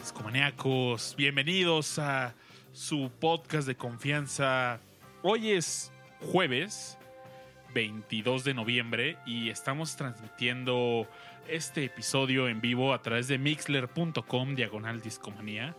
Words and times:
Discomaníacos, 0.00 1.16
bienvenidos 1.16 1.98
a 1.98 2.32
su 2.72 3.10
podcast 3.18 3.66
de 3.66 3.74
confianza. 3.74 4.78
Hoy 5.22 5.50
es 5.50 5.90
jueves 6.20 6.96
22 7.74 8.44
de 8.44 8.54
noviembre 8.54 9.18
y 9.26 9.50
estamos 9.50 9.96
transmitiendo 9.96 11.08
este 11.48 11.84
episodio 11.84 12.48
en 12.48 12.60
vivo 12.60 12.94
a 12.94 13.02
través 13.02 13.26
de 13.28 13.36
mixler.com 13.36 14.54
diagonal 14.54 15.02
discomanía. 15.02 15.74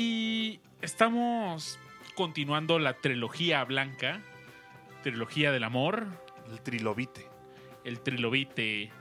Y 0.00 0.60
estamos 0.80 1.76
continuando 2.14 2.78
la 2.78 2.92
trilogía 2.92 3.64
blanca, 3.64 4.20
trilogía 5.02 5.50
del 5.50 5.64
amor, 5.64 6.06
El 6.52 6.60
trilobite. 6.60 7.26
el 7.82 7.98
trilobite. 7.98 8.92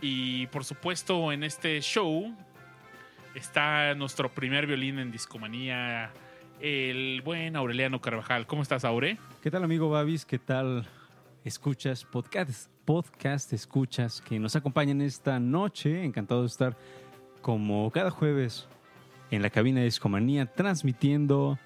Y 0.00 0.48
por 0.48 0.64
supuesto, 0.64 1.30
en 1.30 1.44
este 1.44 1.80
show 1.80 2.36
está 3.36 3.94
nuestro 3.94 4.34
primer 4.34 4.66
violín 4.66 4.98
en 4.98 5.12
discomanía, 5.12 6.10
el 6.60 7.22
buen 7.24 7.54
Aureliano 7.54 8.00
Carvajal. 8.00 8.48
¿Cómo 8.48 8.62
estás, 8.62 8.84
Aure? 8.84 9.18
¿Qué 9.44 9.50
tal, 9.52 9.62
amigo 9.62 9.90
Babis? 9.90 10.26
¿Qué 10.26 10.40
tal? 10.40 10.88
Escuchas 11.44 12.04
podcast, 12.04 12.68
podcast 12.84 13.52
escuchas 13.52 14.20
que 14.20 14.40
nos 14.40 14.56
acompañan 14.56 15.02
esta 15.02 15.38
noche. 15.38 16.02
Encantado 16.02 16.40
de 16.40 16.48
estar 16.48 16.76
como 17.42 17.92
cada 17.92 18.10
jueves 18.10 18.66
en 19.32 19.40
la 19.42 19.50
cabina 19.50 19.80
de 19.80 19.86
Discomanía 19.86 20.44
transmitiendo 20.46 21.58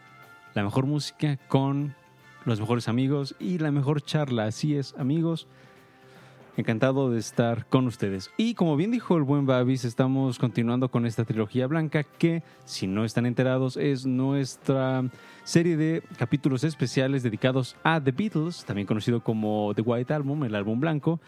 la 0.54 0.62
mejor 0.62 0.86
música 0.86 1.36
con 1.48 1.94
los 2.44 2.60
mejores 2.60 2.88
amigos 2.88 3.34
y 3.40 3.58
la 3.58 3.72
mejor 3.72 4.00
charla. 4.00 4.44
Así 4.44 4.76
es, 4.76 4.94
amigos. 4.96 5.48
Encantado 6.56 7.10
de 7.10 7.18
estar 7.18 7.66
con 7.66 7.88
ustedes. 7.88 8.30
Y 8.36 8.54
como 8.54 8.76
bien 8.76 8.92
dijo 8.92 9.16
el 9.16 9.24
buen 9.24 9.46
Babis, 9.46 9.84
estamos 9.84 10.38
continuando 10.38 10.88
con 10.90 11.06
esta 11.06 11.24
trilogía 11.24 11.66
blanca 11.66 12.04
que, 12.04 12.44
si 12.64 12.86
no 12.86 13.04
están 13.04 13.26
enterados, 13.26 13.76
es 13.76 14.06
nuestra 14.06 15.04
serie 15.42 15.76
de 15.76 16.04
capítulos 16.16 16.62
especiales 16.62 17.24
dedicados 17.24 17.74
a 17.82 18.00
The 18.00 18.12
Beatles, 18.12 18.64
también 18.64 18.86
conocido 18.86 19.24
como 19.24 19.72
The 19.74 19.82
White 19.82 20.14
Album, 20.14 20.44
el 20.44 20.54
álbum 20.54 20.78
blanco, 20.78 21.20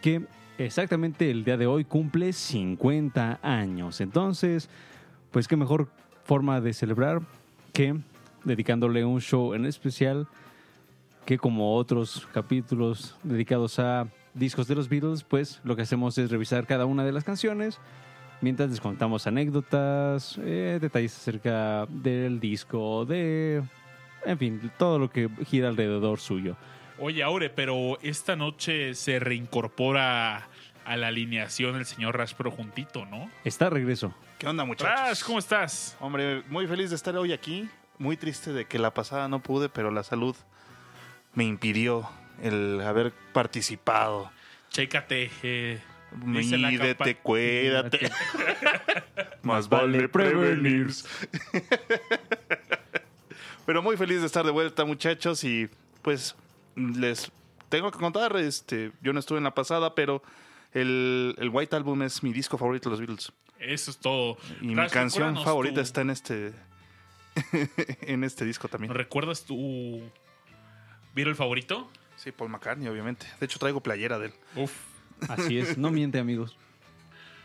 que 0.00 0.24
exactamente 0.56 1.32
el 1.32 1.44
día 1.44 1.56
de 1.56 1.66
hoy 1.66 1.84
cumple 1.84 2.32
50 2.32 3.40
años. 3.42 4.00
Entonces, 4.00 4.70
pues 5.34 5.48
qué 5.48 5.56
mejor 5.56 5.88
forma 6.22 6.60
de 6.60 6.72
celebrar 6.72 7.20
que 7.72 7.96
dedicándole 8.44 9.04
un 9.04 9.20
show 9.20 9.52
en 9.54 9.66
especial 9.66 10.28
que 11.26 11.38
como 11.38 11.74
otros 11.74 12.28
capítulos 12.32 13.16
dedicados 13.24 13.80
a 13.80 14.06
discos 14.32 14.68
de 14.68 14.76
los 14.76 14.88
Beatles, 14.88 15.24
pues 15.24 15.60
lo 15.64 15.74
que 15.74 15.82
hacemos 15.82 16.16
es 16.18 16.30
revisar 16.30 16.68
cada 16.68 16.86
una 16.86 17.04
de 17.04 17.10
las 17.10 17.24
canciones 17.24 17.80
mientras 18.42 18.70
les 18.70 18.80
contamos 18.80 19.26
anécdotas, 19.26 20.38
eh, 20.40 20.78
detalles 20.80 21.16
acerca 21.16 21.86
del 21.86 22.38
disco, 22.38 23.04
de... 23.04 23.60
En 24.24 24.38
fin, 24.38 24.70
todo 24.78 25.00
lo 25.00 25.10
que 25.10 25.28
gira 25.46 25.68
alrededor 25.68 26.20
suyo. 26.20 26.56
Oye, 27.00 27.24
Aure, 27.24 27.50
pero 27.50 27.98
esta 28.02 28.36
noche 28.36 28.94
se 28.94 29.18
reincorpora 29.18 30.48
a 30.84 30.96
la 30.96 31.08
alineación 31.08 31.74
el 31.74 31.86
señor 31.86 32.16
Rash, 32.16 32.34
pero 32.36 32.52
juntito, 32.52 33.04
¿no? 33.06 33.28
Está 33.42 33.64
de 33.64 33.70
regreso. 33.70 34.14
¿Qué 34.38 34.48
onda, 34.48 34.64
muchachos? 34.64 34.94
Rash, 35.00 35.22
¿cómo 35.22 35.38
estás? 35.38 35.96
Hombre, 36.00 36.42
muy 36.48 36.66
feliz 36.66 36.90
de 36.90 36.96
estar 36.96 37.16
hoy 37.16 37.32
aquí. 37.32 37.68
Muy 37.98 38.16
triste 38.16 38.52
de 38.52 38.64
que 38.66 38.78
la 38.78 38.92
pasada 38.92 39.28
no 39.28 39.40
pude, 39.40 39.68
pero 39.68 39.90
la 39.90 40.02
salud 40.02 40.34
me 41.34 41.44
impidió 41.44 42.08
el 42.42 42.80
haber 42.80 43.12
participado. 43.32 44.30
Chécate. 44.70 45.30
eh, 45.42 45.80
Mídete, 46.24 47.16
cuídate. 47.16 48.10
Más 49.42 49.68
vale 49.68 49.98
vale 49.98 50.08
prevenir. 50.08 50.88
Pero 53.66 53.82
muy 53.82 53.96
feliz 53.96 54.20
de 54.20 54.26
estar 54.26 54.44
de 54.44 54.50
vuelta, 54.50 54.84
muchachos. 54.84 55.42
Y 55.44 55.70
pues 56.02 56.36
les 56.76 57.32
tengo 57.70 57.90
que 57.90 57.98
contar, 57.98 58.36
este, 58.36 58.92
yo 59.00 59.12
no 59.14 59.20
estuve 59.20 59.38
en 59.38 59.44
la 59.44 59.54
pasada, 59.54 59.94
pero 59.94 60.22
el, 60.72 61.34
el 61.38 61.48
White 61.48 61.74
Album 61.74 62.02
es 62.02 62.22
mi 62.22 62.32
disco 62.34 62.58
favorito 62.58 62.90
de 62.90 62.92
los 62.92 63.00
Beatles. 63.00 63.32
Eso 63.66 63.90
es 63.90 63.98
todo. 63.98 64.36
Y 64.60 64.66
mi 64.74 64.86
canción 64.88 65.34
favorita 65.42 65.76
tu- 65.76 65.80
está 65.80 66.00
en 66.02 66.10
este 66.10 66.52
en 68.02 68.24
este 68.24 68.44
disco 68.44 68.68
también. 68.68 68.92
¿Recuerdas 68.94 69.44
tu 69.44 70.02
Beatle 71.14 71.34
favorito? 71.34 71.90
Sí, 72.16 72.32
Paul 72.32 72.50
McCartney, 72.50 72.88
obviamente. 72.88 73.26
De 73.40 73.46
hecho, 73.46 73.58
traigo 73.58 73.80
playera 73.82 74.18
de 74.18 74.26
él. 74.26 74.32
Uf. 74.56 74.72
Así 75.28 75.58
es, 75.58 75.78
no 75.78 75.90
miente 75.90 76.18
amigos. 76.18 76.56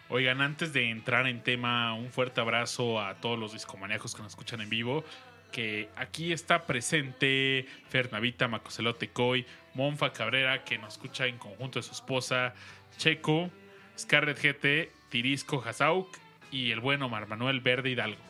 Oigan, 0.09 0.41
antes 0.41 0.73
de 0.73 0.89
entrar 0.89 1.27
en 1.27 1.43
tema, 1.43 1.93
un 1.93 2.09
fuerte 2.11 2.41
abrazo 2.41 2.99
a 2.99 3.15
todos 3.15 3.37
los 3.37 3.53
discomaníacos 3.53 4.15
que 4.15 4.21
nos 4.23 4.31
escuchan 4.31 4.61
en 4.61 4.69
vivo. 4.69 5.03
Que 5.51 5.89
aquí 5.95 6.31
está 6.33 6.65
presente 6.67 7.65
Fernavita 7.89 8.47
Macocelote 8.47 9.09
Coy, 9.09 9.45
Monfa 9.73 10.13
Cabrera, 10.13 10.63
que 10.63 10.77
nos 10.77 10.93
escucha 10.93 11.25
en 11.25 11.37
conjunto 11.39 11.79
de 11.79 11.83
su 11.83 11.91
esposa, 11.93 12.53
Checo, 12.97 13.49
Scarlett 13.97 14.39
GT, 14.39 14.91
Tirisco 15.09 15.63
Hazauk 15.65 16.07
y 16.51 16.71
el 16.71 16.79
buen 16.79 17.01
Omar 17.01 17.27
Manuel 17.27 17.59
Verde 17.61 17.91
Hidalgo. 17.91 18.21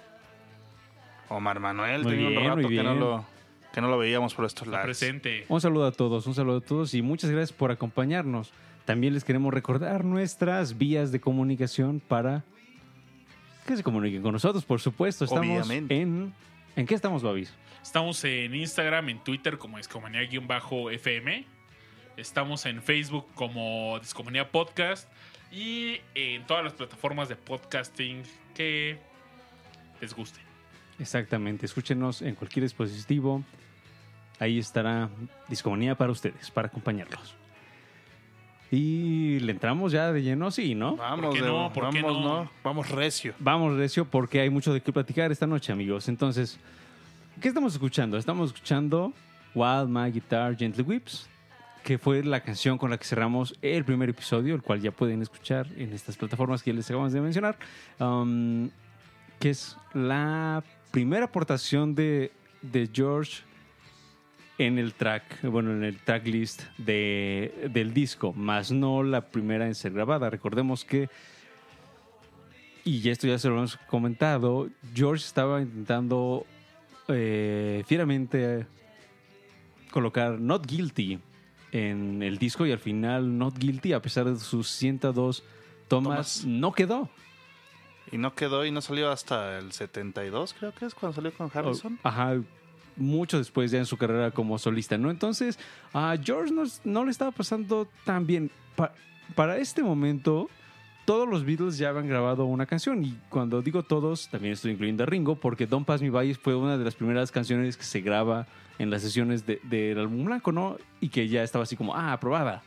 Omar 1.29 1.59
Manuel, 1.59 2.03
Muy 2.03 2.13
tenía 2.13 2.27
un 2.27 2.33
bien, 2.33 2.45
rato 2.47 2.61
muy 2.61 2.75
que 2.75 2.83
no, 2.83 2.89
bien. 2.91 2.99
lo, 2.99 3.25
que 3.73 3.81
no 3.81 3.87
lo 3.87 3.97
veíamos 3.97 4.33
por 4.33 4.45
estos 4.45 4.67
lados. 4.67 4.85
presente. 4.85 5.45
Un 5.47 5.61
saludo 5.61 5.85
a 5.85 5.91
todos, 5.91 6.25
un 6.25 6.33
saludo 6.33 6.57
a 6.57 6.61
todos 6.61 6.93
y 6.93 7.01
muchas 7.01 7.29
gracias 7.29 7.53
por 7.55 7.71
acompañarnos. 7.71 8.51
También 8.85 9.13
les 9.13 9.23
queremos 9.23 9.53
recordar 9.53 10.03
nuestras 10.03 10.77
vías 10.77 11.11
de 11.11 11.19
comunicación 11.21 11.99
para 11.99 12.43
que 13.67 13.77
se 13.77 13.83
comuniquen 13.83 14.23
con 14.23 14.33
nosotros, 14.33 14.65
por 14.65 14.79
supuesto. 14.81 15.25
Estamos 15.25 15.45
Obviamente. 15.45 16.01
en... 16.01 16.33
¿En 16.75 16.85
qué 16.87 16.95
estamos, 16.95 17.21
Babis? 17.21 17.53
Estamos 17.83 18.23
en 18.23 18.55
Instagram, 18.55 19.09
en 19.09 19.19
Twitter 19.19 19.57
como 19.57 19.77
Discomanía-FM. 19.77 21.45
Estamos 22.17 22.65
en 22.65 22.81
Facebook 22.81 23.27
como 23.35 23.99
Discomanía 23.99 24.49
Podcast. 24.49 25.07
Y 25.51 26.01
en 26.15 26.45
todas 26.45 26.63
las 26.63 26.73
plataformas 26.73 27.29
de 27.29 27.35
podcasting 27.35 28.23
que 28.53 28.97
les 29.99 30.13
guste. 30.13 30.39
Exactamente, 30.99 31.65
escúchenos 31.65 32.21
en 32.21 32.35
cualquier 32.35 32.63
dispositivo. 32.63 33.43
Ahí 34.39 34.59
estará 34.59 35.09
Discomanía 35.47 35.95
para 35.95 36.11
ustedes, 36.11 36.51
para 36.51 36.67
acompañarlos. 36.67 37.35
Y 38.71 39.39
le 39.39 39.51
entramos 39.51 39.91
ya 39.91 40.11
de 40.11 40.21
lleno, 40.21 40.51
sí, 40.51 40.75
¿no? 40.75 40.95
Vamos, 40.95 41.33
qué 41.33 41.41
no? 41.41 41.73
¿Por 41.73 41.89
qué 41.89 42.01
vamos, 42.03 42.23
no? 42.23 42.51
Vamos 42.63 42.89
recio. 42.89 43.33
Vamos, 43.39 43.75
Recio, 43.75 44.05
porque 44.05 44.41
hay 44.41 44.49
mucho 44.51 44.71
de 44.73 44.81
qué 44.81 44.93
platicar 44.93 45.31
esta 45.31 45.47
noche, 45.47 45.71
amigos. 45.71 46.07
Entonces, 46.07 46.59
¿qué 47.41 47.47
estamos 47.47 47.73
escuchando? 47.73 48.17
Estamos 48.17 48.53
escuchando 48.53 49.11
Wild 49.55 49.89
My 49.89 50.11
Guitar 50.11 50.55
Gently 50.55 50.83
Whips, 50.83 51.27
que 51.83 51.97
fue 51.97 52.23
la 52.23 52.41
canción 52.41 52.77
con 52.77 52.89
la 52.89 52.97
que 52.97 53.05
cerramos 53.05 53.55
el 53.61 53.85
primer 53.85 54.09
episodio, 54.09 54.55
el 54.55 54.61
cual 54.61 54.81
ya 54.81 54.91
pueden 54.91 55.21
escuchar 55.21 55.67
en 55.77 55.93
estas 55.93 56.17
plataformas 56.17 56.63
que 56.63 56.73
les 56.73 56.89
acabamos 56.89 57.13
de 57.13 57.21
mencionar, 57.21 57.57
um, 57.99 58.69
que 59.39 59.51
es 59.51 59.77
la 59.93 60.63
primera 60.91 61.25
aportación 61.25 61.95
de, 61.95 62.31
de 62.61 62.89
George 62.91 63.43
en 64.57 64.77
el 64.77 64.93
track, 64.93 65.41
bueno, 65.43 65.71
en 65.71 65.83
el 65.83 65.97
tracklist 65.97 66.63
de, 66.77 67.69
del 67.71 67.93
disco, 67.93 68.33
más 68.33 68.71
no 68.71 69.03
la 69.03 69.21
primera 69.21 69.65
en 69.65 69.75
ser 69.75 69.93
grabada. 69.93 70.29
Recordemos 70.29 70.83
que 70.83 71.09
y 72.83 73.07
esto 73.09 73.27
ya 73.27 73.37
se 73.37 73.47
lo 73.49 73.57
hemos 73.57 73.77
comentado, 73.77 74.69
George 74.93 75.25
estaba 75.25 75.61
intentando 75.61 76.45
eh, 77.07 77.83
fieramente 77.85 78.65
colocar 79.91 80.39
Not 80.39 80.65
Guilty 80.65 81.19
en 81.71 82.23
el 82.23 82.37
disco 82.37 82.65
y 82.65 82.71
al 82.71 82.79
final 82.79 83.37
Not 83.37 83.57
Guilty, 83.57 83.93
a 83.93 84.01
pesar 84.01 84.25
de 84.25 84.37
sus 84.39 84.69
102 84.69 85.43
tomas, 85.87 86.41
Tomas. 86.41 86.45
no 86.45 86.71
quedó. 86.73 87.09
Y 88.11 88.17
no 88.17 88.33
quedó 88.33 88.65
y 88.65 88.71
no 88.71 88.81
salió 88.81 89.11
hasta 89.11 89.59
el 89.59 89.71
72, 89.71 90.55
creo 90.57 90.73
que 90.73 90.85
es 90.85 90.95
cuando 90.95 91.15
salió 91.15 91.31
con 91.33 91.51
Harrison. 91.53 91.99
Ajá, 92.03 92.41
mucho 92.95 93.37
después 93.37 93.69
ya 93.71 93.77
en 93.77 93.85
su 93.85 93.97
carrera 93.97 94.31
como 94.31 94.57
solista, 94.57 94.97
¿no? 94.97 95.11
Entonces, 95.11 95.59
a 95.93 96.15
George 96.21 96.51
no, 96.51 96.63
no 96.85 97.05
le 97.05 97.11
estaba 97.11 97.31
pasando 97.31 97.87
tan 98.05 98.25
bien. 98.25 98.49
Pa- 98.75 98.93
para 99.35 99.57
este 99.57 99.83
momento, 99.83 100.49
todos 101.09 101.27
los 101.27 101.43
Beatles 101.43 101.79
ya 101.79 101.89
habían 101.89 102.07
grabado 102.07 102.45
una 102.45 102.67
canción 102.67 103.03
y 103.03 103.17
cuando 103.29 103.63
digo 103.63 103.81
todos, 103.81 104.27
también 104.29 104.53
estoy 104.53 104.73
incluyendo 104.73 105.01
a 105.01 105.07
Ringo 105.07 105.35
porque 105.35 105.65
Don't 105.65 105.83
Pass 105.83 106.03
Me 106.03 106.11
By 106.11 106.35
fue 106.35 106.53
una 106.55 106.77
de 106.77 106.83
las 106.85 106.93
primeras 106.93 107.31
canciones 107.31 107.77
que 107.77 107.83
se 107.83 108.01
graba 108.01 108.45
en 108.77 108.91
las 108.91 109.01
sesiones 109.01 109.43
de- 109.43 109.59
del 109.63 109.97
álbum 109.97 110.25
blanco, 110.25 110.51
¿no? 110.51 110.77
Y 111.01 111.09
que 111.09 111.27
ya 111.27 111.41
estaba 111.41 111.63
así 111.63 111.75
como, 111.75 111.95
ah, 111.95 112.13
aprobada. 112.13 112.61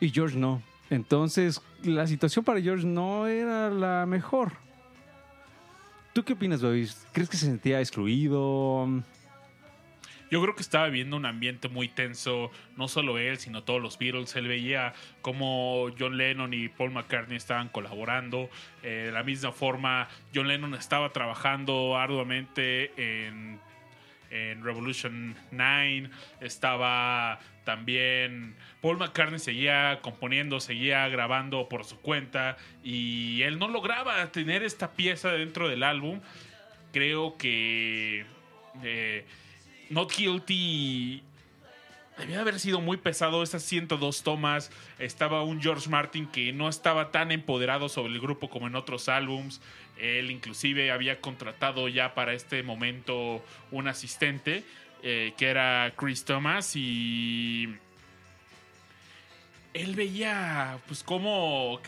Y 0.00 0.08
George 0.08 0.38
no. 0.38 0.62
Entonces, 0.88 1.60
la 1.84 2.06
situación 2.06 2.42
para 2.42 2.58
George 2.58 2.86
no 2.86 3.26
era 3.26 3.68
la 3.68 4.06
mejor. 4.06 4.52
¿Tú 6.14 6.24
qué 6.24 6.32
opinas, 6.32 6.62
Babis? 6.62 7.06
¿Crees 7.12 7.28
que 7.28 7.36
se 7.36 7.44
sentía 7.44 7.80
excluido? 7.80 8.88
Yo 10.32 10.40
creo 10.40 10.54
que 10.54 10.62
estaba 10.62 10.86
viviendo 10.86 11.18
un 11.18 11.26
ambiente 11.26 11.68
muy 11.68 11.88
tenso, 11.88 12.50
no 12.78 12.88
solo 12.88 13.18
él, 13.18 13.36
sino 13.36 13.64
todos 13.64 13.82
los 13.82 13.98
Beatles. 13.98 14.34
Él 14.34 14.48
veía 14.48 14.94
cómo 15.20 15.90
John 15.98 16.16
Lennon 16.16 16.54
y 16.54 16.70
Paul 16.70 16.90
McCartney 16.90 17.36
estaban 17.36 17.68
colaborando. 17.68 18.48
Eh, 18.82 19.02
de 19.04 19.12
la 19.12 19.24
misma 19.24 19.52
forma, 19.52 20.08
John 20.34 20.48
Lennon 20.48 20.72
estaba 20.72 21.10
trabajando 21.10 21.98
arduamente 21.98 22.92
en, 22.96 23.60
en 24.30 24.64
Revolution 24.64 25.36
9. 25.50 26.08
Estaba 26.40 27.38
también. 27.64 28.56
Paul 28.80 28.96
McCartney 28.96 29.38
seguía 29.38 29.98
componiendo, 30.00 30.60
seguía 30.60 31.06
grabando 31.08 31.68
por 31.68 31.84
su 31.84 32.00
cuenta. 32.00 32.56
Y 32.82 33.42
él 33.42 33.58
no 33.58 33.68
lograba 33.68 34.32
tener 34.32 34.62
esta 34.62 34.92
pieza 34.92 35.30
dentro 35.30 35.68
del 35.68 35.82
álbum. 35.82 36.22
Creo 36.90 37.36
que. 37.36 38.24
eh, 38.82 39.26
Not 39.92 40.10
Guilty 40.16 41.22
debía 42.16 42.40
haber 42.40 42.58
sido 42.58 42.80
muy 42.80 42.96
pesado 42.96 43.42
esas 43.42 43.62
102 43.62 44.22
tomas. 44.22 44.70
Estaba 44.98 45.42
un 45.42 45.60
George 45.60 45.90
Martin 45.90 46.26
que 46.26 46.50
no 46.54 46.70
estaba 46.70 47.10
tan 47.10 47.30
empoderado 47.30 47.90
sobre 47.90 48.14
el 48.14 48.18
grupo 48.18 48.48
como 48.48 48.66
en 48.66 48.74
otros 48.74 49.10
álbums. 49.10 49.60
Él 49.98 50.30
inclusive 50.30 50.90
había 50.90 51.20
contratado 51.20 51.88
ya 51.88 52.14
para 52.14 52.32
este 52.32 52.62
momento 52.62 53.44
un 53.70 53.86
asistente 53.86 54.64
eh, 55.02 55.34
que 55.36 55.48
era 55.48 55.92
Chris 55.94 56.24
Thomas 56.24 56.74
y 56.74 57.76
él 59.74 59.94
veía 59.94 60.78
pues 60.86 61.02
como 61.02 61.80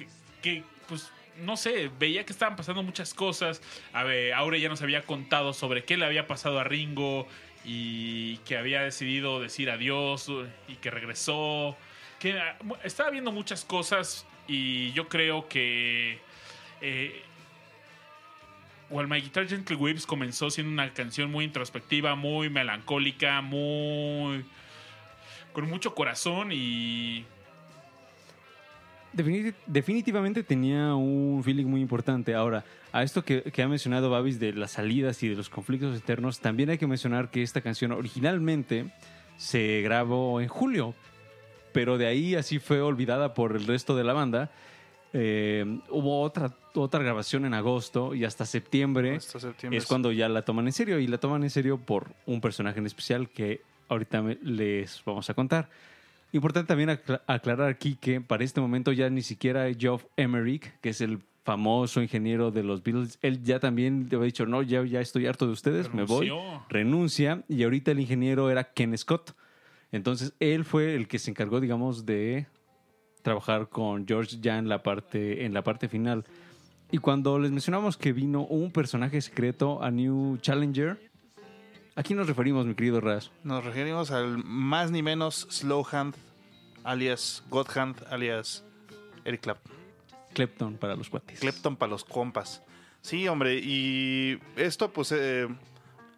que, 0.42 0.62
pues 0.88 1.10
no 1.40 1.56
sé, 1.56 1.90
veía 1.98 2.26
que 2.26 2.32
estaban 2.32 2.54
pasando 2.54 2.82
muchas 2.82 3.14
cosas. 3.14 3.62
A 3.94 4.04
ver, 4.04 4.34
Aure 4.34 4.60
ya 4.60 4.68
nos 4.68 4.82
había 4.82 5.04
contado 5.04 5.54
sobre 5.54 5.84
qué 5.84 5.96
le 5.96 6.04
había 6.04 6.26
pasado 6.26 6.60
a 6.60 6.64
Ringo 6.64 7.26
y 7.64 8.36
que 8.38 8.56
había 8.56 8.82
decidido 8.82 9.40
decir 9.40 9.70
adiós 9.70 10.30
y 10.68 10.76
que 10.76 10.90
regresó. 10.90 11.76
Que 12.18 12.38
ah, 12.38 12.56
estaba 12.84 13.10
viendo 13.10 13.32
muchas 13.32 13.64
cosas 13.64 14.26
y 14.46 14.92
yo 14.92 15.08
creo 15.08 15.48
que 15.48 16.18
eh, 16.80 17.22
While 18.90 19.08
My 19.08 19.20
Guitar 19.20 19.48
Gently 19.48 19.76
Weeps 19.76 20.06
comenzó 20.06 20.50
siendo 20.50 20.72
una 20.72 20.92
canción 20.92 21.30
muy 21.30 21.44
introspectiva, 21.44 22.14
muy 22.14 22.50
melancólica, 22.50 23.40
muy 23.40 24.44
con 25.52 25.68
mucho 25.68 25.94
corazón 25.94 26.50
y 26.52 27.24
Definit- 29.16 29.54
definitivamente 29.66 30.42
tenía 30.42 30.94
un 30.94 31.42
feeling 31.44 31.66
muy 31.66 31.80
importante. 31.80 32.34
Ahora, 32.34 32.64
a 32.92 33.02
esto 33.02 33.24
que, 33.24 33.42
que 33.42 33.62
ha 33.62 33.68
mencionado 33.68 34.10
Babis 34.10 34.40
de 34.40 34.52
las 34.52 34.72
salidas 34.72 35.22
y 35.22 35.28
de 35.28 35.36
los 35.36 35.48
conflictos 35.48 35.96
eternos, 35.96 36.40
también 36.40 36.70
hay 36.70 36.78
que 36.78 36.86
mencionar 36.86 37.30
que 37.30 37.42
esta 37.42 37.60
canción 37.60 37.92
originalmente 37.92 38.86
se 39.36 39.80
grabó 39.82 40.40
en 40.40 40.48
julio, 40.48 40.94
pero 41.72 41.98
de 41.98 42.06
ahí 42.06 42.34
así 42.34 42.58
fue 42.58 42.80
olvidada 42.80 43.34
por 43.34 43.56
el 43.56 43.66
resto 43.66 43.96
de 43.96 44.04
la 44.04 44.12
banda. 44.12 44.50
Eh, 45.12 45.78
hubo 45.90 46.22
otra, 46.22 46.52
otra 46.74 47.00
grabación 47.00 47.44
en 47.44 47.54
agosto 47.54 48.16
y 48.16 48.24
hasta 48.24 48.44
septiembre 48.46 49.14
Hasta 49.16 49.38
septiembre. 49.38 49.78
es 49.78 49.86
cuando 49.86 50.10
ya 50.10 50.28
la 50.28 50.42
toman 50.42 50.66
en 50.66 50.72
serio 50.72 50.98
y 50.98 51.06
la 51.06 51.18
toman 51.18 51.44
en 51.44 51.50
serio 51.50 51.78
por 51.78 52.08
un 52.26 52.40
personaje 52.40 52.80
en 52.80 52.86
especial 52.86 53.28
que 53.28 53.60
ahorita 53.88 54.22
les 54.42 55.02
vamos 55.06 55.30
a 55.30 55.34
contar. 55.34 55.68
Importante 56.34 56.68
también 56.68 56.90
acla- 56.90 57.22
aclarar 57.26 57.68
aquí 57.70 57.94
que 57.94 58.20
para 58.20 58.42
este 58.44 58.60
momento 58.60 58.92
ya 58.92 59.08
ni 59.08 59.22
siquiera 59.22 59.72
Geoff 59.72 60.04
Emerick, 60.16 60.78
que 60.80 60.90
es 60.90 61.00
el 61.00 61.20
famoso 61.44 62.02
ingeniero 62.02 62.50
de 62.50 62.62
los 62.64 62.82
Beatles, 62.82 63.18
él 63.22 63.42
ya 63.42 63.60
también 63.60 64.08
le 64.10 64.16
había 64.16 64.26
dicho, 64.26 64.44
no, 64.46 64.62
ya, 64.62 64.84
ya 64.84 65.00
estoy 65.00 65.26
harto 65.26 65.46
de 65.46 65.52
ustedes, 65.52 65.92
me 65.94 66.04
voy, 66.04 66.26
Renunció. 66.28 66.64
renuncia 66.68 67.44
y 67.48 67.62
ahorita 67.62 67.90
el 67.92 68.00
ingeniero 68.00 68.50
era 68.50 68.64
Ken 68.72 68.96
Scott. 68.98 69.36
Entonces 69.92 70.34
él 70.40 70.64
fue 70.64 70.94
el 70.96 71.06
que 71.06 71.18
se 71.18 71.30
encargó, 71.30 71.60
digamos, 71.60 72.04
de 72.04 72.46
trabajar 73.22 73.68
con 73.68 74.06
George 74.06 74.38
ya 74.40 74.58
en 74.58 74.68
la 74.68 74.82
parte, 74.82 75.44
en 75.44 75.54
la 75.54 75.62
parte 75.62 75.88
final. 75.88 76.24
Y 76.90 76.98
cuando 76.98 77.38
les 77.38 77.50
mencionamos 77.50 77.96
que 77.96 78.12
vino 78.12 78.42
un 78.44 78.70
personaje 78.72 79.20
secreto 79.20 79.82
a 79.82 79.90
New 79.90 80.38
Challenger, 80.38 80.98
¿a 81.96 82.02
quién 82.02 82.18
nos 82.18 82.26
referimos, 82.26 82.66
mi 82.66 82.74
querido 82.74 83.00
Raz? 83.00 83.30
Nos 83.42 83.64
referimos 83.64 84.10
al 84.10 84.42
más 84.44 84.90
ni 84.90 85.02
menos 85.02 85.46
Slowhand, 85.50 86.14
alias 86.82 87.42
Godhand, 87.50 88.04
alias 88.10 88.64
Eric 89.24 89.42
Clapton. 89.42 89.72
Clapton 90.32 90.76
para 90.76 90.96
los 90.96 91.08
cuates. 91.08 91.40
Clapton 91.40 91.76
para 91.76 91.90
los 91.90 92.04
compas. 92.04 92.62
Sí, 93.00 93.28
hombre, 93.28 93.60
y 93.62 94.38
esto 94.56 94.92
pues 94.92 95.12
eh, 95.12 95.46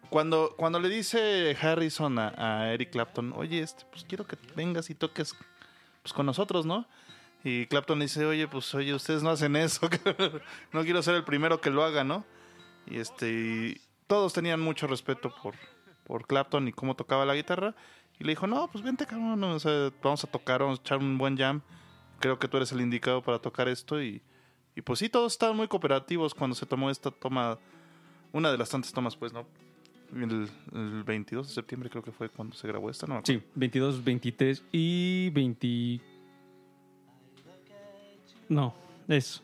cuando, 0.09 0.55
cuando 0.57 0.79
le 0.79 0.89
dice 0.89 1.55
Harrison 1.61 2.17
a, 2.19 2.33
a 2.37 2.73
Eric 2.73 2.91
Clapton, 2.91 3.33
oye, 3.35 3.59
este, 3.59 3.83
pues 3.91 4.05
quiero 4.05 4.25
que 4.25 4.37
vengas 4.55 4.89
y 4.89 4.95
toques 4.95 5.35
pues, 6.01 6.13
con 6.13 6.25
nosotros, 6.25 6.65
¿no? 6.65 6.87
Y 7.43 7.67
Clapton 7.67 7.99
dice, 7.99 8.25
oye, 8.25 8.47
pues 8.47 8.73
oye, 8.73 8.93
ustedes 8.93 9.23
no 9.23 9.29
hacen 9.29 9.55
eso, 9.55 9.89
no 10.71 10.83
quiero 10.83 11.01
ser 11.03 11.15
el 11.15 11.23
primero 11.23 11.61
que 11.61 11.69
lo 11.69 11.83
haga, 11.83 12.03
¿no? 12.03 12.25
Y 12.87 12.99
este, 12.99 13.29
y 13.29 13.81
todos 14.07 14.33
tenían 14.33 14.59
mucho 14.59 14.87
respeto 14.87 15.33
por, 15.43 15.55
por 16.05 16.25
Clapton 16.25 16.67
y 16.67 16.71
cómo 16.71 16.95
tocaba 16.95 17.25
la 17.25 17.35
guitarra. 17.35 17.75
Y 18.19 18.23
le 18.23 18.31
dijo, 18.31 18.47
no, 18.47 18.67
pues 18.71 18.83
vente, 18.83 19.05
cabrón, 19.05 19.43
o 19.43 19.59
sea, 19.59 19.91
vamos 20.01 20.23
a 20.23 20.27
tocar, 20.27 20.61
vamos 20.61 20.79
a 20.79 20.81
echar 20.81 20.97
un 20.97 21.17
buen 21.17 21.37
jam. 21.37 21.61
Creo 22.19 22.39
que 22.39 22.47
tú 22.47 22.57
eres 22.57 22.71
el 22.71 22.81
indicado 22.81 23.21
para 23.21 23.39
tocar 23.39 23.67
esto 23.67 24.01
y, 24.01 24.21
y 24.75 24.81
pues 24.81 24.99
sí, 24.99 25.09
todos 25.09 25.33
estaban 25.33 25.55
muy 25.55 25.67
cooperativos 25.67 26.33
cuando 26.33 26.55
se 26.55 26.65
tomó 26.65 26.89
esta 26.89 27.11
toma, 27.11 27.59
una 28.31 28.51
de 28.51 28.57
las 28.57 28.69
tantas 28.69 28.91
tomas, 28.91 29.15
pues, 29.15 29.33
¿no? 29.33 29.45
El, 30.15 30.49
el 30.73 31.03
22 31.03 31.49
de 31.49 31.53
septiembre 31.53 31.89
creo 31.89 32.01
que 32.01 32.11
fue 32.11 32.29
cuando 32.29 32.55
se 32.55 32.67
grabó 32.67 32.89
esta, 32.89 33.05
¿no? 33.05 33.21
Sí, 33.23 33.43
22, 33.55 34.03
23 34.03 34.63
y 34.71 35.29
20... 35.31 36.01
No, 38.49 38.73
es 39.09 39.43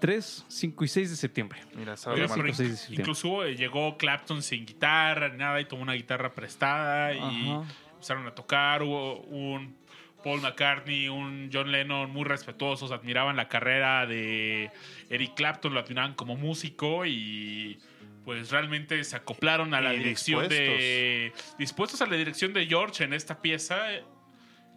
3, 0.00 0.44
5 0.48 0.84
y 0.84 0.88
6 0.88 1.10
de 1.10 1.16
septiembre. 1.16 1.60
Mira, 1.74 1.94
estaba 1.94 2.14
Oye, 2.14 2.22
de 2.22 2.28
septiembre. 2.28 2.78
incluso 2.90 3.44
eh, 3.44 3.54
llegó 3.54 3.96
Clapton 3.96 4.42
sin 4.42 4.66
guitarra, 4.66 5.28
ni 5.28 5.38
nada, 5.38 5.60
y 5.60 5.66
tomó 5.66 5.82
una 5.82 5.92
guitarra 5.92 6.34
prestada 6.34 7.12
y 7.14 7.50
empezaron 7.92 8.26
a 8.26 8.34
tocar. 8.34 8.82
Hubo 8.82 9.20
un 9.20 9.76
Paul 10.22 10.40
McCartney, 10.40 11.08
un 11.08 11.50
John 11.52 11.70
Lennon 11.70 12.10
muy 12.10 12.24
respetuosos, 12.24 12.92
admiraban 12.92 13.36
la 13.36 13.48
carrera 13.48 14.06
de 14.06 14.70
Eric 15.08 15.34
Clapton, 15.34 15.74
lo 15.74 15.80
admiraban 15.80 16.14
como 16.14 16.36
músico 16.36 17.06
y 17.06 17.78
pues 18.24 18.50
realmente 18.50 19.02
se 19.04 19.16
acoplaron 19.16 19.74
a 19.74 19.80
la 19.80 19.94
Y 19.94 19.98
dirección 19.98 20.48
de... 20.48 21.32
Dispuestos 21.58 22.00
a 22.02 22.06
la 22.06 22.16
dirección 22.16 22.52
de 22.52 22.66
George 22.66 23.04
en 23.04 23.12
esta 23.14 23.40
pieza, 23.40 23.94
eh, 23.94 24.04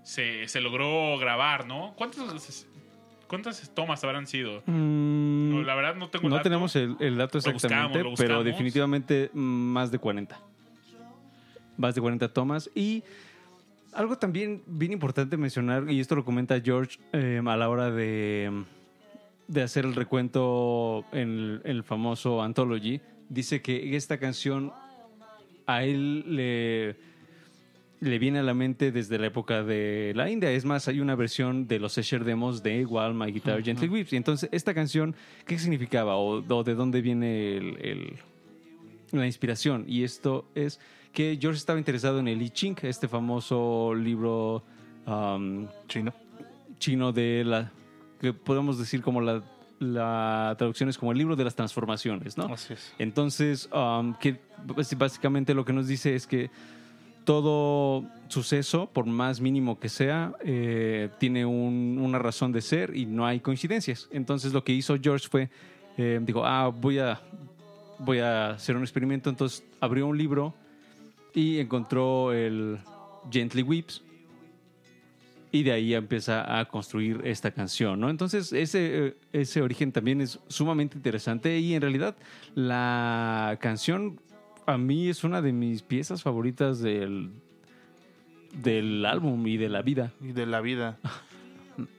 se, 0.03 0.47
se 0.47 0.61
logró 0.61 1.17
grabar, 1.17 1.65
¿no? 1.65 1.93
¿Cuántas, 1.97 2.67
cuántas 3.33 3.69
tomas 3.73 4.03
habrán 4.03 4.27
sido? 4.27 4.61
Mm, 4.67 5.49
No, 5.51 5.63
la 5.63 5.73
verdad 5.75 5.95
no 5.95 6.09
tengo 6.09 6.29
no 6.29 6.35
dato. 6.35 6.43
tenemos 6.43 6.75
el, 6.75 6.95
el 6.99 7.17
dato 7.17 7.39
Lo 7.39 7.53
buscamos, 7.53 7.63
exactamente, 7.63 8.03
lo 8.03 8.09
buscamos. 8.11 8.19
pero 8.19 8.43
definitivamente 8.43 9.29
más 9.33 9.91
de 9.91 9.97
40. 9.99 10.39
Más 11.77 11.95
de 11.95 12.01
40 12.01 12.31
tomas. 12.31 12.69
Y 12.75 13.03
algo 13.93 14.17
también 14.17 14.61
bien 14.67 14.91
importante 14.93 15.35
mencionar, 15.37 15.89
y 15.89 15.99
esto 15.99 16.15
lo 16.15 16.23
comenta 16.23 16.59
George 16.61 16.99
eh, 17.11 17.41
a 17.43 17.57
la 17.57 17.69
hora 17.69 17.89
de, 17.91 18.63
de 19.47 19.61
hacer 19.63 19.85
el 19.85 19.95
recuento 19.95 21.05
en 21.11 21.29
el, 21.29 21.61
en 21.63 21.71
el 21.71 21.83
famoso 21.83 22.41
Anthology, 22.43 23.01
dice 23.29 23.61
que 23.61 23.95
esta 23.95 24.19
canción 24.19 24.71
a 25.65 25.83
él 25.83 26.23
le, 26.35 26.95
le 28.03 28.19
viene 28.19 28.39
a 28.39 28.43
la 28.43 28.53
mente 28.53 28.91
desde 28.91 29.17
la 29.17 29.27
época 29.27 29.63
de 29.63 30.13
la 30.15 30.29
India. 30.29 30.51
Es 30.51 30.65
más, 30.65 30.87
hay 30.87 30.99
una 30.99 31.15
versión 31.15 31.67
de 31.67 31.79
los 31.79 31.97
Escher 31.97 32.23
Demos 32.23 32.61
de 32.61 32.85
While 32.85 33.13
My 33.13 33.31
Guitar 33.31 33.63
Gently 33.63 33.87
Weeps. 33.87 34.13
Y 34.13 34.17
entonces, 34.17 34.49
esta 34.51 34.73
canción, 34.73 35.15
¿qué 35.45 35.57
significaba? 35.57 36.15
¿O, 36.17 36.43
o 36.47 36.63
de 36.63 36.75
dónde 36.75 37.01
viene 37.01 37.57
el- 37.57 37.77
el- 37.81 38.13
la 39.11 39.25
inspiración? 39.25 39.85
Y 39.87 40.03
esto 40.03 40.45
es 40.55 40.79
que 41.13 41.37
George 41.39 41.57
estaba 41.57 41.79
interesado 41.79 42.19
en 42.19 42.27
el 42.27 42.41
I 42.41 42.49
Ching, 42.49 42.75
este 42.83 43.07
famoso 43.07 43.93
libro 43.95 44.63
um, 45.07 45.67
Chino. 45.87 46.13
chino 46.79 47.11
de 47.13 47.43
la 47.45 47.71
que 48.19 48.33
podemos 48.33 48.77
decir 48.79 49.01
como 49.01 49.21
la, 49.21 49.43
la 49.79 50.55
traducción 50.57 50.89
es 50.89 50.97
como 50.97 51.11
el 51.11 51.17
libro 51.17 51.35
de 51.35 51.43
las 51.43 51.55
transformaciones, 51.55 52.37
¿no? 52.37 52.45
Así 52.45 52.73
es. 52.73 52.93
Entonces, 52.99 53.69
um, 53.73 54.13
que 54.15 54.39
básicamente 54.97 55.53
lo 55.53 55.63
que 55.65 55.73
nos 55.73 55.87
dice 55.87 56.15
es 56.15 56.25
que 56.25 56.49
todo 57.25 58.03
suceso, 58.27 58.89
por 58.91 59.05
más 59.05 59.39
mínimo 59.39 59.79
que 59.79 59.89
sea, 59.89 60.33
eh, 60.43 61.09
tiene 61.19 61.45
un- 61.45 61.99
una 62.01 62.19
razón 62.19 62.51
de 62.51 62.61
ser 62.61 62.95
y 62.95 63.05
no 63.05 63.25
hay 63.25 63.39
coincidencias. 63.39 64.07
Entonces, 64.11 64.53
lo 64.53 64.63
que 64.63 64.73
hizo 64.73 64.97
George 65.01 65.27
fue, 65.29 65.49
eh, 65.97 66.19
dijo, 66.23 66.45
ah, 66.45 66.67
voy 66.69 66.99
a, 66.99 67.21
voy 67.99 68.19
a 68.19 68.51
hacer 68.51 68.75
un 68.75 68.81
experimento. 68.83 69.29
Entonces, 69.29 69.63
abrió 69.79 70.07
un 70.07 70.17
libro 70.17 70.53
y 71.33 71.59
encontró 71.59 72.31
el 72.33 72.77
Gently 73.31 73.61
Weeps. 73.63 74.01
y 75.55 75.61
de 75.61 75.71
ahí 75.71 75.93
empieza 75.93 76.59
a 76.59 76.65
construir 76.65 77.21
esta 77.25 77.51
canción, 77.51 77.99
¿no? 77.99 78.09
Entonces, 78.09 78.51
ese, 78.53 79.17
ese 79.31 79.61
origen 79.61 79.91
también 79.91 80.19
es 80.19 80.39
sumamente 80.47 80.97
interesante 80.97 81.59
y 81.59 81.75
en 81.75 81.81
realidad 81.83 82.15
la 82.55 83.55
canción 83.61 84.19
a 84.65 84.77
mí 84.77 85.07
es 85.07 85.23
una 85.23 85.41
de 85.41 85.53
mis 85.53 85.83
piezas 85.83 86.23
favoritas 86.23 86.79
del, 86.79 87.31
del 88.53 89.05
álbum 89.05 89.45
y 89.47 89.57
de 89.57 89.69
la 89.69 89.81
vida. 89.81 90.13
y 90.21 90.31
de 90.31 90.45
la 90.45 90.61
vida. 90.61 90.99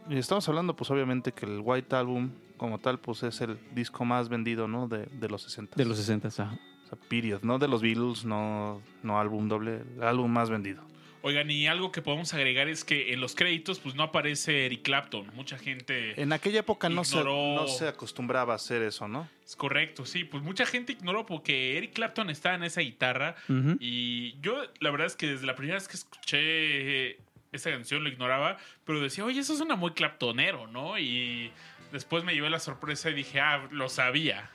Y 0.08 0.18
estamos 0.18 0.48
hablando, 0.48 0.76
pues 0.76 0.88
obviamente, 0.92 1.32
que 1.32 1.46
el 1.46 1.60
White 1.60 1.96
Album, 1.96 2.30
como 2.56 2.78
tal, 2.78 3.00
pues 3.00 3.24
es 3.24 3.40
el 3.40 3.58
disco 3.74 4.04
más 4.04 4.28
vendido, 4.28 4.68
¿no? 4.68 4.86
De, 4.86 5.06
de 5.06 5.28
los 5.28 5.42
60. 5.42 5.74
De 5.74 5.84
los 5.84 5.98
60, 5.98 6.28
ajá. 6.28 6.56
O 6.84 6.86
sea, 6.86 6.98
period, 7.08 7.42
no 7.42 7.58
de 7.58 7.66
los 7.66 7.82
Beatles, 7.82 8.24
no, 8.24 8.80
no 9.02 9.18
álbum 9.18 9.48
doble, 9.48 9.82
el 9.96 10.02
álbum 10.04 10.30
más 10.30 10.48
vendido. 10.48 10.82
Oigan, 11.26 11.50
y 11.50 11.66
algo 11.68 11.90
que 11.90 12.02
podemos 12.02 12.34
agregar 12.34 12.68
es 12.68 12.84
que 12.84 13.14
en 13.14 13.20
los 13.22 13.34
créditos 13.34 13.80
pues 13.80 13.94
no 13.94 14.02
aparece 14.02 14.66
Eric 14.66 14.82
Clapton. 14.82 15.30
Mucha 15.34 15.56
gente... 15.56 16.20
En 16.20 16.34
aquella 16.34 16.60
época 16.60 16.90
no 16.90 17.02
se, 17.02 17.16
Ignoró- 17.16 17.54
no 17.56 17.66
se 17.66 17.88
acostumbraba 17.88 18.52
a 18.52 18.56
hacer 18.56 18.82
eso, 18.82 19.08
¿no? 19.08 19.26
Es 19.42 19.56
correcto, 19.56 20.04
sí. 20.04 20.24
Pues 20.24 20.42
mucha 20.42 20.66
gente 20.66 20.92
ignoró 20.92 21.24
porque 21.24 21.78
Eric 21.78 21.94
Clapton 21.94 22.28
está 22.28 22.54
en 22.54 22.62
esa 22.64 22.82
guitarra. 22.82 23.36
Y 23.80 24.38
yo, 24.42 24.64
la 24.80 24.90
verdad 24.90 25.06
es 25.06 25.16
que 25.16 25.28
desde 25.28 25.46
la 25.46 25.54
primera 25.56 25.76
vez 25.78 25.88
que 25.88 25.96
escuché 25.96 27.12
esa 27.52 27.70
canción 27.70 28.02
lo 28.04 28.10
ignoraba, 28.10 28.58
pero 28.84 29.00
decía, 29.00 29.24
oye, 29.24 29.40
eso 29.40 29.56
suena 29.56 29.76
muy 29.76 29.92
claptonero, 29.92 30.66
¿no? 30.66 30.98
Y 30.98 31.50
después 31.90 32.22
me 32.24 32.34
llevé 32.34 32.50
la 32.50 32.58
sorpresa 32.60 33.08
y 33.08 33.14
dije, 33.14 33.40
ah, 33.40 33.66
lo 33.70 33.88
sabía. 33.88 34.50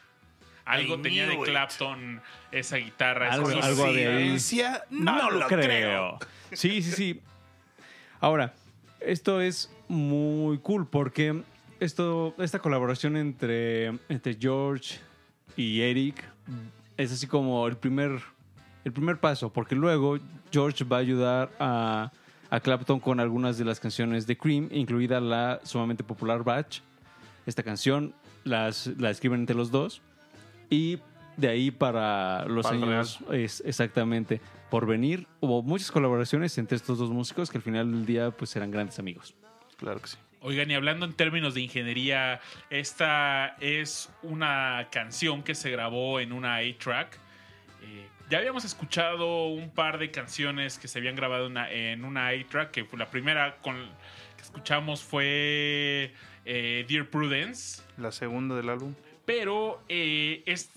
Algo 0.69 0.95
I 0.95 1.01
tenía 1.01 1.27
de 1.27 1.33
it. 1.35 1.43
Clapton 1.43 2.21
esa 2.51 2.77
guitarra. 2.77 3.31
Algo- 3.31 3.49
esos 3.51 3.65
algo 3.65 3.91
de 3.93 4.07
ahí. 4.07 4.39
No, 4.89 5.29
lo 5.31 5.47
creo. 5.47 6.19
Sí, 6.53 6.81
sí, 6.81 6.91
sí. 6.91 7.21
Ahora, 8.19 8.53
esto 8.99 9.41
es 9.41 9.71
muy 9.87 10.57
cool 10.59 10.87
porque 10.87 11.41
esto, 11.79 12.33
esta 12.37 12.59
colaboración 12.59 13.15
entre, 13.17 13.87
entre 14.09 14.35
George 14.39 14.99
y 15.55 15.81
Eric 15.81 16.23
es 16.97 17.11
así 17.11 17.27
como 17.27 17.65
el 17.67 17.77
primer, 17.77 18.19
el 18.83 18.91
primer 18.91 19.17
paso, 19.19 19.51
porque 19.53 19.75
luego 19.75 20.19
George 20.51 20.83
va 20.83 20.97
a 20.97 20.99
ayudar 20.99 21.49
a, 21.59 22.11
a 22.49 22.59
Clapton 22.59 22.99
con 22.99 23.19
algunas 23.19 23.57
de 23.57 23.65
las 23.65 23.79
canciones 23.79 24.27
de 24.27 24.37
Cream, 24.37 24.67
incluida 24.71 25.19
la 25.21 25.61
sumamente 25.63 26.03
popular 26.03 26.43
Batch. 26.43 26.81
Esta 27.45 27.63
canción 27.63 28.13
las, 28.43 28.87
la 28.97 29.09
escriben 29.11 29.39
entre 29.41 29.55
los 29.55 29.71
dos 29.71 30.01
y 30.69 30.99
de 31.37 31.47
ahí 31.47 31.71
para 31.71 32.45
los 32.45 32.65
Para 32.65 32.75
años 32.75 33.19
es 33.31 33.63
exactamente 33.65 34.41
por 34.69 34.85
venir 34.85 35.27
hubo 35.39 35.63
muchas 35.63 35.91
colaboraciones 35.91 36.57
entre 36.57 36.75
estos 36.75 36.97
dos 36.97 37.09
músicos 37.09 37.49
que 37.49 37.57
al 37.57 37.63
final 37.63 37.91
del 37.91 38.05
día 38.05 38.31
pues 38.31 38.55
eran 38.55 38.71
grandes 38.71 38.99
amigos. 38.99 39.33
Claro 39.77 40.01
que 40.01 40.07
sí. 40.07 40.17
Oigan, 40.41 40.71
y 40.71 40.73
hablando 40.73 41.05
en 41.05 41.13
términos 41.13 41.53
de 41.53 41.61
ingeniería, 41.61 42.39
esta 42.69 43.57
es 43.59 44.09
una 44.23 44.87
canción 44.89 45.43
que 45.43 45.53
se 45.53 45.69
grabó 45.69 46.21
en 46.21 46.31
una 46.31 46.57
A-track. 46.57 47.19
Eh, 47.81 48.07
ya 48.29 48.37
habíamos 48.37 48.63
escuchado 48.63 49.47
un 49.47 49.69
par 49.69 49.97
de 49.97 50.11
canciones 50.11 50.79
que 50.79 50.87
se 50.87 50.99
habían 50.99 51.15
grabado 51.15 51.47
en 51.47 51.51
una, 51.51 51.71
en 51.71 52.05
una 52.05 52.27
A-track, 52.29 52.71
que 52.71 52.87
la 52.97 53.09
primera 53.09 53.57
con, 53.57 53.75
que 54.37 54.43
escuchamos 54.43 55.03
fue 55.03 56.13
eh, 56.45 56.85
Dear 56.87 57.09
Prudence, 57.09 57.81
La 57.97 58.13
segunda 58.13 58.55
del 58.55 58.69
álbum. 58.69 58.93
Pero 59.29 59.79
eh, 59.87 60.41
es 60.47 60.71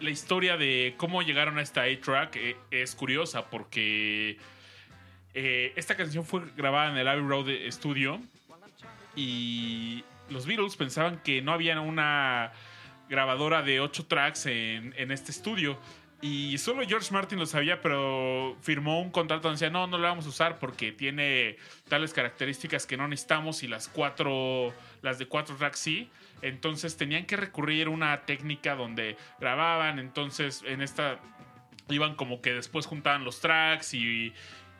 la 0.00 0.10
historia 0.10 0.58
de 0.58 0.92
cómo 0.98 1.22
llegaron 1.22 1.56
a 1.56 1.62
esta 1.62 1.84
A-track 1.84 2.36
eh, 2.36 2.56
es 2.70 2.94
curiosa 2.94 3.48
porque 3.48 4.36
eh, 5.32 5.72
esta 5.76 5.96
canción 5.96 6.26
fue 6.26 6.42
grabada 6.58 6.90
en 6.90 6.98
el 6.98 7.08
Abbey 7.08 7.26
Road 7.26 7.46
Studio 7.70 8.20
y 9.14 10.04
los 10.28 10.44
Beatles 10.44 10.76
pensaban 10.76 11.22
que 11.22 11.40
no 11.40 11.52
había 11.52 11.80
una 11.80 12.52
grabadora 13.08 13.62
de 13.62 13.80
8 13.80 14.04
tracks 14.04 14.44
en, 14.44 14.92
en 14.98 15.10
este 15.10 15.30
estudio. 15.30 15.78
Y 16.20 16.58
solo 16.58 16.86
George 16.86 17.12
Martin 17.12 17.38
lo 17.38 17.46
sabía, 17.46 17.80
pero 17.80 18.56
firmó 18.60 19.00
un 19.00 19.10
contrato 19.10 19.48
donde 19.48 19.56
decía, 19.56 19.70
no, 19.70 19.86
no 19.86 19.96
lo 19.96 20.04
vamos 20.08 20.26
a 20.26 20.30
usar 20.30 20.58
porque 20.58 20.92
tiene 20.92 21.56
tales 21.88 22.12
características 22.12 22.86
que 22.86 22.96
no 22.96 23.06
necesitamos 23.06 23.62
y 23.62 23.68
las 23.68 23.88
cuatro, 23.88 24.72
las 25.06 25.18
de 25.18 25.26
cuatro 25.26 25.56
tracks 25.56 25.78
sí. 25.78 26.10
Entonces 26.42 26.98
tenían 26.98 27.24
que 27.24 27.36
recurrir 27.36 27.86
a 27.86 27.90
una 27.90 28.26
técnica 28.26 28.74
donde 28.74 29.16
grababan, 29.40 29.98
entonces 29.98 30.62
en 30.66 30.82
esta 30.82 31.18
iban 31.88 32.16
como 32.16 32.42
que 32.42 32.52
después 32.52 32.84
juntaban 32.84 33.24
los 33.24 33.40
tracks 33.40 33.94
y 33.94 34.34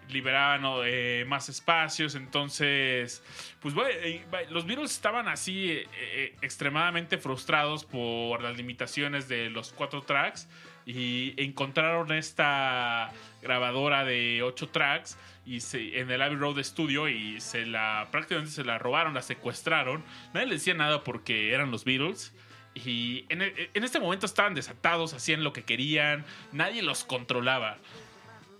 liberaban 0.09 0.63
eh, 0.85 1.25
más 1.27 1.49
espacios. 1.49 2.15
Entonces, 2.15 3.23
pues 3.61 3.75
bueno, 3.75 3.91
eh, 4.03 4.25
los 4.51 4.67
Beatles 4.67 4.91
estaban 4.91 5.29
así 5.29 5.71
eh, 5.71 6.35
extremadamente 6.43 7.19
frustrados 7.19 7.85
por 7.85 8.43
las 8.43 8.57
limitaciones 8.57 9.29
de 9.29 9.51
los 9.51 9.73
cuatro 9.73 10.03
tracks 10.03 10.49
y 10.87 11.35
encontraron 11.43 12.13
esta 12.13 13.11
grabadora 13.43 14.05
de 14.05 14.43
ocho 14.43 14.69
tracks 14.69 15.19
y 15.45 15.61
se- 15.61 15.99
en 15.99 16.11
el 16.11 16.23
Abbey 16.23 16.37
Road 16.37 16.63
Studio 16.63 17.09
y 17.09 17.41
se 17.41 17.67
la 17.67 18.09
prácticamente 18.13 18.53
se 18.53 18.65
la 18.65 18.79
robaron, 18.79 19.13
la 19.15 19.23
secuestraron. 19.23 20.05
Nadie 20.33 20.47
les 20.47 20.61
decía 20.61 20.75
nada 20.75 21.03
porque 21.05 21.53
eran 21.53 21.71
los 21.71 21.85
Beatles. 21.85 22.33
Y 22.75 23.25
en, 23.31 23.43
e- 23.43 23.71
en 23.75 23.85
este 23.85 23.99
momento 24.01 24.27
estaban 24.27 24.55
desatados, 24.55 25.13
hacían 25.15 25.43
lo 25.43 25.53
que 25.53 25.65
querían, 25.65 26.25
nadie 26.53 26.83
los 26.83 27.05
controlaba. 27.05 27.79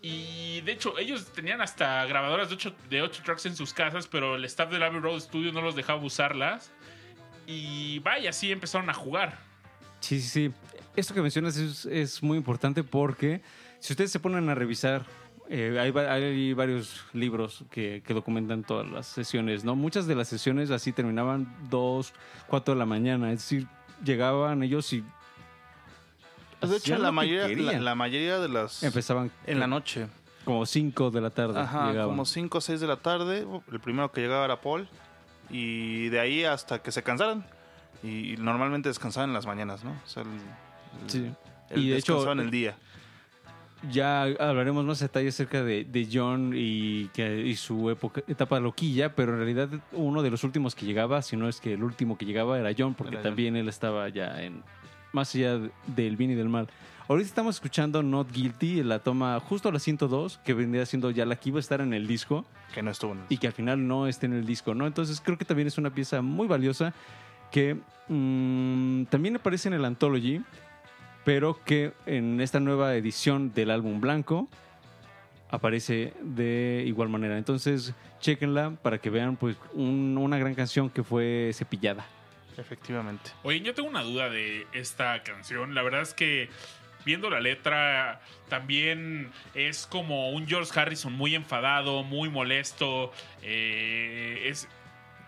Y 0.03 0.61
de 0.63 0.73
hecho, 0.73 0.99
ellos 0.99 1.33
tenían 1.33 1.61
hasta 1.61 2.05
grabadoras 2.07 2.49
de 2.49 2.55
8, 2.55 2.75
de 2.89 3.03
ocho 3.03 3.23
tracks 3.25 3.47
en 3.47 3.57
sus 3.57 3.73
casas, 3.75 4.07
pero 4.07 4.37
el 4.37 4.45
staff 4.45 4.71
del 4.71 4.83
Abbey 4.83 5.01
Road 5.01 5.21
Studio 5.21 5.53
no 5.53 5.63
los 5.63 5.75
dejaba 5.77 6.01
usarlas. 6.03 6.73
Y 7.47 7.99
vaya, 8.01 8.31
así 8.31 8.51
empezaron 8.53 8.89
a 8.91 8.95
jugar. 8.95 9.39
Sí, 10.01 10.21
sí, 10.21 10.29
sí. 10.29 10.55
Esto 10.97 11.15
que 11.15 11.23
mencionas 11.23 11.57
es, 11.57 11.85
es 11.87 12.23
muy 12.23 12.39
importante 12.39 12.83
porque 12.83 13.43
si 13.81 13.93
ustedes 13.93 14.11
se 14.11 14.19
ponen 14.19 14.49
a 14.49 14.55
revisar, 14.55 15.05
eh, 15.49 15.77
hay, 15.81 15.91
va- 15.91 16.11
hay 16.13 16.53
varios 16.55 17.05
libros 17.13 17.65
que, 17.71 18.03
que 18.05 18.15
documentan 18.15 18.65
todas 18.65 18.89
las 18.91 19.07
sesiones, 19.07 19.63
¿no? 19.65 19.77
Muchas 19.77 20.07
de 20.07 20.15
las 20.15 20.29
sesiones 20.29 20.71
así 20.71 20.93
terminaban 20.93 21.55
2, 21.71 22.13
4 22.49 22.75
de 22.75 22.79
la 22.79 22.87
mañana, 22.87 23.31
es 23.33 23.41
decir, 23.41 23.67
llegaban 24.05 24.63
ellos 24.63 24.93
y 24.93 25.05
de 26.63 26.77
hecho, 26.79 26.97
la 26.99 27.13
mayoría, 27.13 27.79
la, 27.81 27.95
mayoría 27.95 28.39
de 28.41 28.49
las... 28.49 28.83
empezaban 28.83 29.31
En 29.47 29.61
la 29.61 29.67
noche. 29.67 30.07
como 30.45 30.65
5 30.65 31.11
de 31.11 31.21
la 31.21 31.31
tarde. 31.31 31.61
Ajá, 31.61 31.89
llegaban. 31.91 32.09
como 32.11 32.25
5 32.25 32.59
o 32.59 32.61
6 32.61 32.81
de 32.81 32.87
la 32.87 32.97
tarde. 32.97 33.47
El 33.71 33.79
primero 33.81 34.11
que 34.11 34.23
llegaba 34.23 34.47
era 34.47 34.61
Paul. 34.61 34.89
Y 35.51 36.09
de 36.09 36.19
ahí 36.19 36.45
hasta 36.45 36.81
que 36.83 36.91
se 36.91 37.03
cansaran. 37.03 37.45
Y 38.03 38.37
normalmente 38.39 38.89
descansaban 38.89 39.31
en 39.31 39.35
las 39.35 39.47
mañanas, 39.47 39.85
¿no? 39.85 39.91
O 39.91 40.09
sea, 40.09 40.23
el- 40.23 40.29
Sí. 41.07 41.31
el 41.71 41.83
Y 41.83 41.89
de 41.91 41.97
hecho, 41.97 42.15
descansaban 42.15 42.41
el 42.41 42.51
día. 42.51 42.77
Ya 43.93 44.23
hablaremos 44.23 44.85
más 44.85 45.01
detalles 45.01 45.35
acerca 45.35 45.63
de, 45.63 45.85
de 45.85 46.09
John 46.11 46.53
y, 46.57 47.07
que, 47.09 47.43
y 47.43 47.55
su 47.57 47.91
época, 47.91 48.23
etapa 48.27 48.59
loquilla, 48.59 49.15
pero 49.15 49.33
en 49.33 49.39
realidad 49.39 49.69
uno 49.93 50.23
de 50.23 50.31
los 50.31 50.43
últimos 50.45 50.75
que 50.75 50.87
llegaba, 50.87 51.21
si 51.23 51.37
no 51.37 51.49
es 51.49 51.61
que 51.61 51.75
el 51.75 51.85
último 51.85 52.17
que 52.17 52.25
llegaba 52.25 52.59
era 52.59 52.71
John, 52.77 52.95
porque 52.95 53.13
Era 53.15 53.21
John. 53.23 53.31
también 53.31 53.55
él 53.55 53.69
estaba 53.69 54.09
ya 54.09 54.43
en 54.43 54.63
más 55.13 55.35
allá 55.35 55.61
del 55.87 56.17
bien 56.17 56.31
y 56.31 56.35
del 56.35 56.49
mal. 56.49 56.69
Ahorita 57.09 57.29
estamos 57.29 57.57
escuchando 57.57 58.03
Not 58.03 58.33
Guilty, 58.33 58.83
la 58.83 58.99
toma 58.99 59.39
justo 59.41 59.69
a 59.69 59.73
la 59.73 59.79
102, 59.79 60.39
que 60.39 60.55
vendría 60.55 60.85
siendo 60.87 61.11
ya 61.11 61.25
la 61.25 61.37
que 61.37 61.51
iba 61.51 61.59
a 61.59 61.61
estar 61.61 61.81
en 61.81 61.95
el 61.95 62.09
disco 62.09 62.45
Que 62.75 62.83
no 62.83 62.91
estuvo 62.91 63.13
en 63.13 63.19
el... 63.19 63.25
y 63.29 63.37
que 63.39 63.47
al 63.47 63.53
final 63.53 63.87
no 63.87 64.09
esté 64.09 64.27
en 64.27 64.33
el 64.33 64.45
disco, 64.45 64.75
¿no? 64.75 64.87
Entonces 64.87 65.21
creo 65.25 65.39
que 65.39 65.45
también 65.45 65.69
es 65.69 65.79
una 65.79 65.91
pieza 65.91 66.21
muy 66.23 66.49
valiosa 66.49 66.93
que 67.53 67.77
mm, 68.09 69.05
también 69.05 69.37
aparece 69.37 69.69
en 69.69 69.75
el 69.75 69.85
Anthology, 69.85 70.43
pero 71.27 71.59
que 71.65 71.93
en 72.07 72.41
esta 72.41 72.61
nueva 72.61 72.95
edición 72.95 73.53
del 73.53 73.73
álbum 73.73 74.01
blanco 74.01 74.49
aparece 75.51 76.13
de 76.23 76.85
igual 76.87 77.09
manera. 77.09 77.37
Entonces, 77.37 77.95
chequenla 78.21 78.77
para 78.81 78.99
que 78.99 79.11
vean 79.11 79.35
pues 79.37 79.57
un- 79.75 80.17
una 80.19 80.39
gran 80.39 80.55
canción 80.55 80.89
que 80.89 81.03
fue 81.03 81.51
cepillada. 81.53 82.07
Efectivamente. 82.57 83.33
Oye, 83.43 83.61
yo 83.61 83.75
tengo 83.75 83.89
una 83.89 84.03
duda 84.03 84.31
de 84.31 84.67
esta 84.73 85.21
canción. 85.25 85.75
La 85.75 85.83
verdad 85.83 86.03
es 86.03 86.15
que 86.15 86.49
viendo 87.05 87.29
la 87.29 87.41
letra 87.41 88.21
también 88.49 89.31
es 89.55 89.87
como 89.89 90.31
un 90.31 90.47
George 90.47 90.79
Harrison 90.79 91.13
muy 91.13 91.35
enfadado, 91.35 92.05
muy 92.05 92.29
molesto. 92.31 93.13
eh, 93.43 94.43
es, 94.49 94.69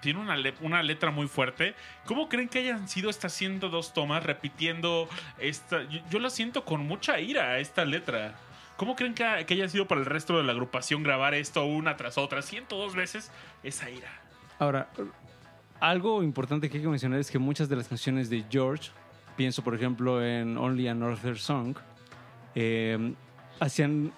tiene 0.01 0.21
una, 0.21 0.37
una 0.61 0.83
letra 0.83 1.11
muy 1.11 1.29
fuerte. 1.29 1.75
¿Cómo 2.05 2.29
creen 2.29 2.49
que 2.49 2.61
hayan 2.61 2.89
sido 2.89 3.11
estas 3.11 3.33
102 3.33 3.93
tomas 3.93 4.23
repitiendo 4.23 5.09
esta? 5.39 5.83
Yo, 5.85 6.01
yo 6.11 6.19
la 6.19 6.31
siento 6.31 6.65
con 6.65 6.87
mucha 6.87 7.21
ira 7.21 7.59
esta 7.59 7.85
letra. 7.85 8.35
¿Cómo 8.77 8.95
creen 8.95 9.13
que, 9.15 9.25
que 9.45 9.55
haya 9.55 9.69
sido 9.69 9.89
para 9.89 10.01
el 10.01 10.07
resto 10.07 10.37
de 10.37 10.45
la 10.45 10.53
agrupación 10.53 11.03
grabar 11.03 11.35
esto 11.35 11.65
una 11.65 11.97
tras 11.97 12.17
otra 12.17 12.43
102 12.43 12.95
veces 12.95 13.33
esa 13.65 13.91
ira? 13.91 14.09
Ahora, 14.61 14.89
algo 15.81 16.23
importante 16.23 16.71
que 16.71 16.77
hay 16.77 16.83
que 16.85 16.89
mencionar 16.89 17.19
es 17.19 17.31
que 17.31 17.41
muchas 17.41 17.69
de 17.69 17.75
las 17.75 17.89
canciones 17.89 18.31
de 18.31 18.45
George, 18.49 18.91
pienso 19.37 19.63
por 19.65 19.75
ejemplo 19.75 20.25
en 20.25 20.57
Only 20.57 20.87
Another 20.87 21.39
Song, 21.39 21.77
eh, 22.55 23.15
hacían 23.59 24.13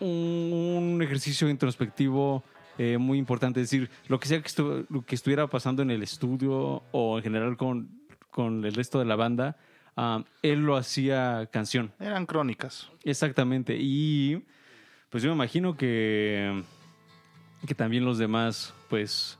un 0.00 1.00
ejercicio 1.02 1.48
introspectivo 1.48 2.44
eh, 2.78 2.96
muy 2.98 3.18
importante. 3.18 3.60
Es 3.60 3.70
decir, 3.70 3.90
lo 4.08 4.18
que 4.18 4.28
sea 4.28 4.40
que, 4.40 4.48
estu- 4.48 4.86
lo 4.88 5.02
que 5.04 5.14
estuviera 5.14 5.46
pasando 5.48 5.82
en 5.82 5.90
el 5.90 6.02
estudio 6.02 6.82
o 6.92 7.18
en 7.18 7.22
general 7.24 7.56
con, 7.56 7.90
con 8.30 8.64
el 8.64 8.72
resto 8.74 8.98
de 8.98 9.04
la 9.04 9.16
banda, 9.16 9.56
ah, 9.96 10.24
él 10.42 10.60
lo 10.60 10.76
hacía 10.76 11.48
canción. 11.52 11.92
Eran 12.00 12.24
crónicas. 12.24 12.90
Exactamente. 13.04 13.76
Y 13.78 14.44
pues 15.10 15.22
yo 15.22 15.30
me 15.30 15.34
imagino 15.34 15.76
que, 15.76 16.62
que 17.66 17.74
también 17.74 18.04
los 18.04 18.18
demás, 18.18 18.72
pues, 18.88 19.38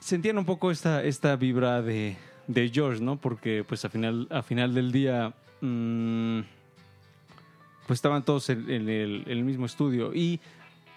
sentían 0.00 0.38
un 0.38 0.44
poco 0.44 0.70
esta, 0.70 1.02
esta 1.04 1.36
vibra 1.36 1.82
de, 1.82 2.16
de 2.46 2.68
George, 2.70 3.02
¿no? 3.02 3.16
Porque 3.20 3.64
pues 3.66 3.84
a 3.84 3.88
final, 3.90 4.26
a 4.30 4.42
final 4.42 4.74
del 4.74 4.92
día, 4.92 5.34
mm, 5.60 6.40
pues 7.86 7.98
estaban 7.98 8.24
todos 8.24 8.48
en, 8.50 8.70
en 8.70 8.88
el, 8.88 9.22
en 9.26 9.38
el 9.38 9.44
mismo 9.44 9.66
estudio. 9.66 10.14
Y 10.14 10.40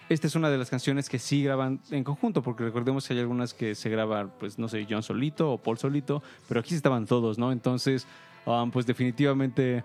esta 0.08 0.26
es 0.26 0.34
una 0.34 0.50
de 0.50 0.58
las 0.58 0.68
canciones 0.68 1.08
que 1.08 1.18
sí 1.18 1.42
graban 1.42 1.80
en 1.90 2.04
conjunto, 2.04 2.42
porque 2.42 2.64
recordemos 2.64 3.06
que 3.06 3.14
hay 3.14 3.20
algunas 3.20 3.54
que 3.54 3.74
se 3.74 3.88
graban, 3.88 4.32
pues 4.38 4.58
no 4.58 4.68
sé, 4.68 4.86
John 4.88 5.02
solito 5.02 5.52
o 5.52 5.58
Paul 5.58 5.78
solito, 5.78 6.22
pero 6.46 6.60
aquí 6.60 6.74
estaban 6.74 7.06
todos, 7.06 7.38
¿no? 7.38 7.52
Entonces, 7.52 8.06
um, 8.44 8.70
pues 8.70 8.84
definitivamente 8.86 9.82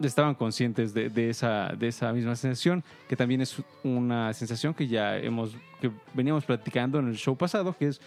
estaban 0.00 0.34
conscientes 0.34 0.94
de, 0.94 1.10
de 1.10 1.30
esa, 1.30 1.72
de 1.78 1.88
esa 1.88 2.12
misma 2.12 2.34
sensación, 2.36 2.82
que 3.08 3.16
también 3.16 3.40
es 3.40 3.56
una 3.84 4.32
sensación 4.34 4.74
que 4.74 4.88
ya 4.88 5.16
hemos, 5.16 5.56
que 5.80 5.90
veníamos 6.14 6.44
platicando 6.44 6.98
en 6.98 7.08
el 7.08 7.16
show 7.16 7.36
pasado, 7.36 7.76
que 7.76 7.88
es, 7.88 8.00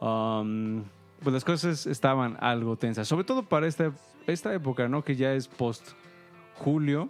um, 0.00 0.82
pues 1.22 1.32
las 1.32 1.44
cosas 1.44 1.86
estaban 1.86 2.36
algo 2.40 2.76
tensas, 2.76 3.06
sobre 3.06 3.24
todo 3.24 3.44
para 3.44 3.66
esta, 3.66 3.92
esta 4.26 4.52
época, 4.52 4.88
¿no? 4.88 5.04
Que 5.04 5.14
ya 5.14 5.32
es 5.32 5.46
post 5.46 5.92
julio. 6.54 7.08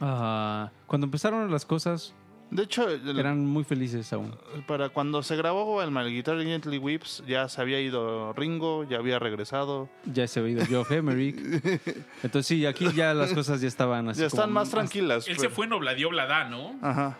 Ah, 0.00 0.70
cuando 0.86 1.04
empezaron 1.06 1.50
las 1.50 1.64
cosas, 1.66 2.14
De 2.50 2.62
hecho, 2.64 2.88
el- 2.88 3.18
eran 3.18 3.46
muy 3.46 3.62
felices 3.64 4.12
aún. 4.12 4.34
para 4.66 4.88
cuando 4.88 5.22
se 5.22 5.36
grabó 5.36 5.82
el 5.82 5.90
My 5.90 6.04
Guitar 6.10 6.40
Gently 6.42 6.78
Whips, 6.78 7.22
ya 7.26 7.48
se 7.48 7.60
había 7.60 7.80
ido 7.80 8.32
Ringo, 8.32 8.84
ya 8.84 8.98
había 8.98 9.18
regresado. 9.18 9.88
Ya 10.04 10.26
se 10.26 10.40
había 10.40 10.52
ido 10.52 10.66
Geoff 10.66 10.90
Emerick. 10.90 11.36
Entonces 12.24 12.46
sí, 12.46 12.66
aquí 12.66 12.90
ya 12.92 13.14
las 13.14 13.32
cosas 13.32 13.60
ya 13.60 13.68
estaban 13.68 14.08
así 14.08 14.20
ya 14.20 14.26
están 14.26 14.44
como 14.46 14.54
más 14.54 14.70
tranquilas. 14.70 15.28
Él 15.28 15.36
pero- 15.36 15.48
se 15.48 15.54
fue 15.54 15.66
en 15.66 15.74
Obladi 15.74 16.04
Oblada, 16.04 16.48
¿no? 16.48 16.76
Ajá. 16.82 17.18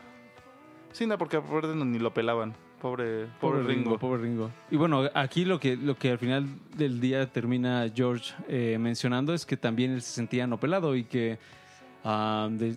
Sí, 0.92 1.06
no, 1.06 1.16
porque 1.18 1.40
ni 1.84 1.98
lo 2.00 2.12
pelaban. 2.12 2.54
Pobre, 2.80 3.26
pobre, 3.40 3.62
Ringo. 3.62 3.98
Pobre 3.98 4.22
Ringo. 4.22 4.50
Y 4.70 4.76
bueno, 4.76 5.02
aquí 5.14 5.44
lo 5.44 5.60
que, 5.60 5.76
lo 5.76 5.96
que 5.98 6.12
al 6.12 6.18
final 6.18 6.46
del 6.74 6.98
día 6.98 7.30
termina 7.30 7.86
George 7.94 8.32
eh, 8.48 8.78
mencionando 8.80 9.34
es 9.34 9.44
que 9.44 9.58
también 9.58 9.92
él 9.92 10.00
se 10.00 10.12
sentía 10.14 10.46
no 10.46 10.58
pelado 10.58 10.96
y 10.96 11.04
que 11.04 11.38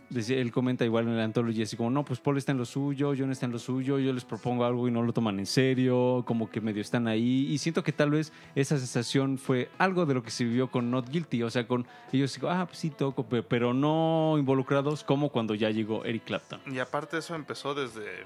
decía- 0.09 0.37
él 0.39 0.51
comenta 0.51 0.83
igual 0.83 1.07
en 1.07 1.15
la 1.17 1.23
antología 1.23 1.63
así 1.63 1.77
como, 1.77 1.89
no, 1.89 2.03
pues 2.03 2.19
Paul 2.19 2.37
está 2.37 2.51
en 2.51 2.57
lo 2.57 2.65
suyo, 2.65 3.13
John 3.17 3.31
está 3.31 3.45
en 3.45 3.53
lo 3.53 3.59
suyo, 3.59 3.97
yo 3.99 4.11
les 4.11 4.25
propongo 4.25 4.65
algo 4.65 4.87
y 4.87 4.91
no 4.91 5.01
lo 5.01 5.13
toman 5.13 5.39
en 5.39 5.45
serio, 5.45 6.23
como 6.27 6.49
que 6.49 6.59
medio 6.59 6.81
están 6.81 7.07
ahí. 7.07 7.47
Y 7.49 7.57
siento 7.57 7.83
que 7.83 7.91
tal 7.93 8.09
vez 8.11 8.33
esa 8.55 8.77
sensación 8.77 9.37
fue 9.37 9.69
algo 9.77 10.05
de 10.05 10.13
lo 10.13 10.23
que 10.23 10.29
se 10.31 10.43
vivió 10.43 10.69
con 10.69 10.91
Not 10.91 11.09
Guilty, 11.09 11.43
o 11.43 11.49
sea, 11.49 11.65
con 11.67 11.87
ellos, 12.11 12.33
digo, 12.35 12.49
ah, 12.49 12.65
pues 12.65 12.79
sí 12.79 12.89
toco, 12.89 13.23
pe- 13.25 13.43
pero 13.43 13.73
no 13.73 14.35
involucrados 14.37 15.03
como 15.03 15.29
cuando 15.29 15.55
ya 15.55 15.69
llegó 15.69 16.03
Eric 16.03 16.25
Clapton. 16.25 16.59
Y 16.65 16.79
aparte 16.79 17.17
eso 17.17 17.33
empezó 17.35 17.73
desde, 17.73 18.25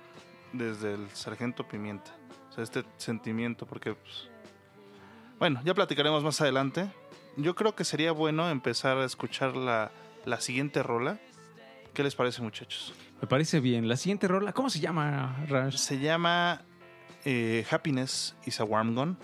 desde 0.54 0.96
el 0.96 1.08
Sargento 1.14 1.68
Pimienta. 1.68 2.12
O 2.50 2.54
sea, 2.54 2.64
este 2.64 2.84
sentimiento, 2.98 3.66
porque... 3.68 3.94
pues, 3.94 4.30
bueno, 5.38 5.62
ya 5.64 5.76
platicaremos 5.76 6.24
más 6.24 6.42
adelante. 6.42 6.90
Yo 7.36 7.54
creo 7.54 7.76
que 7.76 7.84
sería 7.84 8.12
bueno 8.12 8.50
empezar 8.50 8.98
a 8.98 9.06
escuchar 9.06 9.56
la, 9.56 9.92
la 10.28 10.42
siguiente 10.42 10.84
rola. 10.84 11.20
¿Qué 11.94 12.04
les 12.04 12.14
parece, 12.14 12.42
muchachos? 12.42 12.94
Me 13.22 13.28
parece 13.28 13.60
bien. 13.60 13.88
La 13.88 13.96
siguiente 13.96 14.28
rola, 14.28 14.52
¿cómo 14.52 14.70
se 14.70 14.80
llama, 14.80 15.38
Rash? 15.48 15.78
Se 15.78 16.00
llama 16.00 16.62
eh, 17.26 17.66
Happiness 17.72 18.36
is 18.46 18.60
a 18.60 18.66
Warm 18.66 18.94
Gun. 18.94 19.18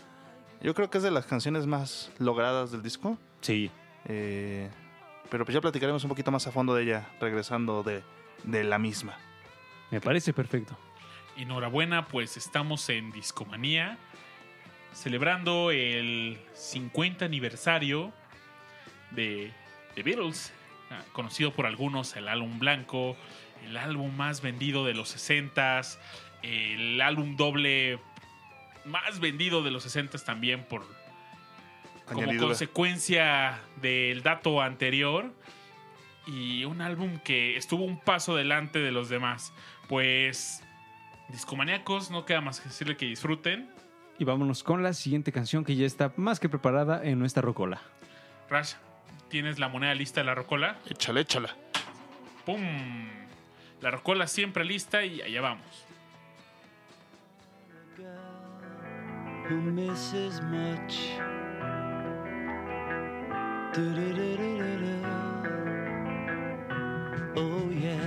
Yo 0.61 0.73
creo 0.73 0.89
que 0.89 0.97
es 0.97 1.03
de 1.03 1.11
las 1.11 1.25
canciones 1.25 1.67
más 1.67 2.09
logradas 2.19 2.71
del 2.71 2.81
disco. 2.81 3.17
Sí. 3.41 3.69
Eh, 4.05 4.69
pero 5.29 5.43
pues 5.45 5.53
ya 5.53 5.61
platicaremos 5.61 6.03
un 6.03 6.09
poquito 6.09 6.31
más 6.31 6.47
a 6.47 6.51
fondo 6.51 6.73
de 6.73 6.83
ella, 6.83 7.09
regresando 7.19 7.83
de, 7.83 8.01
de 8.45 8.63
la 8.63 8.79
misma. 8.79 9.17
Me 9.91 9.99
parece 9.99 10.31
perfecto. 10.31 10.77
Enhorabuena, 11.35 12.07
pues 12.07 12.37
estamos 12.37 12.87
en 12.89 13.11
Discomanía, 13.11 13.97
celebrando 14.93 15.69
el 15.69 16.39
50 16.53 17.25
aniversario 17.25 18.13
de 19.11 19.51
The 19.95 20.03
Beatles, 20.03 20.53
conocido 21.11 21.51
por 21.51 21.65
algunos 21.65 22.15
el 22.15 22.27
álbum 22.27 22.59
blanco, 22.59 23.15
el 23.65 23.77
álbum 23.77 24.15
más 24.15 24.41
vendido 24.41 24.85
de 24.85 24.93
los 24.93 25.15
60s, 25.15 25.97
el 26.41 27.01
álbum 27.01 27.35
doble 27.35 27.99
más 28.85 29.19
vendido 29.19 29.63
de 29.63 29.71
los 29.71 29.85
60s 29.85 30.23
también 30.23 30.65
por 30.65 30.85
como 32.05 32.21
Añadidura. 32.21 32.47
consecuencia 32.47 33.61
del 33.81 34.23
dato 34.23 34.61
anterior 34.61 35.33
y 36.27 36.65
un 36.65 36.81
álbum 36.81 37.19
que 37.19 37.57
estuvo 37.57 37.83
un 37.85 37.99
paso 37.99 38.35
delante 38.35 38.79
de 38.79 38.91
los 38.91 39.09
demás. 39.09 39.53
Pues 39.87 40.61
discomaníacos, 41.29 42.11
no 42.11 42.25
queda 42.25 42.41
más 42.41 42.59
que 42.59 42.69
decirle 42.69 42.97
que 42.97 43.05
disfruten. 43.05 43.69
Y 44.19 44.25
vámonos 44.25 44.63
con 44.63 44.83
la 44.83 44.93
siguiente 44.93 45.31
canción 45.31 45.63
que 45.63 45.75
ya 45.75 45.85
está 45.85 46.13
más 46.17 46.39
que 46.39 46.49
preparada 46.49 47.03
en 47.03 47.19
nuestra 47.19 47.41
rocola. 47.41 47.81
Rash, 48.49 48.73
¿tienes 49.33 49.57
la 49.57 49.67
moneda 49.67 49.95
lista 49.95 50.21
de 50.21 50.27
la 50.27 50.35
rocola? 50.35 50.75
Échala, 50.87 51.21
échala. 51.21 51.49
¡Pum! 52.45 52.61
La 53.81 53.89
rocola 53.89 54.27
siempre 54.27 54.63
lista 54.63 55.03
y 55.03 55.23
allá 55.23 55.41
vamos. 55.41 55.65
Oh, 67.35 67.71
yeah. 67.71 67.97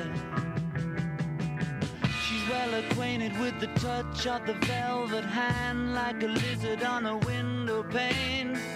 She's 2.22 2.48
well 2.48 2.72
acquainted 2.84 3.36
with 3.40 3.58
the 3.58 3.66
touch 3.80 4.28
of 4.28 4.46
the 4.46 4.54
velvet 4.64 5.24
hand, 5.24 5.92
like 5.92 6.22
a 6.22 6.28
lizard 6.28 6.84
on 6.84 7.04
a 7.06 7.16
window 7.16 7.82
pane. 7.82 8.75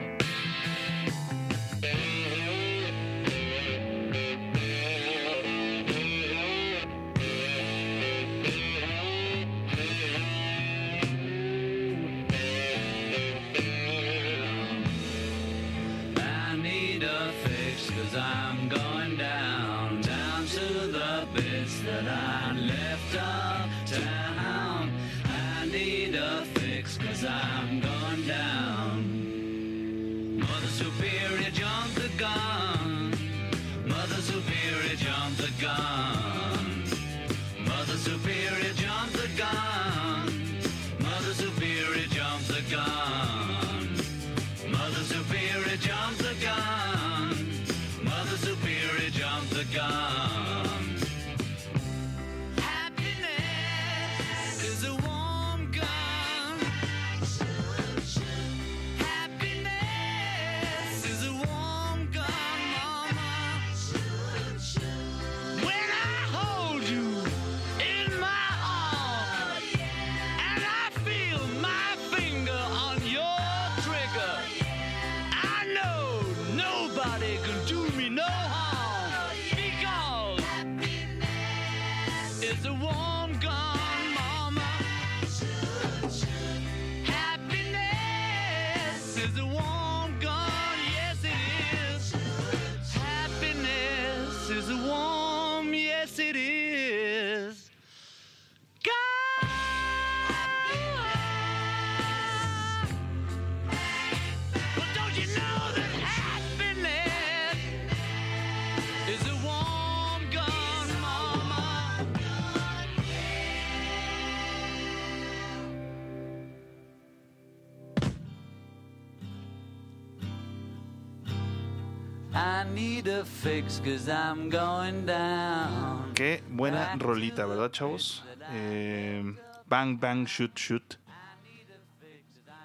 Qué 126.13 126.43
buena 126.47 126.95
rolita, 126.95 127.47
¿verdad, 127.47 127.71
chavos? 127.71 128.23
Eh, 128.51 129.35
bang, 129.65 129.99
bang, 129.99 130.27
shoot, 130.27 130.55
shoot. 130.55 130.95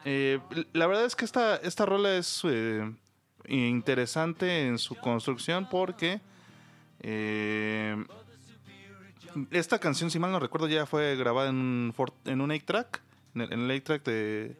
Eh, 0.04 0.38
la 0.74 0.86
verdad 0.86 1.06
es 1.06 1.16
que 1.16 1.24
esta, 1.24 1.56
esta 1.56 1.86
rola 1.86 2.14
es 2.16 2.42
eh, 2.44 2.92
interesante 3.48 4.66
en 4.66 4.76
su 4.76 4.94
construcción 4.96 5.66
porque 5.70 6.20
esta 9.50 9.78
canción, 9.78 10.10
si 10.10 10.18
mal 10.18 10.30
no 10.30 10.40
recuerdo, 10.40 10.68
ya 10.68 10.84
fue 10.84 11.16
grabada 11.16 11.48
en 11.48 11.56
un, 11.56 11.94
en 12.26 12.40
un 12.42 12.50
8-track, 12.50 13.00
en 13.34 13.40
el, 13.40 13.52
en 13.54 13.70
el 13.70 13.82
8-track 13.82 14.04
de, 14.04 14.56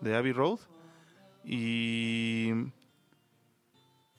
de 0.00 0.16
Abbey 0.16 0.32
Road. 0.32 0.60
Y 1.44 2.52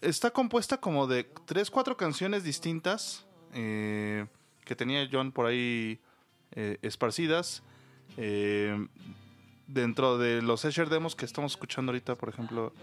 está 0.02 0.32
compuesta 0.32 0.78
como 0.80 1.08
de 1.08 1.24
tres, 1.46 1.70
cuatro 1.70 1.98
canciones 1.98 2.44
distintas 2.44 3.26
eh, 3.54 4.26
que 4.66 4.76
tenía 4.76 5.08
John 5.12 5.32
por 5.32 5.46
ahí 5.46 6.00
eh, 6.52 6.78
esparcidas. 6.82 7.64
Eh, 8.18 8.88
dentro 9.68 10.18
de 10.18 10.42
los 10.42 10.66
Escher 10.66 10.90
Demos 10.90 11.16
que 11.16 11.26
estamos 11.26 11.52
escuchando 11.54 11.92
ahorita, 11.92 12.16
por 12.16 12.30
ejemplo, 12.30 12.74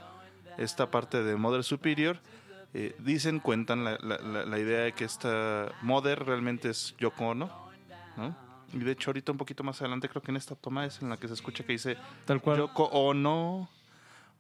esta 0.57 0.91
parte 0.91 1.23
de 1.23 1.37
Mother 1.37 1.65
Superior, 1.65 2.19
dicen, 2.99 3.41
cuentan 3.41 3.85
la, 3.85 3.99
la- 4.03 4.19
la- 4.19 4.45
la 4.45 4.59
idea 4.59 4.81
de 4.81 4.93
que 4.93 5.05
esta 5.05 5.73
Mother 5.83 6.25
realmente 6.25 6.69
es 6.71 6.95
Yoko 6.99 7.29
Ono, 7.29 7.51
¿no? 8.17 8.37
Y 8.75 8.79
de 8.81 8.93
hecho 8.93 9.11
ahorita 9.11 9.33
un 9.33 9.39
poquito 9.39 9.65
más 9.65 9.81
adelante 9.81 10.09
creo 10.09 10.21
que 10.23 10.31
en 10.31 10.37
esta 10.37 10.55
toma 10.57 10.85
es 10.85 11.01
en 11.01 11.09
la 11.09 11.17
que 11.17 11.27
se 11.29 11.35
escucha 11.35 11.65
que 11.65 11.73
dice 11.73 11.97
Tal 12.27 12.43
cual. 12.43 12.59
Yoko 12.59 12.85
Ono, 12.85 13.69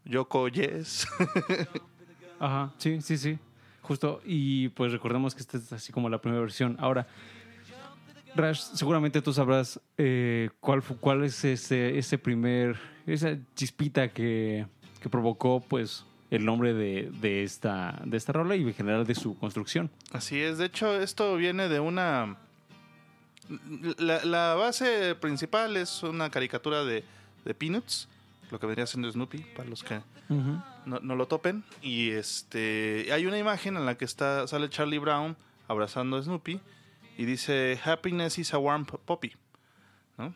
Yoko 0.04 0.48
Yes. 0.48 1.08
Ajá, 2.38 2.72
sí, 2.79 3.01
sí, 3.01 3.16
sí. 3.16 3.38
Justo. 3.83 4.20
Y 4.25 4.68
pues 4.70 4.92
recordemos 4.92 5.35
que 5.35 5.40
esta 5.40 5.57
es 5.57 5.72
así 5.72 5.92
como 5.92 6.09
la 6.09 6.20
primera 6.20 6.40
versión. 6.40 6.77
Ahora, 6.81 7.07
Rash, 8.35 8.61
seguramente 8.75 9.22
tú 9.22 9.33
sabrás 9.33 9.81
eh, 9.96 10.51
cuál, 10.61 10.83
cuál 10.83 11.25
es 11.25 11.44
ese, 11.44 11.99
ese 11.99 12.18
primer, 12.18 12.77
esa 13.07 13.38
chispita 13.55 14.09
que, 14.09 14.66
que 15.01 15.09
provocó 15.09 15.61
pues 15.61 16.05
el 16.31 16.44
nombre 16.44 16.75
de, 16.75 17.11
de, 17.20 17.44
esta, 17.44 18.03
de 18.05 18.16
esta 18.16 18.33
rola 18.33 18.57
y 18.57 18.62
en 18.62 18.75
general 18.75 19.07
de 19.07 19.14
su 19.14 19.38
construcción. 19.38 19.90
Así 20.12 20.40
es, 20.40 20.59
de 20.59 20.66
hecho 20.66 21.01
esto 21.01 21.37
viene 21.37 21.68
de 21.68 21.81
una... 21.81 22.37
La, 23.99 24.25
la 24.25 24.55
base 24.55 25.14
principal 25.14 25.77
es 25.77 26.03
una 26.03 26.31
caricatura 26.31 26.85
de, 26.85 27.05
de 27.44 27.55
Peanuts, 27.55 28.09
lo 28.50 28.59
que 28.61 28.66
vendría 28.66 28.87
siendo 28.87 29.11
Snoopy, 29.11 29.38
para 29.56 29.68
los 29.68 29.82
que 29.82 30.00
no, 30.28 31.00
no 31.00 31.16
lo 31.16 31.26
topen. 31.26 31.64
Y 31.82 32.11
este 32.11 33.09
hay 33.12 33.26
una 33.26 33.38
imagen 33.38 33.76
en 33.76 33.87
la 33.87 33.96
que 33.96 34.04
está 34.04 34.46
sale 34.46 34.68
Charlie 34.70 34.98
Brown 34.98 35.37
abrazando 35.68 36.16
a 36.16 36.22
Snoopy 36.22 36.61
y 37.18 37.24
dice 37.24 37.80
Happiness 37.85 38.38
is 38.38 38.54
a 38.54 38.59
warm 38.59 38.85
p- 38.87 38.98
puppy. 39.04 39.32
¿no? 40.18 40.35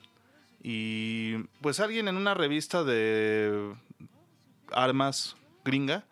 Y 0.62 1.38
pues 1.62 1.80
alguien 1.80 2.08
en 2.08 2.16
una 2.16 2.34
revista 2.34 2.84
de 2.84 3.74
armas 4.72 5.36
gringa 5.64 6.04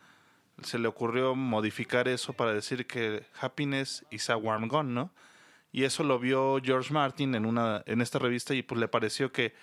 se 0.62 0.78
le 0.78 0.88
ocurrió 0.88 1.34
modificar 1.34 2.08
eso 2.08 2.32
para 2.32 2.52
decir 2.52 2.86
que 2.86 3.24
happiness 3.40 4.04
is 4.10 4.28
a 4.30 4.36
warm 4.36 4.66
gun, 4.68 4.92
¿no? 4.94 5.12
Y 5.70 5.84
eso 5.84 6.02
lo 6.02 6.18
vio 6.18 6.58
George 6.62 6.92
Martin 6.92 7.34
en 7.36 7.46
una 7.46 7.82
en 7.86 8.00
esta 8.00 8.18
revista 8.18 8.54
y 8.54 8.62
pues 8.62 8.80
le 8.80 8.88
pareció 8.88 9.30
que 9.30 9.54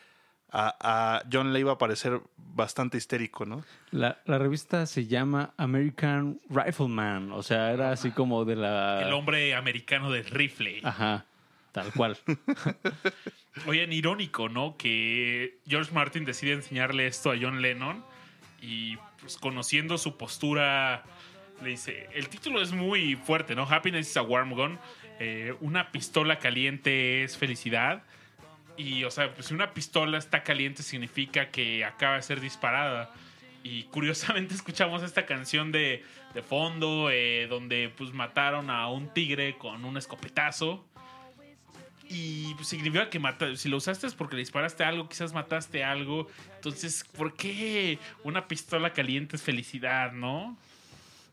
a, 0.51 0.75
a 0.79 1.23
John 1.31 1.53
le 1.53 1.59
iba 1.59 1.73
a 1.73 1.77
parecer 1.77 2.21
bastante 2.37 2.97
histérico, 2.97 3.45
¿no? 3.45 3.63
La, 3.91 4.21
la 4.25 4.37
revista 4.37 4.85
se 4.85 5.07
llama 5.07 5.53
American 5.57 6.39
Rifleman, 6.49 7.31
o 7.31 7.43
sea, 7.43 7.71
era 7.71 7.91
así 7.91 8.11
como 8.11 8.45
de 8.45 8.55
la... 8.55 9.01
El 9.01 9.13
hombre 9.13 9.53
americano 9.55 10.11
del 10.11 10.25
rifle. 10.25 10.79
Ajá, 10.83 11.25
tal 11.71 11.91
cual. 11.91 12.17
Oigan, 13.67 13.91
irónico, 13.91 14.49
¿no? 14.49 14.77
Que 14.77 15.59
George 15.67 15.91
Martin 15.93 16.25
decide 16.25 16.53
enseñarle 16.53 17.07
esto 17.07 17.31
a 17.31 17.35
John 17.39 17.61
Lennon 17.61 18.03
y 18.61 18.97
pues 19.19 19.37
conociendo 19.37 19.97
su 19.97 20.17
postura 20.17 21.03
le 21.61 21.69
dice, 21.69 22.09
el 22.13 22.29
título 22.29 22.61
es 22.61 22.71
muy 22.71 23.15
fuerte, 23.15 23.55
¿no? 23.55 23.63
Happiness 23.63 24.09
is 24.09 24.17
a 24.17 24.21
warm 24.21 24.51
gun. 24.51 24.79
Eh, 25.19 25.53
una 25.61 25.91
pistola 25.91 26.39
caliente 26.39 27.23
es 27.23 27.37
felicidad. 27.37 28.03
Y, 28.77 29.03
o 29.05 29.11
sea, 29.11 29.33
pues 29.33 29.47
si 29.47 29.53
una 29.53 29.73
pistola 29.73 30.17
está 30.17 30.43
caliente 30.43 30.83
significa 30.83 31.49
que 31.49 31.85
acaba 31.85 32.15
de 32.17 32.21
ser 32.21 32.41
disparada. 32.41 33.11
Y 33.63 33.83
curiosamente 33.83 34.53
escuchamos 34.55 35.01
esta 35.03 35.25
canción 35.25 35.71
de, 35.71 36.03
de 36.33 36.41
fondo, 36.43 37.09
eh, 37.09 37.47
donde 37.49 37.91
pues 37.97 38.13
mataron 38.13 38.69
a 38.69 38.87
un 38.89 39.13
tigre 39.13 39.57
con 39.57 39.85
un 39.85 39.97
escopetazo. 39.97 40.85
Y 42.07 42.53
pues, 42.55 42.67
significa 42.67 43.09
que 43.09 43.17
mata, 43.17 43.55
si 43.55 43.67
lo 43.67 43.77
usaste 43.77 44.05
es 44.05 44.13
porque 44.13 44.35
le 44.35 44.41
disparaste 44.41 44.83
algo, 44.83 45.09
quizás 45.09 45.33
mataste 45.33 45.83
algo. 45.83 46.27
Entonces, 46.55 47.03
¿por 47.17 47.33
qué 47.33 47.97
una 48.23 48.47
pistola 48.47 48.93
caliente 48.93 49.35
es 49.37 49.41
felicidad, 49.41 50.11
no? 50.11 50.57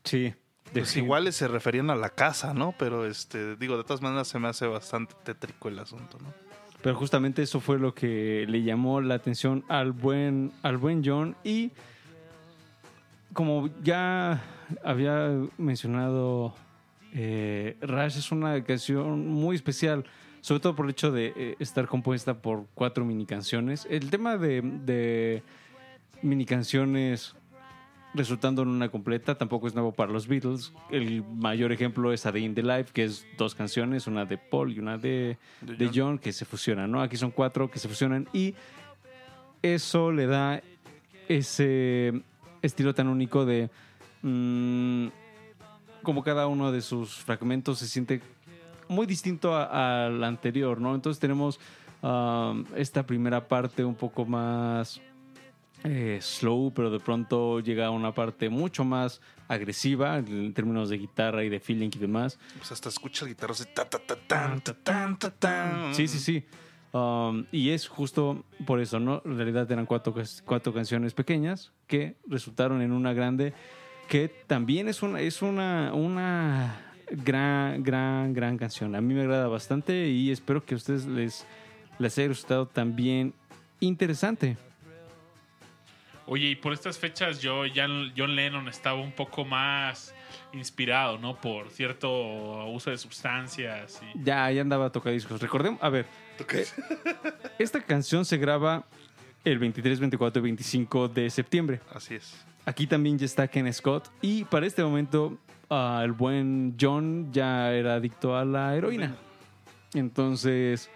Sí. 0.03 0.33
Pues 0.71 0.95
defin- 0.95 1.03
igual 1.03 1.31
se 1.31 1.47
referían 1.47 1.91
a 1.91 1.95
la 1.95 2.09
casa, 2.09 2.53
¿no? 2.55 2.73
Pero 2.79 3.05
este, 3.05 3.55
digo, 3.57 3.77
de 3.77 3.83
todas 3.83 4.01
maneras 4.01 4.27
se 4.29 4.39
me 4.39 4.47
hace 4.47 4.65
bastante 4.65 5.13
tétrico 5.23 5.67
el 5.69 5.77
asunto, 5.77 6.17
¿no? 6.19 6.33
Pero 6.83 6.95
justamente 6.95 7.41
eso 7.41 7.61
fue 7.61 7.79
lo 7.79 7.95
que 7.95 8.45
le 8.49 8.61
llamó 8.61 8.99
la 8.99 9.15
atención 9.15 9.63
al 9.69 9.93
buen, 9.93 10.51
al 10.63 10.75
buen 10.75 11.01
John. 11.03 11.33
Y 11.41 11.71
como 13.31 13.69
ya 13.81 14.43
había 14.83 15.31
mencionado, 15.57 16.53
eh, 17.13 17.77
Rush 17.79 18.17
es 18.17 18.33
una 18.33 18.61
canción 18.65 19.29
muy 19.29 19.55
especial, 19.55 20.03
sobre 20.41 20.59
todo 20.59 20.75
por 20.75 20.85
el 20.85 20.91
hecho 20.91 21.13
de 21.13 21.33
eh, 21.37 21.55
estar 21.59 21.87
compuesta 21.87 22.33
por 22.33 22.65
cuatro 22.75 23.05
mini 23.05 23.25
canciones. 23.25 23.87
El 23.89 24.09
tema 24.09 24.35
de, 24.35 24.61
de 24.61 25.41
mini 26.21 26.45
canciones 26.45 27.33
resultando 28.13 28.61
en 28.61 28.69
una 28.69 28.89
completa 28.89 29.35
tampoco 29.35 29.67
es 29.67 29.73
nuevo 29.73 29.91
para 29.91 30.11
los 30.11 30.27
Beatles. 30.27 30.73
El 30.89 31.23
mayor 31.23 31.71
ejemplo 31.71 32.13
es 32.13 32.25
A 32.25 32.31
Day 32.31 32.45
in 32.45 32.55
the 32.55 32.63
Life, 32.63 32.91
que 32.93 33.05
es 33.05 33.25
dos 33.37 33.55
canciones, 33.55 34.07
una 34.07 34.25
de 34.25 34.37
Paul 34.37 34.71
y 34.71 34.79
una 34.79 34.97
de, 34.97 35.37
De 35.61 35.75
de 35.75 35.85
John. 35.87 35.93
John, 35.95 36.19
que 36.19 36.31
se 36.33 36.45
fusionan, 36.45 36.91
¿no? 36.91 37.01
Aquí 37.01 37.17
son 37.17 37.31
cuatro 37.31 37.69
que 37.69 37.79
se 37.79 37.87
fusionan 37.87 38.27
y 38.33 38.53
eso 39.61 40.11
le 40.11 40.27
da 40.27 40.61
ese 41.27 42.21
estilo 42.61 42.93
tan 42.93 43.07
único 43.07 43.45
de 43.45 43.69
mm, 44.21 45.07
como 46.03 46.23
cada 46.23 46.47
uno 46.47 46.71
de 46.71 46.81
sus 46.81 47.15
fragmentos 47.15 47.79
se 47.79 47.87
siente 47.87 48.21
muy 48.87 49.05
distinto 49.05 49.55
al 49.55 50.23
anterior, 50.23 50.79
¿no? 50.79 50.93
Entonces 50.93 51.19
tenemos 51.19 51.59
um, 52.01 52.65
esta 52.75 53.05
primera 53.05 53.47
parte 53.47 53.83
un 53.83 53.95
poco 53.95 54.25
más 54.25 55.01
eh, 55.83 56.19
slow, 56.21 56.71
pero 56.73 56.89
de 56.89 56.99
pronto 56.99 57.59
llega 57.59 57.87
a 57.87 57.91
una 57.91 58.13
parte 58.13 58.49
mucho 58.49 58.83
más 58.83 59.21
agresiva 59.47 60.17
en 60.17 60.53
términos 60.53 60.89
de 60.89 60.97
guitarra 60.97 61.43
y 61.43 61.49
de 61.49 61.59
feeling 61.59 61.89
y 61.93 61.99
demás. 61.99 62.39
Pues 62.57 62.71
hasta 62.71 62.89
escucha 62.89 63.25
el 63.25 63.31
guitarro 63.31 63.53
así, 63.53 63.65
ta, 63.73 63.89
ta, 63.89 63.99
ta, 63.99 64.15
tan, 64.15 64.61
ta, 64.61 64.73
tan, 64.73 65.19
ta, 65.19 65.29
tan. 65.31 65.93
Sí, 65.93 66.07
sí, 66.07 66.19
sí. 66.19 66.45
Um, 66.93 67.45
y 67.51 67.71
es 67.71 67.87
justo 67.87 68.45
por 68.65 68.79
eso, 68.79 68.99
¿no? 68.99 69.21
En 69.25 69.35
realidad 69.35 69.69
eran 69.71 69.85
cuatro, 69.85 70.13
cuatro 70.45 70.73
canciones 70.73 71.13
pequeñas 71.13 71.71
que 71.87 72.15
resultaron 72.27 72.81
en 72.81 72.91
una 72.91 73.13
grande 73.13 73.53
que 74.07 74.29
también 74.47 74.87
es 74.87 75.01
una, 75.01 75.19
es 75.19 75.41
una, 75.41 75.91
una 75.93 76.93
gran, 77.09 77.83
gran, 77.83 78.33
gran 78.33 78.57
canción. 78.57 78.95
A 78.95 79.01
mí 79.01 79.13
me 79.13 79.21
agrada 79.21 79.47
bastante 79.47 80.07
y 80.07 80.31
espero 80.31 80.63
que 80.63 80.75
a 80.75 80.77
ustedes 80.77 81.05
les, 81.05 81.45
les 81.99 82.17
haya 82.17 82.27
resultado 82.27 82.67
también 82.67 83.33
interesante. 83.79 84.57
Oye, 86.33 86.47
y 86.47 86.55
por 86.55 86.73
estas 86.73 86.97
fechas 86.97 87.39
yo, 87.41 87.67
ya 87.67 87.87
John 88.17 88.35
Lennon 88.35 88.67
estaba 88.67 88.99
un 88.99 89.11
poco 89.11 89.45
más 89.45 90.15
inspirado, 90.51 91.19
¿no? 91.19 91.39
Por 91.39 91.69
cierto 91.69 92.09
uso 92.71 92.89
de 92.89 92.97
sustancias. 92.97 94.01
Y... 94.01 94.23
Ya, 94.23 94.49
ya 94.49 94.61
andaba 94.61 94.87
a 94.87 94.91
tocar 94.91 95.13
discos. 95.13 95.39
Recordemos, 95.39 95.79
a 95.83 95.89
ver, 95.89 96.07
esta 97.59 97.79
canción 97.81 98.25
se 98.25 98.37
graba 98.37 98.83
el 99.45 99.59
23, 99.59 99.99
24 99.99 100.39
y 100.39 100.43
25 100.43 101.07
de 101.07 101.29
septiembre. 101.29 101.81
Así 101.93 102.15
es. 102.15 102.43
Aquí 102.65 102.87
también 102.87 103.19
ya 103.19 103.27
está 103.27 103.47
Ken 103.47 103.71
Scott. 103.71 104.09
Y 104.19 104.45
para 104.45 104.65
este 104.65 104.83
momento, 104.83 105.37
ah, 105.69 106.01
el 106.03 106.13
buen 106.13 106.75
John 106.81 107.31
ya 107.31 107.71
era 107.71 107.93
adicto 107.93 108.35
a 108.35 108.43
la 108.43 108.75
heroína. 108.75 109.15
Entonces, 109.93 110.89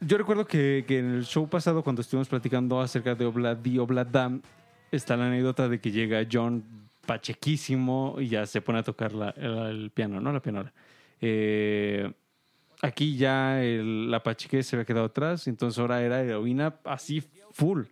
yo 0.00 0.18
recuerdo 0.18 0.46
que, 0.46 0.84
que 0.86 0.98
en 0.98 1.14
el 1.14 1.24
show 1.24 1.48
pasado, 1.48 1.82
cuando 1.82 2.02
estuvimos 2.02 2.28
platicando 2.28 2.80
acerca 2.80 3.14
de 3.14 3.24
Oblad 3.24 3.64
y 3.64 3.78
Obladam, 3.78 4.42
está 4.92 5.16
la 5.16 5.26
anécdota 5.26 5.68
de 5.68 5.80
que 5.80 5.90
llega 5.90 6.26
John 6.30 6.64
pachequísimo 7.06 8.16
y 8.18 8.28
ya 8.28 8.46
se 8.46 8.60
pone 8.60 8.80
a 8.80 8.82
tocar 8.82 9.12
la- 9.12 9.30
el, 9.30 9.90
piano, 9.90 10.20
¿no? 10.20 10.32
La 10.32 10.40
pianola. 10.40 10.72
Eh, 11.20 12.12
aquí 12.82 13.16
ya 13.16 13.58
la 13.62 14.22
pacheque 14.22 14.62
se 14.62 14.76
había 14.76 14.84
quedado 14.84 15.06
atrás, 15.06 15.46
entonces 15.48 15.78
ahora 15.78 16.02
era 16.02 16.20
heroína 16.20 16.76
así 16.84 17.22
full. 17.52 17.84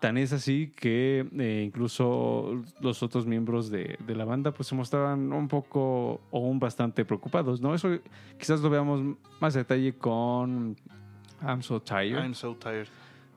Tan 0.00 0.18
es 0.18 0.32
así 0.34 0.72
que 0.76 1.26
eh, 1.38 1.62
incluso 1.66 2.62
los 2.80 3.02
otros 3.02 3.24
miembros 3.24 3.70
de, 3.70 3.96
de 4.06 4.14
la 4.14 4.26
banda 4.26 4.52
pues 4.52 4.68
se 4.68 4.74
mostraban 4.74 5.32
un 5.32 5.48
poco 5.48 6.20
o 6.30 6.40
un 6.40 6.58
bastante 6.58 7.06
preocupados, 7.06 7.62
¿no? 7.62 7.74
Eso 7.74 7.88
quizás 8.38 8.60
lo 8.60 8.68
veamos 8.68 9.16
más 9.40 9.56
a 9.56 9.60
detalle 9.60 9.94
con 9.94 10.76
I'm 11.42 11.62
So 11.62 11.80
Tired 11.80 12.22
I'm 12.22 12.34
so 12.34 12.54
tired. 12.54 12.88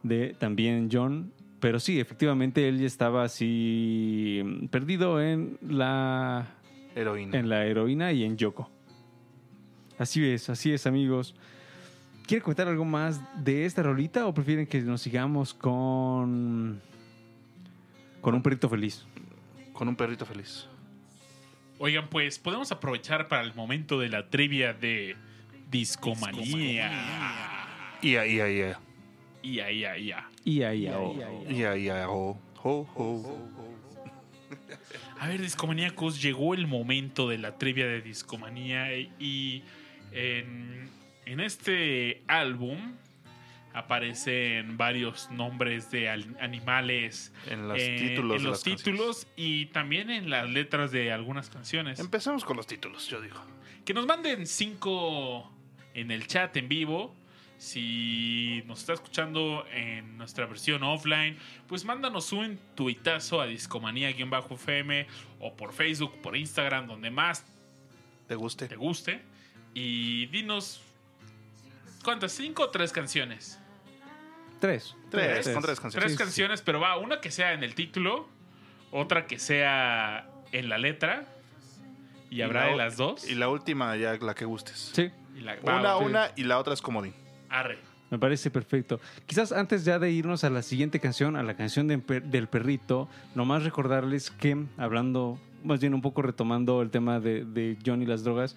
de 0.04 0.36
también 0.40 0.90
John. 0.92 1.32
Pero 1.60 1.80
sí, 1.80 2.00
efectivamente 2.00 2.68
él 2.70 2.80
ya 2.80 2.88
estaba 2.88 3.24
así 3.24 4.42
mm, 4.44 4.68
perdido 4.68 5.22
en 5.22 5.58
la, 5.62 6.48
Heroína. 6.96 7.38
en 7.38 7.50
la 7.50 7.66
heroína 7.66 8.14
y 8.14 8.24
en 8.24 8.38
Yoko. 8.38 8.70
Así 9.98 10.26
es, 10.26 10.50
así 10.50 10.72
es, 10.72 10.88
amigos. 10.88 11.36
¿Quieren 12.26 12.44
comentar 12.44 12.68
algo 12.70 12.86
más 12.86 13.20
de 13.44 13.66
esta 13.66 13.84
rolita 13.84 14.26
o 14.28 14.34
prefieren 14.34 14.68
que 14.68 14.80
nos 14.82 15.02
sigamos 15.02 15.54
con 15.54 16.80
con 18.22 18.36
un 18.36 18.42
perrito 18.42 18.70
feliz? 18.70 19.06
Con 19.74 19.88
un 19.90 19.96
perrito 19.96 20.26
feliz. 20.26 20.68
Oigan, 21.80 22.08
pues 22.10 22.40
podemos 22.40 22.72
aprovechar 22.72 23.28
para 23.28 23.42
el 23.44 23.54
momento 23.54 24.00
de 24.00 24.10
la 24.10 24.30
trivia 24.30 24.74
de 24.74 25.16
discomanía. 25.72 27.59
Ia, 28.02 28.26
ia, 28.26 28.48
ia. 28.50 28.80
Ya, 29.44 29.70
ya, 29.72 29.98
ya. 29.98 30.30
Y 30.46 30.64
ahí, 30.64 30.88
oh. 30.90 31.16
Ia, 31.50 31.78
ia, 31.78 32.10
ho, 32.10 32.40
ho, 32.64 32.90
ho. 32.96 33.50
A 35.20 35.28
ver, 35.28 35.42
discomaníacos, 35.42 36.22
llegó 36.22 36.54
el 36.54 36.66
momento 36.68 37.30
de 37.30 37.38
la 37.38 37.58
trivia 37.58 37.88
de 37.88 38.02
discomanía 38.02 38.96
y 38.98 39.64
en, 40.12 40.90
en 41.26 41.40
este 41.40 42.24
álbum 42.28 42.94
aparecen 43.74 44.78
varios 44.78 45.30
nombres 45.30 45.92
de 45.92 46.10
al- 46.10 46.36
animales 46.42 47.32
En 47.50 47.68
los 47.68 47.78
eh, 47.80 47.96
títulos. 48.00 48.38
en 48.38 48.44
los 48.44 48.64
títulos 48.64 49.28
y 49.36 49.68
también 49.68 50.10
en 50.10 50.30
las 50.30 50.50
letras 50.50 50.92
de 50.92 51.12
algunas 51.12 51.50
canciones. 51.50 51.60
canciones. 51.92 52.00
Empecemos 52.00 52.44
con 52.44 52.58
los 52.58 52.66
títulos, 52.66 53.08
yo 53.08 53.22
digo. 53.22 53.38
Que 53.86 53.94
nos 53.94 54.06
manden 54.08 54.48
cinco 54.48 55.52
en 55.94 56.12
el 56.12 56.26
chat 56.28 56.56
en 56.58 56.68
vivo. 56.68 57.16
Si 57.60 58.64
nos 58.68 58.80
está 58.80 58.94
escuchando 58.94 59.66
en 59.74 60.18
nuestra 60.18 60.46
versión 60.46 60.82
offline, 60.82 61.38
pues 61.68 61.84
mándanos 61.84 62.32
un 62.32 62.58
tuitazo 62.74 63.42
a 63.42 63.46
discomanía-fm 63.48 65.06
o 65.42 65.54
por 65.58 65.74
Facebook, 65.74 66.22
por 66.22 66.38
Instagram, 66.38 66.88
donde 66.88 67.12
más 67.12 67.46
¿Te 68.30 68.36
guste? 68.36 68.70
te 68.70 68.78
guste. 68.78 69.22
Y 69.74 70.28
dinos, 70.28 70.82
¿cuántas? 72.04 72.32
¿Cinco 72.32 72.64
o 72.64 72.70
tres 72.70 72.94
canciones? 72.94 73.60
Tres. 74.62 74.96
Tres, 75.12 75.50
con 75.50 75.62
tres 75.62 75.80
canciones. 75.82 76.08
Tres 76.08 76.18
canciones, 76.18 76.62
pero 76.62 76.80
va, 76.80 76.98
una 76.98 77.20
que 77.20 77.30
sea 77.30 77.52
en 77.52 77.64
el 77.66 77.76
título, 77.76 78.30
otra 78.92 79.28
que 79.28 79.38
sea 79.38 80.30
en 80.54 80.70
la 80.70 80.78
letra. 80.78 81.26
Y 82.30 82.42
habrá 82.42 82.66
la 82.68 82.72
de 82.72 82.78
las 82.78 82.96
dos. 82.96 83.28
Y 83.30 83.36
la 83.36 83.50
última, 83.50 83.98
ya 83.98 84.14
la 84.16 84.34
que 84.34 84.46
gustes. 84.46 84.92
Sí, 84.96 85.12
Y 85.36 85.42
la- 85.42 85.56
va, 85.56 85.80
Una, 85.80 85.82
va, 85.82 85.98
una 85.98 86.32
y 86.38 86.44
la 86.44 86.58
otra 86.58 86.74
es 86.74 86.82
comodín. 86.82 87.14
Arre. 87.50 87.78
me 88.10 88.18
parece 88.18 88.50
perfecto. 88.50 89.00
Quizás 89.26 89.52
antes 89.52 89.86
ya 89.86 90.00
de 90.00 90.12
irnos 90.12 90.44
a 90.44 90.50
la 90.50 90.62
siguiente 90.62 91.00
canción, 91.00 91.36
a 91.36 91.44
la 91.44 91.56
canción 91.56 91.88
de 91.88 91.98
del 91.98 92.48
perrito, 92.48 93.08
nomás 93.36 93.64
recordarles 93.64 94.32
que, 94.32 94.66
hablando, 94.78 95.40
más 95.64 95.80
bien 95.80 95.94
un 95.94 96.02
poco 96.02 96.22
retomando 96.22 96.82
el 96.82 96.90
tema 96.90 97.20
de, 97.20 97.46
de 97.46 97.78
John 97.86 98.02
y 98.02 98.06
las 98.06 98.24
drogas, 98.24 98.56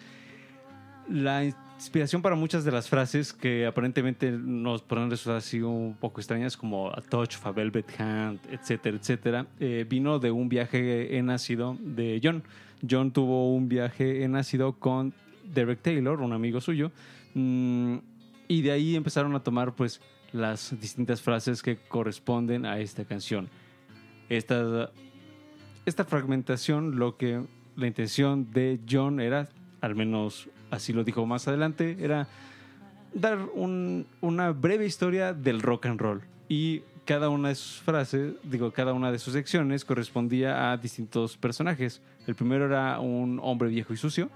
la 1.08 1.44
inspiración 1.44 2.22
para 2.22 2.36
muchas 2.36 2.64
de 2.64 2.70
las 2.70 2.88
frases 2.88 3.32
que 3.32 3.66
aparentemente 3.66 4.30
nos 4.30 4.82
pueden 4.82 5.10
resultar 5.10 5.38
así 5.38 5.60
un 5.60 5.96
poco 5.98 6.20
extrañas, 6.20 6.56
como 6.56 6.90
a 6.90 7.00
touch 7.00 7.36
of 7.36 7.46
a 7.46 7.52
velvet 7.52 8.00
hand, 8.00 8.38
etcétera, 8.50 8.96
etcétera, 8.96 9.46
eh, 9.58 9.84
vino 9.88 10.18
de 10.18 10.30
un 10.30 10.48
viaje 10.48 11.16
en 11.16 11.30
ácido 11.30 11.76
de 11.80 12.20
John. 12.22 12.42
John 12.88 13.12
tuvo 13.12 13.52
un 13.54 13.68
viaje 13.68 14.24
en 14.24 14.36
ácido 14.36 14.74
con 14.74 15.12
Derek 15.44 15.82
Taylor, 15.82 16.20
un 16.20 16.32
amigo 16.32 16.60
suyo, 16.60 16.92
mm, 17.34 17.96
y 18.52 18.60
de 18.62 18.70
ahí 18.72 18.96
empezaron 18.96 19.34
a 19.34 19.40
tomar 19.42 19.74
pues 19.74 20.00
las 20.32 20.78
distintas 20.80 21.22
frases 21.22 21.62
que 21.62 21.76
corresponden 21.88 22.66
a 22.66 22.78
esta 22.80 23.04
canción. 23.04 23.48
Esta, 24.28 24.90
esta 25.86 26.04
fragmentación, 26.04 26.96
lo 26.98 27.16
que 27.16 27.42
la 27.76 27.86
intención 27.86 28.50
de 28.52 28.78
John 28.90 29.20
era, 29.20 29.48
al 29.80 29.94
menos 29.94 30.48
así 30.70 30.92
lo 30.92 31.02
dijo 31.04 31.24
más 31.26 31.48
adelante, 31.48 31.96
era 32.00 32.28
dar 33.14 33.38
un- 33.54 34.06
una 34.20 34.50
breve 34.52 34.84
historia 34.86 35.32
del 35.32 35.60
rock 35.62 35.86
and 35.86 36.00
roll. 36.00 36.20
Y 36.48 36.82
cada 37.06 37.28
una 37.30 37.48
de 37.48 37.54
sus 37.54 37.80
frases, 37.82 38.34
digo, 38.44 38.70
cada 38.72 38.92
una 38.92 39.10
de 39.12 39.18
sus 39.18 39.32
secciones 39.32 39.84
correspondía 39.84 40.72
a 40.72 40.76
distintos 40.76 41.36
personajes. 41.36 42.00
El 42.26 42.34
primero 42.34 42.66
era 42.66 43.00
un 43.00 43.40
hombre 43.42 43.68
viejo 43.70 43.92
y 43.92 43.96
sucio. 43.96 44.30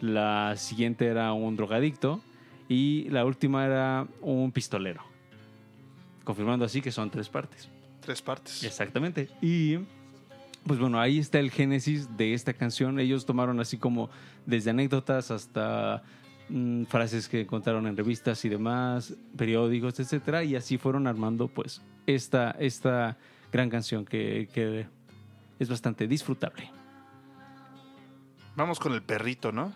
La 0.00 0.54
siguiente 0.56 1.06
era 1.06 1.32
un 1.32 1.56
drogadicto. 1.56 2.20
Y 2.68 3.08
la 3.08 3.24
última 3.24 3.64
era 3.64 4.06
un 4.20 4.52
pistolero. 4.52 5.02
Confirmando 6.24 6.64
así 6.64 6.82
que 6.82 6.92
son 6.92 7.10
tres 7.10 7.28
partes. 7.28 7.68
Tres 8.00 8.20
partes. 8.20 8.62
Exactamente. 8.62 9.28
Y 9.40 9.78
pues 10.66 10.78
bueno, 10.78 11.00
ahí 11.00 11.18
está 11.18 11.38
el 11.38 11.50
génesis 11.50 12.16
de 12.16 12.34
esta 12.34 12.52
canción. 12.52 13.00
Ellos 13.00 13.24
tomaron 13.24 13.58
así 13.60 13.78
como 13.78 14.10
desde 14.44 14.70
anécdotas 14.70 15.30
hasta 15.30 16.02
mm, 16.50 16.84
frases 16.84 17.28
que 17.28 17.46
contaron 17.46 17.86
en 17.86 17.96
revistas 17.96 18.44
y 18.44 18.50
demás, 18.50 19.14
periódicos, 19.36 19.98
etcétera, 19.98 20.44
y 20.44 20.56
así 20.56 20.76
fueron 20.76 21.06
armando 21.06 21.48
pues 21.48 21.80
esta, 22.06 22.50
esta 22.58 23.16
gran 23.50 23.70
canción 23.70 24.04
que, 24.04 24.48
que 24.52 24.86
es 25.58 25.68
bastante 25.68 26.06
disfrutable. 26.06 26.70
Vamos 28.56 28.78
con 28.78 28.92
el 28.92 29.02
perrito, 29.02 29.52
¿no? 29.52 29.72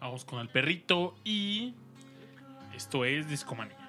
Vamos 0.00 0.24
con 0.24 0.40
el 0.40 0.48
perrito 0.48 1.16
y 1.24 1.74
esto 2.76 3.04
es 3.04 3.26
Discomanía. 3.28 3.85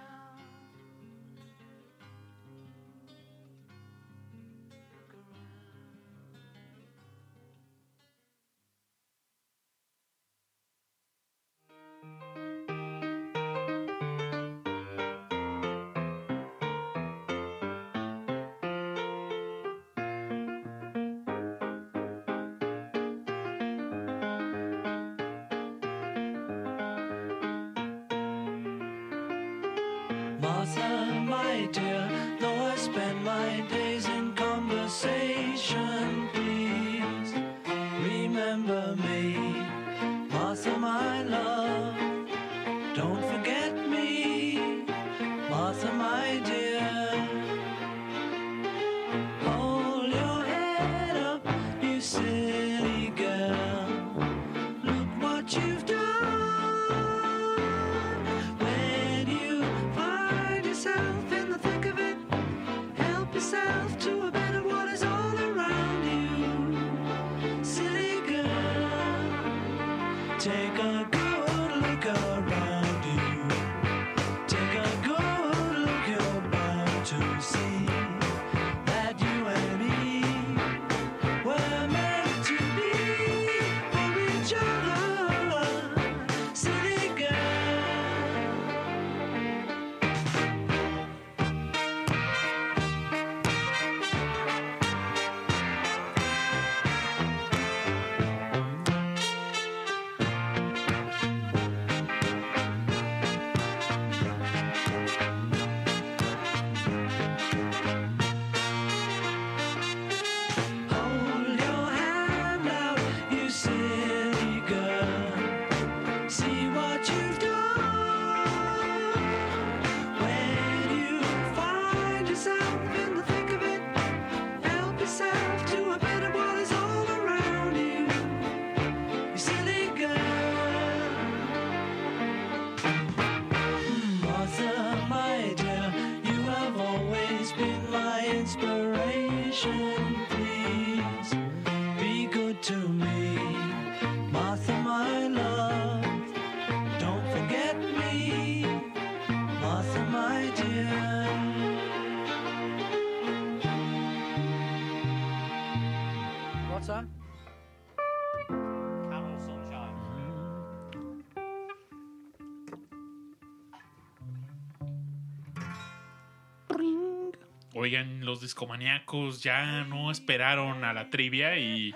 Oigan, 167.88 168.26
los 168.26 168.41
discomaníacos 168.41 169.41
ya 169.41 169.86
no 169.86 170.12
esperaron 170.12 170.84
a 170.84 170.91
la 170.91 171.10
trivia 171.10 171.58
y 171.58 171.95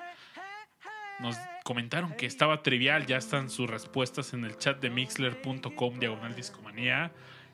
nos 1.20 1.36
comentaron 1.66 2.14
que 2.16 2.26
estaba 2.26 2.64
trivial. 2.64 3.06
Ya 3.08 3.18
están 3.18 3.50
sus 3.50 3.70
respuestas 3.70 4.34
en 4.34 4.46
el 4.46 4.58
chat 4.58 4.80
de 4.80 4.90
mixler.com 4.90 6.00
diagonal 6.00 6.34
discomanía. 6.34 7.12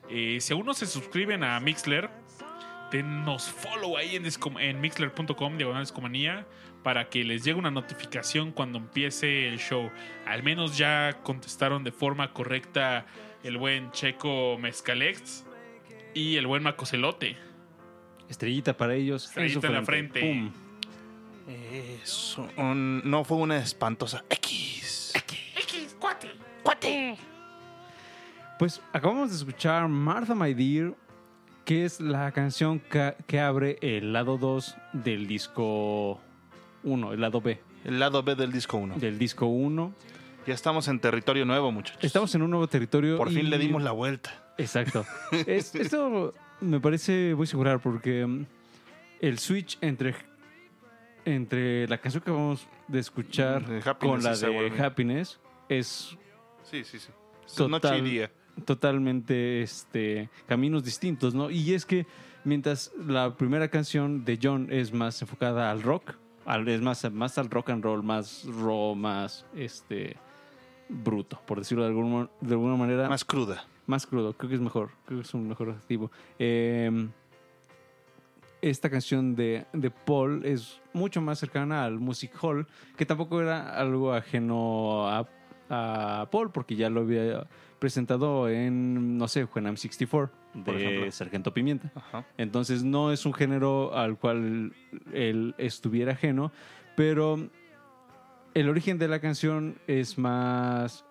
Eh, 0.08 0.38
si 0.40 0.52
aún 0.52 0.66
no 0.66 0.74
se 0.74 0.86
suscriben 0.86 1.42
a 1.42 1.58
Mixler, 1.58 2.10
denos 2.92 3.50
follow 3.50 3.96
ahí 3.96 4.14
en, 4.14 4.24
en 4.60 4.80
mixler.com 4.80 5.56
diagonal 5.56 5.82
discomanía 5.82 6.46
para 6.84 7.08
que 7.08 7.24
les 7.24 7.42
llegue 7.42 7.58
una 7.58 7.72
notificación 7.72 8.52
cuando 8.52 8.78
empiece 8.78 9.48
el 9.48 9.58
show. 9.58 9.90
Al 10.26 10.44
menos 10.44 10.78
ya 10.78 11.22
contestaron 11.24 11.82
de 11.82 11.90
forma 11.90 12.32
correcta 12.32 13.04
el 13.42 13.58
buen 13.58 13.90
Checo 13.90 14.56
Mezcalex 14.60 15.44
y 16.14 16.36
el 16.36 16.46
buen 16.46 16.62
Macocelote. 16.62 17.47
Estrellita 18.28 18.76
para 18.76 18.94
ellos. 18.94 19.24
en 19.24 19.30
su 19.32 19.40
Estrellita 19.40 19.66
en 19.68 19.72
la 19.74 19.82
frente. 19.84 20.20
Pum. 20.20 20.52
Eso. 22.02 22.46
un- 22.56 23.00
no 23.04 23.24
fue 23.24 23.38
una 23.38 23.56
espantosa 23.58 24.22
X. 24.28 25.12
Pues 28.58 28.80
acabamos 28.92 29.30
de 29.30 29.36
escuchar 29.36 29.86
Martha 29.88 30.34
My 30.34 30.52
Dear, 30.52 30.94
que 31.64 31.84
es 31.84 32.00
la 32.00 32.32
canción 32.32 32.80
ca- 32.80 33.14
que 33.26 33.38
abre 33.40 33.78
el 33.82 34.12
lado 34.12 34.36
2 34.36 34.76
del 34.92 35.26
disco 35.28 36.20
1, 36.82 37.12
el 37.12 37.20
lado 37.20 37.40
B 37.40 37.60
El 37.84 38.00
lado 38.00 38.22
B 38.22 38.34
del 38.34 38.50
disco 38.50 38.76
1. 38.78 38.96
del 38.96 39.18
disco 39.18 39.46
1. 39.46 39.94
Ya 40.46 40.54
estamos 40.54 40.88
en 40.88 40.98
territorio 40.98 41.44
nuevo, 41.44 41.70
muchachos. 41.70 42.02
Estamos 42.02 42.34
en 42.34 42.42
un 42.42 42.50
nuevo 42.50 42.66
territorio. 42.66 43.16
Por 43.16 43.28
fin 43.28 43.46
y- 43.46 43.50
le 43.50 43.58
dimos 43.58 43.82
la 43.82 43.92
vuelta. 43.92 44.30
Exacto. 44.58 45.06
Es- 45.46 45.74
esto 45.76 46.34
me 46.60 46.80
parece 46.80 47.34
muy 47.34 47.46
singular 47.46 47.80
porque 47.80 48.26
mm, 48.26 48.44
el 49.20 49.38
switch 49.38 49.78
entre, 49.80 50.14
entre 51.24 51.86
la 51.88 51.98
canción 51.98 52.22
que 52.22 52.30
vamos 52.30 52.66
de 52.86 52.98
escuchar 53.00 53.62
con 53.98 54.22
la 54.22 54.36
de 54.36 54.82
Happiness 54.82 55.38
es 55.68 56.16
Sí, 56.62 56.84
sí, 56.84 56.98
sí. 56.98 57.08
Total. 57.56 58.02
Noche 58.02 58.30
totalmente 58.64 59.62
este, 59.62 60.28
caminos 60.46 60.82
distintos, 60.84 61.32
¿no? 61.34 61.48
Y 61.48 61.72
es 61.74 61.86
que 61.86 62.06
mientras 62.44 62.90
la 63.06 63.36
primera 63.36 63.68
canción 63.68 64.24
de 64.24 64.38
John 64.42 64.66
es 64.70 64.92
más 64.92 65.22
enfocada 65.22 65.70
al 65.70 65.80
rock, 65.82 66.14
al- 66.44 66.66
es 66.68 66.80
más, 66.80 67.10
más 67.12 67.38
al 67.38 67.48
rock 67.50 67.70
and 67.70 67.84
roll, 67.84 68.02
más 68.02 68.44
raw, 68.46 68.94
más 68.96 69.46
este 69.54 70.16
bruto, 70.88 71.40
por 71.46 71.58
decirlo 71.58 71.84
de 71.84 71.90
alguna, 71.90 72.28
de 72.40 72.52
alguna 72.54 72.74
manera. 72.76 73.08
Más 73.08 73.24
cruda. 73.24 73.64
Más 73.88 74.06
crudo, 74.06 74.34
creo 74.34 74.50
que 74.50 74.54
es 74.54 74.60
mejor, 74.60 74.90
creo 75.06 75.18
que 75.18 75.26
es 75.26 75.34
un 75.34 75.48
mejor 75.48 75.70
adjetivo. 75.70 76.12
Eh, 76.38 77.08
esta 78.60 78.90
canción 78.90 79.34
de, 79.34 79.64
de 79.72 79.90
Paul 79.90 80.44
es 80.44 80.80
mucho 80.92 81.22
más 81.22 81.38
cercana 81.38 81.84
al 81.84 81.98
Music 81.98 82.32
Hall, 82.42 82.66
que 82.98 83.06
tampoco 83.06 83.40
era 83.40 83.74
algo 83.78 84.12
ajeno 84.12 85.08
a, 85.08 85.26
a 85.70 86.28
Paul, 86.30 86.50
porque 86.52 86.76
ya 86.76 86.90
lo 86.90 87.00
había 87.00 87.46
presentado 87.78 88.48
en, 88.50 89.16
no 89.16 89.26
sé, 89.26 89.44
When 89.44 89.64
I'm 89.64 89.76
64, 89.78 90.30
Por 90.52 90.74
de 90.74 90.84
ejemplo. 90.84 91.10
Sargento 91.10 91.54
Pimienta. 91.54 91.90
Ajá. 91.94 92.26
Entonces 92.36 92.84
no 92.84 93.10
es 93.10 93.24
un 93.24 93.32
género 93.32 93.96
al 93.96 94.18
cual 94.18 94.74
él 95.14 95.54
estuviera 95.56 96.12
ajeno, 96.12 96.52
pero 96.94 97.48
el 98.52 98.68
origen 98.68 98.98
de 98.98 99.08
la 99.08 99.20
canción 99.20 99.78
es 99.86 100.18
más 100.18 101.06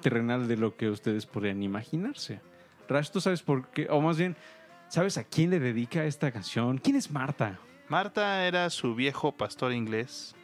terrenal 0.00 0.48
de 0.48 0.56
lo 0.56 0.76
que 0.76 0.88
ustedes 0.90 1.26
podrían 1.26 1.62
imaginarse. 1.62 2.40
Rash, 2.88 3.10
¿tú 3.10 3.20
sabes 3.20 3.42
por 3.42 3.68
qué? 3.68 3.86
O 3.90 4.00
más 4.00 4.16
bien, 4.18 4.36
¿sabes 4.88 5.16
a 5.18 5.24
quién 5.24 5.50
le 5.50 5.60
dedica 5.60 6.04
esta 6.04 6.32
canción? 6.32 6.78
¿Quién 6.78 6.96
es 6.96 7.10
Marta? 7.10 7.58
Marta 7.88 8.46
era 8.46 8.68
su 8.70 8.94
viejo 8.94 9.32
pastor 9.32 9.72
inglés. 9.72 10.34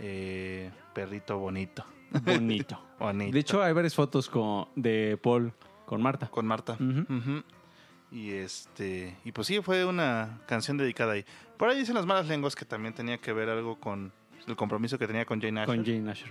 eh, 0.00 0.70
perrito 0.94 1.38
bonito. 1.38 1.84
Bonito. 2.24 2.82
Bonito. 2.98 3.32
De 3.32 3.38
hecho, 3.38 3.62
hay 3.62 3.72
varias 3.72 3.94
fotos 3.94 4.28
con, 4.28 4.66
de 4.74 5.16
Paul 5.22 5.52
con 5.86 6.02
Marta. 6.02 6.26
con 6.28 6.46
Marta. 6.46 6.76
Y 8.10 8.30
este. 8.30 9.16
Y 9.24 9.30
pues 9.32 9.46
sí, 9.46 9.60
fue 9.62 9.84
una 9.84 10.40
canción 10.46 10.76
dedicada 10.78 11.12
ahí. 11.12 11.24
Por 11.56 11.68
ahí 11.68 11.78
dicen 11.78 11.94
las 11.94 12.06
malas 12.06 12.26
lenguas 12.26 12.56
que 12.56 12.64
también 12.64 12.94
tenía 12.94 13.18
que 13.18 13.32
ver 13.32 13.48
algo 13.50 13.78
con 13.78 14.12
el 14.46 14.56
compromiso 14.56 14.98
que 14.98 15.06
tenía 15.06 15.24
con 15.26 15.40
Jane 15.40 15.60
Asher. 15.60 15.76
Con 15.76 15.84
Jane 15.84 16.10
Asher. 16.10 16.28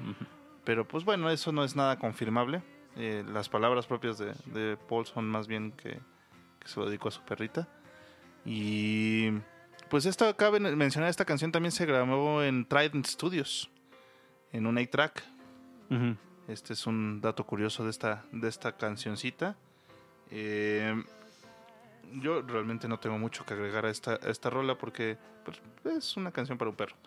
Pero 0.68 0.86
pues 0.86 1.06
bueno, 1.06 1.30
eso 1.30 1.54
no 1.54 1.64
es 1.64 1.78
nada 1.78 1.98
confirmable. 1.98 2.62
Eh, 2.98 3.24
las 3.32 3.48
palabras 3.48 3.88
propias 3.88 4.18
de, 4.18 4.34
de 4.48 4.76
Paul 4.76 5.06
son 5.06 5.24
más 5.24 5.48
bien 5.48 5.72
que, 5.72 5.92
que 6.60 6.68
se 6.68 6.78
lo 6.78 6.88
dedicó 6.88 7.08
a 7.08 7.12
su 7.12 7.22
perrita. 7.22 7.70
Y 8.44 9.30
pues 9.90 10.06
esto 10.06 10.36
cabe 10.36 10.60
mencionar, 10.60 11.10
esta 11.10 11.24
canción 11.24 11.54
también 11.54 11.72
se 11.72 11.86
grabó 11.86 12.44
en 12.44 12.66
Trident 12.68 13.06
Studios, 13.06 13.72
en 14.52 14.68
un 14.68 14.76
8-track. 14.76 15.24
Ujú. 15.90 16.18
Este 16.50 16.74
es 16.74 16.86
un 16.86 17.22
dato 17.22 17.46
curioso 17.46 17.86
de 17.86 17.92
esta, 17.92 18.26
de 18.34 18.50
esta 18.50 18.76
cancioncita. 18.76 19.56
Eh, 20.32 21.02
yo 22.16 22.42
realmente 22.42 22.90
no 22.90 23.00
tengo 23.00 23.18
mucho 23.18 23.46
que 23.46 23.54
agregar 23.54 23.86
a 23.86 23.90
esta, 23.90 24.20
a 24.22 24.30
esta 24.30 24.50
rola 24.50 24.78
porque 24.78 25.18
pues, 25.46 25.62
es 25.86 26.18
una 26.18 26.34
canción 26.34 26.58
para 26.58 26.72
un 26.72 26.76
perro. 26.76 26.98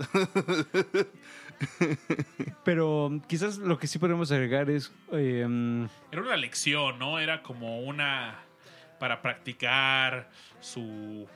Pero 2.64 3.20
quizás 3.28 3.58
lo 3.58 3.78
que 3.78 3.86
sí 3.86 3.98
podemos 3.98 4.32
agregar 4.32 4.70
es... 4.70 4.92
eh, 5.12 5.86
Era 6.10 6.22
una 6.22 6.36
lección, 6.36 6.98
¿no? 6.98 7.18
Era 7.18 7.42
como 7.42 7.80
una 7.80 8.38
para 8.98 9.22
practicar 9.22 10.30
su 10.60 11.26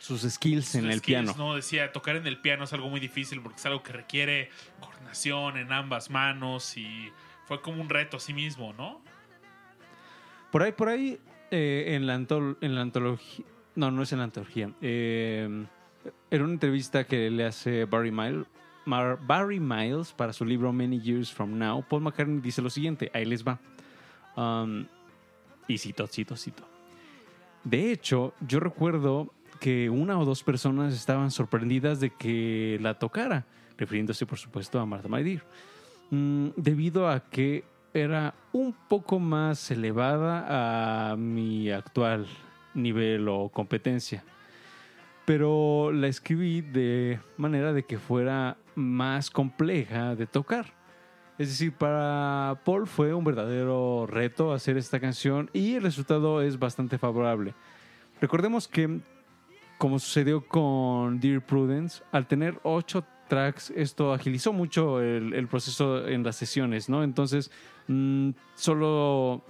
sus 0.00 0.22
skills 0.22 0.74
en 0.74 0.90
el 0.90 1.00
piano. 1.00 1.34
No, 1.36 1.54
decía, 1.54 1.92
tocar 1.92 2.16
en 2.16 2.26
el 2.26 2.40
piano 2.40 2.64
es 2.64 2.72
algo 2.72 2.88
muy 2.88 2.98
difícil 2.98 3.40
porque 3.40 3.58
es 3.58 3.66
algo 3.66 3.82
que 3.82 3.92
requiere 3.92 4.50
coordinación 4.80 5.56
en 5.56 5.72
ambas 5.72 6.10
manos 6.10 6.76
y 6.76 7.10
fue 7.46 7.60
como 7.60 7.80
un 7.80 7.88
reto 7.88 8.16
a 8.16 8.20
sí 8.20 8.34
mismo, 8.34 8.72
¿no? 8.72 9.00
Por 10.50 10.62
ahí, 10.62 10.72
por 10.72 10.88
ahí, 10.88 11.20
eh, 11.50 11.94
en, 11.94 12.06
la 12.06 12.14
en 12.14 12.74
la 12.74 12.80
antología. 12.80 13.44
No, 13.76 13.90
no 13.90 14.02
es 14.02 14.12
en 14.12 14.18
la 14.18 14.24
antología. 14.24 14.70
eh, 14.80 15.66
en 16.30 16.42
una 16.42 16.52
entrevista 16.52 17.04
que 17.04 17.30
le 17.30 17.44
hace 17.44 17.84
Barry 17.84 18.10
Miles, 19.60 20.12
para 20.12 20.32
su 20.32 20.44
libro 20.44 20.72
Many 20.72 21.00
Years 21.00 21.32
From 21.32 21.58
Now, 21.58 21.84
Paul 21.88 22.02
McCartney 22.02 22.40
dice 22.40 22.62
lo 22.62 22.70
siguiente: 22.70 23.10
ahí 23.14 23.24
les 23.24 23.44
va. 23.44 23.58
Um, 24.36 24.86
y 25.68 25.78
cito, 25.78 26.06
cito, 26.06 26.36
cito. 26.36 26.64
De 27.62 27.92
hecho, 27.92 28.34
yo 28.46 28.60
recuerdo 28.60 29.32
que 29.60 29.88
una 29.88 30.18
o 30.18 30.24
dos 30.24 30.42
personas 30.42 30.92
estaban 30.94 31.30
sorprendidas 31.30 32.00
de 32.00 32.10
que 32.10 32.78
la 32.82 32.98
tocara, 32.98 33.46
refiriéndose, 33.78 34.26
por 34.26 34.38
supuesto, 34.38 34.78
a 34.78 34.86
Martha 34.86 35.08
My 35.08 35.22
Dear 35.22 35.42
mm, 36.10 36.48
debido 36.56 37.08
a 37.08 37.20
que 37.20 37.64
era 37.94 38.34
un 38.52 38.74
poco 38.88 39.18
más 39.18 39.70
elevada 39.70 41.12
a 41.12 41.16
mi 41.16 41.70
actual 41.70 42.26
nivel 42.74 43.28
o 43.28 43.48
competencia. 43.48 44.24
Pero 45.24 45.90
la 45.92 46.06
escribí 46.08 46.60
de 46.60 47.18
manera 47.36 47.72
de 47.72 47.84
que 47.84 47.98
fuera 47.98 48.56
más 48.74 49.30
compleja 49.30 50.14
de 50.14 50.26
tocar. 50.26 50.66
Es 51.38 51.48
decir, 51.48 51.72
para 51.72 52.60
Paul 52.64 52.86
fue 52.86 53.12
un 53.14 53.24
verdadero 53.24 54.06
reto 54.06 54.52
hacer 54.52 54.76
esta 54.76 55.00
canción 55.00 55.50
y 55.52 55.74
el 55.74 55.82
resultado 55.82 56.42
es 56.42 56.58
bastante 56.58 56.98
favorable. 56.98 57.54
Recordemos 58.20 58.68
que, 58.68 59.00
como 59.78 59.98
sucedió 59.98 60.46
con 60.46 61.18
Dear 61.20 61.40
Prudence, 61.44 62.02
al 62.12 62.26
tener 62.28 62.60
ocho 62.62 63.04
tracks, 63.28 63.70
esto 63.74 64.12
agilizó 64.12 64.52
mucho 64.52 65.00
el, 65.00 65.32
el 65.32 65.48
proceso 65.48 66.06
en 66.06 66.22
las 66.22 66.36
sesiones, 66.36 66.88
¿no? 66.88 67.02
Entonces, 67.02 67.50
mm, 67.88 68.30
solo 68.54 69.42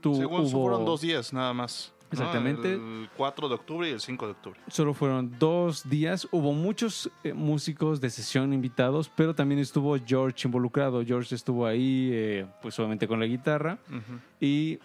tu- 0.00 0.14
Según 0.16 0.42
hubo- 0.42 0.50
fueron 0.64 0.84
dos 0.84 1.00
días 1.00 1.32
nada 1.32 1.54
más. 1.54 1.94
¿No? 2.10 2.18
Exactamente. 2.18 2.74
El 2.74 3.08
4 3.16 3.48
de 3.48 3.54
octubre 3.54 3.88
y 3.88 3.92
el 3.92 4.00
5 4.00 4.26
de 4.26 4.32
octubre. 4.32 4.60
Solo 4.68 4.94
fueron 4.94 5.34
dos 5.38 5.88
días. 5.88 6.26
Hubo 6.30 6.52
muchos 6.52 7.10
eh, 7.24 7.32
músicos 7.32 8.00
de 8.00 8.10
sesión 8.10 8.52
invitados, 8.52 9.10
pero 9.14 9.34
también 9.34 9.60
estuvo 9.60 9.96
George 9.98 10.46
involucrado. 10.46 11.04
George 11.04 11.34
estuvo 11.34 11.66
ahí, 11.66 12.10
eh, 12.12 12.46
pues 12.62 12.78
obviamente 12.78 13.06
con 13.06 13.20
la 13.20 13.26
guitarra. 13.26 13.78
Y 14.40 14.78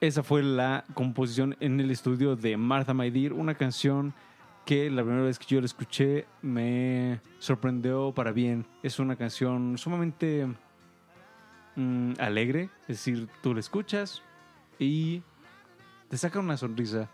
esa 0.00 0.22
fue 0.22 0.42
la 0.42 0.84
composición 0.94 1.56
en 1.60 1.78
el 1.80 1.90
estudio 1.90 2.36
de 2.36 2.56
Martha 2.56 2.94
My 2.94 3.10
Dear, 3.10 3.34
una 3.34 3.54
canción 3.54 4.14
que 4.64 4.90
la 4.90 5.02
primera 5.02 5.24
vez 5.24 5.38
que 5.38 5.46
yo 5.46 5.60
la 5.60 5.66
escuché 5.66 6.26
me 6.42 7.20
sorprendió 7.38 8.12
para 8.14 8.32
bien. 8.32 8.64
Es 8.82 8.98
una 8.98 9.16
canción 9.16 9.76
sumamente 9.76 10.46
mm, 11.76 12.12
alegre, 12.18 12.70
es 12.82 13.04
decir, 13.04 13.28
tú 13.42 13.52
la 13.52 13.60
escuchas 13.60 14.22
y 14.78 15.22
te 16.10 16.18
saca 16.18 16.38
una 16.40 16.58
sonrisa. 16.58 17.08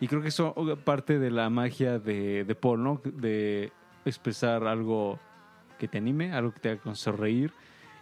Y 0.00 0.06
creo 0.06 0.22
que 0.22 0.28
eso 0.28 0.54
parte 0.84 1.18
de 1.18 1.30
la 1.32 1.48
magia 1.50 1.98
de, 1.98 2.44
de 2.44 2.54
Paul, 2.54 2.84
¿no? 2.84 3.00
De 3.04 3.72
expresar 4.04 4.64
algo 4.68 5.18
que 5.78 5.88
te 5.88 5.98
anime, 5.98 6.32
algo 6.32 6.52
que 6.52 6.60
te 6.60 6.70
haga 6.70 6.94
sonreír. 6.94 7.52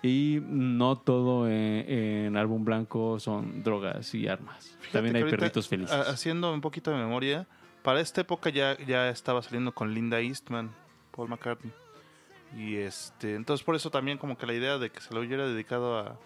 Y 0.03 0.41
no 0.47 0.97
todo 0.99 1.47
en, 1.47 1.85
en 1.91 2.37
álbum 2.39 2.65
blanco 2.65 3.21
son 3.21 3.63
drogas 3.63 4.15
y 4.15 4.29
armas. 4.29 4.77
Fíjate 4.81 4.93
También 4.93 5.17
hay 5.17 5.25
perritos 5.31 5.69
felices. 5.69 5.95
ha- 5.95 6.11
Haciendo 6.11 6.53
un 6.55 6.63
poquito 6.63 6.91
de 6.91 6.97
memoria, 6.97 7.47
para 7.83 8.01
esta 8.01 8.23
época 8.23 8.49
ya, 8.51 8.79
ya 8.79 9.11
estaba 9.11 9.43
saliendo 9.43 9.73
con 9.73 9.93
Linda 9.93 10.21
Eastman, 10.21 10.71
Paul 11.15 11.29
McCartney. 11.29 11.71
Y 12.57 12.77
este, 12.77 13.35
entonces 13.35 13.63
por 13.65 13.77
eso 13.77 13.91
también 13.91 14.17
como 14.17 14.39
que 14.39 14.47
la 14.47 14.55
idea 14.55 14.79
de 14.79 14.91
que 14.91 15.01
se 15.03 15.13
lo 15.15 15.21
hubiera 15.21 15.47
dedicado 15.47 15.99
a, 15.99 16.17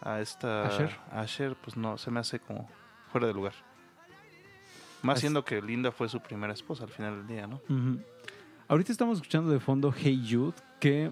a 0.00 0.20
esta 0.20 0.66
Asher. 0.68 0.90
a 1.12 1.20
Asher, 1.20 1.54
pues 1.54 1.76
no, 1.76 1.98
se 1.98 2.10
me 2.10 2.18
hace 2.20 2.40
como 2.40 2.66
fuera 3.16 3.28
de 3.28 3.32
lugar. 3.34 3.54
Más 5.02 5.20
siendo 5.20 5.42
que 5.42 5.62
Linda 5.62 5.90
fue 5.90 6.06
su 6.08 6.20
primera 6.20 6.52
esposa 6.52 6.84
al 6.84 6.90
final 6.90 7.16
del 7.16 7.26
día, 7.26 7.46
¿no? 7.46 7.60
Ahorita 8.68 8.92
estamos 8.92 9.18
escuchando 9.18 9.50
de 9.50 9.58
fondo 9.58 9.90
Hey 9.96 10.26
Jude, 10.30 10.52
que 10.80 11.10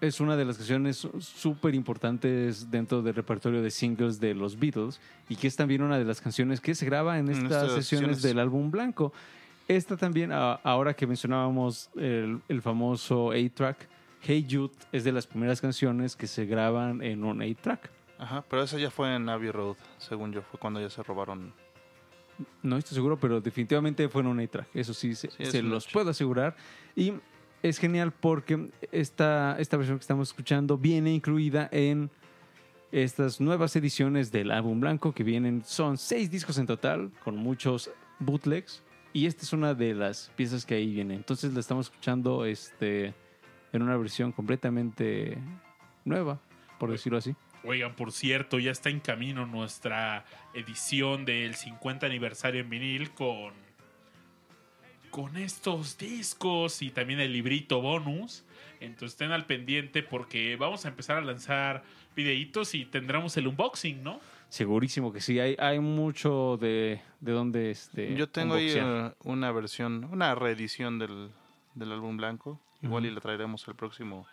es 0.00 0.18
una 0.18 0.36
de 0.36 0.44
las 0.44 0.56
canciones 0.56 1.06
súper 1.20 1.76
importantes 1.76 2.68
dentro 2.72 3.02
del 3.02 3.14
repertorio 3.14 3.62
de 3.62 3.70
singles 3.70 4.18
de 4.18 4.34
los 4.34 4.58
Beatles 4.58 5.00
y 5.28 5.36
que 5.36 5.46
es 5.46 5.54
también 5.54 5.82
una 5.82 5.96
de 5.96 6.04
las 6.04 6.20
canciones 6.20 6.60
que 6.60 6.74
se 6.74 6.86
graba 6.86 7.18
en 7.20 7.28
En 7.28 7.44
estas 7.44 7.72
sesiones 7.72 7.86
sesiones. 7.86 8.22
del 8.22 8.40
álbum 8.40 8.72
blanco. 8.72 9.12
Esta 9.68 9.96
también, 9.96 10.32
ahora 10.32 10.94
que 10.94 11.06
mencionábamos 11.06 11.88
el, 11.94 12.40
el 12.48 12.62
famoso 12.62 13.28
8-track, 13.28 13.76
Hey 14.22 14.44
Jude 14.50 14.72
es 14.90 15.04
de 15.04 15.12
las 15.12 15.28
primeras 15.28 15.60
canciones 15.60 16.16
que 16.16 16.26
se 16.26 16.46
graban 16.46 17.00
en 17.00 17.22
un 17.22 17.38
8-track. 17.38 18.01
Ajá, 18.22 18.44
pero 18.48 18.62
esa 18.62 18.78
ya 18.78 18.88
fue 18.88 19.16
en 19.16 19.28
Abbey 19.28 19.50
Road, 19.50 19.76
según 19.98 20.32
yo, 20.32 20.42
fue 20.42 20.60
cuando 20.60 20.80
ya 20.80 20.88
se 20.88 21.02
robaron. 21.02 21.52
No 22.62 22.76
estoy 22.76 22.94
seguro, 22.94 23.18
pero 23.18 23.40
definitivamente 23.40 24.08
fue 24.08 24.22
en 24.22 24.28
un 24.28 24.38
A-Track. 24.38 24.68
Eso 24.74 24.94
sí, 24.94 25.16
se, 25.16 25.28
Sí, 25.30 25.60
los 25.60 25.86
hecho. 25.86 25.92
puedo 25.92 26.10
asegurar. 26.10 26.54
Y 26.94 27.14
es 27.64 27.78
genial 27.78 28.12
porque 28.12 28.70
esta, 28.92 29.56
esta 29.58 29.76
versión 29.76 29.98
que 29.98 30.02
estamos 30.02 30.28
escuchando 30.28 30.78
viene 30.78 31.12
incluida 31.12 31.68
en 31.72 32.10
estas 32.92 33.40
nuevas 33.40 33.74
ediciones 33.74 34.30
del 34.30 34.52
álbum 34.52 34.78
blanco 34.78 35.12
que 35.12 35.24
vienen. 35.24 35.64
Son 35.64 35.98
seis 35.98 36.30
discos 36.30 36.58
en 36.58 36.68
total, 36.68 37.10
con 37.24 37.36
muchos 37.36 37.90
bootlegs. 38.20 38.84
Y 39.12 39.26
esta 39.26 39.42
es 39.42 39.52
una 39.52 39.74
de 39.74 39.94
las 39.94 40.30
piezas 40.36 40.64
que 40.64 40.76
ahí 40.76 40.94
viene. 40.94 41.14
Entonces 41.16 41.52
la 41.54 41.58
estamos 41.58 41.86
escuchando 41.86 42.44
este, 42.44 43.14
en 43.72 43.82
una 43.82 43.96
versión 43.96 44.30
completamente 44.30 45.38
nueva, 46.04 46.40
por 46.78 46.92
decirlo 46.92 47.18
así. 47.18 47.34
Oigan, 47.64 47.94
por 47.94 48.10
cierto, 48.12 48.58
ya 48.58 48.72
está 48.72 48.90
en 48.90 49.00
camino 49.00 49.46
nuestra 49.46 50.24
edición 50.54 51.24
del 51.24 51.54
50 51.54 52.06
aniversario 52.06 52.60
en 52.60 52.70
vinil 52.70 53.10
con 53.12 53.52
con 55.10 55.36
estos 55.36 55.98
discos 55.98 56.80
y 56.80 56.90
también 56.90 57.20
el 57.20 57.32
librito 57.34 57.82
bonus. 57.82 58.44
Entonces 58.80 59.12
estén 59.12 59.30
al 59.30 59.44
pendiente 59.44 60.02
porque 60.02 60.56
vamos 60.56 60.86
a 60.86 60.88
empezar 60.88 61.18
a 61.18 61.20
lanzar 61.20 61.82
videitos 62.16 62.74
y 62.74 62.86
tendremos 62.86 63.36
el 63.36 63.46
unboxing, 63.46 64.02
¿no? 64.02 64.20
Segurísimo 64.48 65.12
que 65.12 65.20
sí. 65.20 65.38
Hay, 65.38 65.54
hay 65.58 65.80
mucho 65.80 66.56
de, 66.58 67.02
de 67.20 67.32
donde 67.32 67.70
este, 67.70 68.14
yo 68.14 68.28
tengo 68.30 68.54
ahí 68.54 68.70
unboxear. 68.70 69.10
eh, 69.12 69.14
una 69.24 69.52
versión, 69.52 70.04
una 70.04 70.34
reedición 70.34 70.98
del, 70.98 71.30
del 71.74 71.92
álbum 71.92 72.16
blanco. 72.16 72.58
Igual 72.80 73.04
y 73.04 73.10
la 73.10 73.20
traeremos 73.20 73.68
el 73.68 73.74
próximo, 73.76 74.26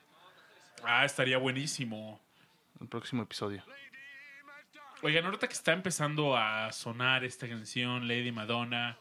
Ah, 0.85 1.03
estaría 1.03 1.37
buenísimo. 1.37 2.21
El 2.81 2.87
próximo 2.87 3.23
episodio. 3.23 3.63
Oigan, 5.01 5.25
ahorita 5.25 5.47
que 5.47 5.53
está 5.53 5.71
empezando 5.71 6.35
a 6.35 6.71
sonar 6.71 7.23
esta 7.23 7.47
canción, 7.47 8.07
Lady 8.07 8.31
Madonna, 8.31 8.97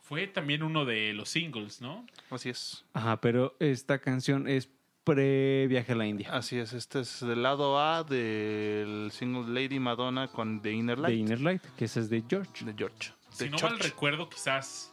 fue 0.00 0.26
también 0.26 0.62
uno 0.62 0.84
de 0.84 1.12
los 1.12 1.28
singles, 1.28 1.80
¿no? 1.80 2.06
Así 2.30 2.48
es. 2.50 2.84
Ajá, 2.94 3.20
pero 3.20 3.54
esta 3.58 3.98
canción 3.98 4.48
es 4.48 4.70
pre-viaje 5.04 5.92
a 5.92 5.96
la 5.96 6.06
India. 6.06 6.30
Así 6.32 6.58
es, 6.58 6.72
este 6.72 7.00
es 7.00 7.20
del 7.20 7.42
lado 7.42 7.78
A 7.78 8.04
del 8.04 9.10
single 9.12 9.52
Lady 9.52 9.78
Madonna 9.78 10.28
con 10.28 10.62
The 10.62 10.72
Inner 10.72 10.98
Light 10.98 11.18
Inner 11.18 11.40
Light, 11.40 11.62
que 11.76 11.84
esa 11.84 12.00
es 12.00 12.08
de 12.08 12.24
George. 12.28 12.64
de 12.64 12.74
George. 12.76 13.12
Si 13.30 13.48
no 13.50 13.56
Church. 13.58 13.70
mal 13.72 13.80
recuerdo, 13.80 14.28
quizás. 14.30 14.90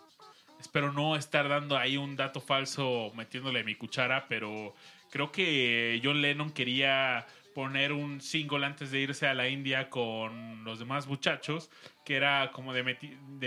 Espero 0.60 0.92
no 0.92 1.16
estar 1.16 1.50
dando 1.50 1.76
ahí 1.78 1.98
un 1.98 2.16
dato 2.16 2.40
falso 2.40 3.12
metiéndole 3.16 3.64
mi 3.64 3.76
cuchara, 3.76 4.28
pero 4.28 4.76
creo 5.10 5.32
que 5.32 6.00
John 6.04 6.22
Lennon 6.22 6.52
quería 6.52 7.26
poner 7.54 7.94
un 7.94 8.22
single 8.22 8.66
antes 8.66 8.92
de 8.92 9.00
irse 9.00 9.28
a 9.28 9.34
la 9.34 9.48
India 9.50 9.90
con 9.90 10.64
los 10.64 10.80
demás 10.80 11.08
muchachos, 11.08 11.70
que 12.06 12.16
era 12.16 12.52
como 12.52 12.74
de, 12.74 12.84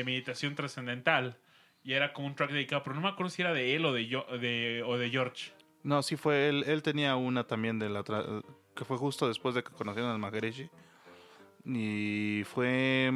meditación 0.05 0.55
trascendental. 0.55 1.39
Y 1.83 1.93
era 1.93 2.13
como 2.15 2.27
un 2.29 2.35
track 2.35 2.51
dedicado, 2.51 2.83
pero 2.83 2.97
no 2.97 3.03
me 3.03 3.09
acuerdo 3.09 3.29
si 3.31 3.43
era 3.43 3.53
de 3.53 3.75
él 3.77 3.85
o 3.85 3.93
de, 3.93 4.07
Yo- 4.07 4.27
de- 4.41 4.83
o 4.87 4.97
de 4.97 5.11
George. 5.11 5.53
No, 5.83 6.03
sí 6.03 6.17
fue 6.17 6.49
él. 6.49 6.65
Él 6.67 6.83
tenía 6.83 7.15
una 7.17 7.47
también 7.47 7.79
de 7.79 7.91
la 7.91 8.03
tra- 8.03 8.43
que 8.75 8.85
fue 8.87 8.97
justo 8.97 9.29
después 9.29 9.55
de 9.55 9.63
que 9.63 9.71
conocieron 9.71 10.11
al 10.11 10.19
Maharishi. 10.19 10.71
Y 11.67 12.43
fue. 12.45 13.11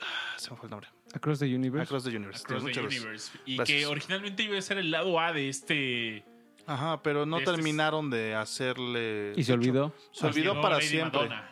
ah, 0.00 0.34
Se 0.36 0.50
me 0.50 0.56
fue 0.56 0.66
el 0.66 0.70
nombre. 0.70 0.88
Across 1.14 1.38
the 1.40 1.46
Universe. 1.54 1.84
Across 1.84 2.04
the 2.04 2.16
Universe. 2.16 2.42
Across 2.44 2.62
the 2.64 2.68
Muchas 2.68 2.82
gracias. 2.82 3.02
Universe. 3.02 3.38
Y 3.46 3.56
Gracias. 3.56 3.78
que 3.78 3.86
originalmente 3.86 4.42
iba 4.42 4.58
a 4.58 4.62
ser 4.62 4.78
el 4.78 4.90
lado 4.90 5.18
A 5.20 5.32
de 5.32 5.48
este. 5.48 6.24
Ajá, 6.68 7.02
pero 7.02 7.24
no 7.26 7.38
Este 7.38 7.50
es- 7.50 7.56
terminaron 7.56 8.10
de 8.10 8.34
hacerle. 8.34 9.32
y 9.36 9.42
se 9.42 9.52
olvidó. 9.52 9.92
Se 10.12 10.26
olvidó 10.26 10.60
para 10.60 10.76
Lady 10.76 10.86
siempre. 10.86 11.20
Madonna. 11.28 11.50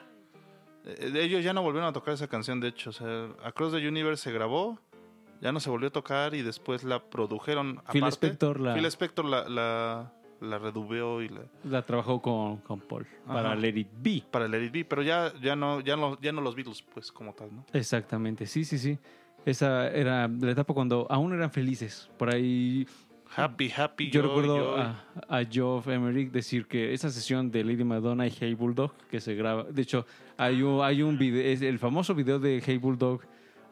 Eh, 0.85 1.13
ellos 1.23 1.43
ya 1.43 1.53
no 1.53 1.63
volvieron 1.63 1.89
a 1.89 1.93
tocar 1.93 2.15
esa 2.15 2.29
canción, 2.29 2.61
de 2.61 2.69
hecho. 2.69 2.91
O 2.91 2.93
sea, 2.93 3.29
Across 3.43 3.73
the 3.73 3.89
Universe 3.89 4.23
se 4.23 4.31
grabó, 4.33 4.79
ya 5.41 5.51
no 5.53 5.59
se 5.61 5.71
volvió 5.71 5.89
a 5.89 5.93
tocar 5.93 6.35
y 6.35 6.43
después 6.43 6.85
la 6.85 7.03
produjeron. 7.03 7.83
Phil 7.91 8.03
aparte. 8.05 8.27
Spector 8.27 8.61
la, 8.61 8.75
Phil 8.75 8.85
Spector 8.87 9.25
la, 9.25 9.49
la, 9.49 10.13
la 10.41 10.59
redubeó 10.59 11.23
y 11.23 11.29
la, 11.31 11.41
la 11.65 11.83
trabajó 11.83 12.21
con, 12.21 12.59
con 12.59 12.81
Paul 12.81 13.07
para 13.27 13.53
Ajá. 13.53 13.55
Let 13.57 13.77
It 13.77 13.89
Be. 14.01 14.23
para 14.31 14.47
Let 14.49 14.65
It 14.65 14.73
Be, 14.73 14.85
pero 14.85 15.03
ya, 15.03 15.33
ya, 15.41 15.57
no, 15.57 15.81
ya, 15.81 15.97
no, 15.97 16.21
ya 16.21 16.31
no 16.33 16.41
los 16.43 16.55
Beatles, 16.55 16.83
pues, 16.83 17.11
como 17.11 17.33
tal, 17.33 17.55
¿no? 17.57 17.65
Exactamente, 17.73 18.47
sí, 18.47 18.65
sí, 18.65 18.79
sí. 18.79 18.99
Esa 19.47 19.89
era 19.91 20.27
la 20.29 20.51
etapa 20.51 20.75
cuando 20.75 21.07
aún 21.09 21.33
eran 21.33 21.51
felices. 21.53 22.11
Por 22.19 22.35
ahí 22.35 22.85
Happy, 23.35 23.71
happy. 23.77 24.11
yo 24.11 24.23
joy, 24.23 24.29
recuerdo 24.29 24.77
joy. 24.77 24.81
a, 24.81 25.05
a 25.29 25.45
Geoff 25.45 25.89
Emerick 25.89 26.31
decir 26.31 26.67
que 26.67 26.93
esa 26.93 27.11
sesión 27.11 27.51
de 27.51 27.65
Lady 27.65 27.85
Madonna 27.85 28.27
y 28.27 28.33
Hey 28.39 28.55
Bulldog 28.55 28.93
que 29.11 29.21
se 29.21 29.35
graba, 29.35 29.65
de 29.65 29.83
hecho 29.83 30.07
hay 30.37 30.63
un, 30.63 30.83
hay 30.83 31.03
un 31.03 31.19
video, 31.19 31.43
es 31.43 31.63
el 31.63 31.79
famoso 31.79 32.15
video 32.15 32.39
de 32.39 32.63
Hey 32.65 32.79
Bulldog, 32.79 33.23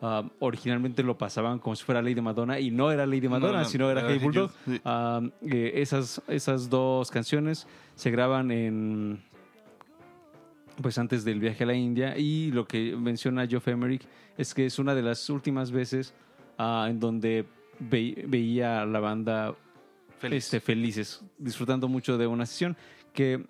ah, 0.03 0.29
originalmente 0.41 1.03
lo 1.03 1.17
pasaban 1.17 1.59
como 1.59 1.77
si 1.77 1.85
fuera 1.85 2.03
Lady 2.03 2.21
Madonna 2.21 2.59
y 2.59 2.71
no 2.71 2.91
era 2.91 3.07
Lady 3.07 3.29
Madonna, 3.29 3.61
no, 3.61 3.65
sino 3.65 3.91
era 3.91 4.07
Hey 4.09 4.19
Bulldog. 4.19 4.51
Sí. 4.67 4.81
Ah, 4.85 5.21
eh, 5.43 5.73
esas, 5.77 6.21
esas 6.29 6.69
dos 6.69 7.11
canciones 7.11 7.67
se 7.95 8.11
graban 8.11 8.51
en 8.51 9.23
pues 10.83 10.99
antes 10.99 11.25
del 11.25 11.39
viaje 11.39 11.65
a 11.65 11.67
la 11.69 11.75
India 11.75 12.19
y 12.19 12.51
lo 12.51 12.67
que 12.67 12.97
menciona 12.97 13.47
Geoff 13.47 13.69
Emerick 13.69 14.03
es 14.37 14.53
que 14.55 14.67
es 14.67 14.79
una 14.79 14.95
de 14.95 15.03
las 15.03 15.31
últimas 15.31 15.71
veces 15.71 16.15
ah, 16.59 16.87
en 16.91 16.99
donde 16.99 17.47
ve- 17.79 18.25
veía 18.29 18.83
a 18.83 18.87
la 18.87 19.01
banda 19.01 19.55
Feliz. 20.19 20.45
este, 20.45 20.61
felices, 20.61 21.23
disfrutando 21.39 21.89
mucho 21.89 22.17
de 22.19 22.27
una 22.27 22.47
sesión 22.47 22.77
que 23.13 23.45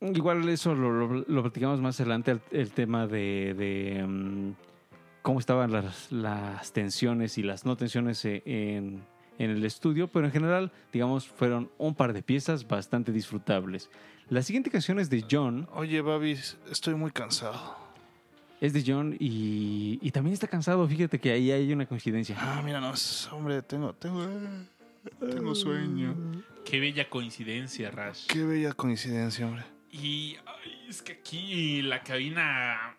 igual 0.00 0.48
eso 0.48 0.74
lo, 0.74 0.90
lo- 0.92 1.24
lo 1.26 1.42
platicamos 1.42 1.80
más 1.80 2.00
adelante, 2.00 2.30
el, 2.32 2.40
el 2.52 2.70
tema 2.72 3.06
de, 3.06 3.54
de, 3.56 4.04
mm, 4.06 4.52
cómo 5.22 5.38
estaban 5.40 5.72
las, 5.72 6.10
las 6.10 6.72
tensiones 6.72 7.36
y 7.38 7.42
las 7.42 7.64
no 7.66 7.76
tensiones 7.76 8.24
e- 8.24 8.42
en, 8.46 9.02
en 9.38 9.50
el 9.50 9.64
estudio, 9.64 10.08
pero 10.08 10.26
en 10.26 10.32
general, 10.32 10.72
digamos, 10.92 11.26
fueron 11.28 11.70
un 11.78 11.94
par 11.94 12.12
de 12.12 12.22
piezas 12.22 12.66
bastante 12.66 13.12
disfrutables. 13.12 13.90
La 14.28 14.42
siguiente 14.42 14.70
canción 14.70 14.98
es 15.00 15.10
de 15.10 15.24
John, 15.30 15.68
Oye, 15.74 16.00
Babi, 16.02 16.38
estoy 16.70 16.94
muy 16.94 17.10
cansado. 17.10 17.76
Es 18.60 18.72
de 18.72 18.84
John 18.86 19.16
y, 19.18 19.98
y 20.02 20.10
también 20.10 20.34
está 20.34 20.46
cansado, 20.46 20.86
fíjate 20.86 21.18
que 21.18 21.32
ahí 21.32 21.50
hay 21.50 21.72
una 21.72 21.86
coincidencia. 21.86 22.36
Ah, 22.38 22.60
mira, 22.64 22.80
no, 22.80 22.92
es- 22.94 23.28
hombre, 23.32 23.62
tengo, 23.62 23.94
tengo, 23.94 24.26
tengo 25.18 25.54
sueño. 25.54 26.14
Qué 26.64 26.78
bella 26.80 27.08
coincidencia, 27.08 27.90
Rash. 27.90 28.26
Qué 28.26 28.44
bella 28.44 28.72
coincidencia, 28.72 29.46
hombre. 29.46 29.64
Y 29.90 30.36
ay, 30.46 30.86
es 30.88 31.02
que 31.02 31.12
aquí 31.12 31.82
la 31.82 32.02
cabina 32.02 32.96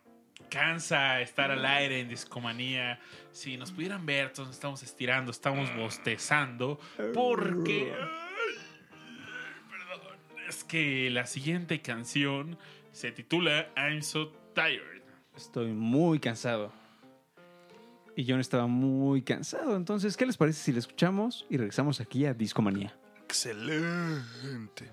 cansa 0.50 1.22
estar 1.22 1.52
al 1.52 1.66
aire 1.66 2.02
en 2.02 2.10
discomanía. 2.10 3.00
Si 3.32 3.56
nos 3.56 3.72
pudieran 3.72 4.06
ver, 4.06 4.34
todos 4.34 4.48
nos 4.50 4.56
estamos 4.58 4.84
estirando, 4.84 5.32
estamos 5.32 5.74
bostezando. 5.78 6.80
Porque. 7.14 7.94
ay, 7.94 9.62
perdón. 9.70 10.18
Es 10.50 10.64
que 10.64 11.10
la 11.12 11.26
siguiente 11.26 11.82
canción 11.82 12.58
se 12.92 13.12
titula 13.12 13.70
I'm 13.78 14.02
So 14.02 14.30
Tired. 14.54 15.01
Estoy 15.42 15.74
muy 15.74 16.20
cansado. 16.20 16.72
y 18.16 18.30
John 18.30 18.40
estaba 18.40 18.68
muy 18.68 19.22
cansado. 19.22 19.76
Entonces, 19.76 20.18
¿qué 20.18 20.26
les 20.26 20.38
parece 20.38 20.62
si 20.62 20.72
le 20.72 20.80
escuchamos 20.80 21.46
y 21.50 21.58
regresamos 21.58 22.00
aquí 22.02 22.26
a 22.26 22.34
Discomanía? 22.34 22.96
Excelente. 23.24 24.92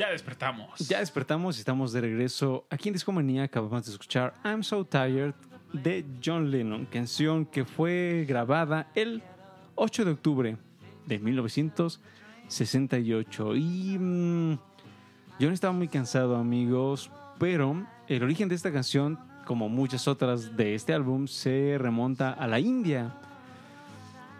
Ya 0.00 0.08
despertamos. 0.08 0.88
Ya 0.88 1.00
despertamos 1.00 1.58
y 1.58 1.60
estamos 1.60 1.92
de 1.92 2.00
regreso 2.00 2.64
aquí 2.70 2.88
en 2.88 2.94
Discomanía. 2.94 3.42
Acabamos 3.42 3.84
de 3.84 3.92
escuchar 3.92 4.32
I'm 4.42 4.62
So 4.62 4.82
Tired 4.82 5.34
de 5.74 6.06
John 6.24 6.50
Lennon, 6.50 6.86
canción 6.86 7.44
que 7.44 7.66
fue 7.66 8.24
grabada 8.26 8.90
el 8.94 9.22
8 9.74 10.06
de 10.06 10.12
octubre 10.12 10.56
de 11.04 11.18
1968. 11.18 13.56
Y 13.56 13.98
mm, 13.98 14.58
John 15.38 15.52
estaba 15.52 15.74
muy 15.74 15.88
cansado, 15.88 16.36
amigos, 16.36 17.10
pero 17.38 17.86
el 18.08 18.22
origen 18.22 18.48
de 18.48 18.54
esta 18.54 18.72
canción, 18.72 19.18
como 19.44 19.68
muchas 19.68 20.08
otras 20.08 20.56
de 20.56 20.74
este 20.74 20.94
álbum, 20.94 21.26
se 21.26 21.76
remonta 21.78 22.32
a 22.32 22.46
la 22.46 22.58
India. 22.58 23.12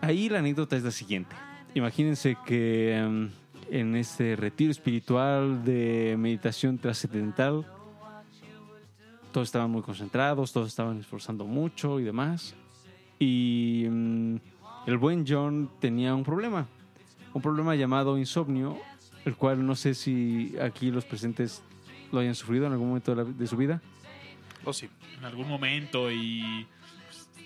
Ahí 0.01 0.31
la 0.31 0.39
anécdota 0.39 0.79
es 0.79 0.85
la 0.85 0.91
siguiente. 0.91 1.37
Imagínense 1.75 2.39
que 2.47 3.07
mm, 3.07 3.40
en 3.71 3.97
este 3.97 4.37
retiro 4.37 4.71
espiritual 4.71 5.65
de 5.65 6.17
meditación 6.19 6.79
trascendental, 6.79 7.65
todos 9.33 9.49
estaban 9.49 9.71
muy 9.71 9.83
concentrados, 9.83 10.53
todos 10.53 10.69
estaban 10.69 10.99
esforzando 10.99 11.45
mucho 11.45 12.01
y 12.01 12.05
demás. 12.05 12.55
Y 13.19 13.87
mm, 13.89 14.37
el 14.87 14.99
buen 14.99 15.25
John 15.27 15.71
tenía 15.81 16.15
un 16.15 16.25
problema, 16.25 16.67
un 17.33 17.43
problema 17.43 17.75
llamado 17.77 18.19
insomnio, 18.19 18.79
el 19.25 19.37
cual 19.37 19.65
no 19.65 19.77
sé 19.77 19.95
si 19.95 20.55
aquí 20.61 20.91
los 20.91 21.05
presentes 21.05 21.63
lo 22.11 22.19
hayan 22.21 22.35
sufrido 22.35 22.67
en 22.67 22.73
algún 22.73 22.89
momento 22.89 23.15
de, 23.15 23.25
la- 23.25 23.31
de 23.31 23.47
su 23.47 23.57
vida. 23.57 23.81
Oh, 24.65 24.73
sí. 24.73 24.89
En 25.19 25.25
algún 25.25 25.47
momento 25.49 26.11
y 26.11 26.67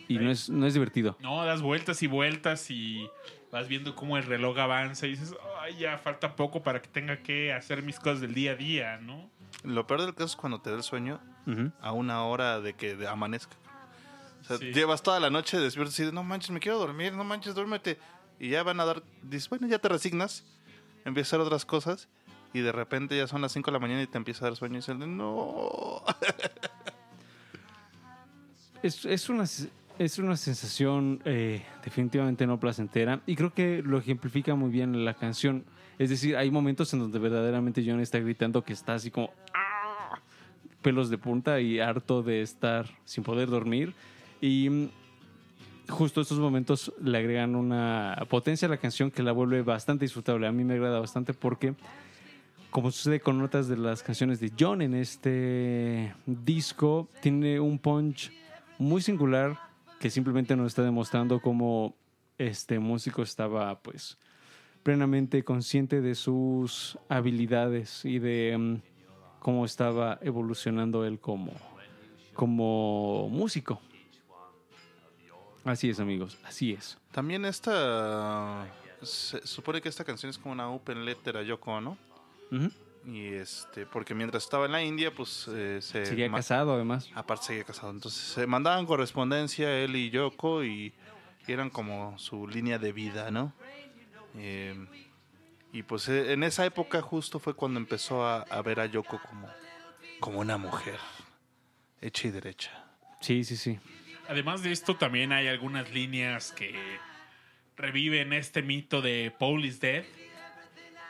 Y 0.08 0.18
no 0.18 0.30
es, 0.30 0.48
no 0.48 0.66
es 0.66 0.72
divertido. 0.74 1.16
no, 1.20 1.44
das 1.44 1.60
vueltas 1.60 2.02
y 2.02 2.06
vueltas 2.06 2.70
y 2.70 3.06
vas 3.52 3.68
viendo 3.68 3.94
cómo 3.94 4.16
el 4.16 4.22
reloj 4.24 4.58
avanza 4.58 5.06
y 5.06 5.10
dices, 5.10 5.34
ay, 5.64 5.76
ya 5.78 5.98
falta 5.98 6.36
poco 6.36 6.62
para 6.62 6.80
que 6.82 6.88
tenga 6.88 7.22
que 7.22 7.52
hacer 7.52 7.82
mis 7.82 7.98
cosas 7.98 8.20
del 8.20 8.34
día 8.34 8.52
a 8.52 8.54
día, 8.54 8.98
¿no? 8.98 9.30
Lo 9.62 9.86
peor 9.86 10.02
del 10.02 10.12
caso 10.14 10.26
es 10.26 10.36
cuando 10.36 10.60
te 10.60 10.70
da 10.70 10.76
el 10.76 10.82
sueño 10.82 11.20
a 11.80 11.92
una 11.92 12.24
hora 12.24 12.60
de 12.60 12.74
que 12.74 12.96
amanezca. 13.08 13.56
O 14.42 14.44
sea, 14.44 14.58
Sí. 14.58 14.72
llevas 14.72 15.02
toda 15.02 15.20
la 15.20 15.30
noche 15.30 15.58
despierto 15.58 15.88
y 15.90 15.92
dices, 15.96 16.12
no 16.12 16.22
manches, 16.22 16.50
me 16.50 16.60
quiero 16.60 16.78
dormir, 16.78 17.12
no 17.14 17.24
manches, 17.24 17.54
duérmete. 17.54 17.98
Y 18.38 18.50
ya 18.50 18.62
van 18.62 18.78
a 18.80 18.84
dar, 18.84 19.02
dices, 19.22 19.48
bueno, 19.48 19.66
ya 19.66 19.78
te 19.78 19.88
resignas, 19.88 20.44
empiezas 21.04 21.32
a 21.32 21.36
hacer 21.36 21.46
otras 21.46 21.64
cosas 21.64 22.08
y 22.52 22.60
de 22.60 22.72
repente 22.72 23.16
ya 23.16 23.26
son 23.26 23.40
las 23.42 23.52
5 23.52 23.70
de 23.70 23.72
la 23.72 23.78
mañana 23.78 24.02
y 24.02 24.06
te 24.06 24.18
empieza 24.18 24.44
a 24.44 24.50
dar 24.50 24.56
sueño 24.56 24.74
y 24.74 24.78
dices, 24.78 24.96
no. 24.96 26.02
Es, 28.82 29.04
es 29.06 29.28
una, 29.30 29.44
es 29.98 30.18
una 30.18 30.36
sensación 30.36 31.20
eh, 31.24 31.62
definitivamente 31.84 32.46
no 32.46 32.58
placentera 32.58 33.20
y 33.26 33.36
creo 33.36 33.52
que 33.52 33.82
lo 33.82 33.98
ejemplifica 33.98 34.54
muy 34.54 34.70
bien 34.70 35.04
la 35.04 35.14
canción. 35.14 35.64
Es 35.98 36.10
decir, 36.10 36.36
hay 36.36 36.50
momentos 36.50 36.92
en 36.92 37.00
donde 37.00 37.18
verdaderamente 37.18 37.84
John 37.86 38.00
está 38.00 38.18
gritando 38.18 38.64
que 38.64 38.72
está 38.72 38.94
así 38.94 39.10
como 39.10 39.30
"Ah", 39.54 40.18
pelos 40.82 41.10
de 41.10 41.18
punta 41.18 41.60
y 41.60 41.78
harto 41.78 42.22
de 42.22 42.42
estar 42.42 42.86
sin 43.04 43.22
poder 43.22 43.48
dormir. 43.48 43.94
Y 44.40 44.68
mm, 44.68 44.88
justo 45.88 46.20
estos 46.20 46.38
momentos 46.40 46.92
le 47.00 47.18
agregan 47.18 47.54
una 47.54 48.26
potencia 48.28 48.66
a 48.66 48.70
la 48.70 48.78
canción 48.78 49.10
que 49.10 49.22
la 49.22 49.32
vuelve 49.32 49.62
bastante 49.62 50.04
disfrutable. 50.04 50.46
A 50.48 50.52
mí 50.52 50.64
me 50.64 50.74
agrada 50.74 50.98
bastante 50.98 51.32
porque, 51.32 51.74
como 52.70 52.90
sucede 52.90 53.20
con 53.20 53.40
otras 53.42 53.68
de 53.68 53.76
las 53.76 54.02
canciones 54.02 54.40
de 54.40 54.50
John 54.58 54.82
en 54.82 54.94
este 54.94 56.12
disco, 56.26 57.08
tiene 57.22 57.60
un 57.60 57.78
punch 57.78 58.32
muy 58.78 59.00
singular 59.00 59.56
que 60.00 60.10
simplemente 60.10 60.56
nos 60.56 60.68
está 60.68 60.82
demostrando 60.82 61.40
cómo 61.40 61.96
este 62.38 62.78
músico 62.78 63.22
estaba 63.22 63.80
pues 63.80 64.18
plenamente 64.82 65.44
consciente 65.44 66.00
de 66.00 66.14
sus 66.14 66.98
habilidades 67.08 68.04
y 68.04 68.18
de 68.18 68.56
mm, 68.56 68.76
cómo 69.40 69.64
estaba 69.64 70.18
evolucionando 70.22 71.04
él 71.04 71.18
como, 71.18 71.52
como 72.34 73.28
músico. 73.30 73.80
Así 75.64 75.88
es, 75.88 75.98
amigos, 75.98 76.38
así 76.44 76.72
es. 76.72 76.98
También 77.10 77.46
esta, 77.46 78.66
se 79.02 79.46
supone 79.46 79.80
que 79.80 79.88
esta 79.88 80.04
canción 80.04 80.28
es 80.28 80.36
como 80.36 80.52
una 80.52 80.68
open 80.68 81.06
letter 81.06 81.38
a 81.38 81.42
Yoko, 81.42 81.80
¿no? 81.80 81.96
Y 83.06 83.34
este, 83.34 83.84
porque 83.84 84.14
mientras 84.14 84.44
estaba 84.44 84.66
en 84.66 84.72
la 84.72 84.82
India, 84.82 85.14
pues 85.14 85.46
eh, 85.48 85.80
se... 85.82 86.06
Seguía 86.06 86.30
casado, 86.30 86.74
además. 86.74 87.10
Aparte 87.14 87.46
seguía 87.46 87.64
casado. 87.64 87.90
Entonces 87.90 88.20
se 88.20 88.46
mandaban 88.46 88.86
correspondencia 88.86 89.78
él 89.78 89.94
y 89.96 90.10
Yoko 90.10 90.64
y, 90.64 90.94
y 91.46 91.52
eran 91.52 91.68
como 91.68 92.18
su 92.18 92.48
línea 92.48 92.78
de 92.78 92.92
vida, 92.92 93.30
¿no? 93.30 93.52
Eh, 94.36 94.74
y 95.72 95.82
pues 95.82 96.08
eh, 96.08 96.32
en 96.32 96.42
esa 96.44 96.64
época 96.64 97.02
justo 97.02 97.38
fue 97.38 97.54
cuando 97.54 97.78
empezó 97.78 98.24
a, 98.24 98.40
a 98.42 98.62
ver 98.62 98.80
a 98.80 98.86
Yoko 98.86 99.20
como, 99.28 99.48
como 100.20 100.40
una 100.40 100.56
mujer 100.56 100.98
hecha 102.00 102.28
y 102.28 102.30
derecha. 102.30 102.84
Sí, 103.20 103.44
sí, 103.44 103.56
sí. 103.56 103.78
Además 104.28 104.62
de 104.62 104.72
esto, 104.72 104.96
también 104.96 105.32
hay 105.32 105.48
algunas 105.48 105.92
líneas 105.92 106.52
que 106.52 106.74
reviven 107.76 108.32
este 108.32 108.62
mito 108.62 109.02
de 109.02 109.34
Paul 109.38 109.64
is 109.64 109.80
dead. 109.80 110.04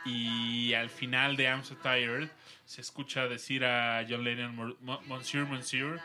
Y 0.05 0.73
al 0.73 0.89
final 0.89 1.35
de 1.35 1.45
I'm 1.45 1.63
So 1.63 1.75
Tired 1.77 2.29
se 2.65 2.81
escucha 2.81 3.27
decir 3.27 3.65
a 3.65 4.05
John 4.07 4.23
Lennon, 4.23 4.55
"Mo- 4.55 4.75
mo- 4.81 5.01
Monsieur, 5.07 5.47
Monsieur, 5.47 5.99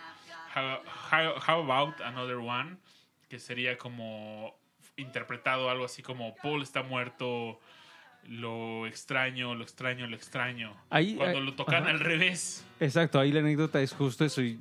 how, 0.55 0.79
how- 1.13 1.35
how 1.47 1.71
about 1.71 2.01
another 2.03 2.37
one? 2.37 2.77
Que 3.29 3.39
sería 3.39 3.77
como 3.79 4.55
interpretado 4.97 5.71
algo 5.71 5.85
así 5.85 6.03
como 6.03 6.35
Paul 6.43 6.63
está 6.63 6.83
muerto, 6.83 7.61
lo 8.27 8.87
extraño, 8.87 9.55
lo 9.55 9.63
extraño, 9.65 10.07
lo 10.07 10.17
extraño. 10.17 10.75
Ahí, 10.91 11.15
Cuando 11.15 11.39
eh, 11.39 11.43
lo 11.43 11.55
tocan 11.55 11.83
ajá. 11.85 11.91
al 11.93 12.01
revés. 12.01 12.65
Exacto, 12.81 13.19
ahí 13.21 13.33
la 13.33 13.41
anécdota 13.41 13.81
es 13.81 13.93
justo 13.93 14.25
eso. 14.25 14.43
Y, 14.43 14.59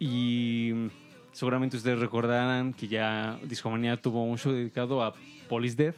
y- 0.00 0.04
y 0.06 0.90
seguramente 1.32 1.76
ustedes 1.76 1.98
recordarán 1.98 2.72
que 2.74 2.88
ya 2.88 3.38
Discomanía 3.42 3.96
tuvo 4.00 4.24
un 4.24 4.36
show 4.38 4.52
dedicado 4.52 5.02
a 5.02 5.14
Police 5.48 5.76
Death. 5.76 5.96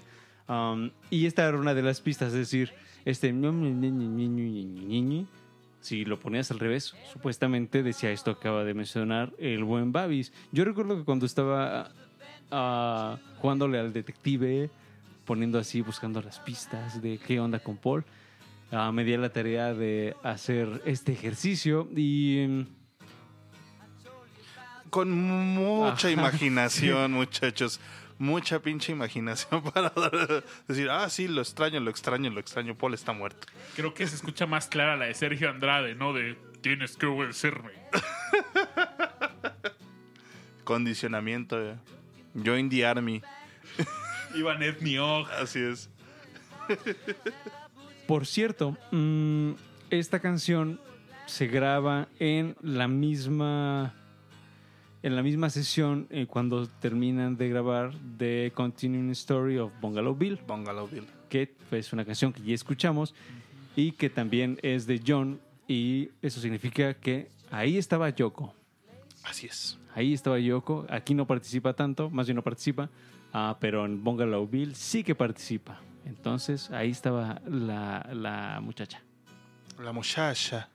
Um, 0.48 0.90
y 1.10 1.26
esta 1.26 1.46
era 1.48 1.56
una 1.56 1.74
de 1.74 1.82
las 1.82 2.00
pistas, 2.00 2.28
es 2.28 2.34
decir, 2.34 2.72
este. 3.04 3.32
Si 5.80 6.04
lo 6.04 6.20
ponías 6.20 6.50
al 6.52 6.60
revés, 6.60 6.94
supuestamente 7.12 7.82
decía 7.82 8.12
esto 8.12 8.30
acaba 8.30 8.62
de 8.62 8.72
mencionar 8.72 9.32
el 9.38 9.64
buen 9.64 9.90
Babis. 9.90 10.32
Yo 10.52 10.64
recuerdo 10.64 10.96
que 10.96 11.04
cuando 11.04 11.26
estaba 11.26 11.90
ah, 12.52 13.18
jugándole 13.38 13.80
al 13.80 13.92
detective, 13.92 14.70
poniendo 15.24 15.58
así, 15.58 15.80
buscando 15.80 16.22
las 16.22 16.38
pistas 16.38 17.02
de 17.02 17.18
qué 17.18 17.40
onda 17.40 17.58
con 17.58 17.76
Paul, 17.78 18.04
ah, 18.70 18.92
me 18.92 19.02
di 19.02 19.14
a 19.14 19.18
la 19.18 19.30
tarea 19.30 19.74
de 19.74 20.14
hacer 20.22 20.82
este 20.84 21.12
ejercicio 21.12 21.88
y 21.96 22.46
mm, 22.48 22.66
Con 24.88 25.10
mucha 25.10 26.08
Ajá, 26.08 26.10
imaginación, 26.10 27.12
muchachos. 27.12 27.80
Mucha 28.22 28.60
pinche 28.60 28.92
imaginación 28.92 29.60
para 29.74 29.92
decir, 30.68 30.88
ah, 30.90 31.10
sí, 31.10 31.26
lo 31.26 31.40
extraño, 31.40 31.80
lo 31.80 31.90
extraño, 31.90 32.30
lo 32.30 32.38
extraño. 32.38 32.76
Paul 32.76 32.94
está 32.94 33.12
muerto. 33.12 33.48
Creo 33.74 33.94
que 33.94 34.06
se 34.06 34.14
escucha 34.14 34.46
más 34.46 34.68
clara 34.68 34.96
la 34.96 35.06
de 35.06 35.14
Sergio 35.14 35.50
Andrade, 35.50 35.96
¿no? 35.96 36.12
De 36.12 36.38
tienes 36.60 36.96
que 36.96 37.06
obedecerme. 37.06 37.72
Condicionamiento. 40.62 41.60
eh. 41.60 41.74
Join 42.32 42.70
the 42.70 42.86
army. 42.86 43.20
Iván 44.36 44.62
Ed 44.62 44.76
Niog. 44.82 45.28
Así 45.32 45.58
es. 45.58 45.90
Por 48.06 48.24
cierto, 48.24 48.78
mm, 48.92 49.54
esta 49.90 50.20
canción 50.20 50.80
se 51.26 51.48
graba 51.48 52.06
en 52.20 52.54
la 52.62 52.86
misma 52.86 53.96
en 55.02 55.16
la 55.16 55.22
misma 55.22 55.50
sesión 55.50 56.06
eh, 56.10 56.26
cuando 56.26 56.66
terminan 56.68 57.36
de 57.36 57.48
grabar 57.48 57.92
The 58.18 58.52
Continuing 58.54 59.10
Story 59.10 59.58
of 59.58 59.72
Bungalow 59.80 60.14
Bill, 60.14 60.38
Bungalow 60.46 60.88
Bill. 60.88 61.06
que 61.28 61.50
es 61.70 61.92
una 61.92 62.04
canción 62.04 62.32
que 62.32 62.42
ya 62.42 62.54
escuchamos 62.54 63.14
y 63.74 63.92
que 63.92 64.10
también 64.10 64.58
es 64.62 64.86
de 64.86 65.00
John 65.04 65.40
y 65.66 66.10
eso 66.20 66.40
significa 66.40 66.94
que 66.94 67.30
ahí 67.50 67.78
estaba 67.78 68.10
Yoko. 68.10 68.54
Así 69.24 69.46
es. 69.46 69.78
Ahí 69.94 70.12
estaba 70.12 70.38
Yoko. 70.38 70.86
Aquí 70.88 71.14
no 71.14 71.26
participa 71.26 71.74
tanto, 71.74 72.10
más 72.10 72.26
bien 72.26 72.36
no 72.36 72.42
participa, 72.42 72.90
ah, 73.32 73.56
pero 73.60 73.84
en 73.84 74.02
Bungalow 74.02 74.46
Bill 74.46 74.74
sí 74.74 75.02
que 75.02 75.14
participa. 75.14 75.80
Entonces 76.04 76.70
ahí 76.70 76.90
estaba 76.90 77.40
la, 77.46 78.08
la 78.12 78.60
muchacha. 78.60 79.02
La 79.78 79.92
muchacha. 79.92 80.68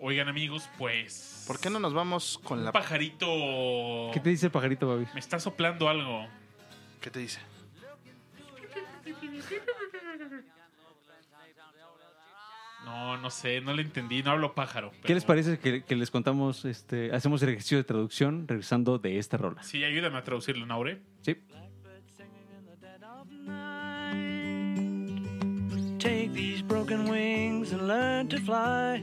Oigan, 0.00 0.28
amigos, 0.28 0.68
pues. 0.78 1.44
¿Por 1.46 1.58
qué 1.58 1.70
no 1.70 1.80
nos 1.80 1.92
vamos 1.92 2.38
con 2.44 2.58
Un 2.60 2.64
la... 2.66 2.72
pajarito. 2.72 3.26
¿Qué 4.12 4.20
te 4.20 4.30
dice 4.30 4.46
el 4.46 4.52
pajarito, 4.52 4.86
Babi? 4.86 5.06
Me 5.12 5.20
está 5.20 5.40
soplando 5.40 5.88
algo. 5.88 6.26
¿Qué 7.00 7.10
te 7.10 7.18
dice? 7.20 7.40
No, 12.84 13.16
no 13.18 13.30
sé, 13.30 13.60
no 13.60 13.74
le 13.74 13.82
entendí, 13.82 14.22
no 14.22 14.30
hablo 14.30 14.54
pájaro. 14.54 14.92
¿Qué 15.02 15.12
les 15.14 15.24
parece 15.24 15.58
que, 15.58 15.82
que 15.82 15.96
les 15.96 16.10
contamos, 16.10 16.64
este, 16.64 17.12
hacemos 17.12 17.42
el 17.42 17.50
ejercicio 17.50 17.76
de 17.78 17.84
traducción 17.84 18.46
regresando 18.46 18.98
de 18.98 19.18
esta 19.18 19.36
rola? 19.36 19.62
Sí, 19.62 19.84
ayúdame 19.84 20.16
a 20.18 20.24
traducirlo, 20.24 20.64
Naure. 20.64 21.00
Sí. 21.22 21.36
Take 25.98 26.32
these 26.32 26.62
broken 26.62 27.10
wings 27.10 27.72
and 27.72 27.88
learn 27.88 28.28
to 28.28 28.38
fly 28.38 29.02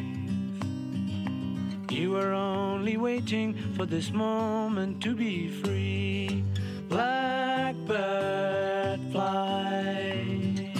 You 1.91 2.11
were 2.11 2.31
only 2.31 2.95
waiting 2.95 3.53
for 3.75 3.85
this 3.85 4.11
moment 4.11 5.03
to 5.03 5.13
be 5.13 5.49
free. 5.49 6.41
Blackbird 6.87 7.81
fly. 9.11 10.73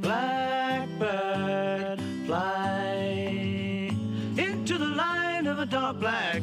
Blackbird 0.00 2.00
fly 2.26 3.90
into 4.38 4.78
the 4.78 4.86
light 4.86 5.46
of 5.46 5.58
a 5.58 5.66
dark 5.66 6.00
black 6.00 6.42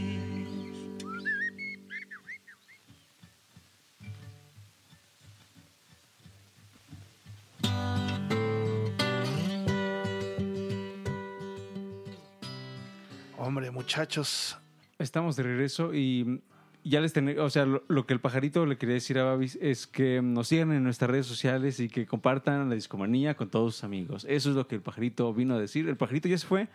Hombre, 13.43 13.71
muchachos. 13.71 14.55
Estamos 14.99 15.35
de 15.35 15.41
regreso 15.41 15.95
y 15.95 16.41
ya 16.83 17.01
les 17.01 17.11
tenemos, 17.11 17.43
o 17.43 17.49
sea, 17.49 17.65
lo, 17.65 17.83
lo 17.87 18.05
que 18.05 18.13
el 18.13 18.19
pajarito 18.19 18.67
le 18.67 18.77
quería 18.77 18.93
decir 18.93 19.17
a 19.17 19.23
Babis 19.23 19.57
es 19.59 19.87
que 19.87 20.21
nos 20.21 20.49
sigan 20.49 20.71
en 20.71 20.83
nuestras 20.83 21.09
redes 21.09 21.25
sociales 21.25 21.79
y 21.79 21.89
que 21.89 22.05
compartan 22.05 22.69
la 22.69 22.75
discomanía 22.75 23.33
con 23.33 23.49
todos 23.49 23.73
sus 23.73 23.83
amigos. 23.83 24.27
Eso 24.29 24.51
es 24.51 24.55
lo 24.55 24.67
que 24.67 24.75
el 24.75 24.81
pajarito 24.81 25.33
vino 25.33 25.55
a 25.55 25.59
decir. 25.59 25.89
El 25.89 25.97
pajarito 25.97 26.27
ya 26.27 26.37
se 26.37 26.45
fue, 26.45 26.67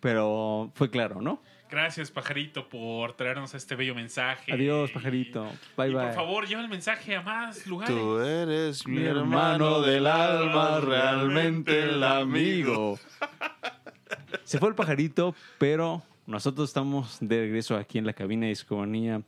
pero 0.00 0.70
fue 0.74 0.90
claro, 0.90 1.22
¿no? 1.22 1.42
Gracias, 1.70 2.10
pajarito, 2.10 2.68
por 2.68 3.14
traernos 3.14 3.54
este 3.54 3.74
bello 3.74 3.94
mensaje. 3.94 4.52
Adiós, 4.52 4.90
pajarito. 4.90 5.50
Bye, 5.74 5.88
y 5.88 5.94
bye. 5.94 6.04
por 6.04 6.14
favor, 6.14 6.46
lleva 6.46 6.60
el 6.60 6.68
mensaje 6.68 7.16
a 7.16 7.22
más 7.22 7.66
lugares. 7.66 7.96
Tú 7.96 8.18
eres 8.18 8.86
mi 8.86 8.98
Mi 8.98 9.06
hermano 9.06 9.80
del 9.80 10.06
alma, 10.06 10.80
realmente 10.80 11.84
el 11.84 12.04
amigo. 12.04 12.98
Se 14.44 14.58
fue 14.58 14.68
el 14.68 14.74
pajarito, 14.74 15.34
pero 15.58 16.02
nosotros 16.26 16.70
estamos 16.70 17.18
de 17.20 17.40
regreso 17.40 17.76
aquí 17.76 17.98
en 17.98 18.06
la 18.06 18.12
cabina 18.12 18.42
de 18.46 18.50
Discomanía. 18.50 19.22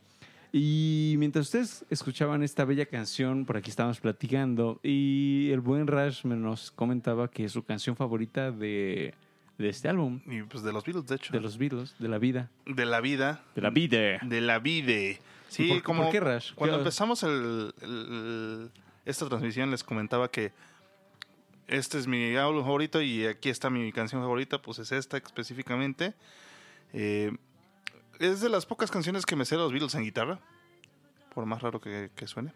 Y 0.51 1.15
mientras 1.17 1.47
ustedes 1.47 1.83
escuchaban 1.89 2.43
esta 2.43 2.63
bella 2.63 2.85
canción, 2.85 3.45
por 3.45 3.57
aquí 3.57 3.71
estábamos 3.71 3.99
platicando, 3.99 4.79
y 4.83 5.49
el 5.51 5.61
buen 5.61 5.87
Rash 5.87 6.25
me 6.25 6.35
nos 6.35 6.69
comentaba 6.71 7.27
que 7.29 7.45
es 7.45 7.51
su 7.51 7.63
canción 7.63 7.95
favorita 7.95 8.51
de, 8.51 9.15
de 9.57 9.69
este 9.69 9.89
álbum, 9.89 10.21
Y 10.27 10.43
pues 10.43 10.63
de 10.63 10.71
los 10.71 10.83
Beatles, 10.85 11.07
de 11.07 11.15
hecho. 11.15 11.33
de 11.33 11.41
los 11.41 11.57
Beatles, 11.57 11.95
de 11.97 12.07
la 12.07 12.19
vida. 12.19 12.51
De 12.67 12.85
la 12.85 13.01
vida. 13.01 13.43
De 13.55 13.61
la 13.63 13.69
vida. 13.71 14.19
De 14.21 14.41
la 14.41 14.59
vida. 14.59 15.19
Sí, 15.47 15.69
¿Por- 15.69 15.81
como 15.83 16.03
por 16.03 16.11
qué, 16.11 16.19
Rash? 16.19 16.53
cuando 16.53 16.75
¿Qué- 16.77 16.81
empezamos 16.81 17.23
el- 17.23 17.73
el- 17.81 18.69
esta 19.05 19.27
transmisión 19.27 19.71
les 19.71 19.83
comentaba 19.83 20.29
que 20.29 20.51
este 21.67 21.97
es 21.97 22.05
mi 22.07 22.35
álbum 22.35 22.61
favorito 22.63 23.01
y 23.01 23.25
aquí 23.25 23.49
está 23.49 23.69
mi 23.71 23.91
canción 23.91 24.21
favorita, 24.21 24.61
pues 24.61 24.77
es 24.79 24.91
esta 24.91 25.17
específicamente. 25.17 26.13
Eh, 26.93 27.35
es 28.19 28.41
de 28.41 28.49
las 28.49 28.65
pocas 28.65 28.91
canciones 28.91 29.25
que 29.25 29.35
me 29.35 29.45
sé 29.45 29.55
de 29.55 29.61
los 29.61 29.71
Beatles 29.71 29.95
en 29.95 30.03
guitarra, 30.03 30.39
por 31.33 31.45
más 31.45 31.61
raro 31.61 31.81
que, 31.81 32.09
suene. 32.25 32.53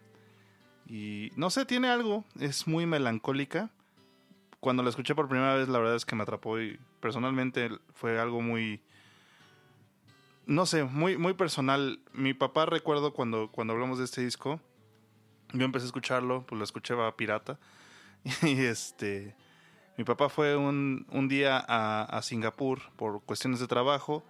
Y 0.86 1.30
no 1.36 1.50
sé, 1.50 1.66
tiene 1.66 1.88
algo, 1.88 2.24
es 2.40 2.66
muy 2.66 2.86
melancólica. 2.86 3.70
Cuando 4.60 4.82
la 4.82 4.88
escuché 4.88 5.14
por 5.14 5.28
primera 5.28 5.54
vez, 5.54 5.68
la 5.68 5.78
verdad 5.78 5.96
es 5.96 6.04
que 6.04 6.16
me 6.16 6.22
atrapó 6.22 6.60
y 6.60 6.78
personalmente 7.00 7.70
fue 7.94 8.18
algo 8.18 8.40
muy, 8.40 8.80
no 10.46 10.64
sé, 10.64 10.84
muy, 10.84 11.18
muy 11.18 11.34
personal. 11.34 12.00
Mi 12.12 12.34
papá 12.34 12.66
recuerdo 12.66 13.12
cuando, 13.12 13.50
cuando 13.50 13.74
hablamos 13.74 13.98
de 13.98 14.04
este 14.04 14.24
disco, 14.24 14.60
yo 15.52 15.64
empecé 15.64 15.84
a 15.84 15.86
escucharlo, 15.88 16.46
pues 16.46 16.58
lo 16.58 16.64
escuchaba 16.64 17.14
pirata. 17.16 17.58
Y 18.42 18.60
este, 18.64 19.36
mi 19.98 20.04
papá 20.04 20.28
fue 20.28 20.56
un, 20.56 21.06
un 21.10 21.26
día 21.26 21.58
a, 21.58 22.04
a 22.04 22.22
Singapur 22.22 22.80
por 22.94 23.20
cuestiones 23.24 23.58
de 23.58 23.66
trabajo 23.66 24.24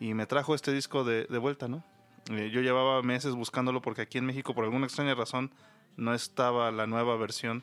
y 0.00 0.12
me 0.12 0.26
trajo 0.26 0.56
este 0.56 0.72
disco 0.72 1.04
de, 1.04 1.26
de 1.26 1.38
vuelta, 1.38 1.68
¿no? 1.68 1.84
Eh, 2.30 2.50
yo 2.52 2.60
llevaba 2.62 3.00
meses 3.00 3.32
buscándolo 3.32 3.80
porque 3.80 4.02
aquí 4.02 4.18
en 4.18 4.26
México, 4.26 4.54
por 4.54 4.64
alguna 4.64 4.86
extraña 4.86 5.14
razón, 5.14 5.52
no 5.96 6.14
estaba 6.14 6.72
la 6.72 6.88
nueva 6.88 7.16
versión, 7.16 7.62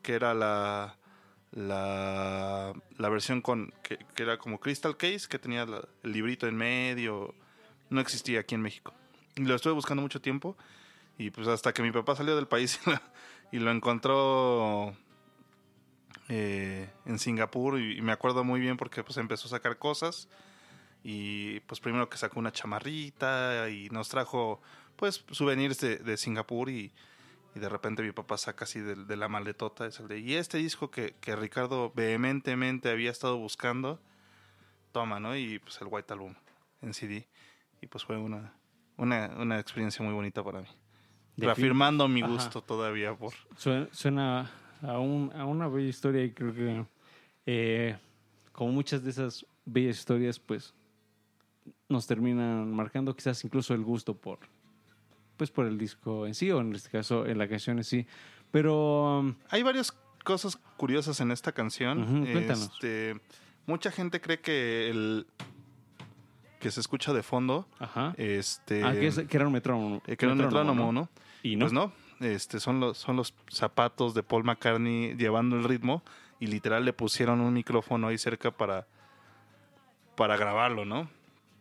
que 0.00 0.14
era 0.14 0.32
la, 0.32 0.96
la, 1.50 2.72
la 2.96 3.08
versión 3.10 3.42
con 3.42 3.74
que, 3.82 3.98
era 4.16 4.38
como 4.38 4.58
Crystal 4.58 4.96
Case, 4.96 5.28
que 5.28 5.38
tenía 5.38 5.64
el 5.64 6.12
librito 6.12 6.46
en 6.46 6.56
medio. 6.56 7.34
No 7.90 8.00
existía 8.00 8.40
aquí 8.40 8.54
en 8.54 8.62
México. 8.62 8.94
Y 9.36 9.42
lo 9.42 9.54
estuve 9.54 9.74
buscando 9.74 10.00
mucho 10.00 10.22
tiempo. 10.22 10.56
Y 11.18 11.32
pues 11.32 11.48
hasta 11.48 11.74
que 11.74 11.82
mi 11.82 11.90
papá 11.90 12.16
salió 12.16 12.34
del 12.34 12.48
país 12.48 12.80
y 13.52 13.58
lo 13.58 13.72
encontró 13.72 14.96
eh, 16.28 16.88
en 17.06 17.18
Singapur. 17.18 17.78
Y, 17.80 17.98
y 17.98 18.02
me 18.02 18.12
acuerdo 18.12 18.44
muy 18.44 18.60
bien 18.60 18.76
porque 18.76 19.02
pues 19.02 19.16
empezó 19.18 19.46
a 19.48 19.50
sacar 19.50 19.78
cosas. 19.78 20.28
Y 21.02 21.60
pues 21.60 21.80
primero 21.80 22.08
que 22.08 22.16
sacó 22.18 22.38
una 22.40 22.52
chamarrita 22.52 23.68
y 23.70 23.88
nos 23.90 24.08
trajo 24.08 24.60
pues 24.96 25.24
souvenirs 25.30 25.78
de, 25.78 25.98
de 25.98 26.16
Singapur 26.16 26.68
y, 26.68 26.92
y 27.54 27.60
de 27.60 27.68
repente 27.68 28.02
mi 28.02 28.10
papá 28.10 28.36
saca 28.36 28.64
así 28.64 28.80
de, 28.80 28.96
de 28.96 29.16
la 29.16 29.28
maletota 29.28 29.86
es 29.86 30.00
el 30.00 30.08
de, 30.08 30.18
y 30.18 30.34
este 30.34 30.58
disco 30.58 30.90
que, 30.90 31.14
que 31.20 31.36
Ricardo 31.36 31.92
vehementemente 31.94 32.90
había 32.90 33.12
estado 33.12 33.38
buscando, 33.38 34.00
toma, 34.90 35.20
¿no? 35.20 35.36
Y 35.36 35.60
pues 35.60 35.80
el 35.80 35.86
White 35.88 36.12
Album 36.12 36.34
en 36.82 36.94
CD. 36.94 37.28
Y 37.80 37.86
pues 37.86 38.04
fue 38.04 38.16
una, 38.16 38.54
una, 38.96 39.28
una 39.38 39.60
experiencia 39.60 40.04
muy 40.04 40.12
bonita 40.12 40.42
para 40.42 40.62
mí. 40.62 40.68
Reafirmando 41.36 42.08
mi 42.08 42.22
Ajá. 42.22 42.32
gusto 42.32 42.60
todavía 42.60 43.14
por... 43.14 43.32
Suena, 43.56 43.86
suena 43.92 44.50
a, 44.82 44.98
un- 44.98 45.32
a 45.34 45.44
una 45.44 45.68
bella 45.68 45.88
historia 45.88 46.24
y 46.24 46.30
creo 46.32 46.54
que 46.54 46.84
eh, 47.46 47.96
como 48.52 48.72
muchas 48.72 49.02
de 49.04 49.10
esas 49.10 49.46
bellas 49.64 49.98
historias 49.98 50.38
pues 50.38 50.74
nos 51.88 52.06
terminan 52.06 52.72
marcando 52.72 53.14
quizás 53.14 53.42
incluso 53.44 53.74
el 53.74 53.82
gusto 53.82 54.14
por 54.14 54.38
pues 55.36 55.50
por 55.50 55.66
el 55.66 55.78
disco 55.78 56.26
en 56.26 56.34
sí 56.34 56.50
o 56.50 56.60
en 56.60 56.74
este 56.74 56.90
caso 56.90 57.24
en 57.26 57.38
la 57.38 57.48
canción 57.48 57.78
en 57.78 57.84
sí. 57.84 58.06
Pero 58.50 59.20
um, 59.20 59.34
Hay 59.50 59.62
varias 59.62 59.92
cosas 60.24 60.56
curiosas 60.76 61.20
en 61.20 61.30
esta 61.30 61.52
canción. 61.52 62.26
Este, 62.26 63.14
mucha 63.66 63.90
gente 63.92 64.20
cree 64.20 64.40
que 64.40 64.90
el 64.90 65.26
que 66.58 66.70
se 66.72 66.80
escucha 66.80 67.12
de 67.12 67.22
fondo. 67.22 67.68
Ajá. 67.78 68.14
Este 68.16 68.82
ah, 68.82 68.92
que, 68.92 69.06
es- 69.06 69.18
que 69.28 69.36
era 69.36 69.46
un 69.46 69.52
metrónomo 69.52 70.02
eh, 70.08 70.16
que 70.16 70.24
era 70.24 70.32
un 70.32 70.38
metrónomo, 70.40 70.92
¿no? 70.92 71.08
y 71.42 71.54
no, 71.54 71.66
Pues 71.66 71.72
no, 71.72 71.92
este, 72.20 72.60
son, 72.60 72.80
los, 72.80 72.98
son 72.98 73.16
los 73.16 73.34
zapatos 73.48 74.14
de 74.14 74.22
Paul 74.22 74.44
McCartney 74.44 75.14
llevando 75.16 75.56
el 75.56 75.64
ritmo 75.64 76.02
y 76.40 76.46
literal 76.46 76.84
le 76.84 76.92
pusieron 76.92 77.40
un 77.40 77.54
micrófono 77.54 78.08
ahí 78.08 78.18
cerca 78.18 78.50
para, 78.50 78.86
para 80.16 80.36
grabarlo, 80.36 80.84
¿no? 80.84 81.08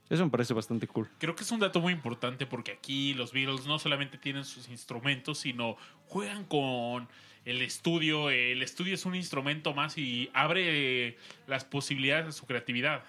eso 0.09 0.23
me 0.23 0.31
parece 0.31 0.53
bastante 0.53 0.87
cool 0.87 1.09
Creo 1.17 1.35
que 1.35 1.43
es 1.43 1.51
un 1.51 1.59
dato 1.59 1.81
muy 1.81 1.91
importante 1.91 2.45
porque 2.45 2.71
aquí 2.71 3.13
los 3.13 3.33
Beatles 3.33 3.65
no 3.65 3.77
solamente 3.77 4.17
tienen 4.17 4.45
sus 4.45 4.69
instrumentos, 4.69 5.39
sino 5.39 5.75
juegan 6.07 6.45
con 6.45 7.09
el 7.45 7.61
estudio. 7.61 8.29
El 8.29 8.61
estudio 8.61 8.93
es 8.93 9.05
un 9.05 9.15
instrumento 9.15 9.73
más 9.73 9.97
y 9.97 10.29
abre 10.33 11.17
las 11.47 11.65
posibilidades 11.65 12.25
de 12.27 12.31
su 12.33 12.45
creatividad. 12.45 13.03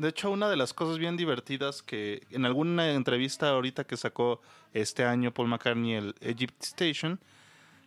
De 0.00 0.08
hecho, 0.08 0.30
una 0.30 0.48
de 0.48 0.56
las 0.56 0.72
cosas 0.72 0.98
bien 0.98 1.16
divertidas 1.18 1.82
que 1.82 2.22
en 2.30 2.46
alguna 2.46 2.90
entrevista 2.92 3.50
ahorita 3.50 3.84
que 3.84 3.96
sacó 3.98 4.40
este 4.72 5.04
año 5.04 5.30
Paul 5.34 5.48
McCartney 5.48 5.92
el 5.94 6.14
Egypt 6.22 6.62
Station, 6.62 7.20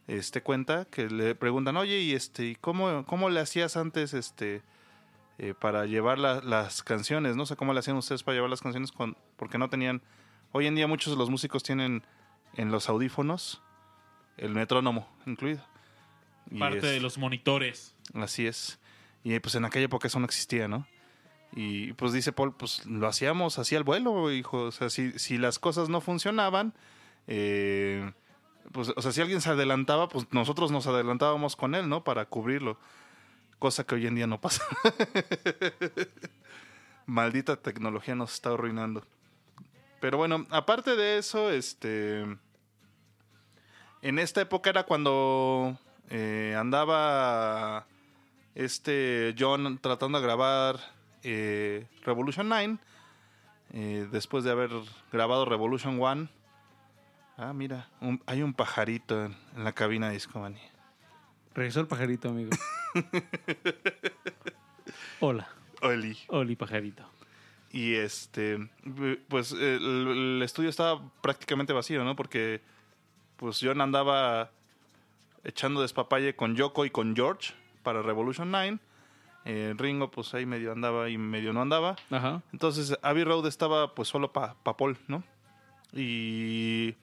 este 0.07 0.43
cuenta 0.43 0.85
que 0.85 1.09
le 1.09 1.33
preguntan, 1.33 1.75
oye, 1.77 1.99
y 2.01 2.13
este, 2.13 2.45
¿y 2.45 2.55
cómo, 2.55 3.03
cómo 3.07 3.29
le 3.31 3.39
hacías 3.39 3.77
antes 3.77 4.13
este 4.13 4.61
eh, 5.39 5.55
para 5.59 5.87
llevar 5.87 6.19
la- 6.19 6.41
las 6.41 6.83
canciones? 6.83 7.35
No 7.35 7.47
sé 7.47 7.55
cómo 7.55 7.73
le 7.73 7.79
hacían 7.79 7.97
ustedes 7.97 8.21
para 8.21 8.35
llevar 8.35 8.51
las 8.51 8.61
canciones 8.61 8.91
con, 8.91 9.17
porque 9.35 9.57
no 9.57 9.69
tenían. 9.69 10.01
Hoy 10.51 10.67
en 10.67 10.75
día 10.75 10.85
muchos 10.85 11.11
de 11.13 11.17
los 11.17 11.31
músicos 11.31 11.63
tienen 11.63 12.03
en 12.55 12.69
los 12.71 12.89
audífonos 12.89 13.59
el 14.37 14.51
metrónomo 14.53 15.09
incluido. 15.25 15.65
Y 16.51 16.59
Parte 16.59 16.85
de 16.85 16.99
los 16.99 17.17
monitores. 17.17 17.95
Así 18.13 18.45
es. 18.45 18.77
Y 19.23 19.39
pues 19.39 19.55
en 19.55 19.65
aquella 19.65 19.85
época 19.85 20.07
eso 20.07 20.19
no 20.19 20.25
existía, 20.25 20.67
¿no? 20.67 20.85
Y 21.55 21.93
pues 21.93 22.13
dice 22.13 22.31
Paul, 22.31 22.55
pues 22.55 22.85
lo 22.85 23.07
hacíamos 23.07 23.59
así 23.59 23.75
al 23.75 23.83
vuelo, 23.83 24.31
hijo. 24.31 24.63
O 24.63 24.71
sea, 24.71 24.89
si, 24.89 25.17
si 25.19 25.37
las 25.37 25.59
cosas 25.59 25.87
no 25.87 26.01
funcionaban, 26.01 26.73
eh, 27.27 28.11
pues, 28.71 28.91
o 28.95 29.01
sea, 29.01 29.11
si 29.11 29.21
alguien 29.21 29.39
se 29.39 29.51
adelantaba, 29.51 30.09
pues 30.09 30.25
nosotros 30.31 30.71
nos 30.71 30.87
adelantábamos 30.87 31.55
con 31.55 31.75
él, 31.75 31.87
¿no? 31.89 32.03
Para 32.03 32.25
cubrirlo. 32.25 32.79
Cosa 33.59 33.83
que 33.83 33.95
hoy 33.95 34.07
en 34.07 34.15
día 34.15 34.25
no 34.25 34.41
pasa. 34.41 34.63
Maldita 37.05 37.55
tecnología 37.55 38.15
nos 38.15 38.33
está 38.33 38.49
arruinando. 38.49 39.05
Pero 39.99 40.17
bueno, 40.17 40.47
aparte 40.49 40.95
de 40.95 41.19
eso, 41.19 41.51
este. 41.51 42.25
En 44.01 44.19
esta 44.19 44.41
época 44.41 44.69
era 44.69 44.83
cuando 44.83 45.77
eh, 46.09 46.55
andaba 46.57 47.85
este 48.55 49.33
John 49.37 49.77
tratando 49.79 50.19
de 50.19 50.25
grabar 50.25 50.79
eh, 51.23 51.87
Revolution 52.03 52.47
9. 52.49 52.77
eh, 53.73 54.07
después 54.11 54.43
de 54.43 54.51
haber 54.51 54.69
grabado 55.11 55.45
Revolution 55.45 55.99
1. 55.99 56.27
Ah, 57.37 57.53
mira, 57.53 57.87
un- 58.01 58.21
hay 58.27 58.41
un 58.43 58.53
pajarito 58.53 59.25
en, 59.25 59.35
en 59.55 59.63
la 59.63 59.71
cabina 59.73 60.07
de 60.07 60.13
Discomanía. 60.13 60.69
regresó 61.55 61.79
el 61.81 61.87
pajarito 61.87 62.29
amigo 62.29 62.51
hola 65.19 65.47
Oli. 65.81 66.17
Oli 66.27 66.55
pajarito 66.55 67.03
Y 67.71 67.95
este, 67.95 68.69
pues 69.27 69.51
el, 69.51 70.07
el 70.37 70.41
estudio 70.43 70.69
estaba 70.69 71.01
prácticamente 71.21 71.73
vacío, 71.73 72.03
¿no? 72.03 72.15
Porque 72.15 72.61
pues 73.37 73.59
John 73.61 73.81
andaba 73.81 74.51
echando 75.43 75.81
despapalle 75.81 76.35
con 76.35 76.55
Yoko 76.55 76.85
y 76.85 76.89
con 76.91 77.15
George 77.15 77.53
para 77.81 78.01
Revolution 78.01 78.51
9. 78.51 78.79
Eh, 79.45 79.73
Ringo 79.77 80.09
pues 80.09 80.33
ahí 80.33 80.45
medio 80.45 80.71
andaba 80.71 81.09
y 81.09 81.17
medio 81.17 81.51
no 81.53 81.61
andaba. 81.61 81.95
ajá 82.09 82.41
Entonces 82.53 82.97
Abbey 83.01 83.23
Road 83.25 83.45
estaba 83.47 83.93
pues 83.93 84.07
solo 84.07 84.31
para 84.31 84.53
pa 84.55 84.77
Paul, 84.77 84.97
¿no? 85.07 85.23
Y 85.91 86.95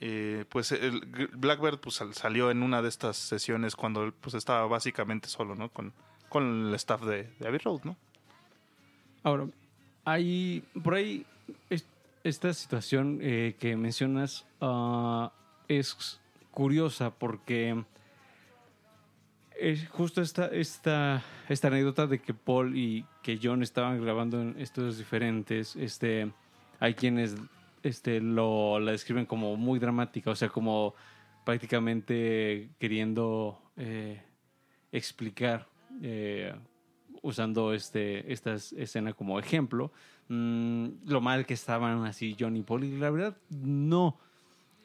eh, 0.00 0.44
pues 0.50 0.72
el 0.72 1.00
Blackbird 1.34 1.78
pues 1.80 1.96
sal- 1.96 2.14
salió 2.14 2.50
en 2.50 2.62
una 2.62 2.82
de 2.82 2.88
estas 2.88 3.16
sesiones 3.16 3.74
cuando 3.76 4.12
pues 4.20 4.34
estaba 4.34 4.66
básicamente 4.66 5.28
solo, 5.28 5.54
¿no? 5.54 5.70
Con, 5.70 5.92
con 6.28 6.68
el 6.68 6.74
staff 6.74 7.02
de, 7.02 7.24
de 7.38 7.48
Abbey 7.48 7.58
Road, 7.58 7.80
¿no? 7.84 7.96
Ahora, 9.22 9.46
hay 10.04 10.62
por 10.84 10.94
ahí 10.94 11.24
es- 11.70 11.86
esta 12.22 12.52
situación 12.52 13.18
eh, 13.22 13.56
que 13.58 13.76
mencionas 13.76 14.44
ah, 14.60 15.32
es 15.68 16.20
curiosa 16.50 17.10
porque 17.10 17.82
Es 19.58 19.88
justo 19.88 20.20
esta, 20.20 20.46
esta, 20.48 21.22
esta 21.48 21.68
anécdota 21.68 22.06
de 22.06 22.20
que 22.20 22.34
Paul 22.34 22.76
y 22.76 23.04
que 23.22 23.38
John 23.42 23.62
estaban 23.62 24.00
grabando 24.02 24.40
en 24.40 24.54
estudios 24.60 24.98
diferentes. 24.98 25.76
Este, 25.76 26.30
hay 26.78 26.94
quienes 26.94 27.36
este, 27.82 28.20
lo, 28.20 28.78
la 28.80 28.92
describen 28.92 29.24
como 29.24 29.56
muy 29.56 29.78
dramática, 29.78 30.30
o 30.30 30.36
sea, 30.36 30.48
como 30.50 30.94
prácticamente 31.44 32.68
queriendo 32.78 33.58
eh, 33.76 34.20
explicar, 34.92 35.66
eh, 36.02 36.54
usando 37.22 37.72
este, 37.72 38.30
esta 38.30 38.54
escena 38.54 39.14
como 39.14 39.38
ejemplo, 39.38 39.90
mm, 40.28 40.86
lo 41.06 41.20
mal 41.22 41.46
que 41.46 41.54
estaban 41.54 42.04
así 42.04 42.36
John 42.38 42.56
y 42.56 42.62
Paul. 42.62 42.84
Y 42.84 42.98
la 42.98 43.10
verdad, 43.10 43.36
no. 43.48 44.18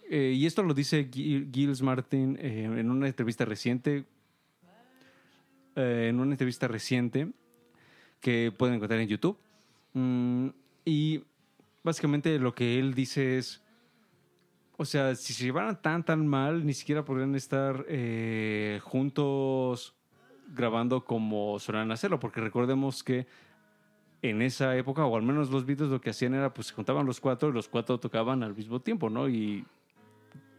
Eh, 0.09 0.33
y 0.35 0.45
esto 0.45 0.63
lo 0.63 0.73
dice 0.73 1.09
Gil- 1.11 1.49
Giles 1.53 1.81
Martin 1.81 2.37
en 2.41 2.89
una 2.89 3.07
entrevista 3.07 3.43
reciente. 3.43 4.05
Eh, 5.75 6.07
en 6.09 6.19
una 6.19 6.31
entrevista 6.31 6.67
reciente 6.67 7.31
que 8.19 8.53
pueden 8.55 8.75
encontrar 8.75 8.99
en 8.99 9.07
YouTube. 9.07 9.37
Mm, 9.93 10.47
y 10.85 11.23
básicamente 11.83 12.37
lo 12.39 12.53
que 12.53 12.79
él 12.79 12.93
dice 12.93 13.37
es. 13.37 13.63
O 14.77 14.85
sea, 14.85 15.13
si 15.15 15.33
se 15.33 15.43
llevaran 15.43 15.79
tan 15.81 16.03
tan 16.03 16.25
mal, 16.25 16.65
ni 16.65 16.73
siquiera 16.73 17.05
podrían 17.05 17.35
estar 17.35 17.85
eh, 17.87 18.79
juntos 18.83 19.95
grabando 20.53 21.05
como 21.05 21.59
solían 21.59 21.91
hacerlo, 21.91 22.19
porque 22.19 22.41
recordemos 22.41 23.03
que 23.03 23.27
en 24.23 24.41
esa 24.41 24.75
época, 24.75 25.05
o 25.05 25.15
al 25.15 25.23
menos 25.23 25.49
los 25.49 25.65
Beatles 25.65 25.89
lo 25.89 26.01
que 26.01 26.09
hacían 26.09 26.33
era, 26.33 26.53
pues 26.53 26.67
se 26.67 26.73
juntaban 26.73 27.05
los 27.05 27.19
cuatro 27.19 27.49
y 27.49 27.53
los 27.53 27.67
cuatro 27.67 27.99
tocaban 27.99 28.43
al 28.43 28.55
mismo 28.55 28.79
tiempo, 28.81 29.09
¿no? 29.09 29.29
Y 29.29 29.65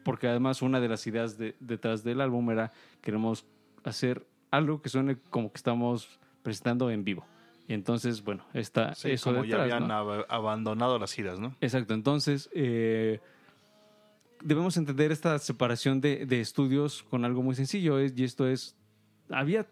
porque 0.04 0.26
además 0.28 0.62
una 0.62 0.80
de 0.80 0.88
las 0.88 1.06
ideas 1.06 1.36
de- 1.38 1.54
detrás 1.60 2.02
del 2.02 2.20
álbum 2.20 2.50
era 2.50 2.72
queremos 3.00 3.44
hacer 3.84 4.26
algo 4.52 4.80
que 4.80 4.88
suene 4.88 5.16
como 5.30 5.50
que 5.50 5.56
estamos 5.56 6.20
presentando 6.44 6.88
en 6.90 7.02
vivo. 7.02 7.26
Y 7.66 7.74
entonces, 7.74 8.22
bueno, 8.22 8.44
está 8.54 8.94
Sí, 8.94 9.10
eso 9.12 9.30
como 9.30 9.44
ya 9.44 9.56
detrás, 9.62 9.72
habían 9.72 9.88
¿no? 9.88 9.94
ab- 9.94 10.26
abandonado 10.28 10.98
las 10.98 11.12
giras, 11.12 11.40
¿no? 11.40 11.56
Exacto, 11.60 11.94
entonces 11.94 12.48
eh, 12.54 13.20
debemos 14.42 14.76
entender 14.76 15.12
esta 15.12 15.38
separación 15.38 16.00
de, 16.00 16.26
de 16.26 16.40
estudios 16.40 17.02
con 17.04 17.24
algo 17.24 17.42
muy 17.42 17.54
sencillo, 17.54 17.98
es- 17.98 18.12
y 18.16 18.24
esto 18.24 18.46
es, 18.48 18.76
había 19.30 19.66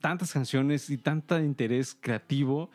tantas 0.00 0.32
canciones 0.32 0.90
y 0.90 0.98
tanta 0.98 1.40
interés 1.42 1.96
creativo, 2.00 2.70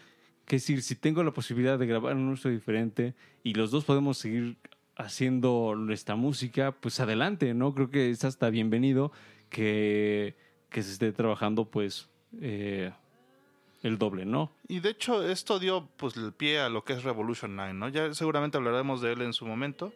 que 0.45 0.55
decir, 0.57 0.81
si 0.81 0.95
tengo 0.95 1.23
la 1.23 1.31
posibilidad 1.31 1.77
de 1.77 1.85
grabar 1.87 2.15
un 2.15 2.33
estudio 2.33 2.55
diferente 2.55 3.15
y 3.43 3.53
los 3.53 3.69
dos 3.69 3.83
podemos 3.83 4.17
seguir 4.17 4.57
haciendo 4.95 5.75
nuestra 5.75 6.15
música, 6.15 6.71
pues 6.79 6.99
adelante, 7.01 7.53
¿no? 7.53 7.73
Creo 7.73 7.89
que 7.89 8.09
es 8.11 8.23
hasta 8.23 8.49
bienvenido 8.49 9.11
que, 9.49 10.37
que 10.69 10.83
se 10.83 10.91
esté 10.93 11.11
trabajando 11.11 11.65
pues 11.65 12.09
eh, 12.41 12.91
el 13.83 13.97
doble, 13.97 14.25
¿no? 14.25 14.51
Y 14.67 14.79
de 14.79 14.89
hecho, 14.89 15.27
esto 15.27 15.59
dio 15.59 15.87
pues 15.97 16.17
el 16.17 16.33
pie 16.33 16.59
a 16.59 16.69
lo 16.69 16.83
que 16.83 16.93
es 16.93 17.03
Revolution 17.03 17.55
9, 17.55 17.73
¿no? 17.73 17.89
Ya 17.89 18.13
seguramente 18.13 18.57
hablaremos 18.57 19.01
de 19.01 19.13
él 19.13 19.21
en 19.21 19.33
su 19.33 19.45
momento. 19.45 19.93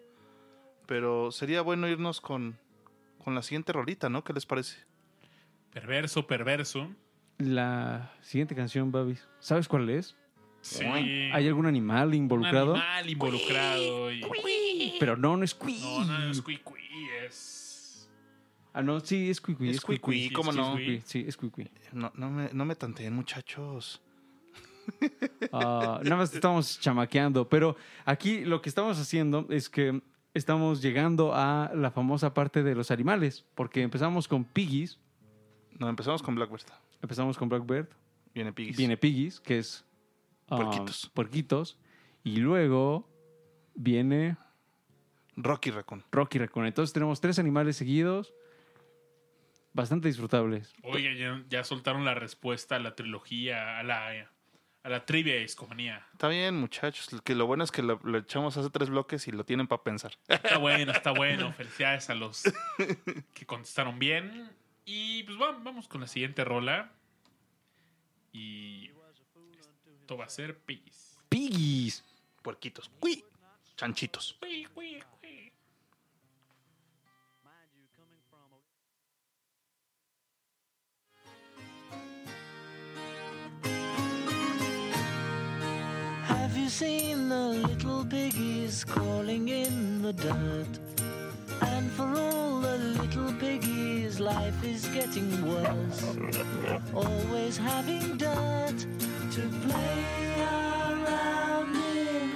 Pero 0.88 1.32
sería 1.32 1.62
bueno 1.62 1.88
irnos 1.88 2.20
con, 2.22 2.58
con 3.24 3.34
la 3.36 3.44
siguiente 3.44 3.72
rolita, 3.72 4.10
¿no? 4.10 4.24
¿Qué 4.24 4.34
les 4.34 4.46
parece? 4.46 4.78
Perverso, 5.72 6.28
perverso. 6.28 6.90
La 7.38 8.12
siguiente 8.22 8.56
canción, 8.56 8.92
Babis, 8.92 9.26
¿sabes 9.40 9.68
cuál 9.68 9.90
es? 9.90 10.16
Sí. 10.62 10.84
¿Hay 10.86 11.48
algún 11.48 11.66
animal 11.66 12.14
involucrado? 12.14 12.74
Un 12.74 12.80
animal 12.82 13.10
involucrado. 13.10 14.12
y- 14.12 14.96
Pero 15.00 15.16
no, 15.18 15.38
no 15.38 15.44
es 15.44 15.56
Cui. 15.56 15.80
No, 15.80 16.06
no 16.06 16.30
es 16.32 16.42
cui, 16.42 16.60
es. 17.26 17.71
Ah, 18.74 18.82
no, 18.82 19.00
sí, 19.02 19.30
es 19.30 19.42
Cui 19.42 19.56
Cui. 19.56 19.70
Es 19.70 19.78
Es 19.78 19.82
Cui 19.82 20.00
Cui 20.00 20.14
Cui, 20.14 20.28
Cui. 20.28 20.34
¿cómo 20.34 20.52
no? 20.52 20.78
Sí, 21.06 21.26
es 21.28 21.36
Cui 21.38 21.50
Cui. 21.50 21.70
No, 21.92 22.12
no, 22.16 22.30
me, 22.30 22.50
no 22.54 22.66
me 22.66 22.76
tanteen, 22.76 23.14
muchachos. 23.14 24.02
Ah, 25.52 26.00
nada 26.04 26.16
más 26.18 26.34
estamos 26.34 26.80
chamaqueando. 26.80 27.48
Pero 27.48 27.76
aquí 28.06 28.44
lo 28.46 28.62
que 28.62 28.70
estamos 28.70 28.98
haciendo 29.00 29.46
es 29.50 29.70
que 29.70 30.02
estamos 30.34 30.82
llegando 30.82 31.34
a 31.34 31.72
la 31.76 31.92
famosa 31.92 32.34
parte 32.34 32.64
de 32.64 32.76
los 32.76 32.92
animales. 32.92 33.46
Porque 33.56 33.82
empezamos 33.82 34.28
con 34.28 34.44
Piggies, 34.44 35.00
No, 35.80 35.90
empezamos 35.90 36.22
con 36.22 36.36
Blackbird. 36.36 36.66
empezamos 37.02 37.38
con 37.38 37.50
Blackbird, 37.50 37.88
Viene 38.34 38.54
Piggies. 38.54 38.78
viene 38.78 38.98
Piggies, 38.98 39.40
que 39.40 39.58
es. 39.60 39.84
ah, 40.50 40.56
Puerquitos. 40.58 41.12
puerquitos. 41.14 41.78
Y 42.24 42.38
luego 42.38 43.08
viene 43.76 44.38
Rocky 45.36 45.72
Raccoon. 45.72 46.04
Rocky 46.12 46.38
Raccoon. 46.40 46.66
Entonces 46.68 46.94
tenemos 46.94 47.20
tres 47.20 47.40
animales 47.40 47.76
seguidos. 47.78 48.34
Bastante 49.74 50.08
disfrutables. 50.08 50.74
Oiga, 50.84 51.14
ya, 51.14 51.44
ya 51.50 51.64
soltaron 51.64 52.04
la 52.06 52.14
respuesta 52.14 52.76
a 52.76 52.80
la 52.80 52.96
trilogía, 52.96 53.80
a 53.80 53.84
la, 53.84 54.30
a 54.84 54.90
la 54.90 55.06
trivia 55.06 55.36
de 55.36 55.42
Discomanía. 55.42 56.06
Está 56.12 56.28
bien, 56.28 56.56
muchachos. 56.56 57.10
Que 57.24 57.36
lo 57.36 57.46
bueno 57.48 57.64
es 57.64 57.72
que 57.72 57.82
lo, 57.82 58.00
lo 58.04 58.18
echamos 58.18 58.58
hace 58.58 58.70
tres 58.70 58.90
bloques 58.90 59.28
y 59.28 59.32
lo 59.32 59.46
tienen 59.46 59.68
para 59.68 59.82
pensar. 59.84 60.12
Está 60.28 60.58
bueno, 60.58 60.92
está 60.92 61.12
bueno. 61.12 61.54
Felicidades 61.58 62.10
a 62.10 62.16
los 62.16 62.44
que 63.34 63.46
contestaron 63.46 63.98
bien. 64.00 64.52
Y 64.84 65.24
pues 65.24 65.40
va- 65.40 65.52
vamos 65.62 65.88
con 65.88 66.02
la 66.02 66.08
siguiente 66.08 66.44
rola. 66.44 66.92
Y 68.34 68.92
esto 70.02 70.18
va 70.18 70.26
a 70.26 70.30
ser 70.30 70.58
Piggies. 70.60 71.18
Piggies. 71.30 72.04
Puerquitos. 72.42 72.90
¡Uy! 73.02 73.24
Chanchitos. 73.78 74.38
Cui, 74.40 74.66
cui, 74.74 75.00
seen 86.72 87.28
the 87.28 87.50
little 87.68 88.06
piggies 88.06 88.86
crawling 88.86 89.50
in 89.50 90.02
the 90.02 90.14
dirt? 90.14 90.74
And 91.62 91.92
for 91.92 92.08
all 92.18 92.62
the 92.62 92.78
little 92.78 93.34
piggies, 93.34 94.22
life 94.22 94.64
is 94.64 94.88
getting 94.88 95.30
worse. 95.46 96.02
Always 96.94 97.58
having 97.58 98.16
dirt 98.18 98.80
to 99.36 99.42
play 99.66 100.06
around 100.40 101.76
in. 101.76 102.30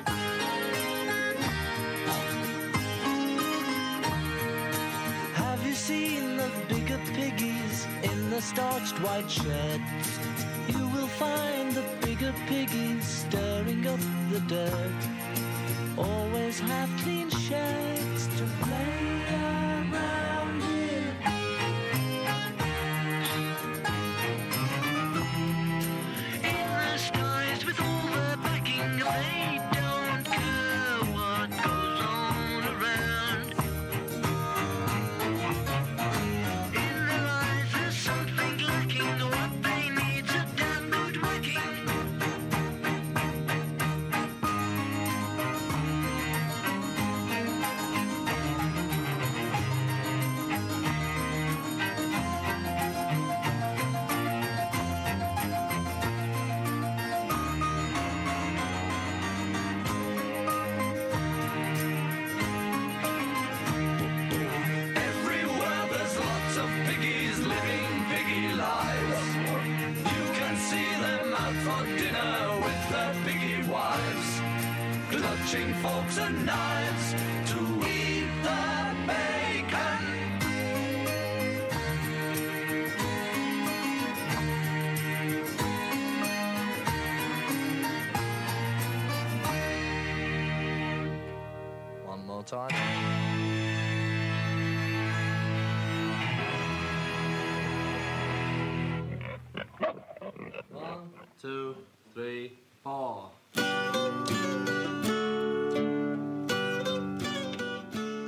Have 5.33 5.65
you 5.65 5.73
seen 5.73 6.35
the 6.35 6.49
bigger 6.67 6.99
piggies 7.13 7.87
in 8.03 8.29
the 8.29 8.41
starched 8.41 8.99
white 8.99 9.31
shed? 9.31 9.81
You 10.67 10.89
will 10.89 11.11
find 11.23 11.71
the 11.71 11.85
bigger 12.01 12.33
piggies 12.47 13.05
stirring 13.05 13.45
up 13.45 13.54
the 14.31 14.39
dirt. 14.47 15.01
Always 15.97 16.59
have 16.59 16.89
clean 17.01 17.29
sheds 17.29 18.27
to 18.37 18.43
play 18.61 19.04
time. 92.45 92.69
One, 100.71 101.09
two, 101.41 101.75
three, 102.13 102.57
four. 102.83 103.31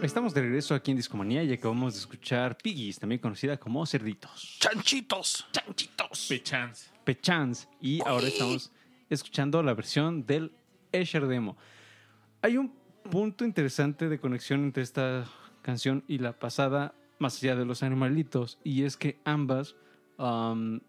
Estamos 0.02 0.34
de 0.34 0.42
regreso 0.42 0.74
aquí 0.74 0.92
en 0.92 0.98
Discomanía 0.98 1.44
y 1.44 1.54
acabamos 1.54 1.94
de 1.94 2.00
escuchar 2.00 2.58
Piggies, 2.58 3.00
también 3.00 3.20
conocida 3.20 3.58
como 3.58 3.86
Cerditos. 3.86 4.58
¡Chanchitos! 4.60 5.48
¡Chanchitos! 5.52 6.28
Pechance. 6.30 6.90
Pechans. 7.04 7.68
Y 7.82 8.02
ahora 8.06 8.28
estamos 8.28 8.72
escuchando 9.10 9.62
la 9.64 9.74
versión 9.74 10.26
del 10.26 10.52
Escher 10.92 11.28
Demo. 11.28 11.58
Hay 12.42 12.58
un 12.58 12.77
punto 13.10 13.46
interesante 13.46 14.10
de 14.10 14.20
conexión 14.20 14.64
entre 14.64 14.84
esta 14.84 15.26
canción 15.62 16.04
y 16.08 16.20
la 16.20 16.34
pasada, 16.34 16.94
más 17.20 17.42
allá 17.42 17.56
de 17.56 17.66
los 17.66 17.84
animalitos, 17.84 18.60
y 18.64 18.84
es 18.84 18.98
que 18.98 19.20
ambas 19.26 19.76
um, 20.18 20.80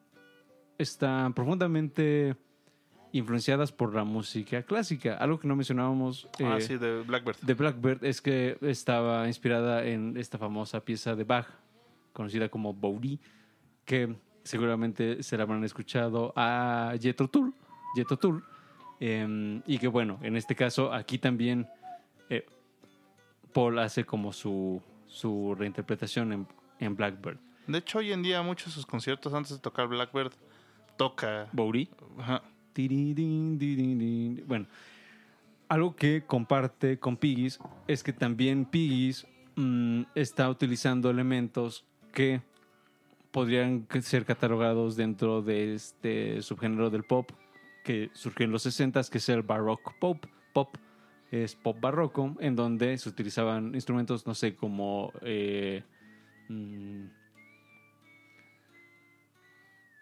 están 0.78 1.34
profundamente 1.34 2.36
influenciadas 3.12 3.72
por 3.72 3.94
la 3.94 4.04
música 4.04 4.62
clásica. 4.62 5.14
Algo 5.14 5.38
que 5.40 5.48
no 5.48 5.56
mencionábamos 5.56 6.28
ah, 6.44 6.56
eh, 6.58 6.60
sí, 6.60 6.76
de 6.76 7.02
Blackbird. 7.02 7.36
de 7.40 7.54
Blackbird 7.54 8.04
es 8.04 8.20
que 8.20 8.58
estaba 8.60 9.26
inspirada 9.26 9.84
en 9.84 10.16
esta 10.16 10.38
famosa 10.38 10.84
pieza 10.84 11.14
de 11.14 11.24
Bach, 11.24 11.46
conocida 12.12 12.48
como 12.48 12.74
Boudí, 12.74 13.20
que 13.84 14.14
seguramente 14.44 15.22
se 15.22 15.36
la 15.36 15.44
habrán 15.44 15.64
escuchado 15.64 16.32
a 16.36 16.94
Jethro 17.00 17.28
Tull, 17.28 17.54
Jethro 17.94 18.16
Tull, 18.16 18.44
em, 19.00 19.62
y 19.66 19.78
que 19.78 19.88
bueno, 19.88 20.18
en 20.22 20.36
este 20.36 20.54
caso 20.54 20.92
aquí 20.92 21.18
también 21.18 21.66
Paul 23.58 23.80
hace 23.80 24.04
como 24.04 24.32
su, 24.32 24.80
su 25.08 25.56
reinterpretación 25.58 26.32
en, 26.32 26.46
en 26.78 26.94
Blackbird. 26.94 27.38
De 27.66 27.78
hecho, 27.78 27.98
hoy 27.98 28.12
en 28.12 28.22
día 28.22 28.40
muchos 28.40 28.68
de 28.68 28.72
sus 28.74 28.86
conciertos 28.86 29.34
antes 29.34 29.50
de 29.50 29.58
tocar 29.58 29.88
Blackbird 29.88 30.30
toca. 30.96 31.48
Boudí. 31.52 31.88
Ajá. 32.20 32.40
Bueno, 34.46 34.66
algo 35.68 35.96
que 35.96 36.22
comparte 36.24 37.00
con 37.00 37.16
Piggies 37.16 37.58
es 37.88 38.04
que 38.04 38.12
también 38.12 38.64
Piggies 38.64 39.26
mm, 39.56 40.02
está 40.14 40.48
utilizando 40.48 41.10
elementos 41.10 41.84
que 42.12 42.40
podrían 43.32 43.88
ser 44.02 44.24
catalogados 44.24 44.94
dentro 44.94 45.42
de 45.42 45.74
este 45.74 46.42
subgénero 46.42 46.90
del 46.90 47.02
pop 47.02 47.28
que 47.82 48.08
surgió 48.12 48.46
en 48.46 48.52
los 48.52 48.62
60 48.62 49.02
que 49.10 49.18
es 49.18 49.28
el 49.28 49.42
baroque 49.42 49.90
pop. 49.98 50.24
Pop 50.52 50.76
es 51.30 51.54
pop 51.54 51.78
barroco, 51.80 52.36
en 52.40 52.56
donde 52.56 52.96
se 52.98 53.08
utilizaban 53.08 53.74
instrumentos, 53.74 54.26
no 54.26 54.34
sé, 54.34 54.54
como... 54.56 55.12
eh, 55.22 55.82
mm, 56.48 57.04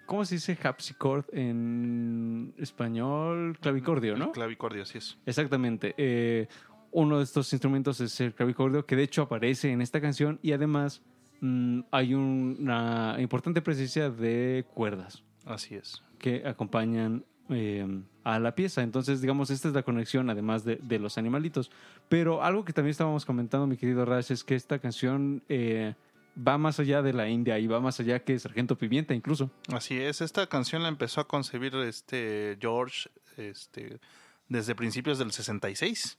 ¿Cómo 0.07 0.25
se 0.25 0.37
dice 0.37 0.57
harpsichord 0.63 1.25
en 1.33 2.55
español? 2.59 3.59
Clavicordio, 3.61 4.17
¿no? 4.17 4.31
Clavicordio, 4.31 4.85
así 4.85 4.99
es. 4.99 5.19
Exactamente. 5.27 5.95
Eh, 5.99 6.47
uno 6.93 7.19
de 7.19 7.25
estos 7.25 7.53
instrumentos 7.53 8.01
es 8.01 8.21
el 8.21 8.33
clavicordio, 8.33 8.87
que 8.87 8.95
de 8.95 9.03
hecho 9.03 9.23
aparece 9.23 9.73
en 9.73 9.83
esta 9.83 10.01
canción 10.01 10.39
y 10.43 10.53
además 10.53 11.03
mm, 11.41 11.81
hay 11.91 12.15
un- 12.15 12.57
una 12.61 13.17
importante 13.19 13.61
presencia 13.61 14.09
de 14.09 14.65
cuerdas 14.73 15.25
Así 15.45 15.75
es. 15.75 16.03
que 16.21 16.47
acompañan 16.47 17.25
eh, 17.51 17.87
a 18.25 18.39
la 18.39 18.55
pieza. 18.55 18.83
Entonces, 18.83 19.21
digamos, 19.21 19.51
esta 19.51 19.69
es 19.69 19.75
la 19.75 19.83
conexión, 19.83 20.31
además 20.31 20.65
de, 20.65 20.99
los 20.99 21.19
animalitos. 21.19 21.71
Pero 22.09 22.43
algo 22.43 22.65
que 22.65 22.73
también 22.73 22.91
estábamos 22.91 23.25
comentando, 23.25 23.67
mi 23.67 23.77
querido 23.77 24.05
Rash, 24.05 24.33
es 24.33 24.45
que 24.45 24.55
esta 24.55 24.79
canción 24.79 25.43
eh, 25.49 25.95
va 26.37 26.59
más 26.59 26.81
allá 26.81 27.03
de 27.03 27.13
la 27.13 27.29
India 27.29 27.59
y 27.59 27.67
va 27.67 27.81
más 27.81 28.01
allá 28.01 28.19
que 28.25 28.39
Sargento 28.39 28.77
Pimienta 28.77 29.15
incluso. 29.15 29.51
Así 29.73 29.99
es. 29.99 30.21
Esta 30.21 30.47
canción 30.47 30.83
la 30.83 30.89
empezó 30.89 31.21
a 31.21 31.29
concebir 31.29 31.75
este 31.77 32.59
George 32.61 33.09
este, 33.37 34.01
desde 34.49 34.75
principios 34.75 35.19
del 35.19 35.33
66. 35.33 36.19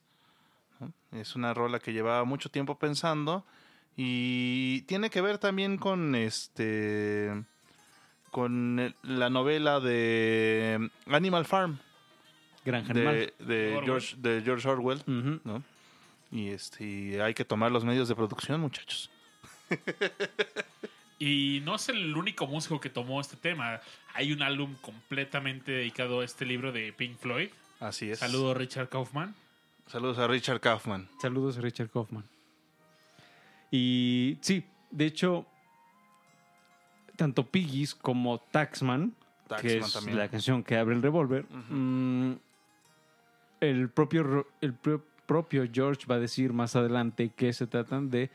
¿no? 0.80 0.94
Es 1.12 1.36
una 1.36 1.54
rola 1.54 1.80
que 1.80 1.94
llevaba 1.94 2.24
mucho 2.24 2.50
tiempo 2.50 2.80
pensando 2.80 3.46
y 3.96 4.82
tiene 4.84 5.10
que 5.10 5.22
ver 5.22 5.40
también 5.40 5.78
con 5.78 6.16
este 6.16 7.44
con 8.32 8.80
el- 8.80 8.96
la 9.04 9.30
novela 9.30 9.80
de 9.80 10.90
Animal 11.08 11.46
Farm 11.46 11.80
Granja 12.66 12.92
Animal. 12.92 13.34
de, 13.40 13.46
de. 13.46 13.82
George, 13.86 14.16
de 14.18 14.42
George 14.44 14.68
Orwell. 14.68 15.02
¿no? 15.06 15.64
Y 16.32 16.50
este 16.50 16.84
y 16.84 17.16
hay 17.20 17.34
que 17.34 17.46
tomar 17.46 17.72
los 17.72 17.86
medios 17.86 18.08
de 18.10 18.16
producción, 18.16 18.60
muchachos. 18.62 19.10
Y 21.20 21.62
no 21.66 21.76
es 21.76 21.90
el 21.90 22.16
único 22.16 22.46
músico 22.46 22.80
que 22.80 22.90
tomó 22.92 23.20
este 23.20 23.38
tema. 23.38 23.82
Hay 24.14 24.32
un 24.32 24.44
álbum 24.44 24.76
completamente 24.82 25.72
dedicado 25.72 26.20
a 26.22 26.26
este 26.26 26.46
libro 26.46 26.72
de 26.72 26.94
Pink 26.94 27.18
Floyd. 27.18 27.50
Así 27.80 28.12
es. 28.12 28.20
Saludo 28.20 28.54
Richard 28.54 28.88
Kaufman. 28.90 29.34
Saludos 29.88 30.20
a 30.20 30.28
Richard 30.28 30.60
Kaufman. 30.60 31.10
Saludos 31.20 31.58
a 31.58 31.62
Richard 31.62 31.90
Kaufman. 31.90 32.24
Y 33.72 34.38
sí, 34.42 34.64
de 34.92 35.06
hecho, 35.08 35.48
tanto 37.18 37.46
Piggies 37.46 37.94
como 37.94 38.40
Taxman, 38.40 39.12
que 39.12 39.56
Taxman 39.56 39.82
es 39.84 39.94
también. 39.94 40.18
la 40.18 40.30
canción 40.30 40.64
que 40.64 40.78
abre 40.78 40.96
el 40.96 41.02
revólver, 41.02 41.46
mm, 41.70 42.32
el, 43.62 43.90
propio, 43.90 44.24
ro- 44.24 44.48
el 44.62 44.74
pro- 44.74 45.04
propio 45.26 45.68
George 45.72 46.06
va 46.10 46.16
a 46.16 46.20
decir 46.20 46.54
más 46.54 46.76
adelante 46.76 47.30
que 47.36 47.52
se 47.54 47.68
tratan 47.68 48.10
de 48.10 48.30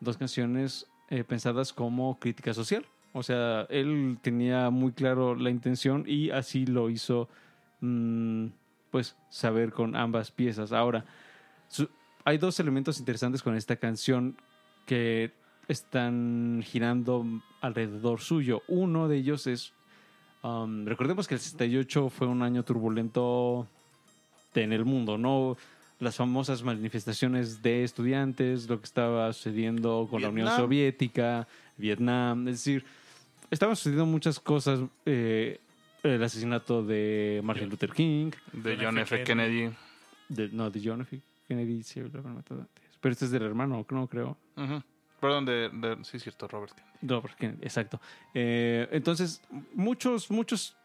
dos 0.00 0.16
canciones 0.18 0.86
eh, 1.08 1.24
pensadas 1.24 1.72
como 1.72 2.18
crítica 2.18 2.52
social. 2.52 2.84
O 3.12 3.22
sea, 3.22 3.66
él 3.70 4.18
tenía 4.20 4.68
muy 4.70 4.92
claro 4.92 5.34
la 5.34 5.48
intención 5.50 6.04
y 6.06 6.30
así 6.30 6.66
lo 6.66 6.90
hizo, 6.90 7.28
mm, 7.80 8.46
pues, 8.90 9.16
saber 9.30 9.72
con 9.72 9.96
ambas 9.96 10.30
piezas. 10.30 10.72
Ahora, 10.72 11.04
su- 11.68 11.88
hay 12.24 12.38
dos 12.38 12.58
elementos 12.60 12.98
interesantes 12.98 13.42
con 13.42 13.54
esta 13.56 13.76
canción 13.76 14.36
que 14.84 15.32
están 15.68 16.62
girando 16.64 17.24
alrededor 17.66 18.20
suyo. 18.20 18.62
Uno 18.68 19.08
de 19.08 19.16
ellos 19.18 19.46
es, 19.46 19.72
um, 20.42 20.84
recordemos 20.86 21.26
que 21.28 21.34
el 21.34 21.40
68 21.40 22.08
fue 22.10 22.26
un 22.26 22.42
año 22.42 22.62
turbulento 22.64 23.66
en 24.54 24.72
el 24.72 24.84
mundo, 24.84 25.18
¿no? 25.18 25.56
Las 25.98 26.16
famosas 26.16 26.62
manifestaciones 26.62 27.62
de 27.62 27.84
estudiantes, 27.84 28.68
lo 28.68 28.78
que 28.78 28.84
estaba 28.84 29.32
sucediendo 29.32 30.06
con 30.10 30.20
la 30.22 30.28
Unión 30.28 30.46
Vietnam. 30.46 30.56
Soviética, 30.64 31.48
Vietnam, 31.76 32.48
es 32.48 32.54
decir, 32.56 32.84
estaban 33.50 33.76
sucediendo 33.76 34.06
muchas 34.06 34.38
cosas. 34.40 34.80
eh, 35.04 35.60
el 36.02 36.22
asesinato 36.22 36.84
de 36.84 37.40
Martin 37.42 37.68
Luther 37.68 37.90
King, 37.90 38.30
De 38.52 38.78
John 38.80 38.96
F. 38.98 39.24
Kennedy. 39.24 39.70
de, 40.28 40.48
no, 40.50 40.70
de 40.70 40.80
John 40.84 41.00
F. 41.00 41.20
Kennedy, 41.48 41.82
sí, 41.82 41.98
lo 42.00 42.06
habían 42.06 42.34
matado 42.36 42.60
antes. 42.60 42.84
Pero 43.00 43.12
este 43.12 43.24
es 43.24 43.30
del 43.32 43.42
hermano, 43.42 43.84
no 43.90 44.06
creo. 44.06 44.36
Ujú. 44.56 44.82
Perdón, 45.20 45.44
de, 45.46 45.70
de- 45.70 46.04
sí, 46.04 46.18
es 46.18 46.22
cierto, 46.22 46.46
Robert 46.48 46.72
Kennedy. 46.74 47.06
Robert 47.14 47.34
Kennedy, 47.36 47.58
exacto. 47.62 48.00
Eh, 48.34 48.86
entonces, 48.92 49.40
muchos, 49.74 50.30
muchos 50.30 50.76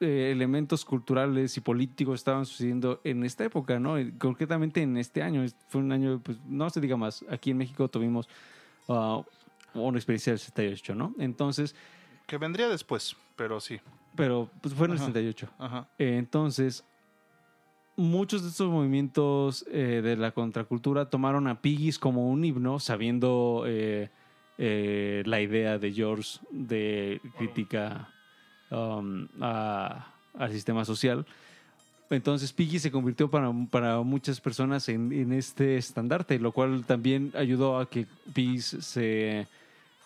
eh, 0.00 0.30
elementos 0.32 0.84
culturales 0.84 1.56
y 1.56 1.60
políticos 1.60 2.20
estaban 2.20 2.44
sucediendo 2.46 3.00
en 3.04 3.24
esta 3.24 3.44
época, 3.44 3.78
¿no? 3.78 3.98
Y 3.98 4.12
concretamente 4.12 4.82
en 4.82 4.96
este 4.96 5.22
año. 5.22 5.44
Fue 5.68 5.80
un 5.80 5.92
año, 5.92 6.20
pues, 6.22 6.38
no 6.46 6.68
se 6.70 6.80
diga 6.80 6.96
más. 6.96 7.24
Aquí 7.30 7.50
en 7.50 7.58
México 7.58 7.88
tuvimos 7.88 8.28
ah, 8.88 9.22
una 9.74 9.98
experiencia 9.98 10.32
del 10.32 10.40
78, 10.40 10.94
¿no? 10.94 11.14
Entonces, 11.18 11.74
Que 12.26 12.36
vendría 12.38 12.68
después, 12.68 13.16
pero 13.36 13.60
sí. 13.60 13.80
pero 14.14 14.50
pues, 14.60 14.74
fue 14.74 14.86
en 14.86 14.92
el 14.92 14.98
Ajá. 14.98 15.06
78. 15.06 15.48
Ajá. 15.58 15.88
Eh, 15.98 16.16
entonces, 16.18 16.84
muchos 18.00 18.42
de 18.42 18.48
estos 18.48 18.68
movimientos 18.68 19.64
eh, 19.70 20.00
de 20.02 20.16
la 20.16 20.32
contracultura 20.32 21.10
tomaron 21.10 21.46
a 21.46 21.60
Piggies 21.60 21.98
como 21.98 22.28
un 22.30 22.44
himno, 22.44 22.80
sabiendo 22.80 23.64
eh, 23.66 24.08
eh, 24.58 25.22
la 25.26 25.40
idea 25.40 25.78
de 25.78 25.92
George 25.92 26.38
de 26.50 27.20
crítica 27.36 28.08
um, 28.70 29.28
al 29.40 30.52
sistema 30.52 30.84
social. 30.84 31.26
Entonces 32.08 32.52
Piggy 32.52 32.80
se 32.80 32.90
convirtió 32.90 33.30
para, 33.30 33.52
muchas 34.02 34.40
personas 34.40 34.88
en, 34.88 35.32
este 35.32 35.76
estandarte, 35.76 36.40
lo 36.40 36.50
cual 36.50 36.84
también 36.84 37.32
ayudó 37.36 37.78
a 37.78 37.88
que 37.88 38.06
Piggy 38.34 38.60
se, 38.60 39.46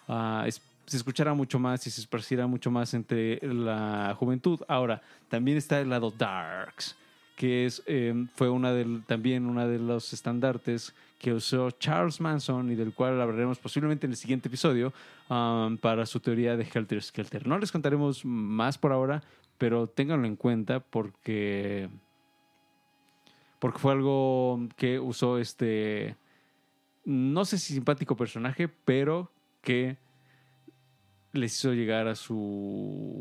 ah, 0.06 0.46
se 0.86 0.96
escuchara 0.96 1.32
mucho 1.32 1.58
más 1.58 1.86
y 1.86 1.90
se 1.90 2.02
esparciera 2.02 2.46
mucho 2.46 2.70
más 2.70 2.92
entre 2.92 3.38
la 3.42 4.14
juventud. 4.18 4.60
Ahora, 4.68 5.00
también 5.30 5.56
está 5.56 5.80
el 5.80 5.88
lado 5.88 6.10
darks, 6.10 6.94
que 7.36 7.66
es, 7.66 7.82
eh, 7.86 8.26
fue 8.34 8.48
una 8.48 8.72
también 9.06 9.46
una 9.46 9.66
de 9.66 9.78
los 9.78 10.12
estandartes 10.12 10.94
que 11.18 11.32
usó 11.32 11.70
Charles 11.70 12.20
Manson 12.20 12.70
y 12.70 12.74
del 12.74 12.92
cual 12.92 13.20
hablaremos 13.20 13.58
posiblemente 13.58 14.06
en 14.06 14.12
el 14.12 14.16
siguiente 14.16 14.48
episodio 14.48 14.92
para 15.80 16.04
su 16.04 16.20
teoría 16.20 16.56
de 16.56 16.68
Helter 16.72 17.02
Skelter. 17.02 17.46
No 17.46 17.58
les 17.58 17.72
contaremos 17.72 18.24
más 18.24 18.76
por 18.76 18.92
ahora, 18.92 19.22
pero 19.56 19.86
ténganlo 19.86 20.26
en 20.26 20.36
cuenta 20.36 20.80
porque 20.80 21.88
porque 23.58 23.78
fue 23.78 23.92
algo 23.92 24.68
que 24.76 24.98
usó 24.98 25.38
este 25.38 26.16
no 27.04 27.44
sé 27.44 27.58
si 27.58 27.74
simpático 27.74 28.16
personaje, 28.16 28.68
pero 28.68 29.30
que 29.62 29.96
les 31.32 31.56
hizo 31.56 31.72
llegar 31.72 32.06
a 32.06 32.14
su 32.14 32.34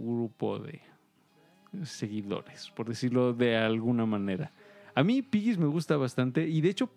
grupo 0.04 0.60
de 0.60 0.82
seguidores, 1.84 2.72
por 2.72 2.88
decirlo 2.88 3.34
de 3.34 3.58
alguna 3.58 4.06
manera. 4.06 4.52
A 4.96 5.04
mí 5.04 5.22
Piggies 5.22 5.58
me 5.58 5.68
gusta 5.68 5.98
bastante 5.98 6.48
y 6.48 6.62
de 6.62 6.70
hecho... 6.70 6.90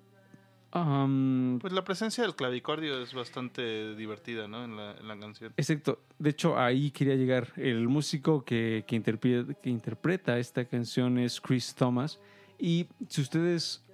Pues 0.70 1.72
la 1.72 1.85
presencia 1.85 2.22
del 2.22 2.35
clavicordio 2.35 3.01
es 3.01 3.14
bastante 3.14 3.95
divertida, 3.95 4.47
¿no? 4.47 4.62
En 4.62 4.77
la, 4.77 4.93
en 4.93 5.09
la 5.09 5.18
canción. 5.18 5.55
Exacto. 5.57 6.03
De 6.18 6.29
hecho, 6.29 6.59
ahí 6.59 6.91
quería 6.91 7.14
llegar. 7.14 7.55
El 7.57 7.89
músico 7.89 8.45
que, 8.45 8.85
que, 8.87 8.95
interpreta, 8.95 9.55
que 9.55 9.70
interpreta 9.70 10.39
esta 10.39 10.66
canción 10.66 11.16
es 11.16 11.41
Chris 11.41 11.74
Thomas. 11.74 12.20
Y 12.59 12.89
si 13.09 13.22
ustedes, 13.22 13.87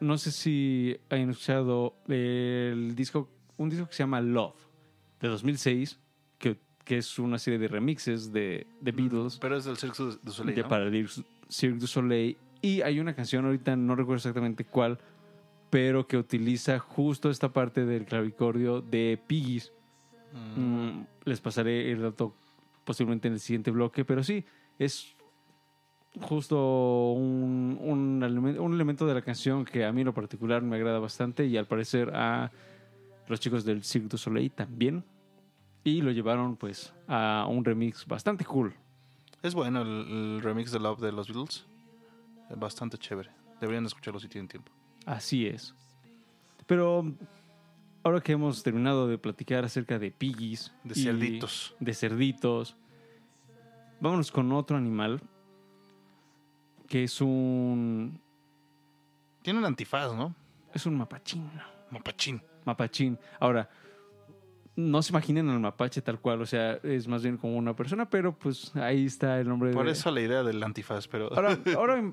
no 0.00 0.18
sé 0.18 0.32
si 0.32 0.96
han 1.10 1.30
escuchado 1.30 1.94
el 2.08 2.96
disco, 2.96 3.28
un 3.56 3.68
disco 3.68 3.86
que 3.86 3.94
se 3.94 4.02
llama 4.02 4.20
Love, 4.20 4.58
de 5.20 5.28
2006, 5.28 6.00
que, 6.86 6.98
es 6.98 7.18
una 7.18 7.38
serie 7.38 7.58
de 7.58 7.68
remixes 7.68 8.32
de, 8.32 8.66
de 8.80 8.92
Beatles, 8.92 9.38
Pero 9.40 9.56
es 9.56 9.64
del 9.64 9.76
Cirque 9.76 10.02
du 10.22 10.32
Soleil, 10.32 10.56
de 10.56 10.62
¿no? 10.62 10.68
para 10.68 10.84
el 10.84 11.08
Cirque 11.48 11.78
du 11.78 11.86
Soleil. 11.86 12.36
Y 12.62 12.80
hay 12.80 13.00
una 13.00 13.14
canción, 13.14 13.44
ahorita 13.44 13.76
no 13.76 13.94
recuerdo 13.94 14.16
exactamente 14.16 14.64
cuál, 14.64 14.98
pero 15.70 16.06
que 16.06 16.16
utiliza 16.16 16.78
justo 16.78 17.28
esta 17.28 17.52
parte 17.52 17.84
del 17.84 18.04
clavicordio 18.04 18.80
de 18.80 19.20
Piggies. 19.26 19.72
Mm, 20.56 21.02
les 21.24 21.40
pasaré 21.40 21.90
el 21.90 22.02
dato 22.02 22.34
posiblemente 22.84 23.28
en 23.28 23.34
el 23.34 23.40
siguiente 23.40 23.70
bloque, 23.70 24.04
pero 24.04 24.22
sí, 24.22 24.44
es 24.78 25.16
justo 26.22 27.12
un, 27.12 27.78
un, 27.80 28.22
un 28.22 28.74
elemento 28.74 29.06
de 29.06 29.14
la 29.14 29.22
canción 29.22 29.64
que 29.64 29.84
a 29.84 29.92
mí 29.92 30.00
en 30.00 30.06
lo 30.06 30.14
particular 30.14 30.62
me 30.62 30.76
agrada 30.76 30.98
bastante 30.98 31.46
y 31.46 31.56
al 31.56 31.66
parecer 31.66 32.10
a 32.14 32.50
los 33.28 33.40
chicos 33.40 33.64
del 33.64 33.82
Cirque 33.82 34.08
du 34.08 34.18
Soleil 34.18 34.50
también. 34.50 35.04
Y 35.86 36.00
lo 36.02 36.10
llevaron 36.10 36.56
pues 36.56 36.92
a 37.06 37.46
un 37.48 37.64
remix 37.64 38.04
bastante 38.06 38.44
cool. 38.44 38.74
Es 39.40 39.54
bueno 39.54 39.82
el, 39.82 39.88
el 39.88 40.40
remix 40.42 40.72
de 40.72 40.80
Love 40.80 40.98
de 41.00 41.12
los 41.12 41.28
Beatles. 41.28 41.64
Es 42.50 42.58
bastante 42.58 42.98
chévere. 42.98 43.30
Deberían 43.60 43.86
escucharlo 43.86 44.18
si 44.18 44.26
tienen 44.28 44.48
tiempo. 44.48 44.72
Así 45.04 45.46
es. 45.46 45.74
Pero 46.66 47.04
ahora 48.02 48.20
que 48.20 48.32
hemos 48.32 48.64
terminado 48.64 49.06
de 49.06 49.16
platicar 49.16 49.64
acerca 49.64 49.98
de 50.00 50.10
piggies, 50.10 50.74
De 50.82 50.96
cerditos. 50.96 51.76
de 51.78 51.94
cerditos, 51.94 52.76
vámonos 54.00 54.32
con 54.32 54.50
otro 54.52 54.76
animal 54.76 55.20
que 56.88 57.04
es 57.04 57.20
un 57.20 58.20
Tiene 59.42 59.60
un 59.60 59.64
antifaz, 59.64 60.12
¿no? 60.14 60.34
es 60.74 60.84
un 60.84 60.96
mapachín. 60.96 61.48
Mapachín. 61.92 62.42
Mapachín. 62.64 63.18
Ahora, 63.38 63.70
no 64.76 65.02
se 65.02 65.10
imaginen 65.10 65.48
al 65.48 65.58
mapache 65.58 66.02
tal 66.02 66.20
cual, 66.20 66.42
o 66.42 66.46
sea, 66.46 66.74
es 66.82 67.08
más 67.08 67.22
bien 67.22 67.38
como 67.38 67.56
una 67.56 67.74
persona, 67.74 68.08
pero 68.08 68.38
pues 68.38 68.74
ahí 68.76 69.06
está 69.06 69.40
el 69.40 69.48
nombre 69.48 69.72
Por 69.72 69.86
de... 69.86 69.92
eso 69.92 70.10
la 70.10 70.20
idea 70.20 70.42
del 70.42 70.62
antifaz, 70.62 71.08
pero 71.08 71.32
Ahora, 71.34 71.58
ahora 71.76 72.12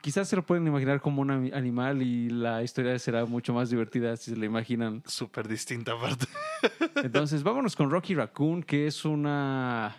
quizás 0.00 0.28
se 0.28 0.36
lo 0.36 0.46
pueden 0.46 0.66
imaginar 0.66 1.00
como 1.00 1.22
un 1.22 1.30
animal 1.30 2.02
y 2.02 2.30
la 2.30 2.62
historia 2.62 2.98
será 2.98 3.24
mucho 3.24 3.52
más 3.52 3.70
divertida 3.70 4.16
si 4.16 4.30
se 4.30 4.36
la 4.36 4.46
imaginan 4.46 5.02
súper 5.06 5.48
distinta 5.48 5.92
aparte. 5.92 6.26
Entonces, 7.02 7.42
vámonos 7.42 7.74
con 7.74 7.90
Rocky 7.90 8.14
Raccoon, 8.14 8.62
que 8.62 8.86
es 8.86 9.04
una 9.04 9.96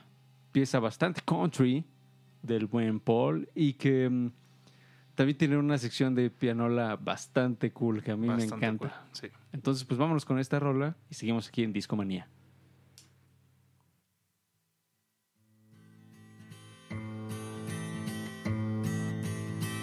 pieza 0.51 0.79
bastante 0.79 1.21
country 1.25 1.85
del 2.41 2.67
buen 2.67 2.99
Paul 2.99 3.49
y 3.55 3.73
que 3.73 4.09
mm, 4.09 4.31
también 5.15 5.37
tiene 5.37 5.57
una 5.57 5.77
sección 5.77 6.15
de 6.15 6.29
pianola 6.29 6.95
bastante 6.95 7.71
cool 7.71 8.01
que 8.03 8.11
a 8.11 8.15
mí 8.15 8.27
me 8.27 8.33
Bastante 8.33 8.65
encanta. 8.65 8.89
cool, 8.89 9.09
Sí. 9.13 9.27
Entonces, 9.51 9.83
pues 9.85 9.97
vámonos 9.99 10.25
con 10.25 10.39
esta 10.39 10.59
rola 10.59 10.95
y 11.09 11.13
seguimos 11.15 11.47
aquí 11.47 11.63
en 11.63 11.73
Discomanía. 11.73 12.27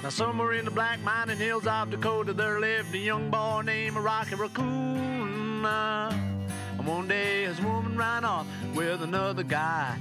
Now 0.03 0.09
somewhere 0.09 0.55
in 0.55 0.65
the 0.65 0.71
black 0.71 0.99
mining 1.05 1.37
hills 1.37 1.67
of 1.67 1.91
Dakota 1.91 2.33
there 2.33 2.59
lived 2.61 2.95
a 2.95 2.99
young 2.99 3.31
boy 3.31 3.63
named 3.65 3.97
Rocky 3.97 4.35
Raccoon. 4.35 5.65
And 5.65 6.87
one 6.87 7.07
day 7.07 7.45
his 7.45 7.61
woman 7.61 7.97
ran 7.97 8.25
off 8.25 8.47
with 8.75 9.03
another 9.03 9.43
guy. 9.43 9.97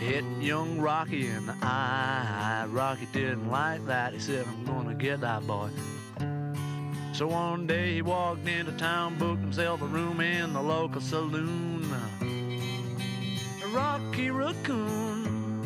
Hit 0.00 0.24
young 0.40 0.78
Rocky 0.80 1.26
in 1.28 1.46
the 1.46 1.56
eye. 1.62 2.66
Rocky 2.68 3.06
didn't 3.12 3.50
like 3.50 3.86
that. 3.86 4.12
He 4.12 4.18
said, 4.18 4.46
I'm 4.46 4.64
gonna 4.64 4.94
get 4.94 5.20
that 5.20 5.46
boy. 5.46 5.70
So 7.12 7.28
one 7.28 7.66
day 7.66 7.94
he 7.94 8.02
walked 8.02 8.48
into 8.48 8.72
town, 8.72 9.16
booked 9.18 9.40
himself 9.40 9.80
a 9.82 9.86
room 9.86 10.20
in 10.20 10.52
the 10.52 10.60
local 10.60 11.00
saloon. 11.00 11.86
Rocky 13.72 14.30
Raccoon 14.30 15.62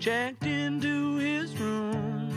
checked 0.00 0.44
into 0.44 1.16
his 1.16 1.56
room 1.58 2.32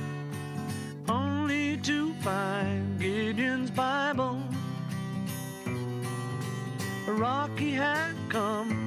only 1.07 1.77
to 1.77 2.13
find 2.15 2.99
Gideon's 2.99 3.71
Bible. 3.71 4.41
Rocky 7.07 7.71
had 7.71 8.15
come 8.29 8.80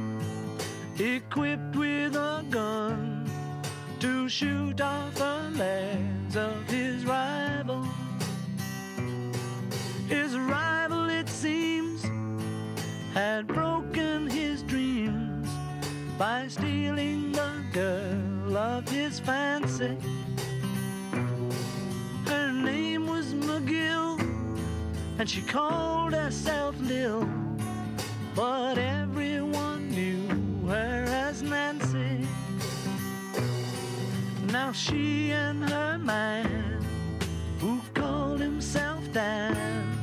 equipped 1.00 1.74
with 1.74 2.14
a 2.14 2.44
gun 2.50 3.28
to 3.98 4.28
shoot 4.28 4.80
off 4.80 5.14
the 5.14 5.50
legs 5.56 6.36
of 6.36 6.68
his 6.68 7.04
rival. 7.04 7.82
His 10.08 10.36
rival, 10.36 11.08
it 11.08 11.28
seems, 11.28 12.02
had 13.12 13.46
broken 13.46 14.28
his 14.28 14.62
dreams 14.62 15.48
by 16.16 16.46
stealing 16.48 17.32
the 17.32 17.64
girl 17.72 18.56
of 18.56 18.88
his 18.88 19.18
fancy. 19.18 19.96
Her 22.26 22.52
name 22.52 23.06
was 23.06 23.34
McGill, 23.34 24.20
and 25.18 25.28
she 25.28 25.42
called 25.42 26.12
herself 26.12 26.76
Lil. 26.80 27.28
But 28.36 28.78
everyone 28.78 29.83
knew 30.64 30.70
her 30.70 31.04
as 31.08 31.42
Nancy. 31.42 32.26
Now 34.52 34.72
she 34.72 35.32
and 35.32 35.68
her 35.68 35.98
man, 35.98 36.80
who 37.60 37.80
called 37.94 38.40
himself 38.40 39.00
Dan, 39.12 39.98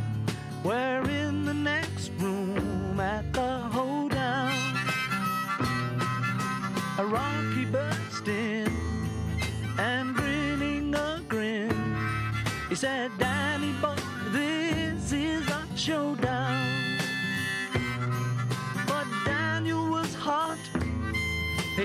were 0.63 1.03
in 1.09 1.45
the 1.45 1.53
next 1.53 2.11
room 2.19 2.99
at 2.99 3.33
the 3.33 3.57
hoedown. 3.73 4.53
A 6.97 7.05
Rocky 7.05 7.65
burst 7.65 8.27
in 8.27 8.71
and 9.79 10.15
grinning 10.15 10.93
a 10.93 11.21
grin. 11.27 11.95
He 12.69 12.75
said, 12.75 13.11
Danny 13.17 13.73
boy, 13.81 13.95
this 14.31 15.11
is 15.11 15.47
a 15.47 15.65
showdown. 15.75 16.70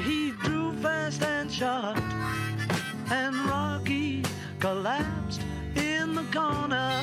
He 0.02 0.32
drew 0.43 0.73
fast 0.82 1.23
and 1.23 1.51
shot. 1.51 1.97
And 3.10 3.35
Rocky 3.47 4.23
collapsed 4.60 5.40
in 5.74 6.14
the 6.14 6.24
corner. 6.24 7.02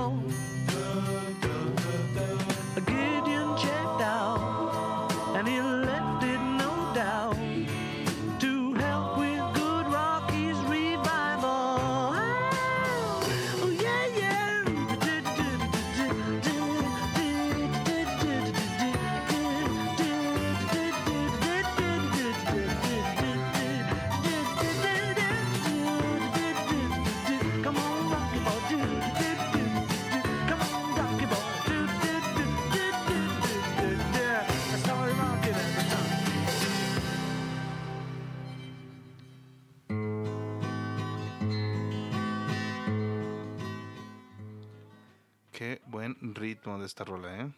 De 46.81 46.87
esta 46.87 47.05
rola, 47.05 47.41
¿eh? 47.41 47.51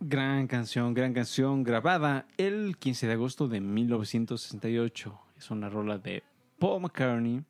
Gran 0.00 0.46
canción, 0.46 0.94
gran 0.94 1.12
canción, 1.12 1.62
grabada 1.62 2.26
el 2.38 2.76
15 2.78 3.06
de 3.06 3.12
agosto 3.14 3.48
de 3.48 3.60
1968. 3.60 5.20
Es 5.36 5.50
una 5.50 5.68
rola 5.68 5.98
de 5.98 6.22
Paul 6.58 6.82
McCartney 6.82 7.42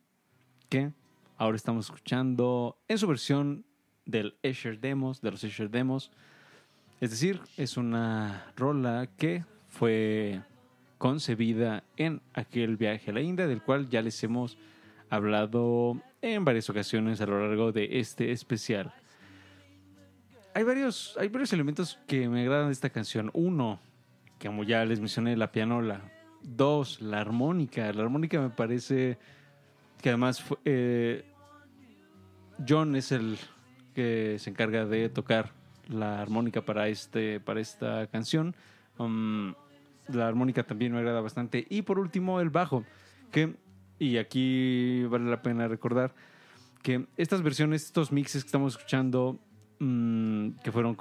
que 0.69 0.93
ahora 1.37 1.57
estamos 1.57 1.87
escuchando 1.87 2.77
en 2.89 2.99
su 2.99 3.07
versión 3.07 3.65
del 4.05 4.37
Escher 4.43 4.81
Demos, 4.81 5.21
de 5.21 5.31
los 5.31 5.45
Escher 5.45 5.71
Demos. 5.71 6.11
Es 7.01 7.11
decir, 7.11 7.41
es 7.57 7.77
una 7.77 8.53
rola 8.57 9.09
que 9.17 9.45
fue 9.69 10.43
concebida 10.99 11.85
en 11.97 12.21
aquel 12.35 12.77
viaje 12.77 13.11
a 13.11 13.15
la 13.15 13.21
India, 13.21 13.47
del 13.47 13.63
cual 13.63 13.89
ya 13.89 14.03
les 14.03 14.23
hemos 14.25 14.59
hablado 15.09 16.01
en 16.23 16.45
varias 16.45 16.69
ocasiones 16.69 17.21
a 17.21 17.27
lo 17.27 17.47
largo 17.47 17.73
de 17.73 18.01
este 18.01 18.33
especial. 18.33 18.93
Hay 20.55 20.65
varios, 20.65 21.17
hay 21.19 21.29
varios 21.29 21.53
elementos 21.53 21.99
que 22.07 22.29
me 22.29 22.43
agradan 22.43 22.67
de 22.67 22.73
esta 22.73 22.91
canción. 22.91 23.31
Uno, 23.35 23.81
que 24.39 24.49
como 24.49 24.65
ya 24.65 24.85
les 24.85 24.99
mencioné, 24.99 25.37
la 25.37 25.53
pianola. 25.53 26.01
Dos, 26.43 27.01
la 27.01 27.21
armónica. 27.21 27.93
La 27.93 28.03
armónica 28.03 28.41
me 28.41 28.51
parece 28.51 29.19
que 30.01 30.09
además 30.09 30.43
eh, 30.65 31.25
John 32.67 32.97
es 32.97 33.13
el 33.13 33.39
que 33.95 34.37
se 34.39 34.51
encarga 34.51 34.87
de 34.87 35.09
tocar 35.09 35.53
la 35.89 36.21
armónica 36.21 36.65
para, 36.65 36.89
este, 36.89 37.41
para 37.41 37.61
esta 37.61 38.07
canción. 38.09 38.55
Um, 38.99 39.55
la 40.09 40.27
armónica 40.27 40.65
también 40.65 40.93
me 40.93 40.99
agrada 40.99 41.21
bastante. 41.21 41.67
Y 41.69 41.83
por 41.83 41.99
último, 41.99 42.41
el 42.41 42.51
bajo, 42.51 42.85
que, 43.31 43.55
y 43.99 44.17
aquí 44.17 45.05
vale 45.05 45.31
la 45.31 45.43
pena 45.43 45.69
recordar, 45.69 46.15
que 46.83 47.07
estas 47.17 47.43
versiones, 47.43 47.85
estos 47.85 48.11
mixes 48.11 48.43
que 48.43 48.49
estamos 48.49 48.75
escuchando, 48.75 49.39
mm, 49.81 50.61
que 50.63 50.71
fueron 50.71 50.97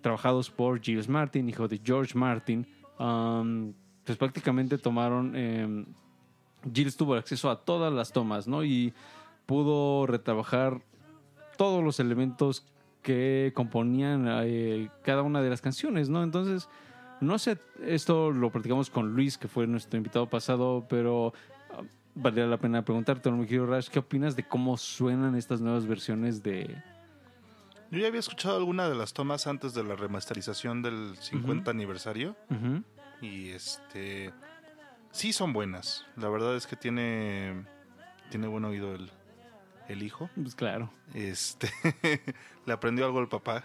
trabajados 0.00 0.50
por 0.50 0.80
Giles 0.80 1.08
Martin, 1.08 1.48
hijo 1.48 1.68
de 1.68 1.80
George 1.84 2.16
Martin, 2.16 2.66
um, 2.98 3.72
pues 4.04 4.16
prácticamente 4.16 4.78
tomaron... 4.78 5.36
em, 5.36 5.86
Giles 6.72 6.96
tuvo 6.96 7.14
acceso 7.14 7.50
a 7.50 7.64
todas 7.64 7.92
las 7.92 8.12
tomas, 8.12 8.46
¿no? 8.46 8.64
Y 8.64 8.92
pudo 9.46 10.06
retrabajar 10.06 10.80
todos 11.56 11.82
los 11.82 12.00
elementos 12.00 12.64
que 13.02 13.52
componían 13.54 14.26
eh, 14.44 14.88
cada 15.02 15.22
una 15.22 15.42
de 15.42 15.50
las 15.50 15.60
canciones, 15.60 16.08
¿no? 16.08 16.22
Entonces, 16.22 16.68
no 17.20 17.38
sé, 17.38 17.58
esto 17.84 18.30
lo 18.30 18.50
platicamos 18.50 18.90
con 18.90 19.14
Luis, 19.14 19.36
que 19.38 19.48
fue 19.48 19.66
nuestro 19.66 19.96
invitado 19.96 20.28
pasado, 20.28 20.86
pero 20.88 21.32
ah, 21.70 21.82
valdría 22.14 22.46
la 22.46 22.58
pena 22.58 22.84
preguntarte, 22.84 23.30
mi 23.32 23.44
querido 23.44 23.66
Rash, 23.66 23.88
¿qué 23.88 23.98
opinas 23.98 24.36
de 24.36 24.44
cómo 24.44 24.76
suenan 24.76 25.34
estas 25.34 25.60
nuevas 25.60 25.86
versiones 25.86 26.42
de... 26.42 26.76
Yo 27.92 27.98
ya 27.98 28.06
había 28.06 28.20
escuchado 28.20 28.56
alguna 28.56 28.88
de 28.88 28.94
las 28.94 29.12
tomas 29.12 29.46
antes 29.46 29.74
de 29.74 29.84
la 29.84 29.94
remasterización 29.94 30.80
del 30.80 31.14
50 31.20 31.70
aniversario. 31.70 32.34
Y 33.20 33.50
este. 33.50 34.32
Sí, 35.10 35.34
son 35.34 35.52
buenas. 35.52 36.06
La 36.16 36.30
verdad 36.30 36.56
es 36.56 36.66
que 36.66 36.74
tiene. 36.74 37.66
Tiene 38.30 38.46
buen 38.46 38.64
oído 38.64 38.94
el, 38.94 39.10
el 39.88 40.02
hijo. 40.02 40.30
Pues 40.34 40.54
claro. 40.54 40.90
Este. 41.12 41.70
le 42.64 42.72
aprendió 42.72 43.04
algo 43.04 43.20
el 43.20 43.28
papá. 43.28 43.64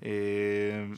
Eh, 0.00 0.94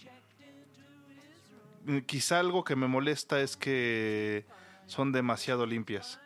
quizá 2.04 2.38
algo 2.38 2.64
que 2.64 2.76
me 2.76 2.86
molesta 2.86 3.40
es 3.40 3.56
que 3.56 4.44
son 4.84 5.10
demasiado 5.12 5.64
limpias. 5.64 6.20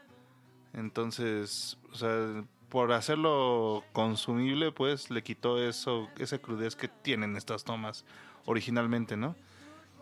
Entonces, 0.72 1.78
o 1.92 1.94
sea, 1.94 2.44
por 2.72 2.90
hacerlo 2.92 3.84
consumible, 3.92 4.72
pues 4.72 5.10
le 5.10 5.22
quitó 5.22 5.62
eso, 5.62 6.08
esa 6.18 6.38
crudez 6.38 6.74
que 6.74 6.88
tienen 6.88 7.36
estas 7.36 7.64
tomas 7.64 8.06
originalmente, 8.46 9.14
¿no? 9.14 9.36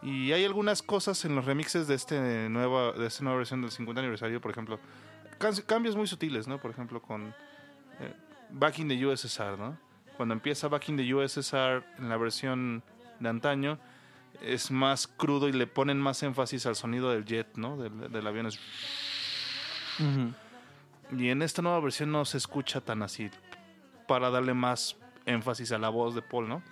Y 0.05 0.30
hay 0.30 0.44
algunas 0.44 0.80
cosas 0.80 1.24
en 1.24 1.34
los 1.34 1.47
remixes 1.47 1.88
de 1.88 1.97
este 1.97 2.48
nueva, 2.48 2.92
de 2.92 3.09
esta 3.09 3.24
nueva 3.24 3.38
versión 3.38 3.60
del 3.60 3.72
50 3.72 3.98
aniversario, 4.01 4.40
por 4.40 4.52
ejemplo, 4.52 4.78
cambios 5.66 5.97
muy 5.97 6.06
sutiles, 6.06 6.47
¿no? 6.47 6.59
Por 6.60 6.70
ejemplo, 6.70 7.02
con 7.02 7.34
eh, 7.98 8.14
Back 8.51 8.78
in 8.78 8.86
the 8.88 9.05
USSR, 9.05 9.59
¿no? 9.59 9.76
Cuando 10.16 10.32
empieza 10.34 10.68
Back 10.68 10.90
in 10.90 10.97
the 10.97 11.12
USSR 11.12 11.82
en 11.98 12.09
la 12.09 12.16
versión 12.18 12.84
de 13.18 13.28
antaño, 13.30 13.78
es 14.42 14.70
más 14.70 15.09
crudo 15.09 15.48
y 15.48 15.52
le 15.52 15.66
ponen 15.66 15.98
más 16.01 16.22
énfasis 16.22 16.66
al 16.66 16.76
sonido 16.76 17.10
del 17.10 17.24
jet, 17.24 17.48
¿no? 17.56 17.76
Del, 17.76 18.12
del 18.12 18.26
avión. 18.28 18.47
es- 18.47 18.60
Ujú. 19.98 20.32
Y 21.16 21.28
en 21.28 21.43
esta 21.43 21.61
nueva 21.62 21.81
versión 21.81 22.12
no 22.12 22.24
se 22.24 22.39
escucha 22.39 22.81
tan 22.81 23.03
así, 23.03 23.31
para 24.07 24.31
darle 24.31 24.55
más 24.55 24.97
énfasis 25.27 25.73
a 25.73 25.78
la 25.78 25.89
voz 25.89 26.15
de 26.15 26.23
Paul, 26.23 26.49
¿no? 26.49 26.62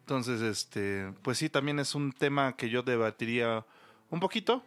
Entonces, 0.00 0.40
este, 0.40 1.12
pues 1.22 1.38
sí, 1.38 1.48
también 1.48 1.78
es 1.78 1.94
un 1.94 2.12
tema 2.12 2.56
que 2.56 2.70
yo 2.70 2.82
debatiría 2.82 3.64
un 4.10 4.20
poquito. 4.20 4.62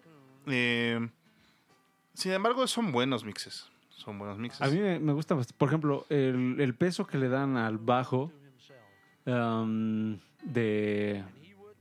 Eh, 0.45 1.09
sin 2.13 2.31
embargo, 2.31 2.65
son 2.67 2.91
buenos 2.91 3.23
mixes. 3.23 3.67
Son 3.89 4.17
buenos 4.19 4.37
mixes. 4.37 4.61
A 4.61 4.67
mí 4.67 4.79
me, 4.79 5.13
gusta, 5.13 5.35
bast- 5.35 5.53
por 5.57 5.67
ejemplo, 5.69 6.05
el, 6.09 6.57
el 6.59 6.75
peso 6.75 7.05
que 7.05 7.17
le 7.17 7.27
dan 7.29 7.57
al 7.57 7.77
bajo 7.77 8.31
um, 9.25 10.19
de... 10.43 11.23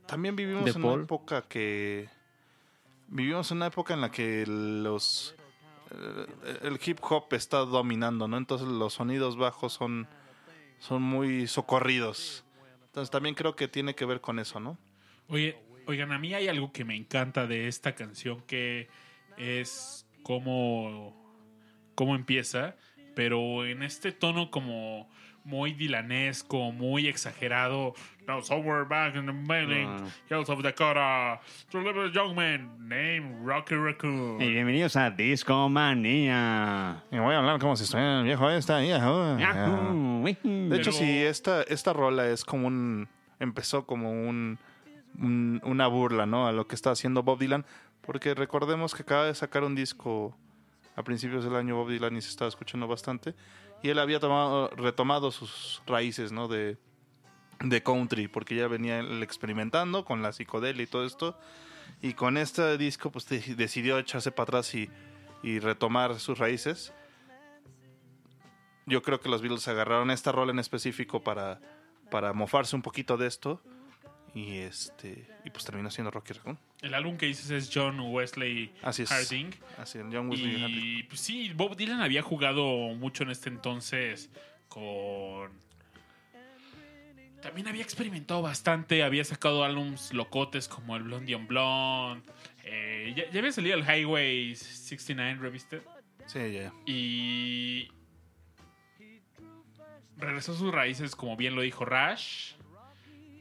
También 0.06 0.36
vivimos 0.36 0.64
de 0.64 0.70
en 0.72 0.82
Paul. 0.82 0.94
una 0.94 1.02
época 1.04 1.42
que. 1.42 2.08
Vivimos 3.08 3.50
en 3.52 3.58
una 3.58 3.66
época 3.66 3.94
en 3.94 4.00
la 4.00 4.10
que 4.10 4.44
los. 4.46 5.36
Eh, 5.90 6.58
El 6.62 6.78
hip 6.84 6.98
hop 7.02 7.32
está 7.32 7.58
dominando, 7.58 8.28
¿no? 8.28 8.36
Entonces 8.36 8.68
los 8.68 8.94
sonidos 8.94 9.36
bajos 9.36 9.72
son. 9.72 10.08
Son 10.78 11.02
muy 11.02 11.46
socorridos. 11.46 12.42
Entonces 12.86 13.10
también 13.10 13.34
creo 13.34 13.54
que 13.54 13.68
tiene 13.68 13.94
que 13.94 14.06
ver 14.06 14.22
con 14.22 14.38
eso, 14.38 14.60
¿no? 14.60 14.78
Oye, 15.28 15.58
oigan, 15.86 16.10
a 16.10 16.18
mí 16.18 16.32
hay 16.32 16.48
algo 16.48 16.72
que 16.72 16.84
me 16.84 16.96
encanta 16.96 17.46
de 17.46 17.68
esta 17.68 17.94
canción 17.94 18.40
que 18.46 18.88
es 19.36 20.06
cómo, 20.22 21.14
cómo 21.94 22.16
empieza, 22.16 22.76
pero 23.14 23.66
en 23.66 23.82
este 23.82 24.10
tono 24.10 24.50
como 24.50 25.08
muy 25.44 25.72
dilanesco, 25.72 26.72
muy 26.72 27.08
exagerado. 27.08 27.94
Now 28.26 28.40
somewhere 28.42 28.84
back 28.84 29.16
in 29.16 29.26
the 29.26 29.32
mailing, 29.32 29.88
hills 30.28 30.48
of 30.48 30.62
Dakota, 30.62 31.40
to 31.70 31.80
live 31.80 31.96
a 31.98 32.10
young 32.12 32.34
man 32.36 32.70
named 32.78 33.44
Rocky 33.44 33.74
Raccoon. 33.74 34.38
bienvenidos 34.38 34.94
a 34.96 35.10
Disco 35.10 35.68
Manía. 35.68 37.02
Y 37.10 37.18
voy 37.18 37.34
a 37.34 37.38
hablar 37.38 37.58
como 37.58 37.74
si 37.76 37.84
estuviera 37.84 38.18
el 38.20 38.24
viejo 38.24 38.48
esta. 38.50 38.78
De 38.78 38.86
Pero- 40.42 40.74
hecho, 40.76 40.92
sí, 40.92 41.18
esta, 41.22 41.62
esta 41.62 41.92
rola 41.92 42.28
es 42.28 42.44
como 42.44 42.66
un. 42.68 43.08
Empezó 43.38 43.86
como 43.86 44.10
un, 44.12 44.58
un- 45.18 45.60
una 45.64 45.86
burla, 45.86 46.26
¿no? 46.26 46.46
A 46.46 46.52
lo 46.52 46.66
que 46.66 46.74
está 46.74 46.90
haciendo 46.90 47.22
Bob 47.22 47.38
Dylan. 47.38 47.64
Porque 48.02 48.34
recordemos 48.34 48.94
que 48.94 49.02
acaba 49.02 49.24
de 49.26 49.34
sacar 49.34 49.64
un 49.64 49.74
disco 49.74 50.36
a 51.00 51.04
principios 51.04 51.44
del 51.44 51.56
año 51.56 51.76
Bob 51.76 51.90
Dylan 51.90 52.16
y 52.16 52.22
se 52.22 52.28
estaba 52.28 52.48
escuchando 52.48 52.86
bastante. 52.86 53.34
Y 53.82 53.88
él 53.88 53.98
había 53.98 54.20
tomado, 54.20 54.68
retomado 54.70 55.30
sus 55.30 55.82
raíces, 55.86 56.32
¿no? 56.32 56.48
De, 56.48 56.76
de 57.60 57.82
country, 57.82 58.28
porque 58.28 58.54
ya 58.54 58.68
venía 58.68 59.00
experimentando 59.22 60.04
con 60.04 60.22
la 60.22 60.32
psicodelia 60.32 60.82
y 60.82 60.86
todo 60.86 61.04
esto. 61.04 61.38
Y 62.02 62.14
con 62.14 62.36
este 62.36 62.78
disco, 62.78 63.10
pues 63.10 63.28
de- 63.28 63.54
decidió 63.56 63.98
echarse 63.98 64.30
para 64.30 64.44
atrás 64.44 64.74
y, 64.74 64.88
y 65.42 65.58
retomar 65.58 66.18
sus 66.20 66.38
raíces. 66.38 66.92
Yo 68.86 69.02
creo 69.02 69.20
que 69.20 69.28
los 69.28 69.40
Beatles 69.42 69.68
agarraron 69.68 70.10
esta 70.10 70.32
rola 70.32 70.52
en 70.52 70.58
específico 70.58 71.22
para, 71.22 71.60
para 72.10 72.32
mofarse 72.32 72.74
un 72.76 72.82
poquito 72.82 73.16
de 73.16 73.26
esto. 73.26 73.62
Y 74.34 74.58
este 74.58 75.26
y 75.44 75.50
pues 75.50 75.64
terminó 75.64 75.90
siendo 75.90 76.10
Rocky 76.10 76.34
Raccoon. 76.34 76.58
El 76.82 76.94
álbum 76.94 77.16
que 77.16 77.26
dices 77.26 77.50
es 77.50 77.70
John 77.72 77.98
Wesley 78.00 78.72
Así 78.82 79.02
es. 79.02 79.08
Harding. 79.10 79.50
Así, 79.76 79.98
el 79.98 80.06
John 80.12 80.30
Wesley 80.30 80.60
Harding. 80.60 80.98
Y 80.98 81.02
pues 81.04 81.20
sí, 81.20 81.52
Bob 81.54 81.76
Dylan 81.76 82.00
había 82.00 82.22
jugado 82.22 82.64
mucho 82.94 83.24
en 83.24 83.30
este 83.30 83.48
entonces 83.48 84.30
con... 84.68 85.50
También 87.42 87.68
había 87.68 87.82
experimentado 87.82 88.42
bastante, 88.42 89.02
había 89.02 89.24
sacado 89.24 89.64
álbums 89.64 90.12
locotes 90.12 90.68
como 90.68 90.94
el 90.96 91.04
Blondie 91.04 91.34
on 91.34 91.46
Blonde. 91.46 92.22
eh, 92.64 93.14
ya, 93.16 93.30
ya 93.30 93.38
había 93.38 93.50
salido 93.50 93.76
el 93.76 93.82
Highway 93.82 94.54
69 94.54 95.38
Revisited. 95.40 95.82
Sí, 96.26 96.52
ya. 96.52 96.72
Y 96.86 97.88
regresó 100.18 100.52
a 100.52 100.56
sus 100.56 100.70
raíces, 100.72 101.16
como 101.16 101.36
bien 101.36 101.56
lo 101.56 101.62
dijo 101.62 101.84
Rash. 101.84 102.52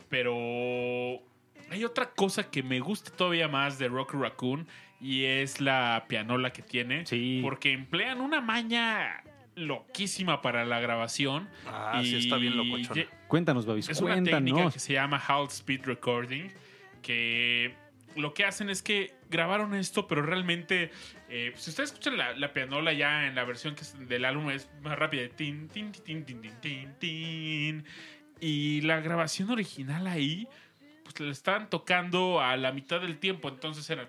Pero 0.10 1.22
hay 1.70 1.84
otra 1.86 2.12
cosa 2.12 2.50
que 2.50 2.64
me 2.64 2.80
gusta 2.80 3.12
todavía 3.12 3.48
más 3.48 3.80
de 3.80 3.88
Rocky 3.88 4.18
Raccoon 4.18 4.68
y 5.00 5.26
es 5.26 5.62
la 5.62 6.06
pianola 6.08 6.52
que 6.52 6.62
tiene. 6.62 7.06
Sí. 7.06 7.40
Porque 7.42 7.72
emplean 7.72 8.22
una 8.22 8.42
maña 8.42 9.24
loquísima 9.56 10.42
para 10.42 10.66
la 10.66 10.80
grabación. 10.80 11.50
Ah, 11.68 12.02
sí, 12.04 12.16
está 12.16 12.38
bien 12.38 12.58
locochona. 12.58 13.06
Cuéntanos, 13.28 13.66
Babis, 13.66 13.90
es 13.90 14.02
una 14.02 14.16
técnica 14.16 14.40
cuéntanos. 14.42 14.74
que 14.74 14.80
se 14.80 14.94
llama 14.94 15.22
Halt 15.26 15.52
Speed 15.52 15.86
Recording, 15.86 16.50
que 17.02 17.76
lo 18.16 18.34
que 18.34 18.46
hacen 18.46 18.70
es 18.70 18.82
que 18.82 19.14
grabaron 19.30 19.76
esto, 19.76 20.08
pero 20.08 20.22
realmente, 20.22 20.92
eh, 21.30 21.54
si 21.56 21.70
ustedes 21.70 21.92
escuchan 21.92 22.18
la, 22.18 22.34
la 22.36 22.54
pianola 22.54 22.94
ya 22.94 23.28
en 23.28 23.36
la 23.36 23.44
versión 23.44 23.76
que 23.76 23.82
es 23.82 23.96
del 24.08 24.26
álbum 24.26 24.50
es 24.50 24.70
más 24.82 24.98
rápida, 24.98 25.28
tin, 25.30 25.68
tin, 25.68 25.92
tin, 25.92 26.24
tin, 26.24 26.42
tin, 26.42 26.54
tin, 26.62 26.94
tin. 27.00 27.86
Y 28.42 28.82
la 28.82 29.00
grabación 29.02 29.50
original 29.50 30.08
ahí, 30.08 30.48
pues 31.04 31.20
le 31.20 31.30
estaban 31.32 31.70
tocando 31.70 32.42
a 32.42 32.56
la 32.58 32.72
mitad 32.72 33.02
del 33.02 33.18
tiempo, 33.18 33.50
entonces 33.50 33.90
era... 33.90 34.08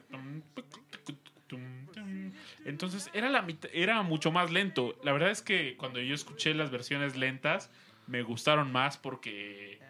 Entonces 2.64 3.10
era, 3.14 3.28
la 3.28 3.42
mitad- 3.42 3.70
era 3.72 4.02
mucho 4.02 4.30
más 4.30 4.50
lento. 4.50 4.96
La 5.02 5.12
verdad 5.12 5.30
es 5.30 5.42
que 5.42 5.76
cuando 5.76 6.00
yo 6.00 6.14
escuché 6.14 6.54
las 6.54 6.70
versiones 6.70 7.16
lentas, 7.16 7.70
me 8.06 8.22
gustaron 8.22 8.70
más 8.70 8.96
porque 8.98 9.80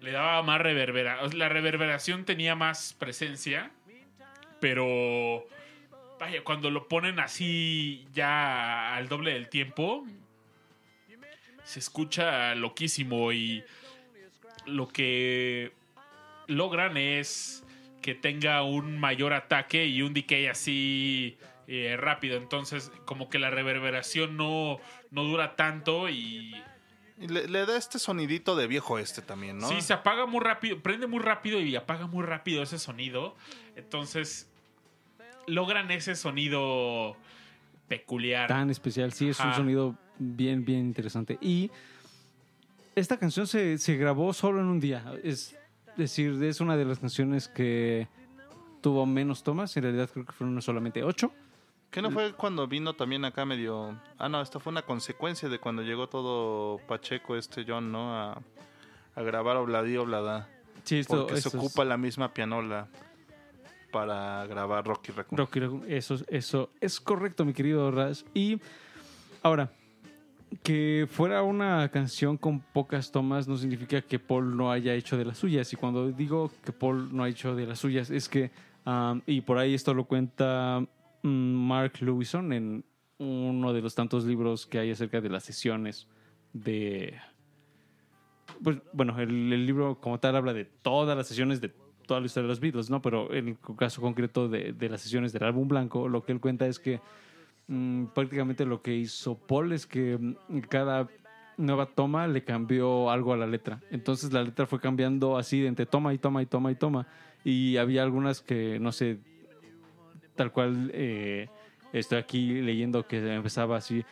le 0.00 0.10
daba 0.12 0.42
más 0.42 0.60
reverbera. 0.60 1.22
o 1.22 1.28
sea, 1.28 1.38
La 1.38 1.48
reverberación 1.48 2.24
tenía 2.24 2.54
más 2.54 2.92
presencia, 2.98 3.70
pero 4.60 5.46
vaya, 6.18 6.42
cuando 6.44 6.70
lo 6.70 6.88
ponen 6.88 7.18
así 7.20 8.06
ya 8.12 8.94
al 8.96 9.08
doble 9.08 9.32
del 9.32 9.48
tiempo, 9.48 10.06
se 11.66 11.80
escucha 11.80 12.54
loquísimo 12.54 13.32
y 13.32 13.64
lo 14.66 14.88
que 14.88 15.72
logran 16.46 16.96
es 16.96 17.64
que 18.00 18.14
tenga 18.14 18.62
un 18.62 18.98
mayor 18.98 19.32
ataque 19.32 19.86
y 19.86 20.00
un 20.02 20.14
decay 20.14 20.46
así 20.46 21.36
eh, 21.66 21.96
rápido. 21.98 22.36
Entonces, 22.36 22.92
como 23.04 23.28
que 23.28 23.40
la 23.40 23.50
reverberación 23.50 24.36
no, 24.36 24.78
no 25.10 25.24
dura 25.24 25.56
tanto 25.56 26.08
y 26.08 26.54
Y 27.18 27.26
le, 27.26 27.48
le 27.48 27.66
da 27.66 27.76
este 27.76 27.98
sonidito 27.98 28.54
de 28.54 28.68
viejo 28.68 29.00
este 29.00 29.20
también, 29.20 29.58
¿no? 29.58 29.68
Sí, 29.68 29.80
se 29.80 29.92
apaga 29.92 30.24
muy 30.26 30.40
rápido, 30.40 30.78
prende 30.78 31.08
muy 31.08 31.18
rápido 31.18 31.60
y 31.60 31.74
apaga 31.74 32.06
muy 32.06 32.24
rápido 32.24 32.62
ese 32.62 32.78
sonido. 32.78 33.34
Entonces, 33.74 34.48
logran 35.48 35.90
ese 35.90 36.14
sonido 36.14 37.16
peculiar. 37.88 38.46
Tan 38.46 38.70
especial, 38.70 39.12
sí, 39.12 39.30
es 39.30 39.40
un 39.40 39.52
sonido 39.52 39.96
bien, 40.18 40.64
bien 40.64 40.80
interesante. 40.80 41.38
Y 41.40 41.70
esta 42.94 43.18
canción 43.18 43.46
se, 43.46 43.78
se 43.78 43.96
grabó 43.96 44.32
solo 44.32 44.60
en 44.60 44.66
un 44.66 44.80
día. 44.80 45.04
Es 45.22 45.56
decir, 45.96 46.42
es 46.42 46.60
una 46.60 46.76
de 46.76 46.84
las 46.84 46.98
canciones 46.98 47.48
que 47.48 48.08
tuvo 48.80 49.04
menos 49.06 49.42
tomas. 49.42 49.76
En 49.76 49.82
realidad 49.82 50.08
creo 50.12 50.24
que 50.24 50.32
fueron 50.32 50.60
solamente 50.62 51.02
ocho. 51.02 51.32
¿Qué 51.90 52.02
no 52.02 52.10
fue 52.10 52.32
cuando 52.34 52.66
vino 52.66 52.94
también 52.94 53.24
acá 53.24 53.44
medio... 53.46 53.98
Ah, 54.18 54.28
no, 54.28 54.42
esta 54.42 54.58
fue 54.60 54.70
una 54.70 54.82
consecuencia 54.82 55.48
de 55.48 55.58
cuando 55.58 55.82
llegó 55.82 56.08
todo 56.08 56.78
Pacheco, 56.86 57.36
este 57.36 57.64
John, 57.66 57.90
¿no? 57.92 58.14
A, 58.14 58.42
a 59.14 59.22
grabar 59.22 59.56
Obladí 59.56 59.96
Oblada. 59.96 60.48
Sí, 60.84 60.98
esto, 60.98 61.26
Porque 61.26 61.40
se 61.40 61.48
es- 61.48 61.54
ocupa 61.54 61.84
la 61.84 61.96
misma 61.96 62.34
pianola 62.34 62.88
para 63.92 64.46
grabar 64.46 64.84
Rocky 64.84 65.12
Raccoon. 65.12 65.38
Rocky 65.38 65.60
Raccoon. 65.60 65.84
Eso, 65.88 66.16
eso 66.28 66.70
es 66.80 67.00
correcto, 67.00 67.44
mi 67.44 67.54
querido 67.54 67.90
Raz. 67.90 68.24
Y 68.34 68.60
ahora, 69.42 69.72
que 70.62 71.06
fuera 71.10 71.42
una 71.42 71.88
canción 71.90 72.36
con 72.36 72.60
pocas 72.60 73.10
tomas 73.10 73.48
no 73.48 73.56
significa 73.56 74.00
que 74.00 74.18
Paul 74.18 74.56
no 74.56 74.70
haya 74.70 74.94
hecho 74.94 75.16
de 75.16 75.24
las 75.24 75.38
suyas. 75.38 75.72
Y 75.72 75.76
cuando 75.76 76.10
digo 76.12 76.50
que 76.64 76.72
Paul 76.72 77.14
no 77.14 77.24
ha 77.24 77.28
hecho 77.28 77.54
de 77.54 77.66
las 77.66 77.80
suyas, 77.80 78.10
es 78.10 78.28
que, 78.28 78.50
y 79.26 79.40
por 79.40 79.58
ahí 79.58 79.74
esto 79.74 79.92
lo 79.94 80.04
cuenta 80.04 80.86
mm, 81.22 81.28
Mark 81.28 81.94
Lewison 82.00 82.52
en 82.52 82.84
uno 83.18 83.72
de 83.72 83.80
los 83.80 83.94
tantos 83.94 84.24
libros 84.24 84.66
que 84.66 84.78
hay 84.78 84.90
acerca 84.90 85.20
de 85.20 85.28
las 85.28 85.44
sesiones 85.44 86.08
de... 86.52 87.14
Pues 88.62 88.78
bueno, 88.92 89.18
el, 89.18 89.52
el 89.52 89.66
libro 89.66 90.00
como 90.00 90.18
tal 90.20 90.36
habla 90.36 90.54
de 90.54 90.64
todas 90.64 91.16
las 91.16 91.26
sesiones 91.26 91.60
de 91.60 91.74
toda 92.06 92.20
la 92.20 92.26
historia 92.26 92.44
de 92.44 92.48
los 92.48 92.60
Beatles, 92.60 92.88
¿no? 92.88 93.02
Pero 93.02 93.32
en 93.34 93.48
el 93.48 93.58
caso 93.76 94.00
concreto 94.00 94.48
de, 94.48 94.72
de 94.72 94.88
las 94.88 95.00
sesiones 95.00 95.32
del 95.32 95.42
álbum 95.42 95.66
blanco, 95.68 96.08
lo 96.08 96.24
que 96.24 96.32
él 96.32 96.40
cuenta 96.40 96.66
es 96.66 96.78
que 96.78 97.00
mm, 97.68 98.06
prácticamente 98.06 98.64
lo 98.64 98.82
que 98.82 98.94
hizo 98.94 99.36
Paul 99.36 99.72
es 99.72 99.86
que 99.86 100.18
mm, 100.18 100.58
cada 100.68 101.08
nueva 101.56 101.86
toma 101.86 102.26
le 102.26 102.44
cambió 102.44 103.10
algo 103.10 103.32
a 103.32 103.36
la 103.36 103.46
letra. 103.46 103.80
Entonces 103.90 104.32
la 104.32 104.42
letra 104.42 104.66
fue 104.66 104.80
cambiando 104.80 105.36
así 105.36 105.60
de 105.60 105.68
entre 105.68 105.86
toma 105.86 106.12
y 106.12 106.18
toma 106.18 106.42
y 106.42 106.46
toma 106.46 106.70
y 106.70 106.74
toma. 106.74 107.06
Y 107.44 107.76
había 107.76 108.02
algunas 108.02 108.40
que, 108.40 108.78
no 108.80 108.92
sé, 108.92 109.18
tal 110.34 110.52
cual 110.52 110.90
eh, 110.92 111.48
estoy 111.92 112.18
aquí 112.18 112.60
leyendo 112.60 113.06
que 113.06 113.34
empezaba 113.34 113.76
así. 113.76 114.04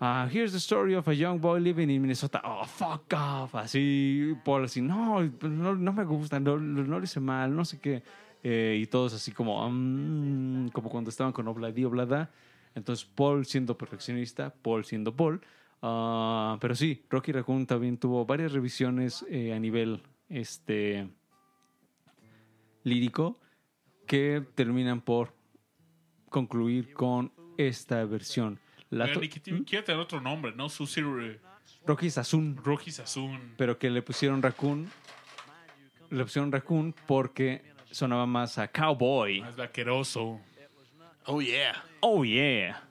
ah, 0.00 0.28
here's 0.30 0.52
the 0.52 0.58
story 0.58 0.94
of 0.94 1.08
a 1.08 1.12
young 1.12 1.40
boy 1.40 1.58
living 1.60 1.90
in 1.90 2.00
Minnesota. 2.00 2.40
Oh, 2.44 2.64
fuck 2.64 3.12
off. 3.12 3.54
Así, 3.54 4.34
Paul, 4.44 4.64
así, 4.64 4.80
no, 4.80 5.22
no, 5.22 5.74
no 5.74 5.92
me 5.92 6.04
gusta, 6.04 6.38
no, 6.38 6.58
no 6.58 6.98
lo 6.98 7.04
hice 7.04 7.20
mal, 7.20 7.54
no 7.54 7.64
sé 7.64 7.78
qué. 7.80 8.02
Eh, 8.42 8.78
y 8.80 8.86
todos 8.86 9.14
así 9.14 9.32
como, 9.32 9.68
mm, 9.68 10.68
como 10.68 10.88
cuando 10.88 11.10
estaban 11.10 11.32
con 11.32 11.48
Obladi 11.48 11.84
Oblada. 11.84 12.30
Entonces, 12.74 13.04
Paul 13.04 13.44
siendo 13.46 13.76
perfeccionista, 13.76 14.52
Paul 14.62 14.84
siendo 14.84 15.14
Paul. 15.14 15.40
Ah, 15.82 16.56
pero 16.60 16.74
sí, 16.74 17.02
Rocky 17.08 17.32
Raccoon 17.32 17.66
también 17.66 17.98
tuvo 17.98 18.24
varias 18.26 18.52
revisiones 18.52 19.24
eh, 19.30 19.52
a 19.54 19.58
nivel 19.58 20.02
este, 20.28 21.08
lírico 22.84 23.38
que 24.06 24.42
terminan 24.54 25.00
por 25.00 25.34
concluir 26.30 26.92
con 26.92 27.32
esta 27.56 28.04
versión. 28.04 28.58
La 28.90 29.04
Oigan, 29.04 29.18
to- 29.18 29.24
y 29.24 29.28
que 29.28 29.40
tiene- 29.40 29.64
quiere 29.64 29.84
tener 29.84 30.00
otro 30.00 30.20
nombre, 30.20 30.52
¿no? 30.54 30.68
Susi 30.68 31.00
eh, 31.00 31.38
Rocky 31.86 32.08
Sassoon, 32.10 32.56
Rocky 32.64 32.90
Sassoon. 32.90 33.54
pero 33.56 33.78
que 33.78 33.90
le 33.90 34.02
pusieron 34.02 34.40
Raccoon. 34.42 34.88
Le 36.10 36.22
pusieron 36.24 36.50
Raccoon 36.50 36.94
porque 37.06 37.62
sonaba 37.90 38.24
más 38.26 38.56
a 38.58 38.68
cowboy. 38.68 39.40
Más 39.42 39.56
vaqueroso. 39.56 40.40
Oh, 41.26 41.40
yeah. 41.40 41.82
Oh, 42.00 42.24
yeah. 42.24 42.82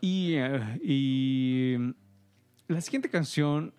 Y, 0.00 0.34
eh, 0.34 0.78
y 0.82 1.76
la 2.68 2.80
siguiente 2.80 3.10
canción 3.10 3.72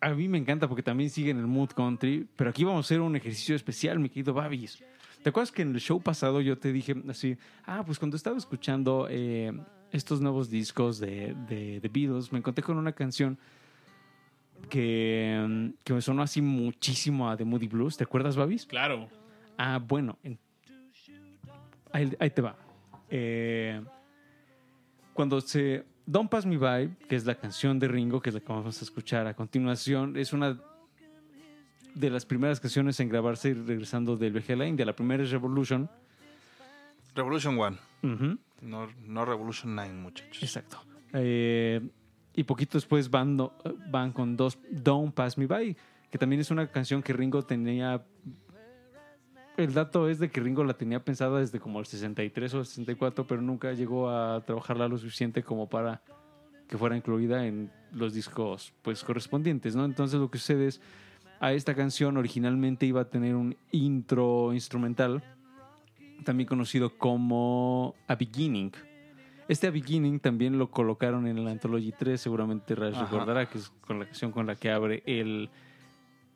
a 0.00 0.10
mí 0.10 0.28
me 0.28 0.38
encanta 0.38 0.68
porque 0.68 0.82
también 0.82 1.10
sigue 1.10 1.30
en 1.30 1.38
el 1.38 1.46
mood 1.46 1.70
country, 1.70 2.26
pero 2.36 2.50
aquí 2.50 2.64
vamos 2.64 2.78
a 2.78 2.86
hacer 2.86 3.00
un 3.00 3.14
ejercicio 3.16 3.54
especial, 3.54 3.98
mi 3.98 4.08
querido 4.08 4.34
Babis. 4.34 4.82
¿Te 5.22 5.30
acuerdas 5.30 5.50
que 5.52 5.62
en 5.62 5.74
el 5.74 5.80
show 5.80 6.00
pasado 6.00 6.40
yo 6.40 6.56
te 6.58 6.72
dije 6.72 6.94
así, 7.08 7.36
ah, 7.64 7.82
pues 7.84 7.98
cuando 7.98 8.16
estaba 8.16 8.36
escuchando 8.38 9.06
eh, 9.10 9.52
estos 9.92 10.20
nuevos 10.20 10.48
discos 10.50 10.98
de, 11.00 11.34
de 11.48 11.80
The 11.80 11.88
Beatles, 11.88 12.32
me 12.32 12.38
encontré 12.38 12.62
con 12.64 12.76
una 12.78 12.92
canción 12.92 13.38
que, 14.68 15.72
que 15.84 15.92
me 15.94 16.00
sonó 16.00 16.22
así 16.22 16.40
muchísimo 16.40 17.28
a 17.30 17.36
The 17.36 17.44
Moody 17.44 17.66
Blues. 17.68 17.96
¿Te 17.96 18.04
acuerdas, 18.04 18.36
Babis? 18.36 18.66
Claro. 18.66 19.08
Ah, 19.56 19.78
bueno. 19.84 20.18
en- 20.22 20.38
Ahí, 21.92 22.14
ahí 22.18 22.30
te 22.30 22.42
va. 22.42 22.56
Eh, 23.10 23.82
cuando 25.14 25.40
se... 25.40 25.84
Don't 26.06 26.30
Pass 26.30 26.46
Me 26.46 26.56
By, 26.56 26.96
que 27.06 27.16
es 27.16 27.26
la 27.26 27.34
canción 27.34 27.78
de 27.78 27.86
Ringo, 27.86 28.22
que 28.22 28.30
es 28.30 28.34
la 28.34 28.40
que 28.40 28.50
vamos 28.50 28.80
a 28.80 28.84
escuchar 28.84 29.26
a 29.26 29.34
continuación, 29.34 30.16
es 30.16 30.32
una 30.32 30.58
de 31.94 32.10
las 32.10 32.24
primeras 32.24 32.60
canciones 32.60 32.98
en 33.00 33.08
grabarse 33.08 33.52
regresando 33.52 34.16
del 34.16 34.32
viaje 34.32 34.54
a 34.54 34.56
la 34.56 34.66
India. 34.66 34.86
La 34.86 34.96
primera 34.96 35.22
es 35.22 35.30
Revolution. 35.30 35.90
Revolution 37.14 37.58
One. 37.58 37.76
No, 38.62 38.88
no 39.04 39.24
Revolution 39.24 39.74
9, 39.74 39.92
muchachos. 39.94 40.42
Exacto. 40.42 40.82
Eh, 41.12 41.80
y 42.34 42.44
poquito 42.44 42.78
después 42.78 43.10
van, 43.10 43.36
van 43.90 44.12
con 44.12 44.36
dos 44.36 44.58
Don't 44.70 45.12
Pass 45.14 45.36
Me 45.36 45.46
By, 45.46 45.76
que 46.10 46.18
también 46.18 46.40
es 46.40 46.50
una 46.50 46.68
canción 46.68 47.02
que 47.02 47.12
Ringo 47.12 47.42
tenía. 47.42 48.04
El 49.58 49.74
dato 49.74 50.08
es 50.08 50.20
de 50.20 50.30
que 50.30 50.40
Ringo 50.40 50.62
la 50.62 50.74
tenía 50.74 51.04
pensada 51.04 51.40
desde 51.40 51.58
como 51.58 51.80
el 51.80 51.86
63 51.86 52.54
o 52.54 52.60
el 52.60 52.66
64, 52.66 53.26
pero 53.26 53.42
nunca 53.42 53.72
llegó 53.72 54.08
a 54.08 54.40
trabajarla 54.46 54.86
lo 54.86 54.96
suficiente 54.98 55.42
como 55.42 55.68
para 55.68 56.00
que 56.68 56.78
fuera 56.78 56.96
incluida 56.96 57.44
en 57.44 57.68
los 57.92 58.14
discos 58.14 58.72
pues 58.82 59.02
correspondientes, 59.02 59.74
¿no? 59.74 59.84
Entonces 59.84 60.20
lo 60.20 60.30
que 60.30 60.38
sucede 60.38 60.68
es 60.68 60.80
a 61.40 61.52
esta 61.54 61.74
canción 61.74 62.16
originalmente 62.16 62.86
iba 62.86 63.00
a 63.00 63.06
tener 63.06 63.34
un 63.34 63.56
intro 63.72 64.54
instrumental, 64.54 65.24
también 66.22 66.46
conocido 66.46 66.96
como 66.96 67.96
A 68.06 68.14
Beginning. 68.14 68.70
Este 69.48 69.66
A 69.66 69.72
Beginning 69.72 70.20
también 70.20 70.56
lo 70.56 70.70
colocaron 70.70 71.26
en 71.26 71.36
el 71.36 71.48
Anthology 71.48 71.92
3, 71.98 72.20
seguramente 72.20 72.76
Raj 72.76 72.96
recordará 73.00 73.48
que 73.48 73.58
es 73.58 73.70
con 73.80 73.98
la 73.98 74.04
canción 74.04 74.30
con 74.30 74.46
la 74.46 74.54
que 74.54 74.70
abre 74.70 75.02
el, 75.04 75.50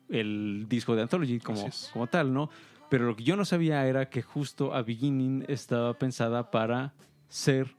el 0.09 0.65
disco 0.67 0.93
de 0.93 1.03
Anthology 1.03 1.39
como, 1.39 1.69
como 1.93 2.07
tal, 2.07 2.33
¿no? 2.33 2.49
Pero 2.93 3.07
lo 3.07 3.15
que 3.15 3.23
yo 3.23 3.35
no 3.35 3.43
sabía 3.43 3.87
era 3.87 4.07
que 4.07 4.21
justo 4.21 4.75
A 4.75 4.83
Beginning 4.83 5.45
estaba 5.47 5.97
pensada 5.97 6.51
para 6.51 6.93
ser 7.27 7.75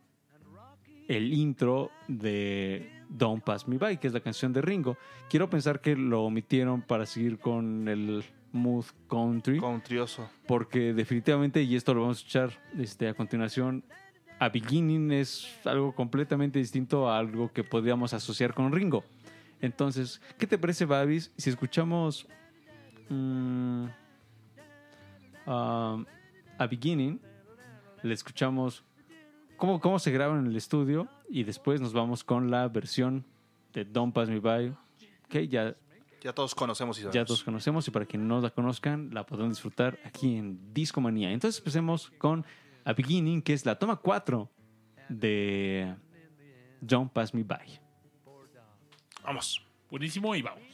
el 1.07 1.32
intro 1.32 1.93
de 2.09 2.91
Don't 3.11 3.45
Pass 3.45 3.69
Me 3.69 3.78
By, 3.78 4.01
que 4.01 4.09
es 4.09 4.12
la 4.12 4.19
canción 4.19 4.53
de 4.53 4.61
Ringo. 4.61 4.99
Quiero 5.31 5.49
pensar 5.49 5.81
que 5.81 5.95
lo 5.95 6.24
omitieron 6.24 6.82
para 6.82 7.07
seguir 7.07 7.39
con 7.39 7.86
el 7.86 8.24
mood 8.51 8.86
country 9.09 9.61
Contrioso. 9.61 10.28
porque 10.49 10.93
definitivamente, 10.93 11.62
y 11.62 11.77
esto 11.77 11.95
lo 11.95 12.01
vamos 12.01 12.16
a 12.16 12.19
escuchar 12.19 12.51
este, 12.77 13.07
a 13.07 13.15
continuación, 13.15 13.85
a 14.41 14.49
Beginning 14.49 15.12
es 15.12 15.49
algo 15.65 15.95
completamente 15.95 16.59
distinto 16.59 17.09
a 17.09 17.20
algo 17.20 17.53
que 17.53 17.62
podríamos 17.62 18.12
asociar 18.15 18.53
con 18.53 18.73
Ringo. 18.73 19.05
Entonces, 19.61 20.20
¿qué 20.39 20.49
te 20.49 20.59
parece, 20.59 20.86
Babis, 20.86 21.31
si 21.36 21.51
escuchamos 21.51 22.27
mm, 23.11 23.85
um, 25.46 26.04
A 26.58 26.66
Beginning, 26.68 27.20
le 28.02 28.14
escuchamos 28.14 28.84
cómo, 29.56 29.80
cómo 29.80 29.98
se 29.98 30.10
graba 30.10 30.38
en 30.38 30.46
el 30.46 30.56
estudio 30.56 31.08
y 31.28 31.44
después 31.44 31.80
nos 31.80 31.92
vamos 31.92 32.24
con 32.24 32.50
la 32.50 32.68
versión 32.68 33.24
de 33.72 33.84
Don't 33.84 34.14
Pass 34.14 34.28
Me 34.28 34.40
By, 34.40 34.74
que 35.28 35.48
ya 35.48 35.74
ya 36.24 36.32
todos 36.32 36.54
conocemos 36.54 36.96
y 36.96 37.02
sabemos. 37.02 37.14
Ya 37.14 37.24
todos 37.26 37.44
conocemos 37.44 37.86
y 37.86 37.90
para 37.90 38.06
quienes 38.06 38.26
no 38.26 38.40
la 38.40 38.48
conozcan, 38.48 39.10
la 39.12 39.26
podrán 39.26 39.50
disfrutar 39.50 39.98
aquí 40.04 40.36
en 40.36 40.72
Discomanía. 40.72 41.30
Entonces 41.30 41.58
empecemos 41.58 42.10
con 42.16 42.46
A 42.86 42.94
Beginning, 42.94 43.42
que 43.42 43.52
es 43.52 43.66
la 43.66 43.78
toma 43.78 43.96
4 43.96 44.48
de 45.10 45.94
Don't 46.80 47.12
Pass 47.12 47.34
Me 47.34 47.42
By. 47.42 47.78
Vamos. 49.22 49.62
Buenísimo 49.90 50.34
y 50.34 50.40
vamos. 50.40 50.73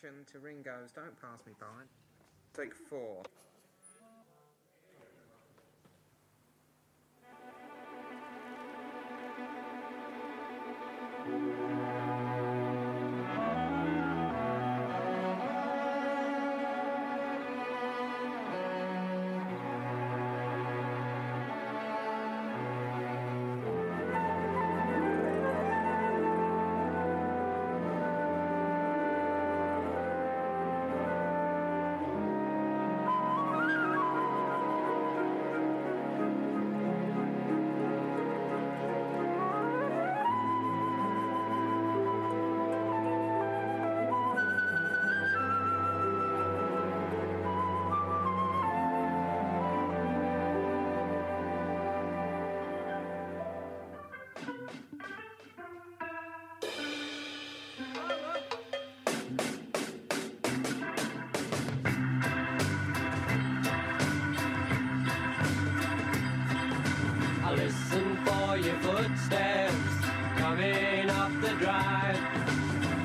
to 0.00 0.38
Ringo's 0.38 0.92
Don't 0.92 1.20
Pass 1.20 1.40
Me 1.44 1.52
By. 1.58 1.66
Take 2.54 2.72
four. 2.88 3.22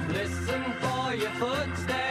Listen 0.10 0.64
for 0.82 1.16
your 1.16 1.32
footsteps. 1.32 2.03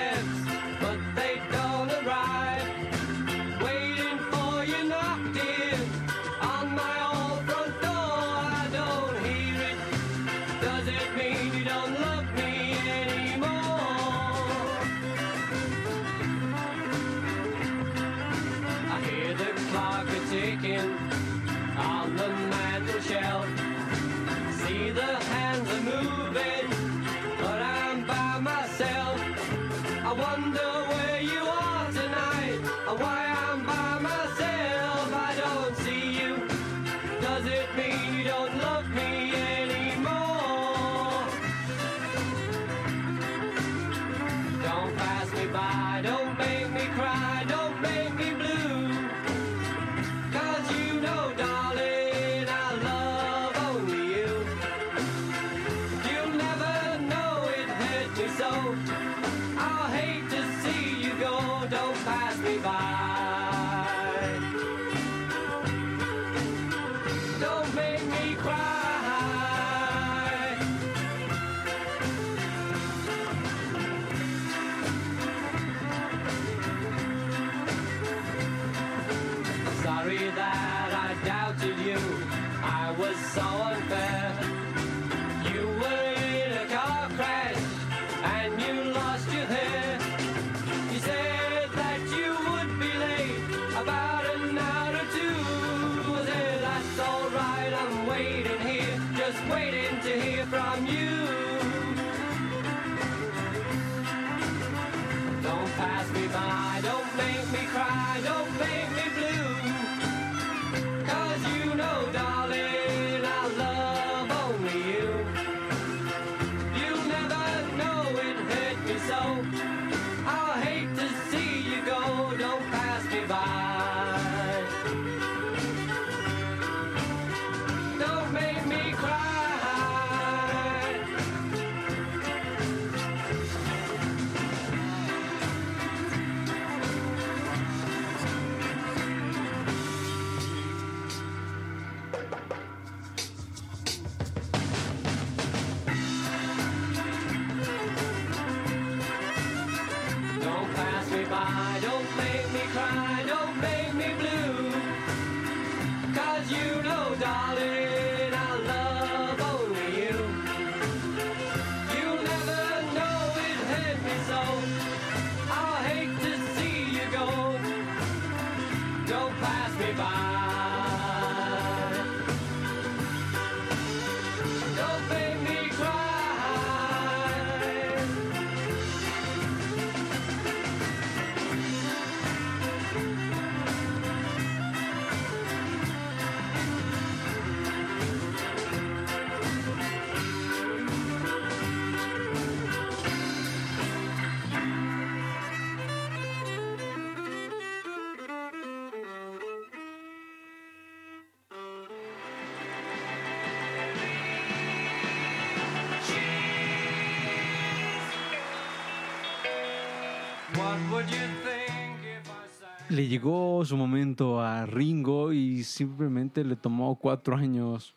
Ringo 214.72 215.32
y 215.32 215.62
simplemente 215.64 216.44
le 216.44 216.56
tomó 216.56 216.96
cuatro 216.96 217.36
años 217.36 217.94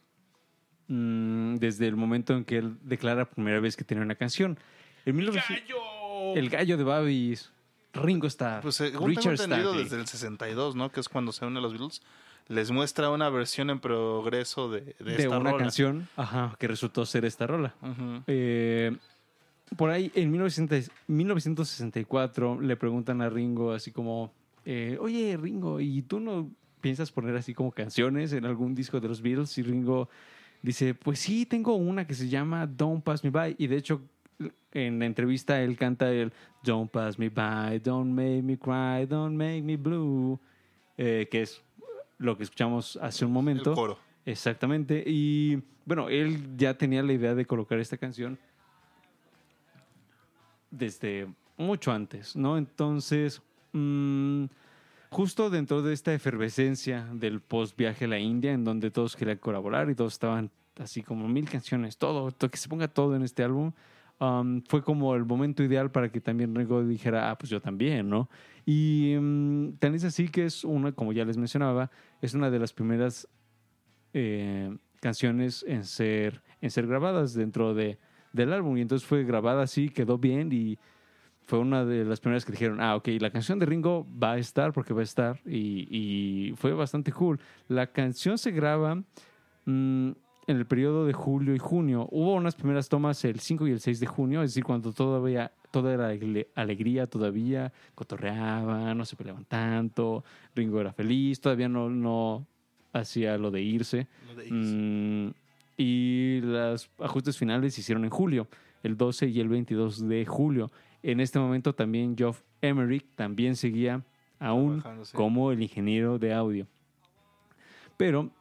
mm, 0.88 1.56
desde 1.56 1.88
el 1.88 1.96
momento 1.96 2.34
en 2.36 2.44
que 2.46 2.58
él 2.58 2.78
declara 2.84 3.26
por 3.26 3.36
primera 3.36 3.60
vez 3.60 3.76
que 3.76 3.84
tenía 3.84 4.04
una 4.04 4.16
canción. 4.16 4.60
En 5.06 5.16
1900 5.16 5.68
¡Gallo! 5.68 6.34
el 6.36 6.50
gallo 6.50 6.78
de 6.78 6.84
Babis, 6.84 7.52
Ringo 7.94 8.28
Starr, 8.28 8.62
Pues 8.62 8.76
según 8.76 8.94
tengo 8.94 9.08
Richard 9.08 9.34
entendido 9.34 9.60
Stanley. 9.72 9.84
desde 9.84 10.00
el 10.02 10.08
62, 10.08 10.76
¿no? 10.76 10.92
Que 10.92 11.00
es 11.00 11.08
cuando 11.10 11.32
se 11.32 11.46
unen 11.46 11.62
los 11.64 11.72
Beatles. 11.74 12.02
Les 12.48 12.70
muestra 12.70 13.10
una 13.10 13.30
versión 13.30 13.70
en 13.72 13.80
progreso 13.80 14.70
de, 14.70 14.82
de, 15.00 15.04
de 15.04 15.16
esta 15.24 15.40
una 15.40 15.52
rola. 15.52 15.64
canción 15.64 16.08
ajá, 16.16 16.56
que 16.60 16.68
resultó 16.68 17.06
ser 17.06 17.26
esta 17.26 17.48
rola. 17.48 17.74
Eh, 18.28 18.96
por 19.78 19.90
ahí, 19.90 20.12
en 20.14 20.30
1900 20.32 20.92
1964, 21.08 22.62
le 22.62 22.76
preguntan 22.78 23.22
a 23.22 23.30
Ringo 23.30 23.72
así 23.74 23.92
como, 23.92 24.32
eh, 24.66 24.98
oye 25.02 25.38
Ringo, 25.42 25.80
¿y 25.80 26.02
tú 26.04 26.20
no 26.20 26.52
piensas 26.86 27.12
poner 27.12 27.36
así 27.36 27.56
como 27.56 27.72
canciones 27.72 28.32
en 28.32 28.46
algún 28.46 28.76
disco 28.76 29.00
de 29.00 29.08
los 29.08 29.20
Beatles? 29.20 29.58
Y 29.58 29.64
Ringo 29.64 30.08
dice, 30.62 30.94
pues 30.94 31.18
sí, 31.18 31.48
tengo 31.48 31.74
una 31.74 32.06
que 32.06 32.14
se 32.14 32.30
llama 32.30 32.68
Don't 32.68 33.04
Pass 33.04 33.24
Me 33.24 33.32
By. 33.32 33.56
Y 33.58 33.66
de 33.66 33.78
hecho, 33.78 34.04
en 34.72 35.00
la 35.00 35.08
entrevista 35.08 35.60
él 35.64 35.78
canta 35.78 36.12
el 36.12 36.32
Don't 36.64 36.92
Pass 36.92 37.18
Me 37.18 37.30
By, 37.30 37.80
Don't 37.80 38.14
Make 38.14 38.44
Me 38.44 38.60
Cry, 38.60 39.08
Don't 39.08 39.36
Make 39.36 39.64
Me 39.64 39.78
Blue, 39.78 40.40
eh, 40.96 41.28
que 41.32 41.42
es 41.42 41.60
lo 42.20 42.38
que 42.38 42.44
escuchamos 42.44 43.00
hace 43.02 43.26
un 43.26 43.32
momento. 43.32 43.72
El 43.72 43.76
coro. 43.76 43.98
Exactamente. 44.24 45.04
Y 45.08 45.64
bueno, 45.86 46.08
él 46.08 46.56
ya 46.56 46.78
tenía 46.78 47.02
la 47.02 47.14
idea 47.14 47.34
de 47.34 47.48
colocar 47.48 47.80
esta 47.80 47.98
canción 47.98 48.38
desde 50.70 51.34
mucho 51.58 51.92
antes, 51.92 52.36
¿no? 52.36 52.60
Entonces, 52.60 53.42
mm, 53.74 54.46
justo 55.16 55.50
dentro 55.50 55.82
de 55.82 55.94
esta 55.94 56.14
efervescencia 56.14 57.08
del 57.14 57.40
post 57.40 57.78
viaje 57.78 58.04
a 58.04 58.08
la 58.10 58.20
India, 58.20 58.52
en 58.52 58.66
donde 58.66 58.92
todos 58.92 59.16
querían 59.16 59.38
colaborar 59.38 59.90
y 59.90 59.96
todos 59.96 60.12
estaban 60.12 60.52
así 60.78 61.04
como 61.04 61.26
mil 61.30 61.50
canciones, 61.50 61.98
todo, 61.98 62.34
to- 62.34 62.52
que 62.52 62.58
se 62.58 62.68
ponga 62.68 62.90
todo 62.90 63.16
en 63.16 63.22
este 63.24 63.42
álbum, 63.42 63.72
um, 64.20 64.62
fue 64.68 64.84
como 64.84 65.16
el 65.16 65.24
momento 65.24 65.64
ideal 65.64 65.90
para 65.90 66.12
que 66.12 66.20
también 66.20 66.54
Ringo 66.54 66.84
dijera, 66.84 67.32
ah, 67.32 67.38
pues 67.38 67.50
yo 67.50 67.62
también, 67.62 68.10
¿no? 68.10 68.30
Y 68.66 69.16
mm, 69.18 69.78
tan 69.80 69.96
es 69.96 70.04
así 70.04 70.28
que 70.28 70.46
es 70.48 70.66
una, 70.66 70.92
como 70.92 71.14
ya 71.14 71.24
les 71.24 71.38
mencionaba, 71.38 71.90
es 72.22 72.34
una 72.34 72.52
de 72.52 72.60
las 72.60 72.74
primeras 72.74 73.26
eh, 74.14 74.76
canciones 75.00 75.64
en 75.66 75.86
ser, 75.86 76.44
en 76.60 76.70
ser 76.72 76.88
grabadas 76.88 77.34
dentro 77.34 77.74
de, 77.74 78.00
del 78.34 78.52
álbum. 78.52 78.76
Y 78.78 78.82
entonces 78.82 79.08
fue 79.08 79.24
grabada 79.24 79.64
así, 79.64 79.88
quedó 79.88 80.18
bien 80.18 80.52
y 80.52 80.78
fue 81.46 81.60
una 81.60 81.86
de 81.86 82.04
las 82.06 82.20
primeras 82.20 82.44
que 82.46 82.52
dijeron, 82.52 82.82
ah, 82.82 82.96
ok, 82.96 83.08
la 83.20 83.30
canción 83.30 83.60
de 83.60 83.66
Ringo 83.66 84.06
va 84.22 84.34
a 84.34 84.38
estar 84.38 84.74
porque 84.74 84.94
va 84.94 85.02
a 85.02 85.04
estar. 85.04 85.40
Y, 85.46 85.88
y 85.90 86.54
fue 86.58 86.74
bastante 86.74 87.12
cool. 87.12 87.40
La 87.68 87.88
canción 87.88 88.38
se 88.38 88.52
graba 88.52 88.96
mm, 88.96 89.04
en 90.48 90.58
el 90.58 90.66
periodo 90.66 91.06
de 91.06 91.14
julio 91.14 91.56
y 91.56 91.60
junio. 91.60 92.08
Hubo 92.12 92.34
unas 92.34 92.56
primeras 92.56 92.90
tomas 92.90 93.24
el 93.26 93.40
5 93.40 93.68
y 93.68 93.72
el 93.72 93.80
6 93.80 94.00
de 94.00 94.08
junio, 94.08 94.42
es 94.44 94.52
decir, 94.52 94.64
cuando 94.64 94.92
todavía 94.92 95.52
toda 95.72 95.94
era 95.94 96.08
ale- 96.08 96.48
alegría 96.56 97.06
todavía, 97.08 97.72
cotorreaban, 97.96 98.98
no 98.98 99.06
se 99.06 99.16
peleaban 99.16 99.46
tanto, 99.46 100.24
Ringo 100.56 100.80
era 100.80 100.94
feliz, 100.94 101.40
todavía 101.42 101.68
no, 101.68 101.90
no 101.90 102.46
hacía 102.94 103.38
lo 103.38 103.52
de 103.52 103.62
irse. 103.62 104.08
Lo 104.28 104.36
de 104.36 104.50
Mm, 104.52 105.34
y 105.78 106.40
los 106.42 106.90
ajustes 107.00 107.38
finales 107.38 107.74
se 107.74 107.82
hicieron 107.82 108.06
en 108.06 108.10
julio, 108.10 108.48
el 108.84 108.96
12 108.96 109.28
y 109.28 109.40
el 109.42 109.50
22 109.50 110.08
de 110.08 110.26
julio. 110.26 110.72
En 111.08 111.20
este 111.20 111.38
momento 111.38 111.74
también 111.76 112.18
Geoff 112.18 112.42
Emerick 112.62 113.06
también 113.16 113.56
seguía 113.56 114.04
aún 114.40 114.82
como 115.14 115.52
el 115.52 115.62
ingeniero 115.62 116.18
de 116.18 116.34
audio. 116.34 116.68
Pero 117.96 118.32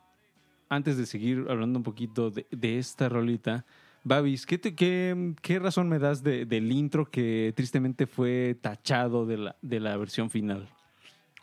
antes 0.70 0.96
de 0.96 1.04
seguir 1.04 1.44
hablando 1.50 1.78
un 1.78 1.82
poquito 1.82 2.30
de, 2.30 2.46
de 2.50 2.78
esta 2.78 3.10
rolita, 3.10 3.66
Babis, 4.02 4.46
¿qué, 4.46 4.56
te- 4.56 4.74
qué, 4.74 5.34
qué 5.42 5.58
razón 5.58 5.88
me 5.90 5.98
das 5.98 6.22
de- 6.22 6.46
del 6.46 6.72
intro 6.72 7.04
que 7.10 7.52
tristemente 7.54 8.06
fue 8.06 8.56
tachado 8.60 9.26
de 9.26 9.36
la, 9.36 9.56
de 9.60 9.80
la 9.80 9.96
versión 9.98 10.30
final? 10.30 10.66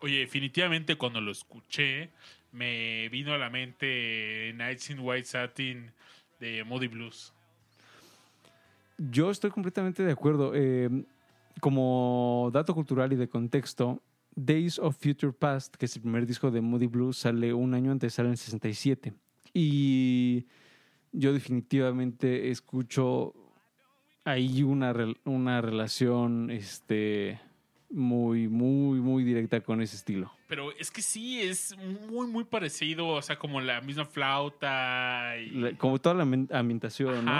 Oye, 0.01 0.17
definitivamente 0.19 0.95
cuando 0.95 1.21
lo 1.21 1.31
escuché, 1.31 2.09
me 2.51 3.09
vino 3.09 3.31
a 3.33 3.37
la 3.37 3.51
mente 3.51 4.53
Nights 4.55 4.89
in 4.89 4.99
White 4.99 5.25
Satin 5.25 5.91
de 6.39 6.63
Moody 6.63 6.87
Blues. 6.87 7.31
Yo 9.09 9.31
estoy 9.31 9.49
completamente 9.51 10.03
de 10.03 10.11
acuerdo. 10.11 10.51
Eh, 10.53 10.89
como 11.59 12.49
dato 12.53 12.73
cultural 12.73 13.11
y 13.13 13.15
de 13.15 13.27
contexto, 13.27 14.01
Days 14.35 14.79
of 14.79 14.95
Future 14.97 15.33
Past, 15.33 15.75
que 15.75 15.85
es 15.85 15.95
el 15.95 16.01
primer 16.01 16.25
disco 16.25 16.49
de 16.51 16.61
Moody 16.61 16.87
Blues, 16.87 17.17
sale 17.17 17.53
un 17.53 17.73
año 17.73 17.91
antes, 17.91 18.13
sale 18.13 18.27
en 18.27 18.31
el 18.33 18.37
67. 18.37 19.13
Y 19.53 20.45
yo 21.11 21.33
definitivamente 21.33 22.49
escucho 22.51 23.33
ahí 24.23 24.63
una, 24.63 24.93
una 25.25 25.61
relación 25.61 26.49
este, 26.51 27.39
muy, 27.89 28.47
muy, 28.47 28.99
muy 29.01 29.23
directa 29.23 29.59
con 29.61 29.81
ese 29.81 29.97
estilo. 29.97 30.31
Pero 30.47 30.71
es 30.77 30.89
que 30.89 31.01
sí, 31.01 31.41
es 31.41 31.75
muy, 32.09 32.27
muy 32.27 32.43
parecido, 32.45 33.07
o 33.07 33.21
sea, 33.21 33.37
como 33.37 33.59
la 33.61 33.81
misma 33.81 34.05
flauta 34.05 35.33
y... 35.37 35.49
La- 35.51 35.77
como 35.77 35.99
toda 35.99 36.15
la 36.15 36.23
ambi- 36.25 36.53
ambientación, 36.53 37.25
¿no? 37.25 37.31